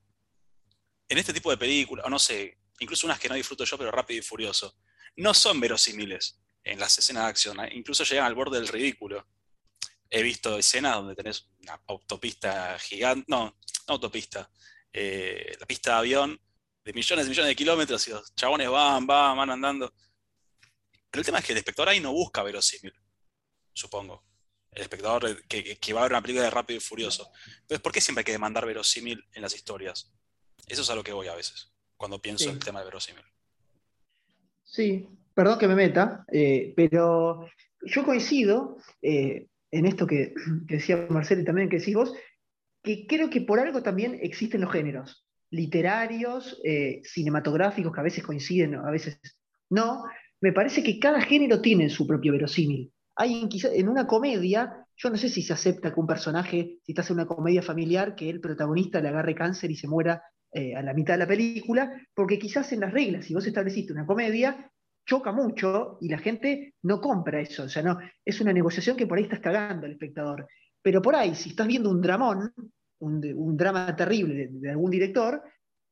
en 1.09 1.19
este 1.19 1.33
tipo 1.33 1.51
de 1.51 1.59
películas, 1.59 2.07
o 2.07 2.11
no 2.11 2.19
sé, 2.19 2.59
incluso 2.81 3.07
unas 3.07 3.21
que 3.21 3.29
no 3.29 3.35
disfruto 3.35 3.65
yo, 3.65 3.77
pero 3.77 3.91
rápido 3.91 4.21
y 4.21 4.23
furioso, 4.23 4.77
no 5.17 5.35
son 5.35 5.61
verosímiles 5.61 6.41
en 6.65 6.79
las 6.79 6.99
escenas 6.99 7.25
de 7.25 7.29
acción, 7.29 7.61
¿eh? 7.61 7.71
incluso 7.73 8.05
llegan 8.05 8.25
al 8.25 8.35
borde 8.35 8.59
del 8.59 8.69
ridículo. 8.69 9.27
He 10.09 10.23
visto 10.23 10.59
escenas 10.59 10.95
donde 10.97 11.15
tenés 11.15 11.49
una 11.61 11.81
autopista 11.87 12.79
gigante, 12.79 13.25
no, 13.29 13.57
no 13.87 13.95
autopista, 13.95 14.51
eh, 14.93 15.57
la 15.59 15.67
pista 15.67 15.93
de 15.93 15.97
avión 15.99 16.41
de 16.85 16.93
millones 16.93 17.27
y 17.27 17.29
millones 17.29 17.49
de 17.49 17.57
kilómetros 17.57 18.09
y 18.09 18.11
los 18.11 18.35
chabones 18.35 18.69
van, 18.69 19.07
van, 19.07 19.37
van 19.37 19.51
andando. 19.51 19.93
Pero 21.13 21.21
el 21.21 21.27
tema 21.27 21.39
es 21.41 21.45
que 21.45 21.53
el 21.53 21.59
espectador 21.59 21.91
ahí 21.91 22.01
no 22.01 22.13
busca 22.13 22.43
verosímil, 22.43 22.95
supongo. 23.75 24.25
El 24.71 24.81
espectador 24.81 25.47
que, 25.47 25.93
va 25.93 26.01
a 26.01 26.03
ver 26.05 26.13
una 26.13 26.23
película 26.23 26.45
de 26.45 26.51
Rápido 26.51 26.79
y 26.79 26.81
Furioso. 26.81 27.31
Entonces, 27.61 27.81
¿por 27.81 27.93
qué 27.93 28.01
siempre 28.01 28.21
hay 28.21 28.25
que 28.25 28.33
demandar 28.33 28.65
verosímil 28.65 29.23
en 29.35 29.43
las 29.43 29.55
historias? 29.55 30.11
Eso 30.67 30.81
es 30.81 30.89
a 30.89 30.95
lo 30.95 31.05
que 31.05 31.13
voy 31.13 31.29
a 31.29 31.35
veces, 31.35 31.71
cuando 31.99 32.19
pienso 32.23 32.49
en 32.49 32.55
el 32.55 32.65
tema 32.65 32.79
de 32.79 32.87
verosímil. 32.87 33.25
Sí, 34.65 35.07
perdón 35.35 35.59
que 35.59 35.69
me 35.69 35.75
meta, 35.75 36.25
eh, 36.33 36.73
pero 36.75 37.47
yo 37.83 38.05
coincido 38.05 38.79
eh, 39.03 39.49
en 39.71 39.85
esto 39.85 40.07
que, 40.07 40.33
decía 40.65 41.07
Marcelo 41.11 41.43
y 41.43 41.45
también 41.45 41.69
que 41.69 41.79
decís 41.79 41.95
vos, 41.95 42.15
que 42.83 43.07
creo 43.07 43.29
que 43.29 43.43
por 43.43 43.61
algo 43.61 43.83
también 43.83 44.19
existen 44.23 44.63
los 44.63 44.73
géneros 44.73 45.27
literarios, 45.51 46.59
eh, 46.65 47.03
cinematográficos, 47.05 47.93
que 47.93 48.01
a 48.01 48.05
veces 48.05 48.25
coinciden, 48.25 48.75
a 48.75 48.91
veces 48.91 49.21
no, 49.69 50.03
me 50.43 50.53
parece 50.53 50.83
que 50.83 50.99
cada 50.99 51.21
género 51.21 51.61
tiene 51.61 51.89
su 51.89 52.07
propio 52.07 52.33
verosímil. 52.33 52.93
Hay 53.17 53.49
en 53.75 53.89
una 53.89 54.07
comedia, 54.07 54.87
yo 54.97 55.09
no 55.09 55.17
sé 55.17 55.29
si 55.29 55.43
se 55.43 55.53
acepta 55.53 55.95
que 55.95 56.01
un 56.01 56.07
personaje, 56.07 56.79
si 56.83 56.93
estás 56.93 57.09
en 57.11 57.17
una 57.17 57.27
comedia 57.27 57.63
familiar, 57.63 58.15
que 58.17 58.29
el 58.29 58.41
protagonista 58.41 59.01
le 59.01 59.09
agarre 59.09 59.35
cáncer 59.35 59.71
y 59.71 59.77
se 59.77 59.87
muera 59.87 60.23
eh, 60.53 60.75
a 60.75 60.83
la 60.83 60.95
mitad 60.95 61.15
de 61.15 61.19
la 61.19 61.29
película, 61.29 61.93
porque 62.13 62.39
quizás 62.39 62.73
en 62.73 62.81
las 62.81 62.93
reglas, 62.93 63.25
si 63.25 63.35
vos 63.35 63.47
estableciste 63.47 63.93
una 63.93 64.05
comedia, 64.05 64.71
choca 65.07 65.31
mucho 65.31 65.99
y 66.01 66.09
la 66.09 66.19
gente 66.19 66.75
no 66.83 67.01
compra 67.01 67.41
eso. 67.41 67.65
O 67.65 67.69
sea, 67.69 67.83
no, 67.83 67.99
es 68.25 68.41
una 68.41 68.53
negociación 68.53 68.97
que 68.97 69.07
por 69.07 69.19
ahí 69.19 69.25
estás 69.25 69.41
cagando 69.41 69.87
al 69.87 69.93
espectador. 69.93 70.49
Pero 70.83 71.01
por 71.01 71.15
ahí, 71.15 71.37
si 71.37 71.51
estás 71.51 71.69
viendo 71.69 71.89
un 71.89 72.01
dramón, 72.01 72.53
un, 72.99 73.57
drama 73.57 73.95
terrible 73.95 74.49
de, 74.51 74.71
algún 74.71 74.91
director, 74.91 75.41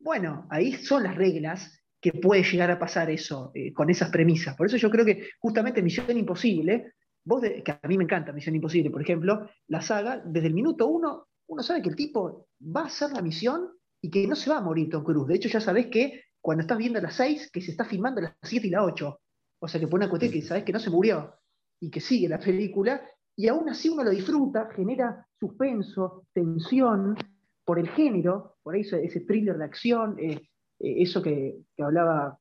bueno, 0.00 0.48
ahí 0.50 0.72
son 0.72 1.04
las 1.04 1.14
reglas 1.14 1.79
que 2.00 2.12
puede 2.12 2.42
llegar 2.42 2.70
a 2.70 2.78
pasar 2.78 3.10
eso 3.10 3.50
eh, 3.54 3.72
con 3.72 3.90
esas 3.90 4.10
premisas. 4.10 4.56
Por 4.56 4.66
eso 4.66 4.76
yo 4.76 4.90
creo 4.90 5.04
que 5.04 5.28
justamente 5.38 5.82
Misión 5.82 6.16
Imposible, 6.16 6.94
vos 7.24 7.42
que 7.42 7.72
a 7.72 7.88
mí 7.88 7.98
me 7.98 8.04
encanta 8.04 8.32
Misión 8.32 8.54
Imposible, 8.54 8.90
por 8.90 9.02
ejemplo, 9.02 9.48
la 9.68 9.82
saga, 9.82 10.22
desde 10.24 10.48
el 10.48 10.54
minuto 10.54 10.86
uno, 10.86 11.28
uno 11.46 11.62
sabe 11.62 11.82
que 11.82 11.90
el 11.90 11.96
tipo 11.96 12.48
va 12.60 12.82
a 12.82 12.86
hacer 12.86 13.10
la 13.12 13.22
misión 13.22 13.68
y 14.00 14.10
que 14.10 14.26
no 14.26 14.36
se 14.36 14.50
va 14.50 14.58
a 14.58 14.62
morir 14.62 14.88
Tom 14.88 15.04
Cruise. 15.04 15.26
De 15.26 15.34
hecho, 15.34 15.48
ya 15.48 15.60
sabés 15.60 15.86
que 15.88 16.22
cuando 16.40 16.62
estás 16.62 16.78
viendo 16.78 17.00
las 17.00 17.14
6, 17.14 17.50
que 17.52 17.60
se 17.60 17.72
está 17.72 17.84
filmando 17.84 18.20
las 18.20 18.34
7 18.42 18.66
y 18.66 18.70
las 18.70 18.84
8. 18.84 19.20
O 19.58 19.68
sea, 19.68 19.80
que 19.80 19.88
pone 19.88 20.04
una 20.04 20.10
cuestión 20.10 20.32
que 20.32 20.42
sabés 20.42 20.64
que 20.64 20.72
no 20.72 20.78
se 20.78 20.90
murió 20.90 21.34
y 21.80 21.90
que 21.90 22.00
sigue 22.00 22.28
la 22.28 22.38
película, 22.38 23.02
y 23.36 23.48
aún 23.48 23.68
así 23.68 23.88
uno 23.88 24.04
lo 24.04 24.10
disfruta, 24.10 24.68
genera 24.74 25.26
suspenso, 25.38 26.26
tensión, 26.32 27.16
por 27.64 27.78
el 27.78 27.88
género, 27.90 28.56
por 28.62 28.76
eso 28.76 28.96
ese 28.96 29.20
thriller 29.20 29.56
de 29.56 29.64
acción, 29.64 30.16
eh, 30.18 30.40
eso 30.80 31.22
que, 31.22 31.58
hablaba 31.78 32.38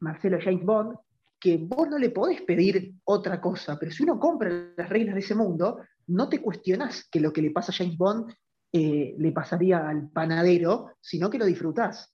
Marcelo 0.00 0.38
James 0.42 0.64
Bond, 0.64 0.96
que 1.40 1.56
vos 1.56 1.88
no 1.88 1.98
le 1.98 2.10
podés 2.10 2.42
pedir 2.42 2.94
otra 3.04 3.40
cosa, 3.40 3.78
pero 3.78 3.92
si 3.92 4.02
uno 4.02 4.18
compra 4.18 4.72
las 4.76 4.88
reglas 4.88 5.14
de 5.14 5.20
ese 5.20 5.34
mundo, 5.34 5.80
no 6.08 6.28
te 6.28 6.40
cuestionás 6.40 7.08
que 7.10 7.20
lo 7.20 7.32
que 7.32 7.42
le 7.42 7.50
pasa 7.50 7.72
a 7.72 7.74
James 7.74 7.96
Bond 7.96 8.34
eh, 8.72 9.14
le 9.16 9.32
pasaría 9.32 9.88
al 9.88 10.10
panadero, 10.10 10.96
sino 11.00 11.30
que 11.30 11.38
lo 11.38 11.46
disfrutás. 11.46 12.12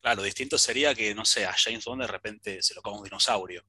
Claro, 0.00 0.22
distinto 0.22 0.58
sería 0.58 0.94
que, 0.94 1.14
no 1.14 1.24
sé, 1.24 1.46
a 1.46 1.52
James 1.52 1.84
Bond 1.84 2.02
de 2.02 2.08
repente 2.08 2.62
se 2.62 2.74
lo 2.74 2.82
coma 2.82 2.98
un 2.98 3.04
dinosaurio. 3.04 3.62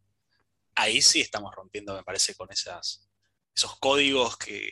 Ahí 0.75 1.01
sí 1.01 1.21
estamos 1.21 1.53
rompiendo, 1.53 1.95
me 1.95 2.03
parece, 2.03 2.33
con 2.35 2.51
esas, 2.51 3.09
esos 3.53 3.77
códigos 3.79 4.37
que, 4.37 4.71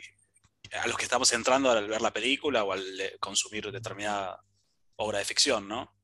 a 0.71 0.87
los 0.87 0.97
que 0.97 1.03
estamos 1.03 1.31
entrando 1.33 1.69
al 1.69 1.87
ver 1.87 2.01
la 2.01 2.13
película 2.13 2.63
o 2.63 2.71
al 2.71 2.83
consumir 3.19 3.71
determinada 3.71 4.41
obra 4.95 5.19
de 5.19 5.25
ficción, 5.25 5.67
¿no? 5.67 5.98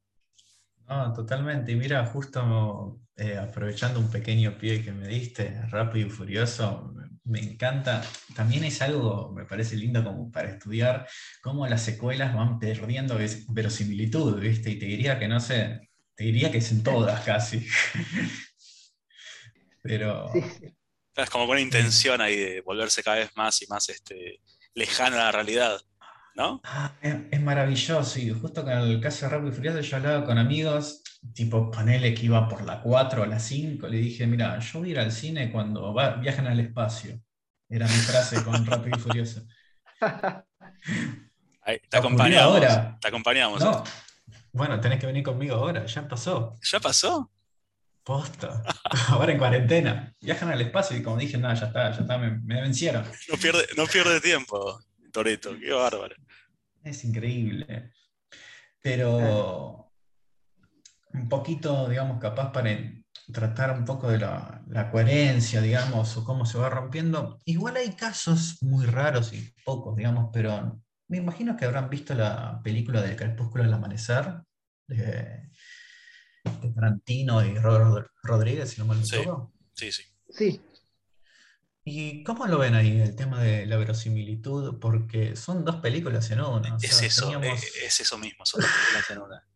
No, 0.87 1.13
totalmente. 1.13 1.71
Y 1.71 1.75
mira, 1.75 2.05
justo 2.05 2.99
eh, 3.15 3.37
aprovechando 3.37 3.99
un 3.99 4.11
pequeño 4.11 4.57
pie 4.57 4.83
que 4.83 4.91
me 4.91 5.07
diste, 5.07 5.61
rápido 5.69 6.07
y 6.07 6.09
furioso, 6.09 6.93
me 7.23 7.39
encanta. 7.39 8.03
También 8.35 8.63
es 8.63 8.81
algo, 8.81 9.31
me 9.31 9.45
parece 9.45 9.75
lindo 9.75 10.03
como 10.03 10.31
para 10.31 10.49
estudiar, 10.49 11.07
cómo 11.41 11.67
las 11.67 11.81
secuelas 11.81 12.35
van 12.35 12.59
perdiendo 12.59 13.17
verosimilitud, 13.49 14.39
¿viste? 14.39 14.71
Y 14.71 14.79
te 14.79 14.85
diría 14.85 15.17
que 15.17 15.27
no 15.27 15.39
sé, 15.39 15.89
te 16.13 16.23
diría 16.23 16.51
que 16.51 16.59
es 16.59 16.71
en 16.71 16.83
todas 16.83 17.21
casi. 17.21 17.65
Pero. 19.81 20.31
Es 21.15 21.29
como 21.29 21.47
con 21.47 21.57
intención 21.57 22.21
ahí 22.21 22.35
de 22.35 22.61
volverse 22.61 23.01
cada 23.01 23.17
vez 23.17 23.31
más 23.35 23.61
y 23.61 23.67
más 23.67 23.89
este, 23.89 24.41
lejana 24.73 25.15
a 25.15 25.25
la 25.25 25.31
realidad. 25.31 25.81
¿No? 26.35 26.61
Ah, 26.65 26.93
es, 27.01 27.41
maravilloso, 27.41 28.19
y 28.19 28.29
justo 28.29 28.63
con 28.63 28.73
el 28.73 28.99
caso 28.99 29.25
de 29.25 29.31
Rápido 29.31 29.51
y 29.51 29.55
Furioso 29.55 29.79
yo 29.79 29.97
hablaba 29.97 30.25
con 30.25 30.37
amigos, 30.37 31.01
tipo 31.33 31.71
panele 31.71 32.13
que 32.13 32.25
iba 32.25 32.47
por 32.47 32.63
la 32.63 32.81
4 32.81 33.23
o 33.23 33.25
la 33.25 33.39
5, 33.39 33.87
le 33.87 33.97
dije, 33.97 34.27
mira, 34.27 34.59
yo 34.59 34.79
voy 34.79 34.89
a 34.89 34.91
ir 34.91 34.99
al 34.99 35.11
cine 35.11 35.51
cuando 35.51 35.93
viajan 36.19 36.47
al 36.47 36.59
espacio. 36.59 37.19
Era 37.69 37.87
mi 37.87 37.93
frase 37.93 38.43
con 38.43 38.65
Rápido 38.65 38.97
y 38.97 38.99
Furioso. 38.99 39.41
te 41.89 41.97
acompañamos. 41.97 42.43
Ahora. 42.43 42.97
Te 43.01 43.07
acompañamos. 43.07 43.61
No. 43.61 43.83
Bueno, 44.51 44.79
tenés 44.79 44.99
que 44.99 45.07
venir 45.07 45.23
conmigo 45.23 45.55
ahora, 45.55 45.85
ya 45.85 46.07
pasó. 46.07 46.57
¿Ya 46.61 46.79
pasó? 46.79 47.31
Posta. 48.03 48.61
Ahora 49.09 49.31
en 49.31 49.39
cuarentena. 49.39 50.13
Viajan 50.21 50.49
al 50.51 50.61
espacio 50.61 50.95
y 50.95 51.01
como 51.01 51.17
dije, 51.17 51.39
nada, 51.39 51.55
ya 51.55 51.65
está, 51.65 51.91
ya 51.91 52.01
está, 52.01 52.17
me, 52.19 52.37
me 52.41 52.61
vencieron. 52.61 53.03
No 53.29 53.37
pierde, 53.37 53.65
no 53.75 53.87
pierde 53.87 54.21
tiempo. 54.21 54.79
Toreto, 55.15 55.57
qué 55.57 55.71
bárbaro. 55.71 56.13
Es 56.83 57.05
increíble. 57.05 57.93
Pero 58.81 59.89
un 61.13 61.29
poquito, 61.29 61.87
digamos, 61.87 62.19
capaz 62.19 62.51
para 62.51 62.77
tratar 63.31 63.71
un 63.71 63.85
poco 63.85 64.09
de 64.09 64.17
la, 64.17 64.61
la, 64.67 64.91
coherencia, 64.91 65.61
digamos, 65.61 66.17
o 66.17 66.25
cómo 66.25 66.45
se 66.45 66.57
va 66.57 66.69
rompiendo. 66.69 67.39
Igual 67.45 67.77
hay 67.77 67.93
casos 67.93 68.57
muy 68.61 68.87
raros 68.87 69.31
y 69.31 69.53
pocos, 69.63 69.95
digamos, 69.95 70.31
pero 70.33 70.81
me 71.07 71.15
imagino 71.15 71.55
que 71.55 71.63
habrán 71.63 71.89
visto 71.89 72.13
la 72.13 72.59
película 72.61 73.01
del 73.01 73.15
Crepúsculo 73.15 73.63
del 73.63 73.73
Amanecer, 73.73 74.41
de, 74.85 75.49
de 76.43 76.73
Tarantino 76.75 77.41
y 77.45 77.57
Robert 77.57 78.09
Rodríguez, 78.21 78.71
si 78.71 78.81
no 78.81 78.87
me 78.87 78.99
equivoco. 78.99 79.53
Sí, 79.75 79.93
sí. 79.93 80.03
Sí. 80.29 80.61
¿Y 81.87 82.23
cómo 82.23 82.47
lo 82.47 82.57
ven 82.57 82.73
ahí 82.73 82.99
el 82.99 83.15
tema 83.15 83.39
de 83.39 83.67
la 83.67 83.77
verosimilitud? 83.77 84.79
Porque 84.79 85.35
son 85.35 85.63
dos 85.63 85.75
películas 85.75 86.31
en 86.31 86.41
una. 86.41 86.75
Es, 86.81 87.03
eso, 87.03 87.31
eh, 87.43 87.53
es, 87.53 87.99
eso 87.99 88.17
mismo, 88.17 88.43
son 88.43 88.61
dos 88.61 88.71
películas 88.71 89.09
en 89.11 89.21
una. 89.21 89.47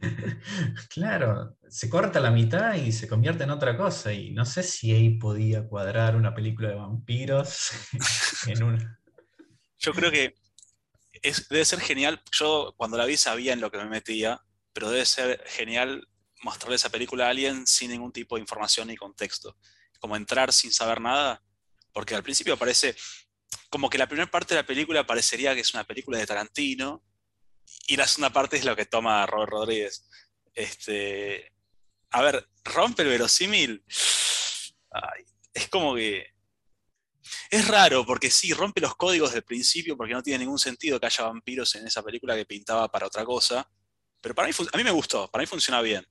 claro, 0.90 1.56
se 1.68 1.88
corta 1.88 2.18
la 2.18 2.32
mitad 2.32 2.74
y 2.74 2.90
se 2.90 3.06
convierte 3.06 3.44
en 3.44 3.50
otra 3.50 3.76
cosa. 3.76 4.12
Y 4.12 4.32
no 4.32 4.44
sé 4.44 4.64
si 4.64 4.92
ahí 4.92 5.10
podía 5.10 5.68
cuadrar 5.68 6.16
una 6.16 6.34
película 6.34 6.70
de 6.70 6.74
vampiros 6.74 7.70
en 8.48 8.62
una. 8.64 9.00
Yo 9.78 9.92
creo 9.92 10.10
que 10.10 10.34
debe 11.50 11.64
ser 11.64 11.78
genial. 11.78 12.20
Yo 12.32 12.74
cuando 12.76 12.96
la 12.96 13.04
vi 13.04 13.16
sabía 13.16 13.52
en 13.52 13.60
lo 13.60 13.70
que 13.70 13.78
me 13.78 13.86
metía, 13.86 14.40
pero 14.72 14.90
debe 14.90 15.06
ser 15.06 15.40
genial 15.46 16.08
mostrarle 16.42 16.74
esa 16.74 16.90
película 16.90 17.26
a 17.26 17.30
alguien 17.30 17.64
sin 17.64 17.92
ningún 17.92 18.10
tipo 18.10 18.34
de 18.34 18.40
información 18.40 18.88
ni 18.88 18.96
contexto. 18.96 19.56
Como 19.98 20.16
entrar 20.16 20.52
sin 20.52 20.72
saber 20.72 21.00
nada, 21.00 21.42
porque 21.92 22.14
al 22.14 22.22
principio 22.22 22.56
parece 22.56 22.96
como 23.70 23.90
que 23.90 23.98
la 23.98 24.06
primera 24.06 24.30
parte 24.30 24.54
de 24.54 24.60
la 24.60 24.66
película 24.66 25.06
parecería 25.06 25.54
que 25.54 25.60
es 25.60 25.74
una 25.74 25.84
película 25.84 26.18
de 26.18 26.26
Tarantino 26.26 27.02
y 27.86 27.96
la 27.96 28.06
segunda 28.06 28.32
parte 28.32 28.56
es 28.56 28.64
lo 28.64 28.76
que 28.76 28.86
toma 28.86 29.26
Robert 29.26 29.50
Rodríguez. 29.50 30.08
Este, 30.54 31.52
a 32.10 32.22
ver, 32.22 32.48
rompe 32.64 33.02
el 33.02 33.08
verosímil. 33.08 33.84
es 35.52 35.68
como 35.68 35.94
que 35.94 36.26
es 37.50 37.68
raro 37.68 38.04
porque 38.06 38.30
sí, 38.30 38.52
rompe 38.52 38.80
los 38.80 38.96
códigos 38.96 39.32
del 39.32 39.42
principio 39.42 39.96
porque 39.96 40.14
no 40.14 40.22
tiene 40.22 40.40
ningún 40.40 40.58
sentido 40.58 40.98
que 40.98 41.06
haya 41.06 41.24
vampiros 41.24 41.74
en 41.74 41.86
esa 41.86 42.02
película 42.02 42.36
que 42.36 42.46
pintaba 42.46 42.90
para 42.90 43.06
otra 43.06 43.24
cosa. 43.24 43.68
Pero 44.20 44.34
para 44.34 44.48
mí, 44.48 44.54
a 44.72 44.76
mí 44.76 44.84
me 44.84 44.90
gustó, 44.90 45.30
para 45.30 45.42
mí 45.42 45.46
funciona 45.46 45.80
bien. 45.80 46.06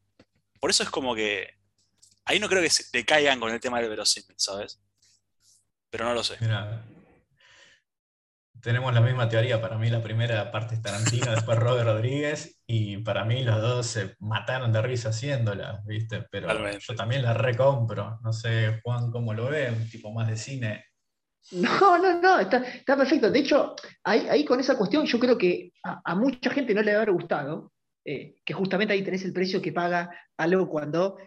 Por 0.59 0.69
eso 0.69 0.83
es 0.83 0.89
como 0.89 1.15
que 1.15 1.56
ahí 2.27 2.39
no 2.39 2.47
creo 2.47 2.61
que 2.61 2.69
se 2.69 3.05
caigan 3.05 3.39
con 3.39 3.51
el 3.51 3.59
tema 3.59 3.79
del 3.79 3.89
verosímil, 3.89 4.35
¿sabes? 4.37 4.79
Pero 5.89 6.05
no 6.05 6.13
lo 6.13 6.23
sé. 6.23 6.35
tenemos 8.61 8.93
la 8.93 9.01
misma 9.01 9.29
teoría. 9.29 9.61
Para 9.61 9.77
mí 9.77 9.89
la 9.89 10.03
primera 10.03 10.51
parte 10.51 10.75
es 10.75 10.81
Tarantino, 10.81 11.31
después 11.31 11.57
Robert 11.57 11.87
Rodríguez, 11.87 12.61
y 12.67 12.97
para 12.97 13.23
mí 13.23 13.43
los 13.43 13.61
dos 13.61 13.87
se 13.87 14.15
mataron 14.19 14.73
de 14.73 14.81
risa 14.81 15.09
haciéndola, 15.09 15.81
¿viste? 15.85 16.25
Pero 16.29 16.49
yo 16.77 16.95
también 16.95 17.23
la 17.23 17.33
recompro. 17.33 18.19
No 18.21 18.33
sé, 18.33 18.81
Juan, 18.83 19.09
cómo 19.11 19.33
lo 19.33 19.49
ve, 19.49 19.71
un 19.71 19.89
tipo 19.89 20.11
más 20.11 20.27
de 20.27 20.37
cine. 20.37 20.85
No, 21.51 21.97
no, 21.97 22.19
no, 22.21 22.39
está, 22.39 22.61
perfecto. 22.85 23.31
De 23.31 23.39
hecho, 23.39 23.75
ahí, 24.03 24.43
con 24.43 24.59
esa 24.59 24.77
cuestión 24.77 25.05
yo 25.05 25.17
creo 25.17 25.37
que 25.37 25.71
a, 25.83 26.13
mucha 26.15 26.49
gente 26.49 26.73
no 26.73 26.81
le 26.81 26.91
va 26.91 26.99
a 26.99 27.01
haber 27.03 27.13
gustado, 27.13 27.71
eh, 28.03 28.35
que 28.43 28.53
justamente 28.53 28.93
ahí 28.93 29.03
tenés 29.03 29.23
el 29.23 29.31
precio 29.31 29.61
que 29.61 29.71
paga 29.71 30.09
algo 30.35 30.67
cuando 30.67 31.17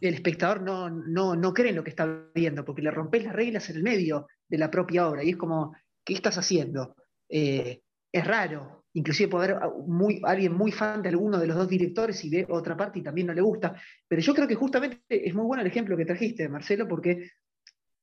el 0.00 0.14
espectador 0.14 0.62
no, 0.62 0.90
no, 0.90 1.54
cree 1.54 1.70
en 1.70 1.76
lo 1.76 1.84
que 1.84 1.90
está 1.90 2.26
viendo, 2.34 2.64
porque 2.64 2.82
le 2.82 2.90
rompes 2.90 3.24
las 3.24 3.32
reglas 3.32 3.70
en 3.70 3.76
el 3.76 3.82
medio 3.82 4.28
de 4.48 4.58
la 4.58 4.70
propia 4.70 5.08
obra, 5.08 5.24
y 5.24 5.30
es 5.30 5.36
como, 5.36 5.74
¿qué 6.04 6.14
estás 6.14 6.36
haciendo? 6.38 6.96
Eh, 7.28 7.82
es 8.12 8.26
raro, 8.26 8.84
inclusive 8.92 9.30
puede 9.30 9.52
haber 9.52 9.70
muy, 9.86 10.20
alguien 10.24 10.52
muy 10.52 10.70
fan 10.70 11.02
de 11.02 11.08
alguno 11.08 11.38
de 11.38 11.46
los 11.46 11.56
dos 11.56 11.68
directores 11.68 12.22
y 12.24 12.30
ve 12.30 12.46
otra 12.48 12.76
parte 12.76 12.98
y 12.98 13.02
también 13.02 13.26
no 13.26 13.34
le 13.34 13.40
gusta, 13.40 13.74
pero 14.06 14.20
yo 14.20 14.34
creo 14.34 14.46
que 14.46 14.54
justamente 14.54 15.02
es 15.08 15.34
muy 15.34 15.44
bueno 15.46 15.62
el 15.62 15.68
ejemplo 15.68 15.96
que 15.96 16.04
trajiste, 16.04 16.48
Marcelo, 16.48 16.86
porque 16.86 17.30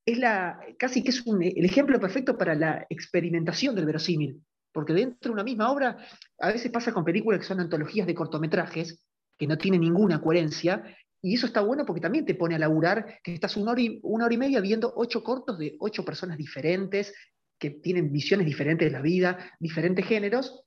es 0.05 0.17
la, 0.17 0.59
casi 0.77 1.03
que 1.03 1.09
es 1.09 1.23
el 1.25 1.65
ejemplo 1.65 1.99
perfecto 1.99 2.37
para 2.37 2.55
la 2.55 2.87
experimentación 2.89 3.75
del 3.75 3.85
verosímil. 3.85 4.41
Porque 4.71 4.93
dentro 4.93 5.29
de 5.29 5.33
una 5.33 5.43
misma 5.43 5.71
obra, 5.71 5.97
a 6.39 6.47
veces 6.47 6.71
pasa 6.71 6.93
con 6.93 7.03
películas 7.03 7.39
que 7.39 7.45
son 7.45 7.59
antologías 7.59 8.07
de 8.07 8.15
cortometrajes, 8.15 9.03
que 9.37 9.47
no 9.47 9.57
tienen 9.57 9.81
ninguna 9.81 10.21
coherencia, 10.21 10.83
y 11.21 11.35
eso 11.35 11.47
está 11.47 11.61
bueno 11.61 11.85
porque 11.85 12.01
también 12.01 12.25
te 12.25 12.35
pone 12.35 12.55
a 12.55 12.59
laburar 12.59 13.19
que 13.23 13.33
estás 13.33 13.57
una 13.57 13.71
hora 13.71 13.81
y, 13.81 13.99
una 14.03 14.25
hora 14.25 14.33
y 14.33 14.37
media 14.37 14.61
viendo 14.61 14.93
ocho 14.95 15.23
cortos 15.23 15.57
de 15.57 15.75
ocho 15.79 16.05
personas 16.05 16.37
diferentes, 16.37 17.13
que 17.57 17.71
tienen 17.71 18.11
visiones 18.11 18.45
diferentes 18.45 18.87
de 18.87 18.91
la 18.91 19.01
vida, 19.01 19.37
diferentes 19.59 20.05
géneros, 20.05 20.63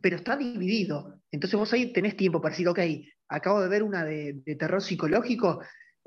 pero 0.00 0.16
está 0.16 0.36
dividido. 0.36 1.20
Entonces 1.32 1.58
vos 1.58 1.72
ahí 1.72 1.92
tenés 1.92 2.16
tiempo 2.16 2.40
para 2.40 2.52
decir, 2.52 2.68
ok, 2.68 2.78
acabo 3.28 3.60
de 3.60 3.68
ver 3.68 3.82
una 3.82 4.04
de 4.04 4.56
terror 4.56 4.80
psicológico, 4.80 5.60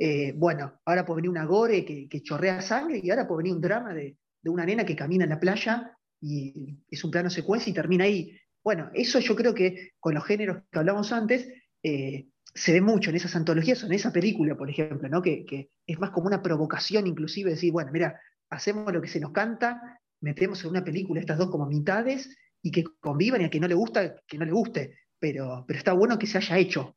eh, 0.03 0.33
bueno, 0.35 0.81
ahora 0.85 1.05
puede 1.05 1.17
venir 1.17 1.29
una 1.29 1.45
gore 1.45 1.85
que, 1.85 2.23
chorrea 2.23 2.59
sangre 2.59 2.99
y 3.03 3.11
ahora 3.11 3.27
puede 3.27 3.43
venir 3.43 3.53
un 3.53 3.61
drama 3.61 3.93
de, 3.93 4.17
una 4.45 4.65
nena 4.65 4.83
que 4.83 4.95
camina 4.95 5.25
en 5.25 5.29
la 5.29 5.39
playa 5.39 5.95
y 6.19 6.79
es 6.89 7.03
un 7.03 7.11
plano 7.11 7.29
secuencia 7.29 7.69
y 7.69 7.73
termina 7.75 8.05
ahí. 8.05 8.35
Bueno, 8.63 8.89
eso 8.95 9.19
yo 9.19 9.35
creo 9.35 9.53
que 9.53 9.91
con 9.99 10.15
los 10.15 10.25
géneros 10.25 10.63
que 10.71 10.79
hablamos 10.79 11.11
antes 11.11 11.47
eh, 11.83 12.29
se 12.53 12.73
ve 12.73 12.81
mucho 12.81 13.09
en 13.09 13.15
esas 13.15 13.35
antologías 13.35 13.83
o 13.83 13.85
en 13.85 13.93
esa 13.93 14.11
película, 14.11 14.55
por 14.55 14.69
ejemplo, 14.69 15.07
¿no? 15.09 15.21
que, 15.21 15.69
es 15.85 15.99
más 15.99 16.11
como 16.11 16.27
una 16.27 16.41
provocación 16.41 17.07
inclusive 17.07 17.51
decir, 17.51 17.71
bueno, 17.71 17.91
mira, 17.91 18.19
hacemos 18.49 18.91
lo 18.91 19.01
que 19.01 19.07
se 19.07 19.19
nos 19.19 19.31
canta, 19.31 19.99
metemos 20.21 20.63
en 20.63 20.71
una 20.71 20.83
película 20.83 21.19
estas 21.19 21.37
dos 21.37 21.49
como 21.49 21.65
mitades 21.65 22.35
y 22.61 22.71
que 22.71 22.83
convivan 22.99 23.41
y 23.41 23.45
a 23.45 23.49
que 23.49 23.59
no 23.59 23.67
le 23.67 23.75
gusta, 23.75 24.15
que 24.27 24.37
no 24.37 24.45
le 24.45 24.51
guste, 24.51 24.99
pero, 25.17 25.65
pero 25.67 25.77
está 25.77 25.93
bueno 25.93 26.19
que 26.19 26.27
se 26.27 26.37
haya 26.37 26.57
hecho. 26.57 26.95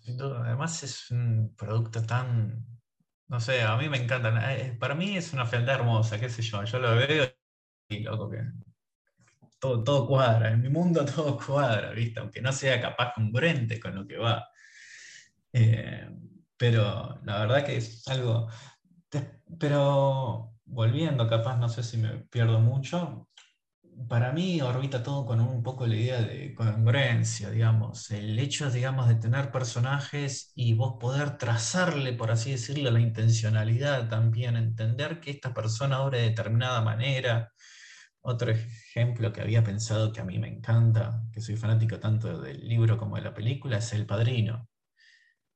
Sin 0.00 0.16
duda, 0.16 0.44
además 0.44 0.82
es 0.84 1.10
un 1.10 1.54
producto 1.56 2.02
tan, 2.02 2.64
no 3.26 3.40
sé, 3.40 3.62
a 3.62 3.76
mí 3.76 3.88
me 3.88 3.96
encanta. 3.96 4.54
Eh, 4.54 4.76
para 4.78 4.94
mí 4.94 5.16
es 5.16 5.32
una 5.32 5.46
fealdad 5.46 5.76
hermosa, 5.76 6.20
qué 6.20 6.28
sé 6.28 6.42
yo, 6.42 6.62
yo 6.62 6.78
lo 6.78 6.94
veo 6.94 7.26
y 7.88 8.00
loco 8.00 8.30
que 8.30 8.38
todo, 9.84 10.06
cuadra, 10.06 10.50
en 10.52 10.62
mi 10.62 10.68
mundo 10.68 11.04
todo 11.14 11.38
cuadra, 11.38 11.92
¿viste? 11.92 12.20
Aunque 12.20 12.40
no 12.40 12.52
sea 12.52 12.80
capaz 12.80 13.12
congruente 13.14 13.80
con 13.80 13.94
lo 13.94 14.06
que 14.06 14.18
va. 14.18 14.46
Eh, 15.52 16.08
pero 16.56 17.20
la 17.24 17.40
verdad 17.40 17.64
que 17.64 17.76
es 17.76 18.06
algo... 18.08 18.48
Pero 19.58 20.54
volviendo, 20.64 21.28
capaz, 21.28 21.56
no 21.58 21.68
sé 21.68 21.82
si 21.82 21.96
me 21.98 22.18
pierdo 22.30 22.58
mucho, 22.60 23.28
para 24.08 24.32
mí 24.32 24.60
orbita 24.60 25.02
todo 25.02 25.24
con 25.26 25.40
un 25.40 25.62
poco 25.62 25.86
la 25.86 25.96
idea 25.96 26.20
de 26.22 26.54
congruencia, 26.54 27.50
digamos, 27.50 28.10
el 28.10 28.38
hecho, 28.38 28.70
digamos, 28.70 29.08
de 29.08 29.16
tener 29.16 29.50
personajes 29.50 30.52
y 30.54 30.74
vos 30.74 30.96
poder 31.00 31.38
trazarle, 31.38 32.12
por 32.12 32.30
así 32.30 32.52
decirlo, 32.52 32.90
la 32.90 33.00
intencionalidad 33.00 34.08
también, 34.08 34.56
entender 34.56 35.20
que 35.20 35.30
esta 35.30 35.54
persona 35.54 36.02
obra 36.02 36.18
de 36.18 36.24
determinada 36.30 36.82
manera. 36.82 37.52
Otro 38.28 38.50
ejemplo 38.50 39.32
que 39.32 39.40
había 39.40 39.62
pensado 39.62 40.12
que 40.12 40.20
a 40.20 40.24
mí 40.24 40.38
me 40.40 40.48
encanta, 40.48 41.22
que 41.32 41.40
soy 41.40 41.56
fanático 41.56 42.00
tanto 42.00 42.40
del 42.40 42.66
libro 42.68 42.98
como 42.98 43.14
de 43.14 43.22
la 43.22 43.32
película, 43.32 43.78
es 43.78 43.92
El 43.92 44.04
Padrino. 44.04 44.68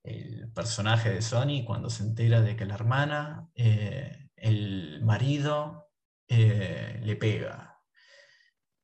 El 0.05 0.53
personaje 0.53 1.11
de 1.11 1.21
Sony 1.21 1.65
cuando 1.67 1.91
se 1.91 2.05
entera 2.05 2.41
de 2.41 2.55
que 2.55 2.67
la 2.67 2.75
hermana, 2.75 3.49
eh, 3.55 4.29
el 4.37 5.03
marido, 5.03 5.91
eh, 6.29 7.01
le 7.03 7.17
pega 7.17 7.71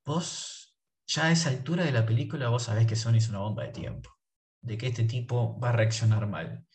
vos 0.04 0.76
ya 1.06 1.26
a 1.26 1.30
esa 1.30 1.50
altura 1.50 1.84
de 1.84 1.92
la 1.92 2.06
película 2.06 2.48
vos 2.48 2.64
sabés 2.64 2.86
que 2.86 2.96
Sony 2.96 3.16
es 3.16 3.28
una 3.28 3.38
bomba 3.38 3.64
de 3.64 3.70
tiempo, 3.70 4.10
de 4.62 4.78
que 4.78 4.88
este 4.88 5.04
tipo 5.04 5.58
va 5.60 5.68
a 5.68 5.72
reaccionar 5.72 6.26
mal. 6.26 6.66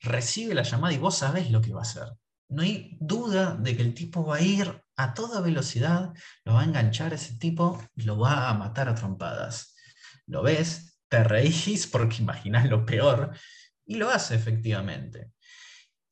Recibe 0.00 0.54
la 0.54 0.62
llamada 0.62 0.94
y 0.94 0.98
vos 0.98 1.18
sabés 1.18 1.50
lo 1.50 1.60
que 1.60 1.72
va 1.72 1.80
a 1.80 1.82
hacer. 1.82 2.08
No 2.48 2.62
hay 2.62 2.96
duda 3.00 3.56
de 3.56 3.76
que 3.76 3.82
el 3.82 3.94
tipo 3.94 4.24
va 4.24 4.36
a 4.36 4.40
ir 4.40 4.85
a 4.96 5.14
toda 5.14 5.40
velocidad, 5.40 6.12
lo 6.44 6.54
va 6.54 6.62
a 6.62 6.64
enganchar 6.64 7.12
a 7.12 7.16
ese 7.16 7.36
tipo 7.38 7.82
y 7.94 8.02
lo 8.02 8.18
va 8.18 8.48
a 8.48 8.54
matar 8.54 8.88
a 8.88 8.94
trompadas. 8.94 9.76
Lo 10.26 10.42
ves, 10.42 10.98
te 11.08 11.22
reís 11.22 11.86
porque 11.86 12.16
imaginás 12.20 12.68
lo 12.68 12.84
peor 12.84 13.36
y 13.84 13.96
lo 13.96 14.10
hace 14.10 14.34
efectivamente. 14.34 15.30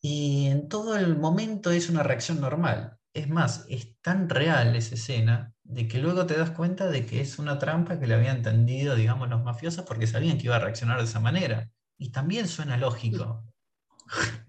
Y 0.00 0.48
en 0.48 0.68
todo 0.68 0.96
el 0.96 1.16
momento 1.16 1.70
es 1.70 1.88
una 1.88 2.02
reacción 2.02 2.40
normal. 2.40 2.98
Es 3.14 3.28
más, 3.28 3.64
es 3.68 4.00
tan 4.02 4.28
real 4.28 4.76
esa 4.76 4.96
escena 4.96 5.54
de 5.62 5.88
que 5.88 5.98
luego 5.98 6.26
te 6.26 6.36
das 6.36 6.50
cuenta 6.50 6.88
de 6.88 7.06
que 7.06 7.20
es 7.20 7.38
una 7.38 7.58
trampa 7.58 7.98
que 7.98 8.06
le 8.06 8.14
habían 8.14 8.38
entendido, 8.38 8.96
digamos, 8.96 9.30
los 9.30 9.42
mafiosos 9.42 9.86
porque 9.86 10.06
sabían 10.06 10.36
que 10.36 10.44
iba 10.44 10.56
a 10.56 10.58
reaccionar 10.58 10.98
de 10.98 11.04
esa 11.04 11.20
manera. 11.20 11.70
Y 11.96 12.10
también 12.10 12.48
suena 12.48 12.76
lógico. 12.76 13.44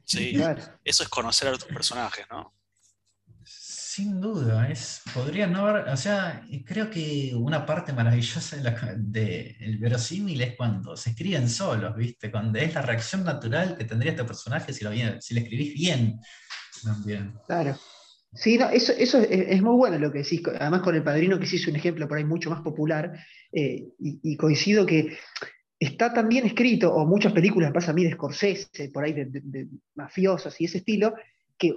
Sí, 0.03 0.37
eso 0.83 1.03
es 1.03 1.09
conocer 1.09 1.47
a 1.47 1.53
tus 1.53 1.65
personajes, 1.65 2.25
¿no? 2.29 2.53
Sin 3.95 4.19
duda, 4.19 4.69
es, 4.69 5.03
podría 5.13 5.47
no 5.47 5.67
haber, 5.67 5.87
o 5.87 5.95
sea, 5.95 6.45
creo 6.65 6.89
que 6.89 7.31
una 7.33 7.65
parte 7.65 7.93
maravillosa 7.93 8.57
del 8.57 8.75
de 9.09 9.55
el 9.61 9.77
verosímil 9.77 10.41
es 10.41 10.57
cuando 10.57 10.97
se 10.97 11.11
escriben 11.11 11.47
solos, 11.47 11.95
¿viste? 11.95 12.29
Cuando 12.29 12.59
es 12.59 12.73
la 12.73 12.81
reacción 12.81 13.23
natural 13.23 13.77
que 13.77 13.85
tendría 13.85 14.11
este 14.11 14.25
personaje 14.25 14.73
si 14.73 14.83
lo, 14.83 14.91
si 15.21 15.33
lo 15.33 15.39
escribís 15.39 15.73
bien. 15.75 16.19
También. 16.83 17.35
Claro. 17.47 17.77
Sí, 18.33 18.59
eso, 18.73 18.91
es, 19.21 19.61
muy 19.61 19.77
bueno 19.77 19.97
lo 19.97 20.11
que 20.11 20.23
decís, 20.23 20.41
además 20.59 20.81
con 20.81 20.93
el 20.93 21.03
padrino 21.03 21.39
que 21.39 21.45
sí 21.45 21.55
es 21.55 21.67
un 21.69 21.77
ejemplo 21.77 22.05
por 22.05 22.17
ahí 22.17 22.25
mucho 22.25 22.49
más 22.49 22.59
popular, 22.59 23.13
eh, 23.53 23.87
y, 23.97 24.35
coincido 24.35 24.85
que 24.85 25.17
está 25.79 26.13
tan 26.13 26.27
bien 26.27 26.45
escrito, 26.45 26.93
o 26.93 27.05
muchas 27.05 27.31
películas, 27.31 27.71
pasa 27.71 27.91
a 27.91 27.93
mí 27.93 28.03
de 28.03 28.11
Scorsese, 28.11 28.89
por 28.93 29.05
ahí 29.05 29.13
de, 29.13 29.27
de, 29.29 29.69
mafiosos 29.95 30.59
y 30.59 30.65
ese 30.65 30.79
estilo, 30.79 31.13
que 31.57 31.73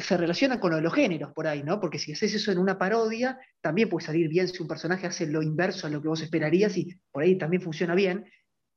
se 0.00 0.16
relaciona 0.16 0.60
con 0.60 0.80
los 0.80 0.94
géneros 0.94 1.32
por 1.32 1.46
ahí, 1.46 1.62
¿no? 1.62 1.80
Porque 1.80 1.98
si 1.98 2.12
haces 2.12 2.34
eso 2.34 2.52
en 2.52 2.58
una 2.58 2.78
parodia, 2.78 3.38
también 3.60 3.88
puede 3.88 4.06
salir 4.06 4.28
bien 4.28 4.48
si 4.48 4.62
un 4.62 4.68
personaje 4.68 5.06
hace 5.06 5.26
lo 5.26 5.42
inverso 5.42 5.86
a 5.86 5.90
lo 5.90 6.00
que 6.00 6.08
vos 6.08 6.22
esperarías 6.22 6.76
y 6.76 6.88
por 7.10 7.22
ahí 7.22 7.36
también 7.36 7.62
funciona 7.62 7.94
bien. 7.94 8.24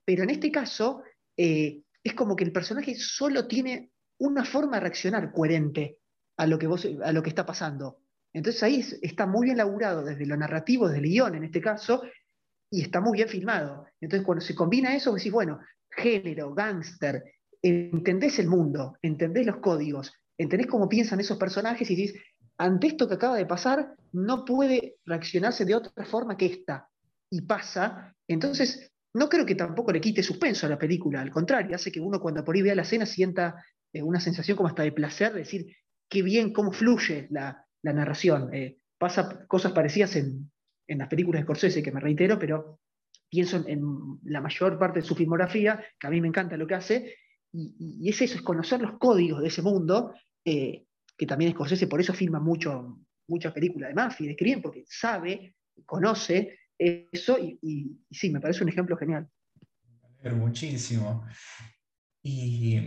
Pero 0.04 0.24
en 0.24 0.32
este 0.32 0.52
caso, 0.52 1.04
eh, 1.38 1.82
es 2.04 2.14
como 2.14 2.36
que 2.36 2.44
el 2.44 2.52
personaje 2.52 2.96
solo 2.96 3.48
tiene 3.48 3.92
una 4.20 4.46
forma 4.46 4.78
de 4.78 4.82
reaccionar 4.82 5.32
coherente 5.32 6.00
a 6.38 6.48
lo 6.48 6.58
que, 6.58 6.68
vos, 6.68 6.88
a 7.04 7.12
lo 7.12 7.22
que 7.22 7.30
está 7.30 7.46
pasando. 7.46 8.00
Entonces 8.34 8.62
ahí 8.64 8.86
está 9.02 9.26
muy 9.26 9.46
bien 9.46 9.58
laburado 9.58 10.04
desde 10.04 10.26
lo 10.26 10.36
narrativo, 10.36 10.88
desde 10.88 11.00
el 11.00 11.10
guion 11.10 11.36
en 11.36 11.46
este 11.46 11.62
caso, 11.62 12.04
y 12.70 12.82
está 12.82 13.00
muy 13.00 13.18
bien 13.18 13.30
filmado. 13.30 13.86
Entonces 14.02 14.26
cuando 14.26 14.44
se 14.44 14.56
combina 14.56 14.96
eso, 14.96 15.14
decís, 15.14 15.32
bueno, 15.32 15.60
género, 15.90 16.54
gángster, 16.54 17.24
entendés 17.62 18.40
el 18.40 18.48
mundo, 18.48 18.98
entendés 19.02 19.46
los 19.46 19.58
códigos, 19.58 20.12
entendés 20.38 20.68
cómo 20.68 20.90
piensan 20.90 21.20
esos 21.20 21.38
personajes 21.38 21.90
y 21.90 21.96
dices, 21.96 22.22
ante 22.58 22.88
esto 22.88 23.08
que 23.08 23.16
acaba 23.16 23.38
de 23.38 23.46
pasar, 23.46 23.96
no 24.14 24.46
puede 24.46 24.96
reaccionarse 25.06 25.66
de 25.66 25.76
otra 25.76 26.06
forma 26.06 26.38
que 26.38 26.46
esta. 26.46 26.90
Y 27.30 27.42
pasa. 27.42 28.14
Entonces, 28.28 28.92
no 29.14 29.30
creo 29.30 29.46
que 29.46 29.56
tampoco 29.56 29.92
le 29.92 30.02
quite 30.02 30.24
suspenso 30.24 30.66
a 30.66 30.70
la 30.70 30.78
película, 30.78 31.22
al 31.22 31.32
contrario, 31.32 31.76
hace 31.76 31.92
que 31.92 32.00
uno 32.00 32.20
cuando 32.20 32.44
por 32.44 32.56
ahí 32.56 32.62
vea 32.62 32.76
la 32.76 32.82
escena 32.82 33.06
sienta 33.06 33.64
eh, 33.94 34.02
una 34.02 34.20
sensación 34.20 34.58
como 34.58 34.68
hasta 34.68 34.84
de 34.84 34.92
placer, 34.92 35.34
de 35.34 35.40
decir, 35.40 35.68
qué 36.10 36.22
bien, 36.22 36.52
cómo 36.52 36.72
fluye 36.72 37.28
la, 37.32 37.66
narración. 37.82 38.54
Eh, 38.54 38.80
pasa 38.98 39.46
cosas 39.48 39.72
parecidas 39.72 40.16
en, 40.16 40.52
las 40.88 41.08
películas 41.08 41.42
de 41.42 41.44
Scorsese, 41.44 41.84
que 41.84 41.92
me 41.92 42.00
reitero, 42.00 42.38
pero 42.38 42.80
pienso 43.30 43.64
en, 43.68 43.82
la 44.24 44.42
mayor 44.42 44.78
parte 44.78 45.00
de 45.00 45.06
su 45.06 45.16
filmografía, 45.16 45.84
que 46.00 46.08
a 46.08 46.10
mí 46.10 46.20
me 46.20 46.28
encanta 46.28 46.58
lo 46.58 46.68
que 46.68 46.76
hace, 46.76 47.16
y, 47.56 48.10
es 48.10 48.22
eso, 48.22 48.36
es 48.36 48.42
conocer 48.42 48.82
los 48.82 48.98
códigos 48.98 49.42
de 49.42 49.48
ese 49.48 49.62
mundo, 49.62 50.14
eh, 50.44 50.86
que 51.18 51.26
también 51.26 51.54
Scorsese 51.54 51.88
por 51.88 52.02
eso 52.02 52.14
filma 52.14 52.40
mucho, 52.40 53.00
muchas 53.28 53.54
películas 53.54 53.90
de 53.90 53.96
mafia 53.96 54.26
y 54.26 54.28
de 54.30 54.36
crimen, 54.36 54.62
porque 54.62 54.84
sabe, 54.88 55.56
conoce 55.86 56.60
eso, 56.78 57.38
y, 57.40 57.98
sí, 58.12 58.30
me 58.30 58.42
parece 58.42 58.64
un 58.64 58.70
ejemplo 58.70 58.98
genial. 58.98 59.30
Muchísimo. 60.36 61.26
Y 62.24 62.80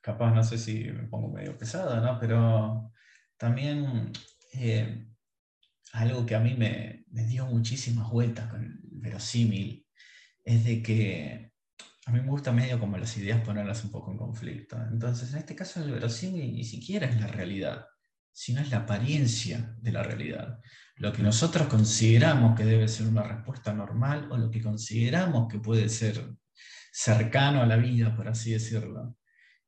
capaz, 0.00 0.34
no 0.34 0.42
sé 0.42 0.56
si 0.58 0.84
me 0.84 1.04
pongo 1.04 1.28
medio 1.28 1.56
pesado, 1.56 2.00
¿no? 2.00 2.18
Pero 2.18 2.90
también 3.36 4.12
eh, 4.54 5.06
algo 5.92 6.24
que 6.24 6.34
a 6.34 6.40
mí 6.40 6.54
me, 6.54 7.04
dio 7.06 7.46
muchísimas 7.46 8.10
vueltas 8.10 8.50
con 8.50 8.64
el 8.64 8.80
verosímil 8.82 9.86
es 10.44 10.64
de 10.64 10.82
que 10.82 11.49
a 12.06 12.12
mí 12.12 12.20
me 12.20 12.28
gusta 12.28 12.52
medio 12.52 12.78
como 12.78 12.96
las 12.96 13.16
ideas 13.16 13.42
ponerlas 13.42 13.84
un 13.84 13.90
poco 13.90 14.10
en 14.10 14.18
conflicto. 14.18 14.76
Entonces, 14.90 15.32
en 15.32 15.40
este 15.40 15.54
caso, 15.54 15.82
el 15.82 15.92
verosímil 15.92 16.54
ni 16.54 16.64
siquiera 16.64 17.06
es 17.06 17.20
la 17.20 17.26
realidad, 17.26 17.86
sino 18.32 18.60
es 18.60 18.70
la 18.70 18.78
apariencia 18.78 19.74
de 19.78 19.92
la 19.92 20.02
realidad. 20.02 20.60
Lo 20.96 21.12
que 21.12 21.22
nosotros 21.22 21.68
consideramos 21.68 22.56
que 22.56 22.64
debe 22.64 22.88
ser 22.88 23.06
una 23.06 23.22
respuesta 23.22 23.72
normal 23.72 24.28
o 24.30 24.36
lo 24.36 24.50
que 24.50 24.62
consideramos 24.62 25.48
que 25.50 25.58
puede 25.58 25.88
ser 25.88 26.34
cercano 26.92 27.62
a 27.62 27.66
la 27.66 27.76
vida, 27.76 28.14
por 28.16 28.28
así 28.28 28.52
decirlo. 28.52 29.16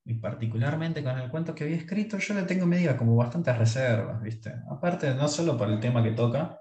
Y 0.05 0.15
particularmente 0.15 1.05
con 1.05 1.19
el 1.19 1.31
cuento 1.31 1.55
que 1.55 1.65
había 1.65 1.77
escrito, 1.77 2.19
yo 2.19 2.35
le 2.35 2.43
tengo 2.43 2.67
media 2.67 2.97
como 2.97 3.15
bastantes 3.15 3.57
reservas, 3.57 4.21
¿viste? 4.23 4.53
Aparte, 4.71 5.15
no 5.15 5.29
solo 5.29 5.57
por 5.57 5.71
el 5.71 5.79
tema 5.79 6.03
que 6.03 6.11
toca, 6.13 6.59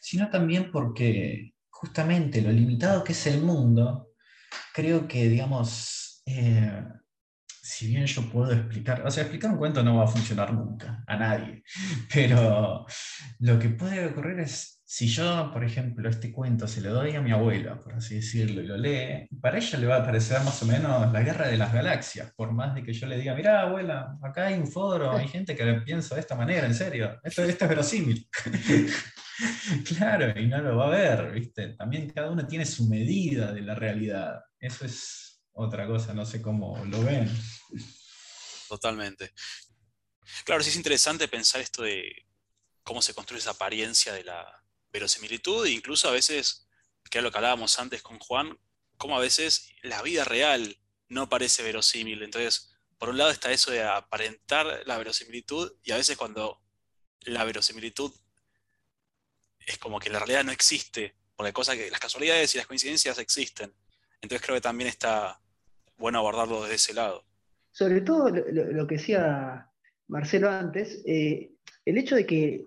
sino 0.00 0.28
también 0.30 0.70
porque 0.72 1.54
justamente 1.68 2.42
lo 2.42 2.50
limitado 2.50 3.04
que 3.04 3.12
es 3.12 3.26
el 3.26 3.42
mundo 3.42 4.08
creo 4.76 5.08
que, 5.08 5.26
digamos, 5.30 6.22
eh, 6.26 6.84
si 7.62 7.86
bien 7.86 8.04
yo 8.04 8.30
puedo 8.30 8.52
explicar, 8.52 9.06
o 9.06 9.10
sea, 9.10 9.22
explicar 9.22 9.50
un 9.50 9.56
cuento 9.56 9.82
no 9.82 9.96
va 9.96 10.04
a 10.04 10.06
funcionar 10.06 10.52
nunca, 10.52 11.02
a 11.06 11.16
nadie, 11.16 11.62
pero 12.12 12.84
lo 13.38 13.58
que 13.58 13.70
puede 13.70 14.04
ocurrir 14.04 14.40
es, 14.40 14.75
si 14.88 15.08
yo, 15.08 15.50
por 15.52 15.64
ejemplo, 15.64 16.08
este 16.08 16.30
cuento 16.30 16.68
se 16.68 16.80
lo 16.80 16.94
doy 16.94 17.16
a 17.16 17.20
mi 17.20 17.32
abuela, 17.32 17.80
por 17.80 17.94
así 17.94 18.14
decirlo, 18.14 18.62
y 18.62 18.68
lo 18.68 18.76
lee, 18.76 19.26
para 19.40 19.58
ella 19.58 19.78
le 19.80 19.86
va 19.88 19.96
a 19.96 20.04
parecer 20.04 20.40
más 20.42 20.62
o 20.62 20.66
menos 20.66 21.12
la 21.12 21.22
guerra 21.22 21.48
de 21.48 21.56
las 21.56 21.72
galaxias, 21.72 22.32
por 22.36 22.52
más 22.52 22.72
de 22.72 22.84
que 22.84 22.92
yo 22.92 23.08
le 23.08 23.18
diga, 23.18 23.34
mira, 23.34 23.62
abuela, 23.62 24.16
acá 24.22 24.46
hay 24.46 24.54
un 24.54 24.70
foro, 24.70 25.10
hay 25.10 25.26
gente 25.26 25.56
que 25.56 25.74
piensa 25.84 26.14
de 26.14 26.20
esta 26.20 26.36
manera, 26.36 26.68
en 26.68 26.74
serio, 26.74 27.18
esto, 27.24 27.42
esto 27.42 27.64
es 27.64 27.68
verosímil. 27.68 28.28
claro, 29.88 30.40
y 30.40 30.46
no 30.46 30.62
lo 30.62 30.76
va 30.76 30.86
a 30.86 30.90
ver, 30.90 31.32
¿viste? 31.32 31.74
También 31.74 32.08
cada 32.10 32.30
uno 32.30 32.46
tiene 32.46 32.64
su 32.64 32.88
medida 32.88 33.52
de 33.52 33.62
la 33.62 33.74
realidad. 33.74 34.40
Eso 34.60 34.84
es 34.84 35.42
otra 35.50 35.88
cosa, 35.88 36.14
no 36.14 36.24
sé 36.24 36.40
cómo 36.40 36.84
lo 36.84 37.02
ven. 37.02 37.28
Totalmente. 38.68 39.32
Claro, 40.44 40.62
sí 40.62 40.70
es 40.70 40.76
interesante 40.76 41.26
pensar 41.26 41.60
esto 41.60 41.82
de 41.82 42.08
cómo 42.84 43.02
se 43.02 43.14
construye 43.14 43.40
esa 43.40 43.50
apariencia 43.50 44.12
de 44.12 44.22
la 44.22 44.62
verosimilitud, 44.96 45.66
e 45.66 45.72
incluso 45.72 46.08
a 46.08 46.12
veces, 46.12 46.68
que 47.10 47.18
es 47.18 47.24
lo 47.24 47.30
que 47.30 47.38
hablábamos 47.38 47.78
antes 47.78 48.02
con 48.02 48.18
Juan, 48.18 48.58
cómo 48.96 49.16
a 49.16 49.20
veces 49.20 49.70
la 49.82 50.02
vida 50.02 50.24
real 50.24 50.78
no 51.08 51.28
parece 51.28 51.62
verosímil. 51.62 52.22
Entonces, 52.22 52.74
por 52.98 53.10
un 53.10 53.18
lado 53.18 53.30
está 53.30 53.52
eso 53.52 53.70
de 53.70 53.82
aparentar 53.82 54.82
la 54.86 54.96
verosimilitud 54.96 55.72
y 55.82 55.92
a 55.92 55.96
veces 55.96 56.16
cuando 56.16 56.60
la 57.20 57.44
verosimilitud 57.44 58.12
es 59.66 59.78
como 59.78 59.98
que 59.98 60.10
la 60.10 60.18
realidad 60.18 60.44
no 60.44 60.52
existe, 60.52 61.14
porque 61.34 61.52
cosas 61.52 61.76
que 61.76 61.90
las 61.90 62.00
casualidades 62.00 62.54
y 62.54 62.58
las 62.58 62.66
coincidencias 62.66 63.18
existen. 63.18 63.74
Entonces 64.22 64.44
creo 64.44 64.56
que 64.56 64.62
también 64.62 64.88
está 64.88 65.40
bueno 65.98 66.18
abordarlo 66.18 66.62
desde 66.62 66.76
ese 66.76 66.94
lado. 66.94 67.24
Sobre 67.72 68.00
todo 68.00 68.30
lo, 68.30 68.86
que 68.86 68.96
decía 68.96 69.70
Marcelo 70.08 70.50
antes, 70.50 71.02
eh, 71.04 71.52
el 71.84 71.98
hecho 71.98 72.16
de 72.16 72.26
que 72.26 72.66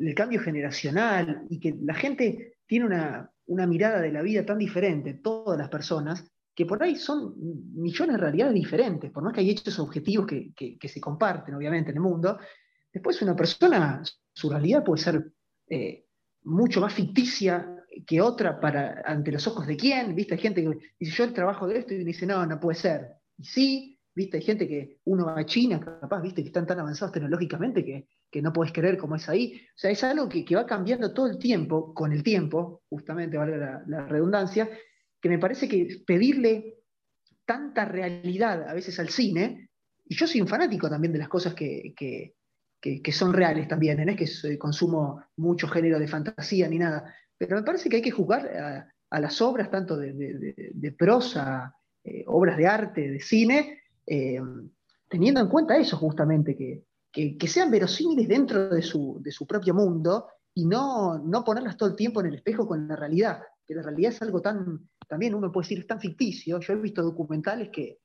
el 0.00 0.14
cambio 0.14 0.40
generacional 0.40 1.46
y 1.48 1.60
que 1.60 1.74
la 1.82 1.94
gente 1.94 2.58
tiene 2.66 2.86
una, 2.86 3.66
mirada 3.66 4.00
de 4.00 4.12
la 4.12 4.22
vida 4.22 4.44
tan 4.44 4.58
diferente, 4.58 5.14
todas 5.14 5.58
las 5.58 5.68
personas, 5.68 6.24
que 6.54 6.66
por 6.66 6.82
ahí 6.82 6.96
son 6.96 7.34
millones 7.74 8.16
de 8.16 8.22
realidades 8.22 8.54
diferentes, 8.54 9.10
por 9.10 9.22
más 9.22 9.32
que 9.32 9.40
hay 9.40 9.50
hechos 9.50 9.78
objetivos 9.78 10.26
que, 10.26 10.88
se 10.88 11.00
comparten, 11.00 11.54
obviamente, 11.54 11.90
en 11.90 11.96
el 11.96 12.02
mundo, 12.02 12.38
después 12.92 13.22
una 13.22 13.36
persona, 13.36 14.02
su 14.32 14.50
realidad 14.50 14.84
puede 14.84 15.02
ser 15.02 15.32
eh, 15.68 16.04
mucho 16.42 16.80
más 16.80 16.92
ficticia 16.92 17.74
que 18.06 18.20
otra 18.20 18.60
para, 18.60 19.02
ante 19.04 19.32
los 19.32 19.46
ojos 19.46 19.66
de 19.66 19.76
quién, 19.76 20.14
¿viste? 20.14 20.34
Hay 20.34 20.40
gente 20.40 20.62
que 20.62 20.78
dice, 20.98 21.16
yo 21.16 21.32
trabajo 21.32 21.66
de 21.66 21.78
esto 21.78 21.94
y 21.94 22.04
dice, 22.04 22.26
no, 22.26 22.44
no 22.46 22.60
puede 22.60 22.78
ser. 22.78 23.08
Y 23.36 23.44
sí, 23.44 23.97
¿viste? 24.18 24.38
Hay 24.38 24.42
gente 24.42 24.66
que 24.66 24.98
uno 25.04 25.26
va 25.26 25.38
a 25.38 25.46
China, 25.46 25.78
capaz, 25.78 26.20
¿viste? 26.20 26.42
Que 26.42 26.48
están 26.48 26.66
tan 26.66 26.80
avanzados 26.80 27.12
tecnológicamente 27.12 27.84
que, 27.84 28.42
no 28.42 28.52
puedes 28.52 28.72
creer 28.72 28.98
cómo 28.98 29.14
es 29.14 29.28
ahí. 29.28 29.62
O 29.68 29.78
sea, 29.78 29.92
es 29.92 30.02
algo 30.02 30.28
que, 30.28 30.44
va 30.56 30.66
cambiando 30.66 31.14
todo 31.14 31.28
el 31.28 31.38
tiempo, 31.38 31.94
con 31.94 32.12
el 32.12 32.24
tiempo, 32.24 32.82
justamente, 32.88 33.38
valga 33.38 33.84
la, 33.86 34.06
redundancia, 34.06 34.68
que 35.20 35.28
me 35.28 35.38
parece 35.38 35.68
que 35.68 36.02
pedirle 36.04 36.78
tanta 37.44 37.84
realidad 37.84 38.68
a 38.68 38.74
veces 38.74 38.98
al 38.98 39.08
cine, 39.08 39.70
y 40.04 40.16
yo 40.16 40.26
soy 40.26 40.40
un 40.40 40.48
fanático 40.48 40.90
también 40.90 41.12
de 41.12 41.20
las 41.20 41.28
cosas 41.28 41.54
que, 41.54 41.94
que, 41.96 43.12
son 43.12 43.32
reales 43.32 43.68
también, 43.68 44.04
no 44.04 44.12
es 44.12 44.40
que 44.42 44.58
consumo 44.58 45.22
mucho 45.36 45.68
género 45.68 46.00
de 46.00 46.08
fantasía 46.08 46.68
ni 46.68 46.78
nada, 46.78 47.14
pero 47.36 47.56
me 47.56 47.62
parece 47.62 47.88
que 47.88 47.96
hay 47.96 48.02
que 48.02 48.10
jugar 48.10 48.92
a, 49.10 49.20
las 49.20 49.40
obras, 49.40 49.70
tanto 49.70 49.96
de, 49.96 50.94
prosa, 50.98 51.72
eh, 52.02 52.24
obras 52.26 52.56
de 52.56 52.66
arte, 52.66 53.10
de 53.12 53.20
cine, 53.20 53.78
eh, 54.08 54.40
teniendo 55.08 55.40
en 55.40 55.48
cuenta 55.48 55.76
eso 55.76 55.96
justamente, 55.96 56.56
que, 56.56 56.84
sean 57.48 57.70
verosímiles 57.70 58.28
dentro 58.28 58.68
de 58.68 58.82
su, 58.82 59.46
propio 59.48 59.74
mundo 59.74 60.28
y 60.54 60.66
no, 60.66 61.18
no 61.18 61.44
ponerlas 61.44 61.76
todo 61.76 61.88
el 61.88 61.96
tiempo 61.96 62.20
en 62.20 62.26
el 62.26 62.34
espejo 62.36 62.66
con 62.66 62.86
la 62.86 62.96
realidad, 62.96 63.40
que 63.66 63.74
la 63.74 63.82
realidad 63.82 64.12
es 64.12 64.22
algo 64.22 64.40
tan, 64.40 64.88
también 65.08 65.34
uno 65.34 65.50
puede 65.50 65.64
decir, 65.64 65.78
es 65.80 65.86
tan 65.86 66.00
ficticio. 66.00 66.60
Yo 66.60 66.72
he 66.72 66.76
visto 66.76 67.02
documentales 67.02 67.70
que, 67.70 68.00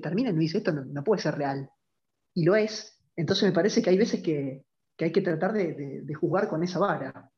terminan 0.00 0.36
y 0.36 0.40
dicen, 0.40 0.58
esto 0.58 0.72
no 0.72 1.02
puede 1.02 1.22
ser 1.22 1.36
real. 1.36 1.68
Y 2.34 2.44
lo 2.44 2.54
es, 2.54 3.02
entonces 3.16 3.48
me 3.48 3.54
parece 3.54 3.82
que 3.82 3.90
hay 3.90 3.98
veces 3.98 4.22
que, 4.22 4.64
hay 4.98 5.12
que 5.12 5.22
tratar 5.22 5.52
de, 5.52 6.14
jugar 6.14 6.48
con 6.48 6.62
esa 6.62 6.78
vara. 6.78 7.30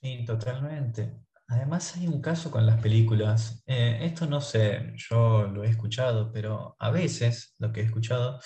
Sí, 0.00 0.24
totalmente. 0.24 1.24
Además 1.48 1.96
hay 1.96 2.08
un 2.08 2.20
caso 2.20 2.50
con 2.50 2.66
las 2.66 2.80
películas. 2.80 3.62
Eh, 3.66 3.98
esto 4.02 4.26
no 4.26 4.40
sé, 4.40 4.94
yo 4.96 5.46
lo 5.48 5.64
he 5.64 5.68
escuchado, 5.68 6.32
pero 6.32 6.76
a 6.78 6.90
veces 6.90 7.54
lo 7.58 7.72
que 7.72 7.80
he 7.80 7.84
escuchado 7.84 8.40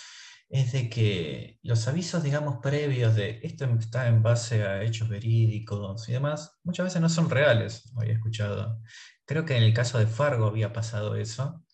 es 0.48 0.73
de 0.73 0.89
que 0.89 1.59
los 1.62 1.86
avisos, 1.89 2.23
digamos, 2.23 2.59
previos 2.62 3.14
de 3.14 3.40
esto 3.43 3.64
está 3.78 4.09
en 4.09 4.23
base 4.23 4.62
a 4.64 4.82
hechos 4.82 5.09
verídicos 5.09 6.09
y 6.09 6.12
demás, 6.12 6.59
muchas 6.64 6.85
veces 6.86 7.02
no 7.02 7.09
son 7.09 7.31
reales, 7.31 7.93
había 7.97 8.14
escuchado. 8.14 8.81
Creo 9.24 9.44
que 9.44 9.56
en 9.56 9.64
el 9.64 9.74
caso 9.74 9.98
de 9.98 10.06
Fargo 10.06 10.47
había 10.47 10.73
pasado 10.73 11.16
eso, 11.16 11.64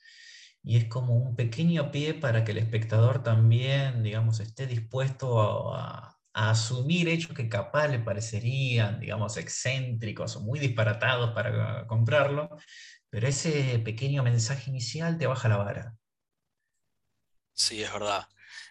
y 0.62 0.76
es 0.76 0.86
como 0.86 1.16
un 1.16 1.36
pequeño 1.36 1.90
pie 1.90 2.14
para 2.14 2.44
que 2.44 2.52
el 2.52 2.58
espectador 2.58 3.22
también, 3.22 4.02
digamos, 4.02 4.40
esté 4.40 4.66
dispuesto 4.66 5.74
a 5.74 6.11
asumir 6.34 7.08
hechos 7.08 7.34
que 7.36 7.48
capaz 7.48 7.88
le 7.88 7.98
parecerían, 8.00 9.00
digamos, 9.00 9.36
excéntricos 9.36 10.36
o 10.36 10.40
muy 10.40 10.58
disparatados 10.58 11.32
para 11.34 11.86
comprarlo, 11.86 12.48
pero 13.10 13.28
ese 13.28 13.78
pequeño 13.80 14.22
mensaje 14.22 14.70
inicial 14.70 15.18
te 15.18 15.26
baja 15.26 15.48
la 15.48 15.56
vara. 15.58 15.94
Sí, 17.54 17.82
es 17.82 17.92
verdad. 17.92 18.26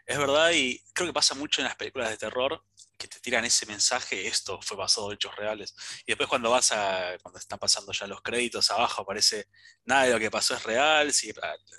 Es 0.06 0.18
verdad 0.18 0.52
y 0.52 0.84
creo 0.94 1.08
que 1.08 1.14
pasa 1.14 1.36
mucho 1.36 1.62
en 1.62 1.68
las 1.68 1.76
películas 1.76 2.10
de 2.10 2.18
terror 2.18 2.64
que 2.98 3.08
te 3.08 3.20
tiran 3.20 3.46
ese 3.46 3.66
mensaje, 3.66 4.28
esto 4.28 4.62
fue 4.62 4.78
basado 4.78 5.10
en 5.10 5.16
hechos 5.16 5.36
reales. 5.36 5.74
Y 6.06 6.12
después 6.12 6.30
cuando 6.30 6.52
vas 6.52 6.72
a, 6.72 7.18
cuando 7.22 7.40
están 7.40 7.58
pasando 7.58 7.92
ya 7.94 8.06
los 8.08 8.22
créditos 8.22 8.70
abajo, 8.70 9.02
aparece 9.02 9.48
nada 9.86 10.04
de 10.04 10.12
lo 10.14 10.20
que 10.20 10.30
pasó 10.30 10.56
es 10.56 10.64
real, 10.64 11.12
si 11.12 11.34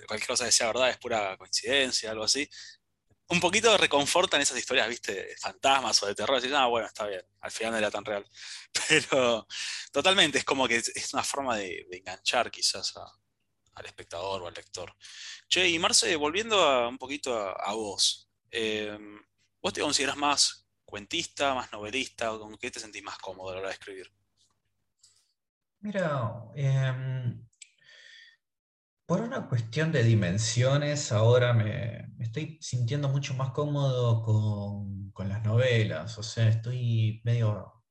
cualquier 0.07 0.27
cosa 0.27 0.47
que 0.47 0.53
sea 0.53 0.67
verdad 0.69 0.91
es 0.91 0.99
pura 0.99 1.37
coincidencia, 1.37 2.11
algo 2.11 2.25
así. 2.25 2.49
Un 3.33 3.41
poquito 3.41 3.79
reconfortan 3.79 4.43
esas 4.43 4.59
historias, 4.59 4.87
viste, 4.87 5.15
de 5.15 5.37
fantasmas 5.39 6.03
o 6.03 6.07
de 6.07 6.15
terror, 6.15 6.39
y 6.45 6.53
ah, 6.53 6.67
bueno, 6.67 6.87
está 6.87 7.07
bien, 7.07 7.23
al 7.41 7.51
final 7.51 7.73
no 7.73 7.79
era 7.79 7.91
tan 7.91 8.05
real. 8.05 8.31
Pero 8.89 9.47
totalmente, 9.91 10.37
es 10.37 10.45
como 10.45 10.69
que 10.69 10.77
es 10.77 11.15
una 11.15 11.25
forma 11.25 11.57
de, 11.57 11.87
enganchar 11.93 12.51
quizás 12.51 12.93
al 13.75 13.87
espectador 13.87 14.43
o 14.43 14.49
al 14.49 14.53
lector. 14.53 14.95
Che, 15.49 15.67
y 15.67 15.79
Marce, 15.79 16.15
volviendo 16.17 16.87
un 16.87 16.99
poquito 16.99 17.35
a, 17.35 17.73
vos, 17.73 18.29
eh, 18.51 18.99
¿vos 19.63 19.73
te 19.73 19.81
consideras 19.81 20.19
más 20.19 20.69
cuentista, 20.85 21.55
más 21.55 21.73
novelista? 21.73 22.29
¿Con 22.39 22.59
qué 22.59 22.71
te 22.71 22.81
sentís 22.81 23.03
más 23.03 23.17
cómodo 23.17 23.49
a 23.49 23.53
la 23.55 23.61
hora 23.61 23.69
de 23.69 23.75
escribir? 23.75 24.13
Mira, 25.81 26.51
em, 26.55 27.49
por 29.07 29.21
una 29.21 29.49
cuestión 29.49 29.93
de 29.93 30.05
dimensiones, 30.05 31.13
ahora 31.13 31.53
me, 31.53 32.13
estoy 32.19 32.59
sintiendo 32.61 33.09
mucho 33.09 33.35
más 33.35 33.51
cómodo 33.51 34.23
con, 34.23 35.29
las 35.29 35.45
novelas. 35.45 36.19
O 36.19 36.23
sea, 36.23 36.49
estoy 36.49 37.21
medio 37.25 37.85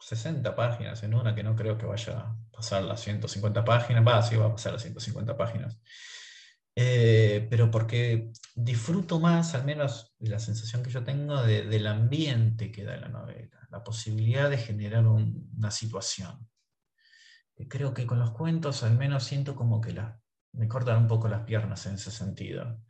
60 0.00 0.54
páginas 0.54 1.02
en 1.02 1.14
una 1.14 1.34
que 1.34 1.42
no 1.42 1.56
creo 1.56 1.78
que 1.78 1.86
vaya 1.86 2.18
a 2.18 2.36
pasar 2.52 2.82
las 2.82 3.00
150 3.00 3.64
páginas. 3.64 4.06
Va, 4.06 4.22
sí, 4.22 4.36
va 4.36 4.46
a 4.46 4.52
pasar 4.52 4.72
las 4.72 4.82
150 4.82 5.36
páginas. 5.36 5.80
Eh, 6.76 7.46
pero 7.50 7.70
porque 7.70 8.30
disfruto 8.54 9.20
más, 9.20 9.54
al 9.54 9.64
menos 9.64 10.14
la 10.20 10.38
sensación 10.38 10.82
que 10.82 10.90
yo 10.90 11.02
tengo, 11.02 11.42
del 11.42 11.86
ambiente 11.86 12.70
que 12.70 12.84
da 12.84 12.96
la 12.96 13.08
novela, 13.08 13.66
la 13.70 13.82
posibilidad 13.82 14.48
de 14.48 14.58
generar 14.58 15.06
una 15.06 15.70
situación. 15.70 16.47
Creo 17.66 17.94
que 17.94 18.06
con 18.06 18.18
los 18.18 18.30
cuentos 18.30 18.82
al 18.82 18.96
menos 18.96 19.24
siento 19.24 19.56
como 19.56 19.80
que 19.80 19.94
me 20.52 20.68
cortan 20.68 20.98
un 20.98 21.08
poco 21.08 21.28
las 21.28 21.42
piernas 21.42 21.86
en 21.86 21.94
ese 21.94 22.10
sentido. 22.10 22.80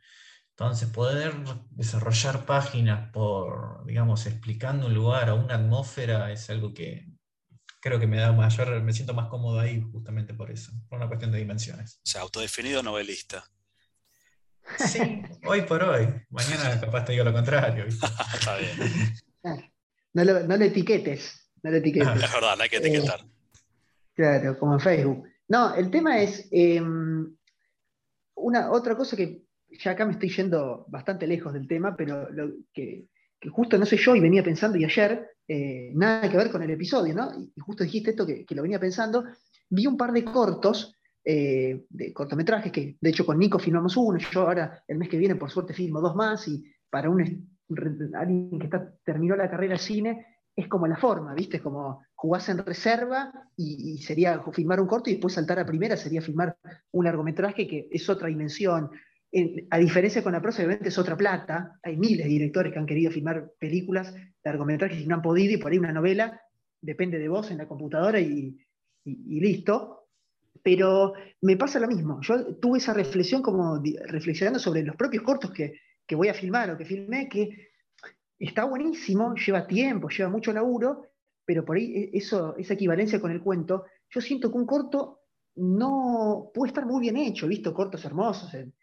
Entonces, 0.51 0.89
poder 0.89 1.33
desarrollar 1.71 2.45
páginas 2.45 3.09
por, 3.11 3.85
digamos, 3.85 4.25
explicando 4.25 4.87
un 4.87 4.93
lugar 4.93 5.29
o 5.29 5.37
una 5.37 5.55
atmósfera 5.55 6.31
es 6.33 6.49
algo 6.49 6.73
que 6.73 7.07
creo 7.79 7.99
que 7.99 8.07
me 8.07 8.17
da 8.17 8.33
mayor, 8.33 8.81
me 8.81 8.91
siento 8.93 9.13
más 9.13 9.29
cómodo 9.29 9.59
ahí 9.59 9.81
justamente 9.91 10.33
por 10.33 10.51
eso, 10.51 10.73
por 10.89 10.97
una 10.97 11.07
cuestión 11.07 11.31
de 11.31 11.37
dimensiones. 11.37 12.01
O 12.03 12.09
sea, 12.09 12.21
autodefinido 12.21 12.83
novelista. 12.83 13.45
Sí, 14.77 15.21
hoy 15.45 15.61
por 15.61 15.81
hoy. 15.81 16.07
Mañana 16.29 16.79
capaz 16.79 17.05
te 17.05 17.13
digo 17.13 17.23
lo 17.23 17.33
contrario. 17.33 17.85
Está 18.33 18.57
bien. 18.57 19.15
No 20.13 20.23
lo, 20.23 20.55
etiquetes. 20.55 21.49
No 21.63 21.71
lo 21.71 21.77
etiquetes. 21.77 22.23
es 22.23 22.33
verdad, 22.33 22.57
no 22.57 22.63
hay 22.63 22.69
que 22.69 22.77
etiquetar. 22.77 23.21
Eh, 23.21 23.38
claro, 24.19 24.59
como 24.59 24.73
en 24.73 24.81
Facebook. 24.81 25.23
No, 25.47 25.73
el 25.75 25.89
tema 25.89 26.19
es 26.19 26.45
em, 26.51 27.33
una 28.35 28.69
otra 28.69 28.97
cosa 28.97 29.15
que 29.15 29.43
ya 29.69 29.91
acá 29.91 30.05
me 30.05 30.11
estoy 30.11 30.29
yendo 30.29 30.85
bastante 30.89 31.25
lejos 31.25 31.53
del 31.53 31.69
tema, 31.69 31.95
pero 31.95 32.27
que, 32.73 33.07
justo 33.49 33.77
no 33.77 33.85
sé 33.85 33.95
yo 33.95 34.17
y 34.17 34.19
venía 34.19 34.43
pensando 34.43 34.77
y 34.77 34.83
ayer, 34.83 35.25
eh, 35.47 35.91
nada 35.93 36.29
que 36.29 36.35
ver 36.35 36.51
con 36.51 36.61
el 36.61 36.69
episodio, 36.69 37.15
¿no? 37.15 37.31
Y 37.55 37.59
justo 37.61 37.85
dijiste 37.85 38.09
esto 38.09 38.25
que, 38.25 38.45
que, 38.45 38.55
lo 38.55 38.61
venía 38.61 38.77
pensando, 38.77 39.23
vi 39.69 39.87
un 39.87 39.95
par 39.95 40.11
de 40.11 40.25
cortos 40.25 40.93
eh, 41.23 41.85
de 41.89 42.11
cortometrajes, 42.11 42.73
que 42.73 42.97
de 42.99 43.09
hecho 43.09 43.25
con 43.25 43.39
Nico 43.39 43.57
filmamos 43.57 43.95
uno, 43.95 44.19
yo 44.19 44.41
ahora 44.41 44.83
el 44.85 44.97
mes 44.97 45.07
que 45.07 45.17
viene 45.17 45.35
por 45.35 45.49
suerte 45.49 45.73
filmo 45.73 46.01
dos 46.01 46.13
más, 46.13 46.45
y 46.49 46.61
para 46.89 47.09
un, 47.09 47.21
alguien 48.15 48.59
que 48.59 48.65
está, 48.65 48.93
terminó 49.05 49.37
la 49.37 49.49
carrera 49.49 49.75
de 49.75 49.79
cine, 49.79 50.25
es 50.55 50.67
como 50.67 50.87
la 50.87 50.97
forma, 50.97 51.33
¿viste? 51.33 51.57
Es 51.57 51.63
como 51.63 52.03
jugás 52.15 52.49
en 52.49 52.57
reserva 52.57 53.31
y, 53.55 53.97
sería 53.99 54.41
filmar 54.51 54.81
un 54.81 54.87
corto 54.87 55.09
y 55.09 55.13
después 55.13 55.33
saltar 55.33 55.59
a 55.59 55.65
primera 55.65 55.95
sería 55.95 56.21
filmar 56.21 56.57
un 56.91 57.05
largometraje 57.05 57.67
que 57.67 57.87
es 57.91 58.09
otra 58.09 58.27
dimensión. 58.27 58.89
a 59.69 59.77
diferencia 59.77 60.23
con 60.23 60.33
la 60.33 60.41
prosa, 60.41 60.63
obviamente 60.63 60.89
es 60.89 60.97
otra 60.97 61.15
plata. 61.15 61.79
Hay 61.83 61.97
miles 61.97 62.25
de 62.25 62.31
directores 62.31 62.73
que 62.73 62.79
han 62.79 62.85
querido 62.85 63.11
filmar 63.11 63.51
películas, 63.59 64.13
largometrajes 64.43 65.01
y 65.01 65.07
no 65.07 65.15
han 65.15 65.21
podido, 65.21 65.53
y 65.53 65.57
por 65.57 65.71
ahí 65.71 65.77
una 65.77 65.93
novela 65.93 66.41
depende 66.81 67.19
de 67.19 67.29
vos 67.29 67.51
en 67.51 67.57
la 67.57 67.67
computadora 67.67 68.19
y 68.19 68.57
listo. 69.05 69.99
Pero 70.63 71.13
me 71.41 71.57
pasa 71.57 71.79
lo 71.79 71.87
mismo. 71.87 72.19
Yo 72.21 72.55
tuve 72.57 72.79
esa 72.79 72.93
reflexión 72.93 73.41
como 73.41 73.81
reflexionando 74.07 74.59
sobre 74.59 74.83
los 74.83 74.95
propios 74.95 75.23
cortos 75.23 75.51
que, 75.51 75.73
voy 76.15 76.27
a 76.27 76.33
filmar 76.33 76.71
o 76.71 76.77
que 76.77 76.85
filmé, 76.85 77.29
que 77.29 77.68
está 78.39 78.63
buenísimo, 78.63 79.35
lleva 79.35 79.67
tiempo, 79.67 80.09
lleva 80.09 80.29
mucho 80.29 80.53
laburo, 80.53 81.03
pero 81.45 81.65
por 81.65 81.77
ahí 81.77 81.93
e, 81.93 82.17
eso, 82.17 82.55
esa 82.57 82.73
equivalencia 82.73 83.19
con 83.19 83.31
el 83.31 83.41
cuento, 83.41 83.85
yo 84.09 84.21
siento 84.21 84.51
que 84.51 84.57
un 84.57 84.65
corto 84.65 85.19
no 85.55 86.51
puede 86.53 86.69
estar 86.69 86.85
muy 86.85 87.01
bien 87.01 87.17
hecho, 87.17 87.45
he 87.45 87.49
visto 87.49 87.73
cortos 87.73 88.03
hermosos 88.05 88.53
en, 88.53 88.73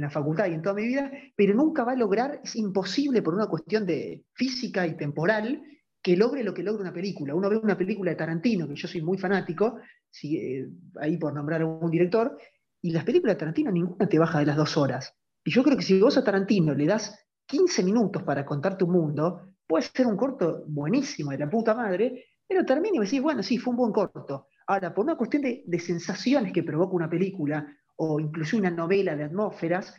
la 0.00 0.10
facultad 0.10 0.46
y 0.46 0.54
en 0.54 0.62
toda 0.62 0.76
mi 0.76 0.86
vida, 0.86 1.10
pero 1.34 1.52
nunca 1.52 1.82
va 1.82 1.92
a 1.92 1.96
lograr, 1.96 2.40
es 2.44 2.54
imposible 2.54 3.20
por 3.20 3.34
una 3.34 3.48
cuestión 3.48 3.84
de 3.84 4.22
física 4.32 4.86
y 4.86 4.96
temporal, 4.96 5.60
que 6.00 6.16
logre 6.16 6.44
lo 6.44 6.54
que 6.54 6.62
logra 6.62 6.82
una 6.82 6.92
película. 6.92 7.34
Uno 7.34 7.50
ve 7.50 7.56
una 7.56 7.76
película 7.76 8.12
de 8.12 8.16
Tarantino, 8.16 8.68
que 8.68 8.76
yo 8.76 8.86
soy 8.86 9.02
muy 9.02 9.18
fanático, 9.18 9.80
eh, 10.22 10.68
ahí 11.00 11.16
por 11.18 11.34
nombrar 11.34 11.62
a 11.62 11.66
un 11.66 11.90
director, 11.90 12.38
y 12.80 12.92
las 12.92 13.04
películas 13.04 13.34
de 13.34 13.40
Tarantino 13.40 13.72
ninguna 13.72 14.08
te 14.08 14.20
baja 14.20 14.38
de 14.38 14.46
las 14.46 14.56
dos 14.56 14.76
horas. 14.76 15.12
Y 15.44 15.50
yo 15.50 15.64
creo 15.64 15.76
que 15.76 15.82
si 15.82 16.00
vos 16.00 16.16
a 16.16 16.22
Tarantino 16.22 16.72
le 16.74 16.86
das 16.86 17.27
15 17.48 17.82
minutos 17.82 18.22
para 18.22 18.44
contar 18.44 18.76
tu 18.76 18.86
mundo, 18.86 19.54
puede 19.66 19.82
ser 19.82 20.06
un 20.06 20.16
corto 20.16 20.64
buenísimo 20.66 21.30
de 21.30 21.38
la 21.38 21.48
puta 21.48 21.74
madre, 21.74 22.26
pero 22.46 22.64
termina 22.64 22.98
y 22.98 23.00
decís, 23.00 23.22
bueno, 23.22 23.42
sí, 23.42 23.56
fue 23.58 23.70
un 23.72 23.78
buen 23.78 23.92
corto. 23.92 24.48
Ahora, 24.66 24.94
por 24.94 25.04
una 25.04 25.16
cuestión 25.16 25.42
de, 25.42 25.78
sensaciones 25.78 26.52
que 26.52 26.62
provoca 26.62 26.94
una 26.94 27.08
película, 27.08 27.66
o 27.96 28.20
incluso 28.20 28.58
una 28.58 28.70
novela 28.70 29.16
de 29.16 29.24
atmósferas, 29.24 29.94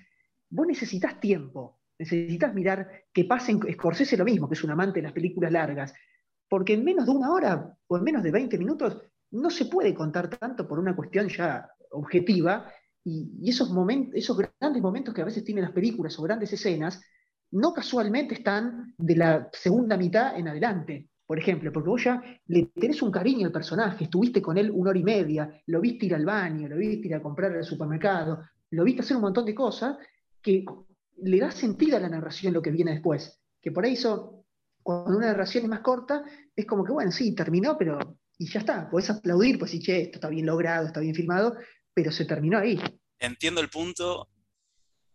vos 0.50 0.68
necesitas 0.68 1.20
tiempo, 1.20 1.80
necesitas 1.98 2.54
mirar 2.54 2.88
que 3.12 3.26
pase 3.26 3.52
en 3.52 3.74
Scorsese 3.74 4.16
lo 4.16 4.26
mismo, 4.26 4.48
que 4.48 4.54
es 4.54 4.64
un 4.64 4.72
amante 4.72 5.00
de 5.00 5.08
las 5.08 5.14
películas 5.14 5.52
largas, 5.52 5.94
porque 6.48 6.74
en 6.74 6.84
menos 6.84 7.08
de 7.08 7.12
una 7.12 7.34
hora 7.34 7.76
o 7.88 7.98
en 7.98 8.04
menos 8.04 8.22
de 8.22 8.32
20 8.32 8.58
minutos 8.60 9.02
no 9.32 9.50
se 9.50 9.66
puede 9.66 9.94
contar 9.94 10.30
tanto 10.30 10.68
por 10.68 10.80
una 10.80 10.96
cuestión 10.96 11.28
ya 11.28 11.68
objetiva, 11.92 12.72
y, 13.04 13.50
esos, 13.50 13.72
momentos, 13.72 14.14
esos 14.16 14.38
grandes 14.38 14.82
momentos 14.82 15.14
que 15.14 15.22
a 15.22 15.26
veces 15.26 15.44
tienen 15.44 15.64
las 15.64 15.74
películas 15.74 16.18
o 16.20 16.24
grandes 16.24 16.54
escenas, 16.54 17.02
no 17.52 17.74
casualmente 17.74 18.36
están 18.36 18.94
de 18.98 19.16
la 19.16 19.50
segunda 19.52 19.98
mitad 19.98 20.38
en 20.38 20.48
adelante, 20.48 21.10
por 21.26 21.38
ejemplo, 21.38 21.72
porque 21.72 21.90
vos 21.90 22.04
ya 22.04 22.22
le 22.48 22.66
tenés 22.68 23.02
un 23.02 23.12
cariño 23.12 23.46
al 23.46 23.52
personaje, 23.52 24.06
estuviste 24.06 24.42
con 24.42 24.58
él 24.58 24.72
una 24.72 24.90
hora 24.90 25.00
y 25.00 25.04
media, 25.04 25.62
lo 25.68 25.80
viste 25.80 26.08
ir 26.08 26.16
al 26.16 26.26
baño, 26.26 26.68
lo 26.68 26.78
viste 26.78 27.08
ir 27.08 27.16
a 27.16 27.22
comprar 27.22 27.52
al 27.52 27.64
supermercado, 27.64 28.44
lo 28.72 28.84
viste 28.84 29.02
hacer 29.02 29.16
un 29.16 29.24
montón 29.24 29.46
de 29.46 29.54
cosas 29.54 29.98
que 30.42 30.66
le 31.18 31.40
da 31.40 31.52
sentido 31.52 31.98
a 31.98 32.00
la 32.00 32.10
narración 32.10 32.54
lo 32.54 32.62
que 32.62 32.72
viene 32.72 32.94
después. 32.94 33.40
Que 33.62 33.72
por 33.72 33.86
eso, 33.86 34.44
cuando 34.82 35.18
una 35.18 35.28
narración 35.28 35.66
es 35.66 35.70
más 35.70 35.82
corta, 35.82 36.24
es 36.56 36.66
como 36.66 36.84
que, 36.84 36.94
bueno, 36.94 37.12
sí, 37.12 37.36
terminó, 37.36 37.78
pero 37.78 38.18
y 38.40 38.50
ya 38.50 38.62
está, 38.62 38.90
podés 38.90 39.10
aplaudir, 39.10 39.60
pues 39.60 39.72
sí, 39.72 39.80
che, 39.80 40.02
esto 40.04 40.16
está 40.16 40.30
bien 40.30 40.46
logrado, 40.46 40.88
está 40.88 41.02
bien 41.02 41.14
filmado, 41.14 41.58
pero 41.94 42.12
se 42.12 42.26
terminó 42.26 42.58
ahí. 42.58 42.80
Entiendo 43.20 43.60
el 43.60 43.70
punto 43.70 44.30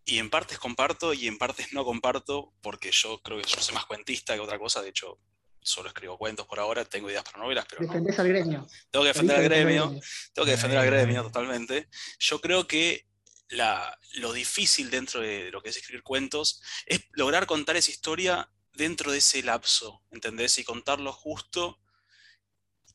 y 0.05 0.19
en 0.19 0.31
partes 0.31 0.59
comparto 0.59 1.15
y 1.15 1.27
en 1.27 1.39
partes 1.39 1.73
no 1.73 1.85
comparto, 1.85 2.53
porque 2.61 2.91
yo 2.93 3.21
creo 3.23 3.41
que 3.41 3.49
yo 3.49 3.61
soy 3.61 3.75
más 3.75 3.87
cuentista 3.87 4.35
que 4.35 4.41
otra 4.41 4.59
cosa, 4.59 4.83
de 4.83 4.91
hecho 4.91 5.19
solo 5.61 5.89
escribo 5.89 6.19
cuentos 6.19 6.47
por 6.47 6.61
ahora, 6.61 6.85
tengo 6.85 7.09
ideas 7.09 7.25
para 7.25 7.39
novelas, 7.39 7.65
pero... 7.69 7.87
Defendés 7.87 8.19
al 8.19 8.29
gremio. 8.29 8.67
Tengo 8.91 9.05
que 9.05 9.09
defender 9.09 9.37
al 9.37 9.45
gremio, 9.45 10.01
tengo 10.35 10.45
que 10.45 10.53
defender 10.53 10.79
al 10.79 10.87
gremio 10.87 11.23
totalmente. 11.23 11.89
Yo 12.19 12.41
creo 12.41 12.67
que 12.67 13.07
la, 13.49 13.99
lo 14.17 14.33
difícil 14.33 14.91
dentro 14.91 15.21
de 15.21 15.51
lo 15.51 15.63
que 15.63 15.71
es 15.71 15.77
escribir 15.77 16.03
cuentos 16.03 16.61
es 16.87 17.05
lograr 17.13 17.47
contar 17.47 17.77
esa 17.77 17.91
historia 17.91 18.51
dentro 18.75 19.11
de 19.11 19.19
ese 19.19 19.43
lapso, 19.43 20.03
¿entendés? 20.11 20.59
Y 20.59 20.65
contarlo 20.65 21.13
justo 21.13 21.81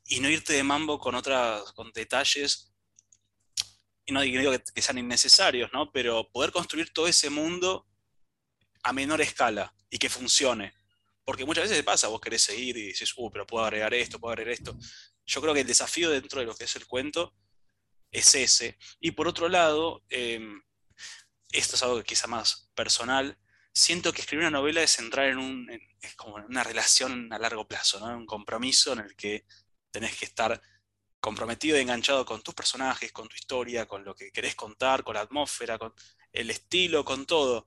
y 0.05 0.19
no 0.19 0.29
irte 0.29 0.53
de 0.53 0.63
mambo 0.63 0.99
con 0.99 1.15
otras, 1.15 1.71
con 1.73 1.91
detalles, 1.91 2.68
y 4.09 4.11
no 4.11 4.21
digo 4.21 4.51
que, 4.73 4.81
sean 4.81 4.97
innecesarios, 4.97 5.69
¿no? 5.71 5.91
Pero 5.91 6.27
poder 6.31 6.51
construir 6.51 6.91
todo 6.91 7.07
ese 7.07 7.29
mundo 7.29 7.85
a 8.81 8.91
menor 8.91 9.21
escala 9.21 9.71
y 9.87 9.99
que 9.99 10.09
funcione. 10.09 10.73
Porque 11.23 11.45
muchas 11.45 11.69
veces 11.69 11.83
pasa, 11.83 12.07
vos 12.07 12.19
querés 12.19 12.41
seguir 12.41 12.75
y 12.75 12.87
dices, 12.87 13.13
uh, 13.15 13.29
pero 13.29 13.45
puedo 13.45 13.63
agregar 13.63 13.93
esto, 13.93 14.19
puedo 14.19 14.31
agregar 14.31 14.53
esto. 14.53 14.75
Yo 15.27 15.41
creo 15.41 15.53
que 15.53 15.61
el 15.61 15.67
desafío 15.67 16.09
dentro 16.09 16.39
de 16.39 16.47
lo 16.47 16.55
que 16.55 16.63
es 16.63 16.75
el 16.75 16.87
cuento 16.87 17.35
es 18.09 18.33
ese. 18.33 18.79
Y 18.99 19.11
por 19.11 19.27
otro 19.27 19.47
lado, 19.47 20.03
em, 20.09 20.59
esto 21.51 21.75
es 21.75 21.83
algo 21.83 21.97
que 21.97 22.05
quizá 22.05 22.25
más 22.25 22.71
personal, 22.73 23.37
siento 23.71 24.11
que 24.11 24.21
escribir 24.21 24.47
una 24.47 24.57
novela 24.57 24.81
es 24.81 24.97
entrar 24.97 25.27
en, 25.29 25.37
un, 25.37 25.69
es 26.01 26.15
como 26.15 26.37
una 26.37 26.63
relación 26.63 27.31
a 27.31 27.37
largo 27.37 27.67
plazo, 27.67 27.99
¿no? 27.99 28.17
un 28.17 28.25
compromiso 28.25 28.93
en 28.93 28.99
el 28.99 29.15
que 29.15 29.45
tenés 29.91 30.17
que 30.17 30.25
estar 30.25 30.59
comprometido 31.19 31.77
y 31.77 31.81
enganchado 31.81 32.25
con 32.25 32.41
tus 32.41 32.53
personajes, 32.53 33.11
con 33.11 33.27
tu 33.27 33.35
historia, 33.35 33.87
con 33.87 34.03
lo 34.03 34.15
que 34.15 34.31
querés 34.31 34.55
contar, 34.55 35.03
con 35.03 35.15
la 35.15 35.21
atmósfera, 35.21 35.77
con 35.77 35.93
el 36.31 36.49
estilo, 36.49 37.03
con 37.03 37.25
todo. 37.25 37.65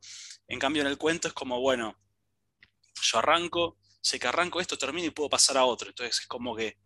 En 0.48 0.58
cambio, 0.58 0.82
en 0.82 0.88
el 0.88 0.98
cuento 0.98 1.28
es 1.28 1.34
como, 1.34 1.60
bueno, 1.60 1.98
yo 3.02 3.18
arranco, 3.18 3.78
sé 4.00 4.18
que 4.18 4.26
arranco 4.26 4.60
esto, 4.60 4.78
termino 4.78 5.06
y 5.06 5.10
puedo 5.10 5.28
pasar 5.28 5.56
a 5.58 5.64
otro. 5.64 5.88
Entonces 5.88 6.20
es 6.20 6.26
como 6.26 6.56
que 6.56 6.78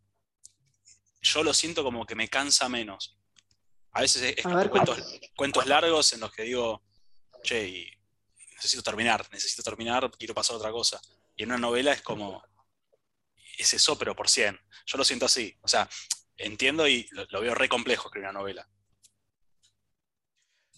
yo 1.20 1.42
lo 1.42 1.54
siento 1.54 1.82
como 1.82 2.06
que 2.06 2.14
me 2.14 2.28
cansa 2.28 2.68
menos. 2.68 3.18
A 3.92 4.02
veces 4.02 4.34
es, 4.36 4.44
cuentos, 5.36 5.66
largos 5.66 6.12
en 6.12 6.20
los 6.20 6.32
que 6.32 6.42
digo, 6.42 6.82
che, 7.42 7.98
necesito 8.54 8.82
terminar, 8.82 9.26
necesito 9.32 9.62
terminar, 9.62 10.10
quiero 10.18 10.34
pasar 10.34 10.54
a 10.54 10.58
otra 10.58 10.70
cosa. 10.70 11.00
Y 11.34 11.44
en 11.44 11.50
una 11.50 11.58
novela 11.58 11.92
es 11.92 12.02
como, 12.02 12.42
es 13.58 13.72
eso, 13.72 13.96
pero 13.96 14.14
por 14.14 14.28
100. 14.28 14.58
Yo 14.86 14.98
lo 14.98 15.04
siento 15.04 15.26
así. 15.26 15.56
O 15.62 15.68
sea, 15.68 15.88
entiendo 16.36 16.86
y 16.88 17.08
lo, 17.30 17.40
veo 17.40 17.54
re 17.54 17.68
complejo 17.68 18.08
escribir 18.08 18.28
una 18.28 18.38
novela. 18.38 18.68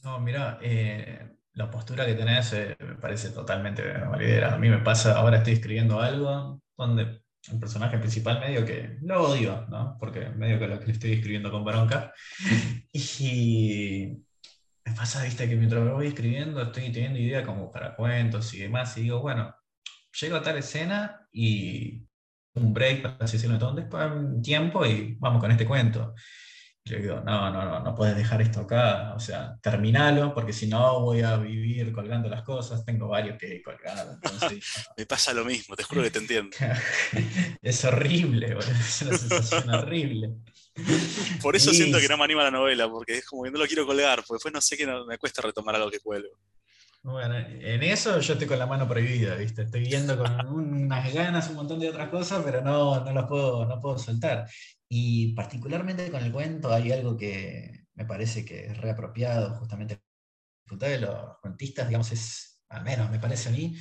No, 0.05 0.20
mira, 0.20 0.59
eh, 0.62 1.36
la 1.55 1.70
postura 1.70 2.06
que 2.06 2.14
tenés 2.14 2.52
eh, 2.52 2.76
me 2.80 2.94
parece 2.94 3.30
totalmente 3.30 3.82
validera. 3.82 4.55
A 4.55 4.59
mí 4.59 4.68
me 4.68 4.78
pasa, 4.78 5.18
ahora 5.18 5.39
estoy 5.39 5.55
escribiendo 5.55 6.01
algo 6.01 6.62
donde 6.76 7.22
el 7.51 7.59
personaje 7.59 7.98
principal 7.98 8.40
medio 8.40 8.64
que 8.64 8.98
lo 9.02 9.28
odio, 9.28 9.66
¿no? 9.68 9.97
Porque 9.98 10.28
medio 10.30 10.59
que 10.59 10.68
lo 10.68 10.80
que 10.80 10.93
estoy 10.93 11.12
escribiendo 11.14 11.51
con 11.51 11.64
bronca. 11.64 12.12
Y 12.93 14.24
me 14.85 14.94
pasa, 14.94 15.22
viste, 15.22 15.48
que 15.48 15.56
mientras 15.56 15.85
lo 15.85 15.94
voy 15.94 16.09
escribiendo 16.09 16.62
estoy 16.62 16.90
teniendo 16.90 17.18
idea 17.18 17.44
como 17.44 17.70
para 17.70 17.94
cuentos 17.94 18.52
y 18.55 18.60
demás, 18.60 18.97
y 18.97 19.02
digo, 19.02 19.20
bueno, 19.20 19.55
llego 20.20 20.36
a 20.36 20.43
tal 20.43 20.59
escena 20.59 21.28
y 21.30 22.07
un 22.59 22.72
break, 22.72 23.02
para 23.02 23.16
así 23.20 23.36
decirlo, 23.36 23.56
entonces, 23.56 23.86
un 23.93 24.43
tiempo 24.43 24.85
y 24.85 25.16
vamos 25.18 25.40
con 25.40 25.51
este 25.51 25.66
cuento. 25.66 26.14
Y 26.85 26.90
le 26.90 26.98
digo, 27.01 27.20
no, 27.20 27.51
no, 27.51 27.64
no, 27.64 27.80
no 27.80 27.94
puedes 27.94 28.16
dejar 28.16 28.40
esto 28.40 28.60
acá, 28.60 29.12
o 29.14 29.20
sea, 29.20 29.59
terminalo, 29.60 30.32
porque 30.32 30.52
si 30.52 30.66
no 30.66 31.01
voy 31.01 31.20
a 31.20 31.36
vivir 31.36 31.93
colgando 31.93 32.28
las 32.28 32.43
cosas, 32.43 32.85
tengo 32.85 33.09
varios 33.09 33.36
que 33.36 33.62
colgar. 33.62 34.18
Me 34.97 35.06
pasa 35.06 35.35
lo 35.35 35.44
mismo, 35.44 35.76
te 35.76 35.82
juro 35.82 36.02
que 36.02 36.10
te 36.10 36.18
entiendo. 36.20 36.56
es 37.62 37.85
horrible, 37.85 38.56
es 38.59 39.02
una 39.02 39.18
sensación 39.18 39.70
horrible. 39.70 40.35
Por 41.43 41.56
eso 41.56 41.72
siento 41.72 41.98
que 41.98 42.09
no 42.09 42.16
me 42.16 42.24
anima 42.24 42.44
la 42.44 42.51
novela, 42.52 42.89
porque 42.89 43.18
es 43.18 43.26
como 43.26 43.43
que 43.43 43.51
no 43.51 43.59
lo 43.59 43.66
quiero 43.66 43.85
colgar, 43.85 44.18
porque 44.18 44.35
después 44.35 44.55
no 44.55 44.60
sé 44.60 44.76
que 44.76 44.86
me 44.86 45.18
cuesta 45.18 45.43
retomar 45.43 45.74
algo 45.74 45.90
que 45.90 45.98
cuelgo. 45.98 46.39
Bueno, 47.02 47.36
en 47.36 47.82
eso 47.82 48.20
yo 48.20 48.32
estoy 48.34 48.46
con 48.46 48.58
la 48.58 48.66
mano 48.66 48.86
prohibida, 48.88 49.34
¿viste? 49.36 49.62
Estoy 49.62 49.82
viendo 49.82 50.18
con 50.18 50.46
unas 50.48 51.12
ganas 51.14 51.48
un 51.48 51.56
montón 51.56 51.78
de 51.80 51.88
otras 51.88 52.08
cosas, 52.10 52.42
pero 52.44 52.60
no, 52.60 53.02
no 53.04 53.12
las 53.12 53.26
puedo, 53.26 53.64
no 53.64 53.80
puedo 53.80 53.98
soltar. 53.98 54.48
Y 54.88 55.32
particularmente 55.34 56.10
con 56.10 56.22
el 56.22 56.32
cuento 56.32 56.72
hay 56.72 56.92
algo 56.92 57.16
que 57.16 57.86
me 57.94 58.04
parece 58.04 58.44
que 58.44 58.66
es 58.66 58.76
reapropiado, 58.78 59.54
justamente 59.58 60.02
de 60.66 60.98
los 60.98 61.38
cuentistas, 61.40 61.88
digamos, 61.88 62.12
es, 62.12 62.62
al 62.68 62.84
menos 62.84 63.10
me 63.10 63.18
parece 63.18 63.48
a 63.48 63.52
mí, 63.52 63.76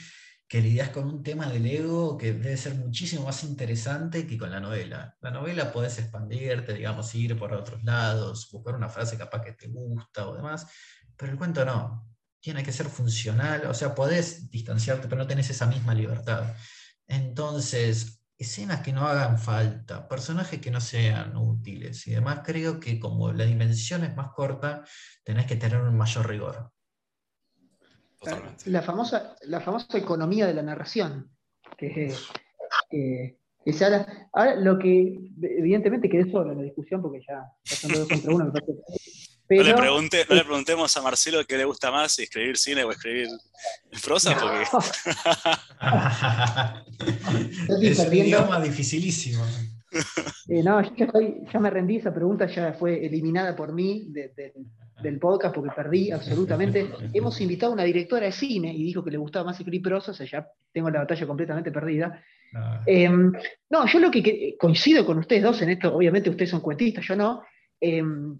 que 0.47 0.61
lidias 0.61 0.89
con 0.89 1.05
un 1.07 1.23
tema 1.23 1.47
del 1.51 1.65
ego 1.65 2.17
que 2.17 2.33
debe 2.33 2.55
ser 2.55 2.75
muchísimo 2.75 3.25
más 3.25 3.43
interesante 3.43 4.25
que 4.25 4.37
con 4.37 4.51
la 4.51 4.61
novela. 4.61 5.17
La 5.21 5.31
novela 5.31 5.73
puedes 5.73 5.99
expandirte, 5.99 6.73
digamos, 6.73 7.13
ir 7.15 7.37
por 7.37 7.53
otros 7.53 7.83
lados, 7.83 8.49
buscar 8.51 8.75
una 8.75 8.89
frase 8.89 9.17
capaz 9.17 9.41
que 9.41 9.53
te 9.53 9.67
gusta 9.67 10.29
o 10.29 10.35
demás, 10.35 10.67
pero 11.17 11.33
el 11.33 11.37
cuento 11.37 11.65
no 11.65 12.16
tiene 12.47 12.63
que 12.63 12.71
ser 12.71 12.85
funcional, 12.85 13.65
o 13.65 13.73
sea, 13.73 13.93
podés 13.93 14.49
distanciarte, 14.49 15.09
pero 15.09 15.21
no 15.21 15.27
tenés 15.27 15.49
esa 15.49 15.65
misma 15.65 15.93
libertad. 15.93 16.55
Entonces, 17.05 18.23
escenas 18.37 18.79
que 18.79 18.93
no 18.93 19.05
hagan 19.05 19.37
falta, 19.37 20.07
personajes 20.07 20.61
que 20.61 20.71
no 20.71 20.79
sean 20.79 21.35
útiles 21.35 22.07
y 22.07 22.11
demás, 22.11 22.43
creo 22.45 22.79
que 22.79 23.01
como 23.01 23.33
la 23.33 23.43
dimensión 23.43 24.05
es 24.05 24.15
más 24.15 24.29
corta, 24.31 24.85
tenés 25.25 25.45
que 25.45 25.57
tener 25.57 25.81
un 25.81 25.97
mayor 25.97 26.25
rigor. 26.25 26.71
La 28.63 28.81
famosa, 28.81 29.35
la 29.41 29.59
famosa 29.59 29.97
economía 29.97 30.47
de 30.47 30.53
la 30.53 30.63
narración, 30.63 31.29
que, 31.77 32.15
es 33.65 33.81
ahora, 33.81 34.55
lo 34.55 34.79
que 34.79 35.17
evidentemente 35.41 36.07
quedé 36.07 36.31
solo 36.31 36.53
en 36.53 36.59
la 36.59 36.63
discusión 36.63 37.01
porque 37.01 37.19
ya, 37.27 37.43
son 37.65 37.91
dos 37.91 38.07
contra 38.07 38.33
uno, 38.33 38.53
no, 39.49 39.63
le 39.63 39.73
pregunte, 39.73 40.25
no 40.29 40.35
le 40.35 40.43
preguntemos 40.43 40.95
a 40.97 41.01
Marcelo 41.01 41.45
qué 41.45 41.57
le 41.57 41.65
gusta 41.65 41.91
más, 41.91 42.13
si 42.13 42.23
escribir 42.23 42.57
cine 42.57 42.83
o 42.83 42.91
escribir 42.91 43.27
prosa, 44.03 44.37
porque. 44.37 44.63
es 47.87 47.99
un 47.99 48.13
idioma 48.13 48.59
dificilísimo. 48.61 49.43
Eh, 50.49 50.63
no, 50.63 50.81
ya, 50.81 51.59
me 51.59 51.69
rendí, 51.69 51.97
esa 51.97 52.13
pregunta 52.13 52.45
ya 52.47 52.73
fue 52.73 53.05
eliminada 53.05 53.55
por 53.55 53.73
mí 53.73 54.07
del 55.01 55.19
podcast 55.19 55.53
porque 55.53 55.71
perdí 55.75 56.11
absolutamente. 56.11 56.89
Hemos 57.13 57.39
invitado 57.41 57.71
a 57.71 57.75
una 57.75 57.83
directora 57.83 58.27
de 58.27 58.31
cine 58.31 58.73
y 58.73 58.83
dijo 58.83 59.03
que 59.03 59.11
le 59.11 59.17
gustaba 59.17 59.45
más 59.45 59.59
escribir 59.59 59.81
prosa, 59.81 60.11
o 60.11 60.13
sea, 60.13 60.25
ya 60.25 60.47
tengo 60.71 60.89
la 60.89 60.99
batalla 60.99 61.27
completamente 61.27 61.71
perdida. 61.71 62.23
Ah. 62.53 62.81
Em, 62.85 63.31
no, 63.69 63.87
yo 63.87 63.99
lo 63.99 64.09
que, 64.09 64.55
coincido 64.57 65.05
con 65.05 65.17
ustedes 65.17 65.43
dos 65.43 65.61
en 65.61 65.69
esto, 65.69 65.93
obviamente 65.93 66.29
ustedes 66.29 66.51
son 66.51 66.61
cuentistas, 66.61 67.05
yo 67.05 67.15
no. 67.15 67.43
Em, 67.79 68.39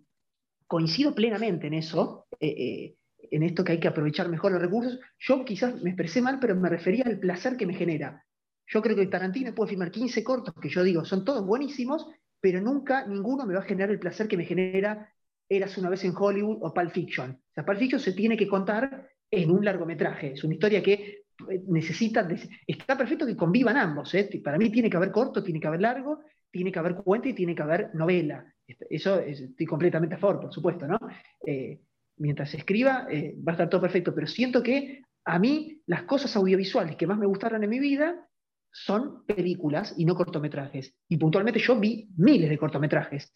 coincido 0.68 1.16
plenamente 1.16 1.68
en 1.68 1.74
eso, 1.74 2.28
eh, 2.40 2.48
eh, 2.48 2.96
en 3.32 3.44
esto 3.44 3.64
que 3.64 3.74
hay 3.74 3.80
que 3.80 3.88
aprovechar 3.88 4.30
mejor 4.30 4.52
los 4.52 4.62
recursos. 4.62 5.00
Yo 5.20 5.44
quizás 5.44 5.82
me 5.82 5.92
expresé 5.92 6.22
mal, 6.22 6.40
pero 6.40 6.56
me 6.56 6.70
refería 6.70 7.04
al 7.06 7.20
placer 7.20 7.58
que 7.58 7.66
me 7.66 7.74
genera. 7.74 8.24
Yo 8.68 8.82
creo 8.82 8.96
que 8.96 9.08
Tarantino 9.08 9.56
puede 9.56 9.70
filmar 9.70 9.92
15 9.92 10.24
cortos 10.24 10.54
que 10.62 10.70
yo 10.70 10.84
digo, 10.84 11.06
son 11.06 11.24
todos 11.24 11.46
buenísimos, 11.46 12.06
pero 12.40 12.62
nunca 12.62 13.08
ninguno 13.08 13.46
me 13.46 13.54
va 13.54 13.62
a 13.62 13.64
generar 13.64 13.90
el 13.90 14.00
placer 14.00 14.28
que 14.28 14.38
me 14.38 14.46
genera 14.46 15.12
Eras 15.50 15.78
una 15.78 15.90
vez 15.90 16.04
en 16.04 16.14
Hollywood 16.16 16.58
o 16.62 16.74
Pulp 16.74 16.92
Fiction. 16.92 17.32
O 17.32 17.54
sea, 17.54 17.66
Pulp 17.66 17.80
Fiction 17.80 18.02
se 18.02 18.12
tiene 18.12 18.36
que 18.36 18.48
contar 18.48 19.10
en 19.32 19.50
un 19.50 19.64
largometraje. 19.64 20.34
Es 20.34 20.44
una 20.44 20.56
historia 20.56 20.84
que 20.84 21.24
eh, 21.50 21.64
necesita, 21.68 22.28
está 22.66 22.98
perfecto 22.98 23.26
que 23.26 23.38
convivan 23.38 23.78
ambos. 23.78 24.14
Para 24.44 24.58
mí 24.58 24.70
tiene 24.70 24.90
que 24.90 24.98
haber 24.98 25.12
corto, 25.12 25.42
tiene 25.42 25.62
que 25.62 25.68
haber 25.68 25.82
largo, 25.82 26.20
tiene 26.52 26.72
que 26.72 26.80
haber 26.80 26.96
cuento 26.96 27.30
y 27.30 27.34
tiene 27.34 27.56
que 27.56 27.62
haber 27.62 27.96
novela. 27.96 28.54
Eso 28.68 29.20
estoy 29.20 29.66
completamente 29.66 30.16
a 30.16 30.18
favor, 30.18 30.42
por 30.42 30.54
supuesto, 30.54 30.88
¿no? 30.88 31.00
Eh, 31.46 31.80
mientras 32.18 32.54
escriba, 32.54 33.08
eh, 33.10 33.36
va 33.48 33.54
a 33.54 33.56
estar 33.56 33.70
todo 33.70 33.82
perfecto, 33.82 34.14
pero 34.14 34.28
siento 34.28 34.62
que 34.62 35.04
a 35.26 35.40
mí 35.40 35.82
las 35.86 36.04
cosas 36.04 36.36
audiovisuales 36.36 36.96
que 36.96 37.08
más 37.08 37.18
me 37.18 37.26
gustaron 37.26 37.64
en 37.64 37.70
mi 37.70 37.80
vida 37.80 38.28
son 38.72 39.26
películas 39.26 39.94
y 39.98 40.06
no 40.06 40.16
cortometrajes. 40.16 40.94
Y 41.08 41.18
puntualmente 41.18 41.60
yo 41.60 41.80
vi 41.80 42.10
miles 42.18 42.50
de 42.50 42.58
cortometrajes, 42.58 43.34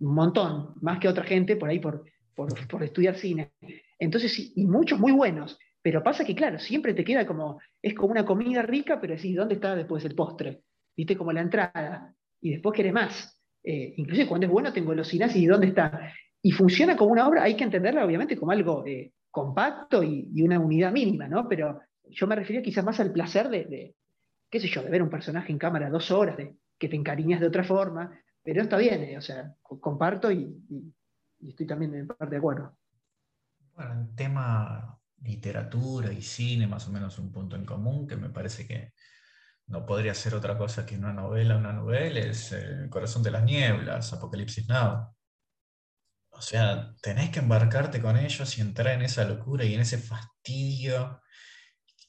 un 0.00 0.14
montón, 0.14 0.74
más 0.82 0.98
que 0.98 1.08
otra 1.08 1.24
gente 1.24 1.56
por 1.56 1.68
ahí 1.70 1.78
por, 1.78 2.04
por, 2.34 2.82
estudiar 2.82 3.16
cine. 3.16 3.52
Entonces, 3.98 4.52
y 4.54 4.66
muchos 4.66 4.98
muy 4.98 5.12
buenos, 5.12 5.58
pero 5.82 6.02
pasa 6.02 6.24
que, 6.24 6.34
claro, 6.34 6.58
siempre 6.58 6.94
te 6.94 7.04
queda 7.04 7.26
como, 7.26 7.60
es 7.80 7.94
como 7.94 8.12
una 8.12 8.24
comida 8.24 8.62
rica, 8.62 9.00
pero 9.00 9.14
decís, 9.14 9.36
¿dónde 9.36 9.54
está 9.54 9.74
después 9.74 10.04
el 10.04 10.14
postre? 10.14 10.62
¿Viste? 10.96 11.16
Como 11.16 11.32
la 11.32 11.40
entrada, 11.40 12.14
y 12.40 12.50
después 12.50 12.76
querés 12.76 12.92
más. 12.92 13.35
Eh, 13.68 13.94
inclusive 13.96 14.28
cuando 14.28 14.46
es 14.46 14.52
bueno 14.52 14.72
tengo 14.72 14.94
los 14.94 15.12
y 15.12 15.46
dónde 15.46 15.66
está. 15.66 16.12
Y 16.40 16.52
funciona 16.52 16.96
como 16.96 17.10
una 17.10 17.26
obra, 17.26 17.42
hay 17.42 17.56
que 17.56 17.64
entenderla 17.64 18.04
obviamente 18.04 18.36
como 18.36 18.52
algo 18.52 18.86
eh, 18.86 19.12
compacto 19.28 20.04
y, 20.04 20.40
una 20.40 20.60
unidad 20.60 20.92
mínima, 20.92 21.26
¿no? 21.26 21.48
Pero 21.48 21.80
yo 22.04 22.28
me 22.28 22.36
refería 22.36 22.62
quizás 22.62 22.84
más 22.84 23.00
al 23.00 23.10
placer 23.10 23.48
de, 23.48 23.96
qué 24.48 24.60
sé 24.60 24.68
yo, 24.68 24.84
de 24.84 24.90
ver 24.90 25.02
un 25.02 25.10
personaje 25.10 25.50
en 25.50 25.58
cámara 25.58 25.90
dos 25.90 26.12
horas, 26.12 26.36
de 26.36 26.54
que 26.78 26.88
te 26.88 26.94
encariñas 26.94 27.40
de 27.40 27.48
otra 27.48 27.64
forma, 27.64 28.16
pero 28.44 28.62
está 28.62 28.76
bien, 28.76 29.02
eh, 29.02 29.18
o 29.18 29.20
sea, 29.20 29.52
comparto 29.60 30.30
y, 30.30 30.62
y, 30.70 31.48
estoy 31.48 31.66
también 31.66 31.92
en 31.96 32.06
parte 32.06 32.30
de 32.30 32.38
acuerdo. 32.38 32.78
Bueno, 33.74 33.94
en 33.94 34.14
tema 34.14 34.96
literatura 35.22 36.12
y 36.12 36.22
cine, 36.22 36.68
más 36.68 36.86
o 36.86 36.92
menos 36.92 37.18
un 37.18 37.32
punto 37.32 37.56
en 37.56 37.64
común 37.64 38.06
que 38.06 38.16
me 38.16 38.30
parece 38.30 38.64
que 38.64 38.92
no 39.68 39.84
podría 39.84 40.14
ser 40.14 40.34
otra 40.34 40.56
cosa 40.56 40.86
que 40.86 40.96
una 40.96 41.12
novela. 41.12 41.56
Una 41.56 41.72
novela 41.72 42.20
es 42.20 42.52
El 42.52 42.88
corazón 42.88 43.22
de 43.22 43.30
las 43.30 43.42
nieblas, 43.44 44.12
Apocalipsis 44.12 44.68
Now. 44.68 45.14
O 46.30 46.40
sea, 46.40 46.94
tenés 47.02 47.30
que 47.30 47.40
embarcarte 47.40 48.00
con 48.00 48.16
ellos 48.16 48.58
y 48.58 48.60
entrar 48.60 48.94
en 48.94 49.02
esa 49.02 49.24
locura 49.24 49.64
y 49.64 49.74
en 49.74 49.80
ese 49.80 49.98
fastidio. 49.98 51.22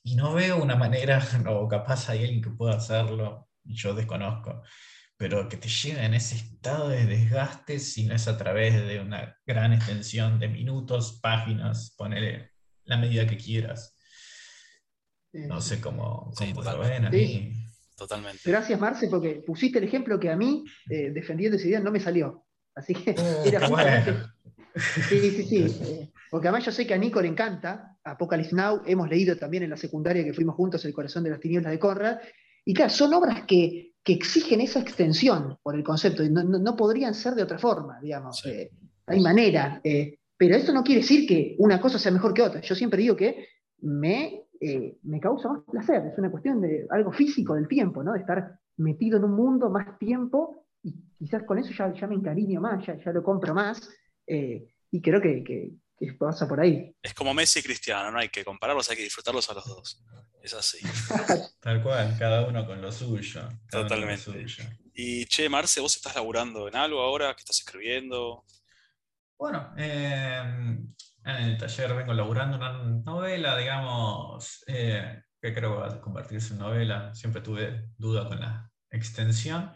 Y 0.03 0.15
no 0.15 0.34
veo 0.34 0.61
una 0.61 0.75
manera, 0.75 1.21
o 1.47 1.67
capaz 1.67 2.09
hay 2.09 2.23
alguien 2.23 2.41
que 2.41 2.51
pueda 2.51 2.75
hacerlo, 2.75 3.49
yo 3.63 3.93
desconozco, 3.93 4.63
pero 5.17 5.49
que 5.49 5.57
te 5.57 5.67
llegue 5.67 6.03
en 6.03 6.13
ese 6.13 6.35
estado 6.35 6.89
de 6.89 7.05
desgaste 7.05 7.79
si 7.79 8.05
no 8.05 8.15
es 8.15 8.27
a 8.27 8.38
través 8.38 8.75
de 8.75 8.99
una 8.99 9.38
gran 9.45 9.73
extensión 9.73 10.39
de 10.39 10.47
minutos, 10.49 11.19
páginas, 11.21 11.93
ponele 11.97 12.51
la 12.84 12.97
medida 12.97 13.27
que 13.27 13.38
quieras. 13.38 13.96
No 15.33 15.61
sé 15.61 15.79
cómo, 15.81 16.31
lo 16.39 16.79
ven 16.79 17.53
Totalmente. 17.95 18.41
Gracias, 18.45 18.79
Marce, 18.79 19.07
porque 19.07 19.41
pusiste 19.45 19.79
el 19.79 19.85
ejemplo 19.85 20.19
que 20.19 20.29
a 20.29 20.35
mí, 20.35 20.63
defendiendo 20.85 21.57
esa 21.57 21.67
idea, 21.67 21.79
no 21.79 21.91
me 21.91 21.99
salió. 21.99 22.45
Así 22.75 22.93
que 22.93 23.11
uh, 23.11 23.45
era 23.47 23.67
bueno. 23.67 24.31
Sí, 25.09 25.31
sí, 25.31 25.43
sí. 25.43 26.11
Porque 26.29 26.47
además 26.47 26.65
yo 26.65 26.71
sé 26.71 26.85
que 26.85 26.93
a 26.93 26.97
Nico 26.97 27.21
le 27.21 27.27
encanta 27.27 27.97
Apocalypse 28.03 28.55
Now, 28.55 28.83
hemos 28.85 29.09
leído 29.09 29.35
también 29.37 29.63
en 29.63 29.71
la 29.71 29.77
secundaria 29.77 30.23
que 30.23 30.33
fuimos 30.33 30.55
juntos 30.55 30.83
El 30.85 30.93
corazón 30.93 31.23
de 31.23 31.31
las 31.31 31.39
tinieblas 31.39 31.71
de 31.71 31.79
Conrad, 31.79 32.19
y 32.65 32.73
claro, 32.73 32.91
son 32.91 33.13
obras 33.13 33.43
que, 33.47 33.93
exigen 34.05 34.61
esa 34.61 34.79
extensión 34.79 35.57
por 35.61 35.75
el 35.75 35.83
concepto, 35.83 36.23
y 36.23 36.29
no, 36.29 36.75
podrían 36.77 37.13
ser 37.13 37.33
de 37.33 37.43
otra 37.43 37.59
forma, 37.59 37.99
digamos. 38.01 38.45
Eh, 38.45 38.71
hay 39.05 39.19
manera. 39.19 39.81
Eh, 39.83 40.19
pero 40.37 40.55
eso 40.55 40.71
no 40.71 40.81
quiere 40.81 41.01
decir 41.01 41.27
que 41.27 41.55
una 41.59 41.81
cosa 41.81 41.99
sea 41.99 42.13
mejor 42.13 42.33
que 42.33 42.41
otra. 42.41 42.61
Yo 42.61 42.73
siempre 42.73 43.01
digo 43.01 43.17
que 43.17 43.47
me, 43.79 44.43
eh, 44.59 44.97
me 45.03 45.19
causa 45.19 45.49
más 45.49 45.63
placer, 45.69 46.07
es 46.11 46.17
una 46.17 46.31
cuestión 46.31 46.61
de 46.61 46.88
algo 46.89 47.11
físico 47.11 47.55
del 47.55 47.67
tiempo, 47.67 48.03
¿no? 48.03 48.13
De 48.13 48.19
estar 48.19 48.59
metido 48.77 49.17
en 49.17 49.25
un 49.25 49.35
mundo 49.35 49.69
más 49.69 49.97
tiempo 49.99 50.65
y 50.84 50.93
quizás 51.17 51.43
con 51.43 51.57
eso 51.57 51.71
ya, 51.77 51.93
ya 51.93 52.07
me 52.07 52.15
encariño 52.15 52.61
más, 52.61 52.85
ya, 52.85 52.97
ya 53.03 53.11
lo 53.11 53.23
compro 53.23 53.53
más. 53.53 53.89
y 54.25 55.01
creo 55.01 55.21
que, 55.21 55.43
que, 55.43 55.73
que 55.97 56.13
pasa 56.13 56.47
por 56.47 56.59
ahí. 56.59 56.95
Es 57.01 57.13
como 57.13 57.34
Messi 57.34 57.59
y 57.59 57.63
Cristiano, 57.63 58.11
no 58.11 58.19
hay 58.19 58.29
que 58.29 58.45
compararlos, 58.45 58.89
hay 58.89 58.97
que 58.97 59.03
disfrutarlos 59.03 59.49
a 59.49 59.53
los 59.55 59.65
dos. 59.65 60.03
Es 60.41 60.53
así. 60.53 60.79
Tal 61.59 61.81
cual, 61.81 62.15
cada 62.17 62.47
uno 62.47 62.65
con 62.65 62.81
lo 62.81 62.91
suyo. 62.91 63.49
Totalmente. 63.69 64.45
Y 64.93 65.25
che, 65.25 65.49
Marce, 65.49 65.81
¿vos 65.81 65.95
estás 65.95 66.15
laburando 66.15 66.67
en 66.67 66.75
algo 66.75 67.01
ahora? 67.01 67.35
¿Qué 67.35 67.41
estás 67.41 67.59
escribiendo? 67.59 68.45
Bueno, 69.38 69.73
em, 69.77 70.93
en 71.27 71.43
el 71.43 71.57
taller 71.57 71.93
vengo 71.93 72.13
laburando 72.13 72.57
una 72.57 72.71
novela, 73.03 73.57
digamos, 73.57 74.63
eh, 74.67 75.23
que 75.41 75.53
creo 75.53 75.73
que 75.73 75.81
va 75.81 75.87
a 75.87 76.01
convertirse 76.01 76.53
en 76.53 76.59
novela. 76.59 77.13
Siempre 77.13 77.41
tuve 77.41 77.89
duda 77.97 78.27
con 78.27 78.39
la 78.39 78.71
extensión. 78.89 79.73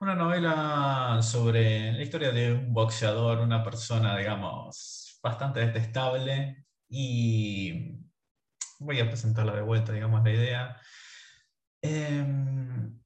Una 0.00 0.14
novela 0.14 1.20
sobre 1.22 1.92
la 1.92 2.02
historia 2.02 2.32
de 2.32 2.52
un 2.52 2.72
boxeador, 2.72 3.38
una 3.38 3.62
persona, 3.62 4.16
digamos, 4.16 5.18
bastante 5.22 5.60
detestable 5.60 6.66
y 6.88 7.98
voy 8.80 9.00
a 9.00 9.08
presentarla 9.08 9.54
de 9.54 9.62
vuelta, 9.62 9.92
digamos, 9.92 10.22
la 10.24 10.30
idea. 10.32 10.80
Em, 11.80 13.00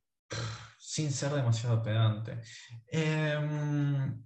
sin 0.78 1.10
ser 1.12 1.32
demasiado 1.32 1.82
pedante. 1.82 2.40
Em, 2.88 4.22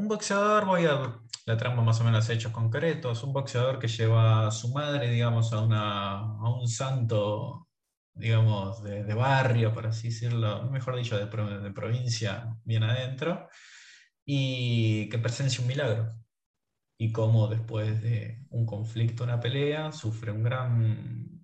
un 0.00 0.08
boxeador, 0.08 0.64
voy 0.64 0.86
a 0.86 1.20
la 1.46 1.56
trama 1.56 1.82
más 1.82 2.00
o 2.00 2.04
menos 2.04 2.28
hechos 2.30 2.52
concretos, 2.52 3.22
un 3.22 3.32
boxeador 3.34 3.78
que 3.78 3.88
lleva 3.88 4.48
a 4.48 4.50
su 4.50 4.72
madre, 4.72 5.10
digamos, 5.10 5.52
a, 5.52 6.22
un 6.58 6.66
santo, 6.68 7.68
digamos, 8.14 8.82
de, 8.82 9.14
barrio, 9.14 9.74
por 9.74 9.86
así 9.86 10.08
decirlo, 10.08 10.70
mejor 10.70 10.96
dicho, 10.96 11.18
de, 11.18 11.26
de 11.60 11.70
provincia, 11.72 12.56
bien 12.64 12.82
adentro, 12.84 13.48
y 14.24 15.08
que 15.10 15.18
presencia 15.18 15.60
un 15.60 15.68
milagro. 15.68 16.14
Y 16.98 17.12
cómo 17.12 17.48
después 17.48 18.02
de 18.02 18.46
un 18.50 18.66
conflicto, 18.66 19.24
una 19.24 19.40
pelea, 19.40 19.92
sufre 19.92 20.32
un 20.32 20.42
gran, 20.42 21.39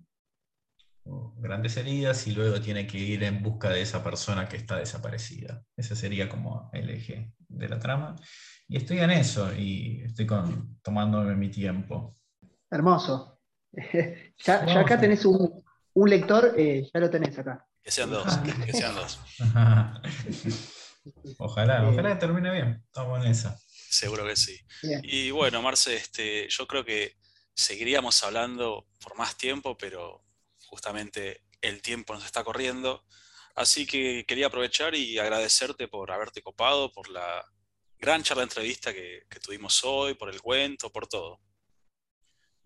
grandes 1.37 1.77
heridas 1.77 2.27
y 2.27 2.31
luego 2.31 2.59
tiene 2.61 2.87
que 2.87 2.97
ir 2.97 3.23
en 3.23 3.41
busca 3.41 3.69
de 3.69 3.81
esa 3.81 4.03
persona 4.03 4.47
que 4.47 4.57
está 4.57 4.77
desaparecida. 4.77 5.63
Ese 5.75 5.95
sería 5.95 6.27
como 6.29 6.69
el 6.73 6.89
eje 6.89 7.33
de 7.47 7.69
la 7.69 7.79
trama. 7.79 8.15
Y 8.67 8.77
estoy 8.77 8.99
en 8.99 9.11
eso 9.11 9.53
y 9.53 10.01
estoy 10.03 10.25
con, 10.25 10.79
tomándome 10.81 11.35
mi 11.35 11.49
tiempo. 11.49 12.13
Hermoso. 12.69 13.39
ya, 14.43 14.79
acá 14.79 14.99
tenés 14.99 15.25
un, 15.25 15.63
lector, 16.09 16.53
eh, 16.57 16.89
ya 16.93 16.99
lo 16.99 17.09
tenés 17.09 17.37
acá. 17.37 17.65
Que 17.81 17.91
sean 17.91 18.09
dos, 18.09 18.37
que 18.65 18.73
sean 18.73 18.95
dos. 18.95 19.19
ojalá, 21.37 21.83
eh, 21.83 21.87
ojalá 21.87 22.19
termine 22.19 22.51
bien. 22.51 22.83
Estamos 22.85 23.23
en 23.23 23.31
esa. 23.31 23.57
Seguro 23.89 24.25
que 24.25 24.35
sí. 24.35 24.59
Y 25.03 25.31
bueno, 25.31 25.61
Marce, 25.61 25.95
este, 25.95 26.47
yo 26.49 26.67
creo 26.67 26.83
que 26.83 27.15
seguiríamos 27.55 28.21
hablando 28.23 28.85
por 29.01 29.17
más 29.17 29.37
tiempo, 29.37 29.77
pero 29.77 30.21
justamente 30.67 31.43
el 31.61 31.81
tiempo 31.81 32.13
nos 32.13 32.25
está 32.25 32.43
corriendo. 32.43 33.03
Así 33.55 33.87
que 33.87 34.23
quería 34.27 34.47
aprovechar 34.47 34.93
y 34.93 35.17
agradecerte 35.17 35.87
por 35.87 36.11
haberte 36.11 36.41
copado, 36.41 36.91
por 36.91 37.09
la 37.09 37.43
gran 37.97 38.21
charla 38.21 38.43
entrevista 38.43 38.93
que, 38.93 39.23
tuvimos 39.43 39.83
hoy, 39.83 40.13
por 40.13 40.29
el 40.29 40.41
cuento, 40.41 40.91
por 40.91 41.07
todo. 41.07 41.39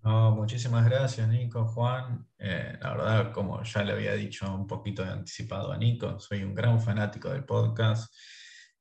muchísimas 0.03 0.83
gracias, 0.85 1.27
Nico, 1.29 1.65
Juan. 1.65 2.27
Eh, 2.37 2.77
la 2.81 2.91
verdad, 2.91 3.31
como 3.31 3.63
ya 3.63 3.83
le 3.83 3.93
había 3.93 4.13
dicho 4.13 4.53
un 4.53 4.67
poquito 4.67 5.03
de 5.03 5.11
anticipado 5.11 5.71
a 5.71 5.77
Nico, 5.77 6.19
soy 6.19 6.43
un 6.43 6.53
gran 6.53 6.81
fanático 6.81 7.29
del 7.29 7.45
podcast. 7.45 8.13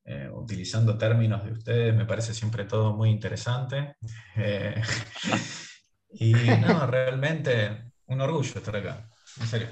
Eh, 0.03 0.29
utilizando 0.33 0.97
términos 0.97 1.43
de 1.45 1.51
ustedes, 1.51 1.95
me 1.95 2.05
parece 2.05 2.33
siempre 2.33 2.65
todo 2.65 2.93
muy 2.95 3.09
interesante. 3.09 3.95
Eh, 4.35 4.81
y 6.09 6.33
no, 6.33 6.87
realmente 6.87 7.91
un 8.07 8.19
orgullo 8.19 8.57
estar 8.57 8.75
acá, 8.75 9.07
en 9.39 9.47
serio. 9.47 9.67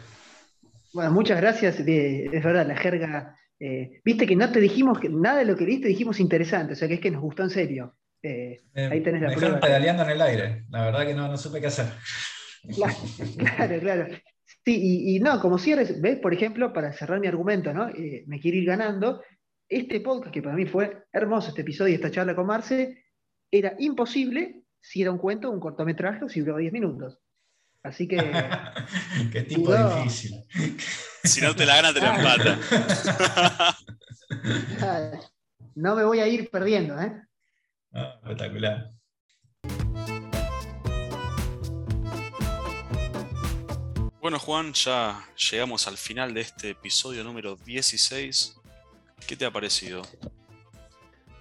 Bueno, 0.93 1.11
muchas 1.11 1.39
gracias, 1.39 1.79
es 1.79 2.43
verdad, 2.43 2.65
la 2.65 2.75
jerga, 2.75 3.35
eh, 3.59 4.01
viste 4.03 4.25
que 4.25 4.35
no 4.35 4.51
te 4.51 4.59
dijimos 4.59 4.99
que 4.99 5.09
nada 5.09 5.39
de 5.39 5.45
lo 5.45 5.55
que 5.55 5.65
viste 5.65 5.87
dijimos 5.87 6.19
interesante, 6.19 6.73
o 6.73 6.75
sea 6.75 6.87
que 6.87 6.95
es 6.95 6.99
que 6.99 7.11
nos 7.11 7.21
gustó 7.21 7.43
en 7.43 7.49
serio. 7.49 7.95
ahí 8.23 9.03
tenés 9.03 9.21
la 9.21 9.29
me 9.29 9.35
prueba. 9.35 9.59
pedaleando 9.59 10.03
en 10.03 10.09
el 10.09 10.21
aire, 10.21 10.65
la 10.69 10.85
verdad 10.85 11.05
que 11.05 11.13
no, 11.13 11.27
no 11.27 11.37
supe 11.37 11.61
qué 11.61 11.67
hacer. 11.67 11.87
Claro, 13.37 13.79
claro. 13.79 14.07
Sí, 14.65 15.15
y, 15.15 15.19
no, 15.19 15.39
como 15.39 15.57
cierres, 15.57 16.01
ves, 16.01 16.19
por 16.19 16.33
ejemplo, 16.33 16.73
para 16.73 16.91
cerrar 16.91 17.19
mi 17.19 17.27
argumento, 17.27 17.73
¿no? 17.73 17.87
me 18.27 18.39
quiero 18.39 18.57
ir 18.57 18.65
ganando, 18.65 19.21
este 19.69 20.01
podcast, 20.01 20.33
que 20.33 20.41
para 20.41 20.55
mí 20.55 20.65
fue 20.65 21.05
hermoso 21.13 21.49
este 21.49 21.61
episodio 21.61 21.91
y 21.91 21.95
esta 21.95 22.11
charla 22.11 22.35
con 22.35 22.47
Marce, 22.47 23.05
era 23.51 23.75
imposible 23.79 24.63
si 24.79 25.01
era 25.01 25.11
un 25.11 25.17
cuento, 25.17 25.51
un 25.51 25.59
cortometraje 25.59 26.25
o 26.25 26.29
si 26.29 26.39
duraba 26.39 26.59
10 26.59 26.73
minutos. 26.73 27.19
Así 27.83 28.07
que. 28.07 28.17
Qué 29.31 29.43
tipo 29.43 29.73
difícil. 29.73 30.43
Si 31.23 31.41
no 31.41 31.55
te 31.55 31.65
la 31.65 31.75
gana, 31.75 31.93
te 31.93 32.01
la 32.01 32.15
empata. 32.15 32.57
no 35.75 35.95
me 35.95 36.03
voy 36.03 36.19
a 36.19 36.27
ir 36.27 36.49
perdiendo, 36.49 36.99
¿eh? 36.99 37.21
Ah, 37.93 38.19
espectacular. 38.21 38.91
Bueno, 44.21 44.37
Juan, 44.37 44.73
ya 44.73 45.25
llegamos 45.49 45.87
al 45.87 45.97
final 45.97 46.33
de 46.33 46.41
este 46.41 46.71
episodio 46.71 47.23
número 47.23 47.55
16 47.55 48.59
¿Qué 49.27 49.35
te 49.35 49.45
ha 49.45 49.51
parecido? 49.51 50.01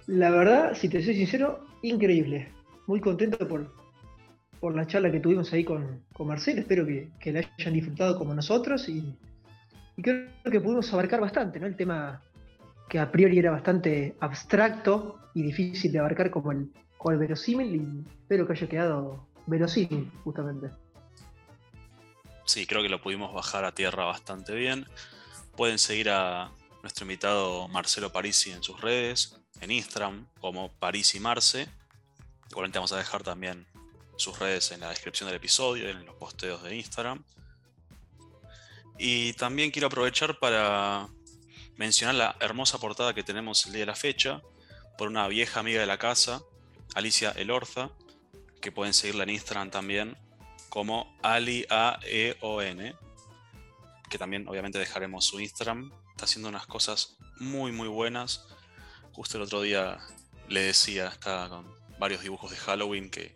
La 0.07 0.29
verdad, 0.29 0.75
si 0.75 0.89
te 0.89 1.03
soy 1.03 1.15
sincero, 1.15 1.65
increíble. 1.81 2.51
Muy 2.87 2.99
contento 2.99 3.47
por, 3.47 3.71
por 4.59 4.75
la 4.75 4.85
charla 4.87 5.11
que 5.11 5.19
tuvimos 5.19 5.51
ahí 5.53 5.63
con, 5.63 6.03
con 6.13 6.27
Marcel. 6.27 6.59
Espero 6.59 6.85
que, 6.85 7.31
la 7.31 7.41
hayan 7.57 7.73
disfrutado 7.73 8.17
como 8.17 8.33
nosotros 8.33 8.87
y, 8.89 9.15
creo 10.01 10.29
que 10.43 10.61
pudimos 10.61 10.91
abarcar 10.93 11.19
bastante, 11.19 11.59
¿no? 11.59 11.67
El 11.67 11.75
tema 11.75 12.21
que 12.87 12.99
a 12.99 13.11
priori 13.11 13.37
era 13.37 13.51
bastante 13.51 14.15
abstracto 14.19 15.19
y 15.33 15.43
difícil 15.43 15.91
de 15.91 15.99
abarcar 15.99 16.31
como 16.31 16.51
el, 16.51 16.71
como 16.97 17.11
el 17.11 17.19
verosímil 17.19 17.75
y 17.75 18.09
espero 18.21 18.47
que 18.47 18.53
haya 18.53 18.67
quedado 18.67 19.27
verosímil 19.45 20.11
justamente. 20.23 20.69
Sí, 22.45 22.65
creo 22.65 22.81
que 22.81 22.89
lo 22.89 23.01
pudimos 23.01 23.33
bajar 23.33 23.63
a 23.65 23.73
tierra 23.73 24.05
bastante 24.05 24.55
bien. 24.55 24.87
Pueden 25.55 25.77
seguir 25.77 26.09
a, 26.09 26.51
nuestro 26.81 27.03
invitado 27.03 27.67
Marcelo 27.67 28.11
Parisi 28.11 28.51
en 28.51 28.63
sus 28.63 28.79
redes, 28.81 29.39
en 29.61 29.71
Instagram 29.71 30.27
como 30.39 30.71
Parisi 30.79 31.19
Marce. 31.19 31.67
Igualmente 32.49 32.79
vamos 32.79 32.93
a 32.93 32.97
dejar 32.97 33.23
también 33.23 33.67
sus 34.19 34.37
redes 34.37 34.71
en 34.71 34.81
la 34.81 34.89
descripción 34.89 35.27
del 35.27 35.37
episodio, 35.37 35.89
en 35.89 36.05
los 36.05 36.15
posteos 36.15 36.61
de 36.63 36.75
Instagram. 36.75 37.23
Y 38.97 39.33
también 39.33 39.71
quiero 39.71 39.87
aprovechar 39.87 40.39
para 40.39 41.07
mencionar 41.77 42.15
la 42.15 42.35
hermosa 42.39 42.77
portada 42.77 43.13
que 43.13 43.23
tenemos 43.23 43.65
el 43.65 43.71
día 43.71 43.81
de 43.81 43.85
la 43.85 43.95
fecha 43.95 44.41
por 44.97 45.07
una 45.07 45.27
vieja 45.27 45.61
amiga 45.61 45.79
de 45.79 45.87
la 45.87 45.97
casa, 45.97 46.41
Alicia 46.95 47.31
Elorza, 47.31 47.91
que 48.61 48.71
pueden 48.71 48.93
seguirla 48.93 49.23
en 49.23 49.29
Instagram 49.29 49.71
también 49.71 50.17
como 50.67 51.17
Ali 51.23 51.65
A 51.69 51.99
E 52.03 52.37
O 52.41 52.61
N, 52.61 52.93
que 54.09 54.17
también 54.17 54.47
obviamente 54.47 54.77
dejaremos 54.77 55.25
su 55.25 55.39
Instagram 55.39 55.91
está 56.11 56.25
haciendo 56.25 56.49
unas 56.49 56.67
cosas 56.67 57.15
muy, 57.39 57.71
muy 57.71 57.87
buenas. 57.87 58.45
Justo 59.13 59.37
el 59.37 59.43
otro 59.43 59.61
día 59.61 59.99
le 60.49 60.63
decía, 60.63 61.07
está 61.07 61.47
con 61.47 61.73
varios 61.97 62.21
dibujos 62.21 62.51
de 62.51 62.57
Halloween 62.57 63.09
que 63.09 63.33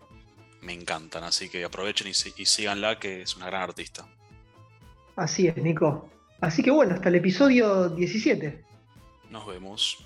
me 0.64 0.74
encantan, 0.74 1.24
así 1.24 1.50
que 1.50 1.64
aprovechen 1.64 2.08
y, 2.08 2.42
y 2.42 2.46
síganla, 2.46 3.00
que 3.00 3.22
es 3.22 3.36
una 3.36 3.48
gran 3.48 3.62
artista. 3.62 4.08
Así 5.16 5.48
es, 5.48 5.58
Nico. 5.58 6.10
Así 6.42 6.64
que 6.64 6.72
bueno, 6.72 6.96
hasta 6.96 7.10
el 7.10 7.16
episodio 7.16 7.90
17. 7.90 8.64
Nos 9.30 9.48
vemos. 9.48 10.06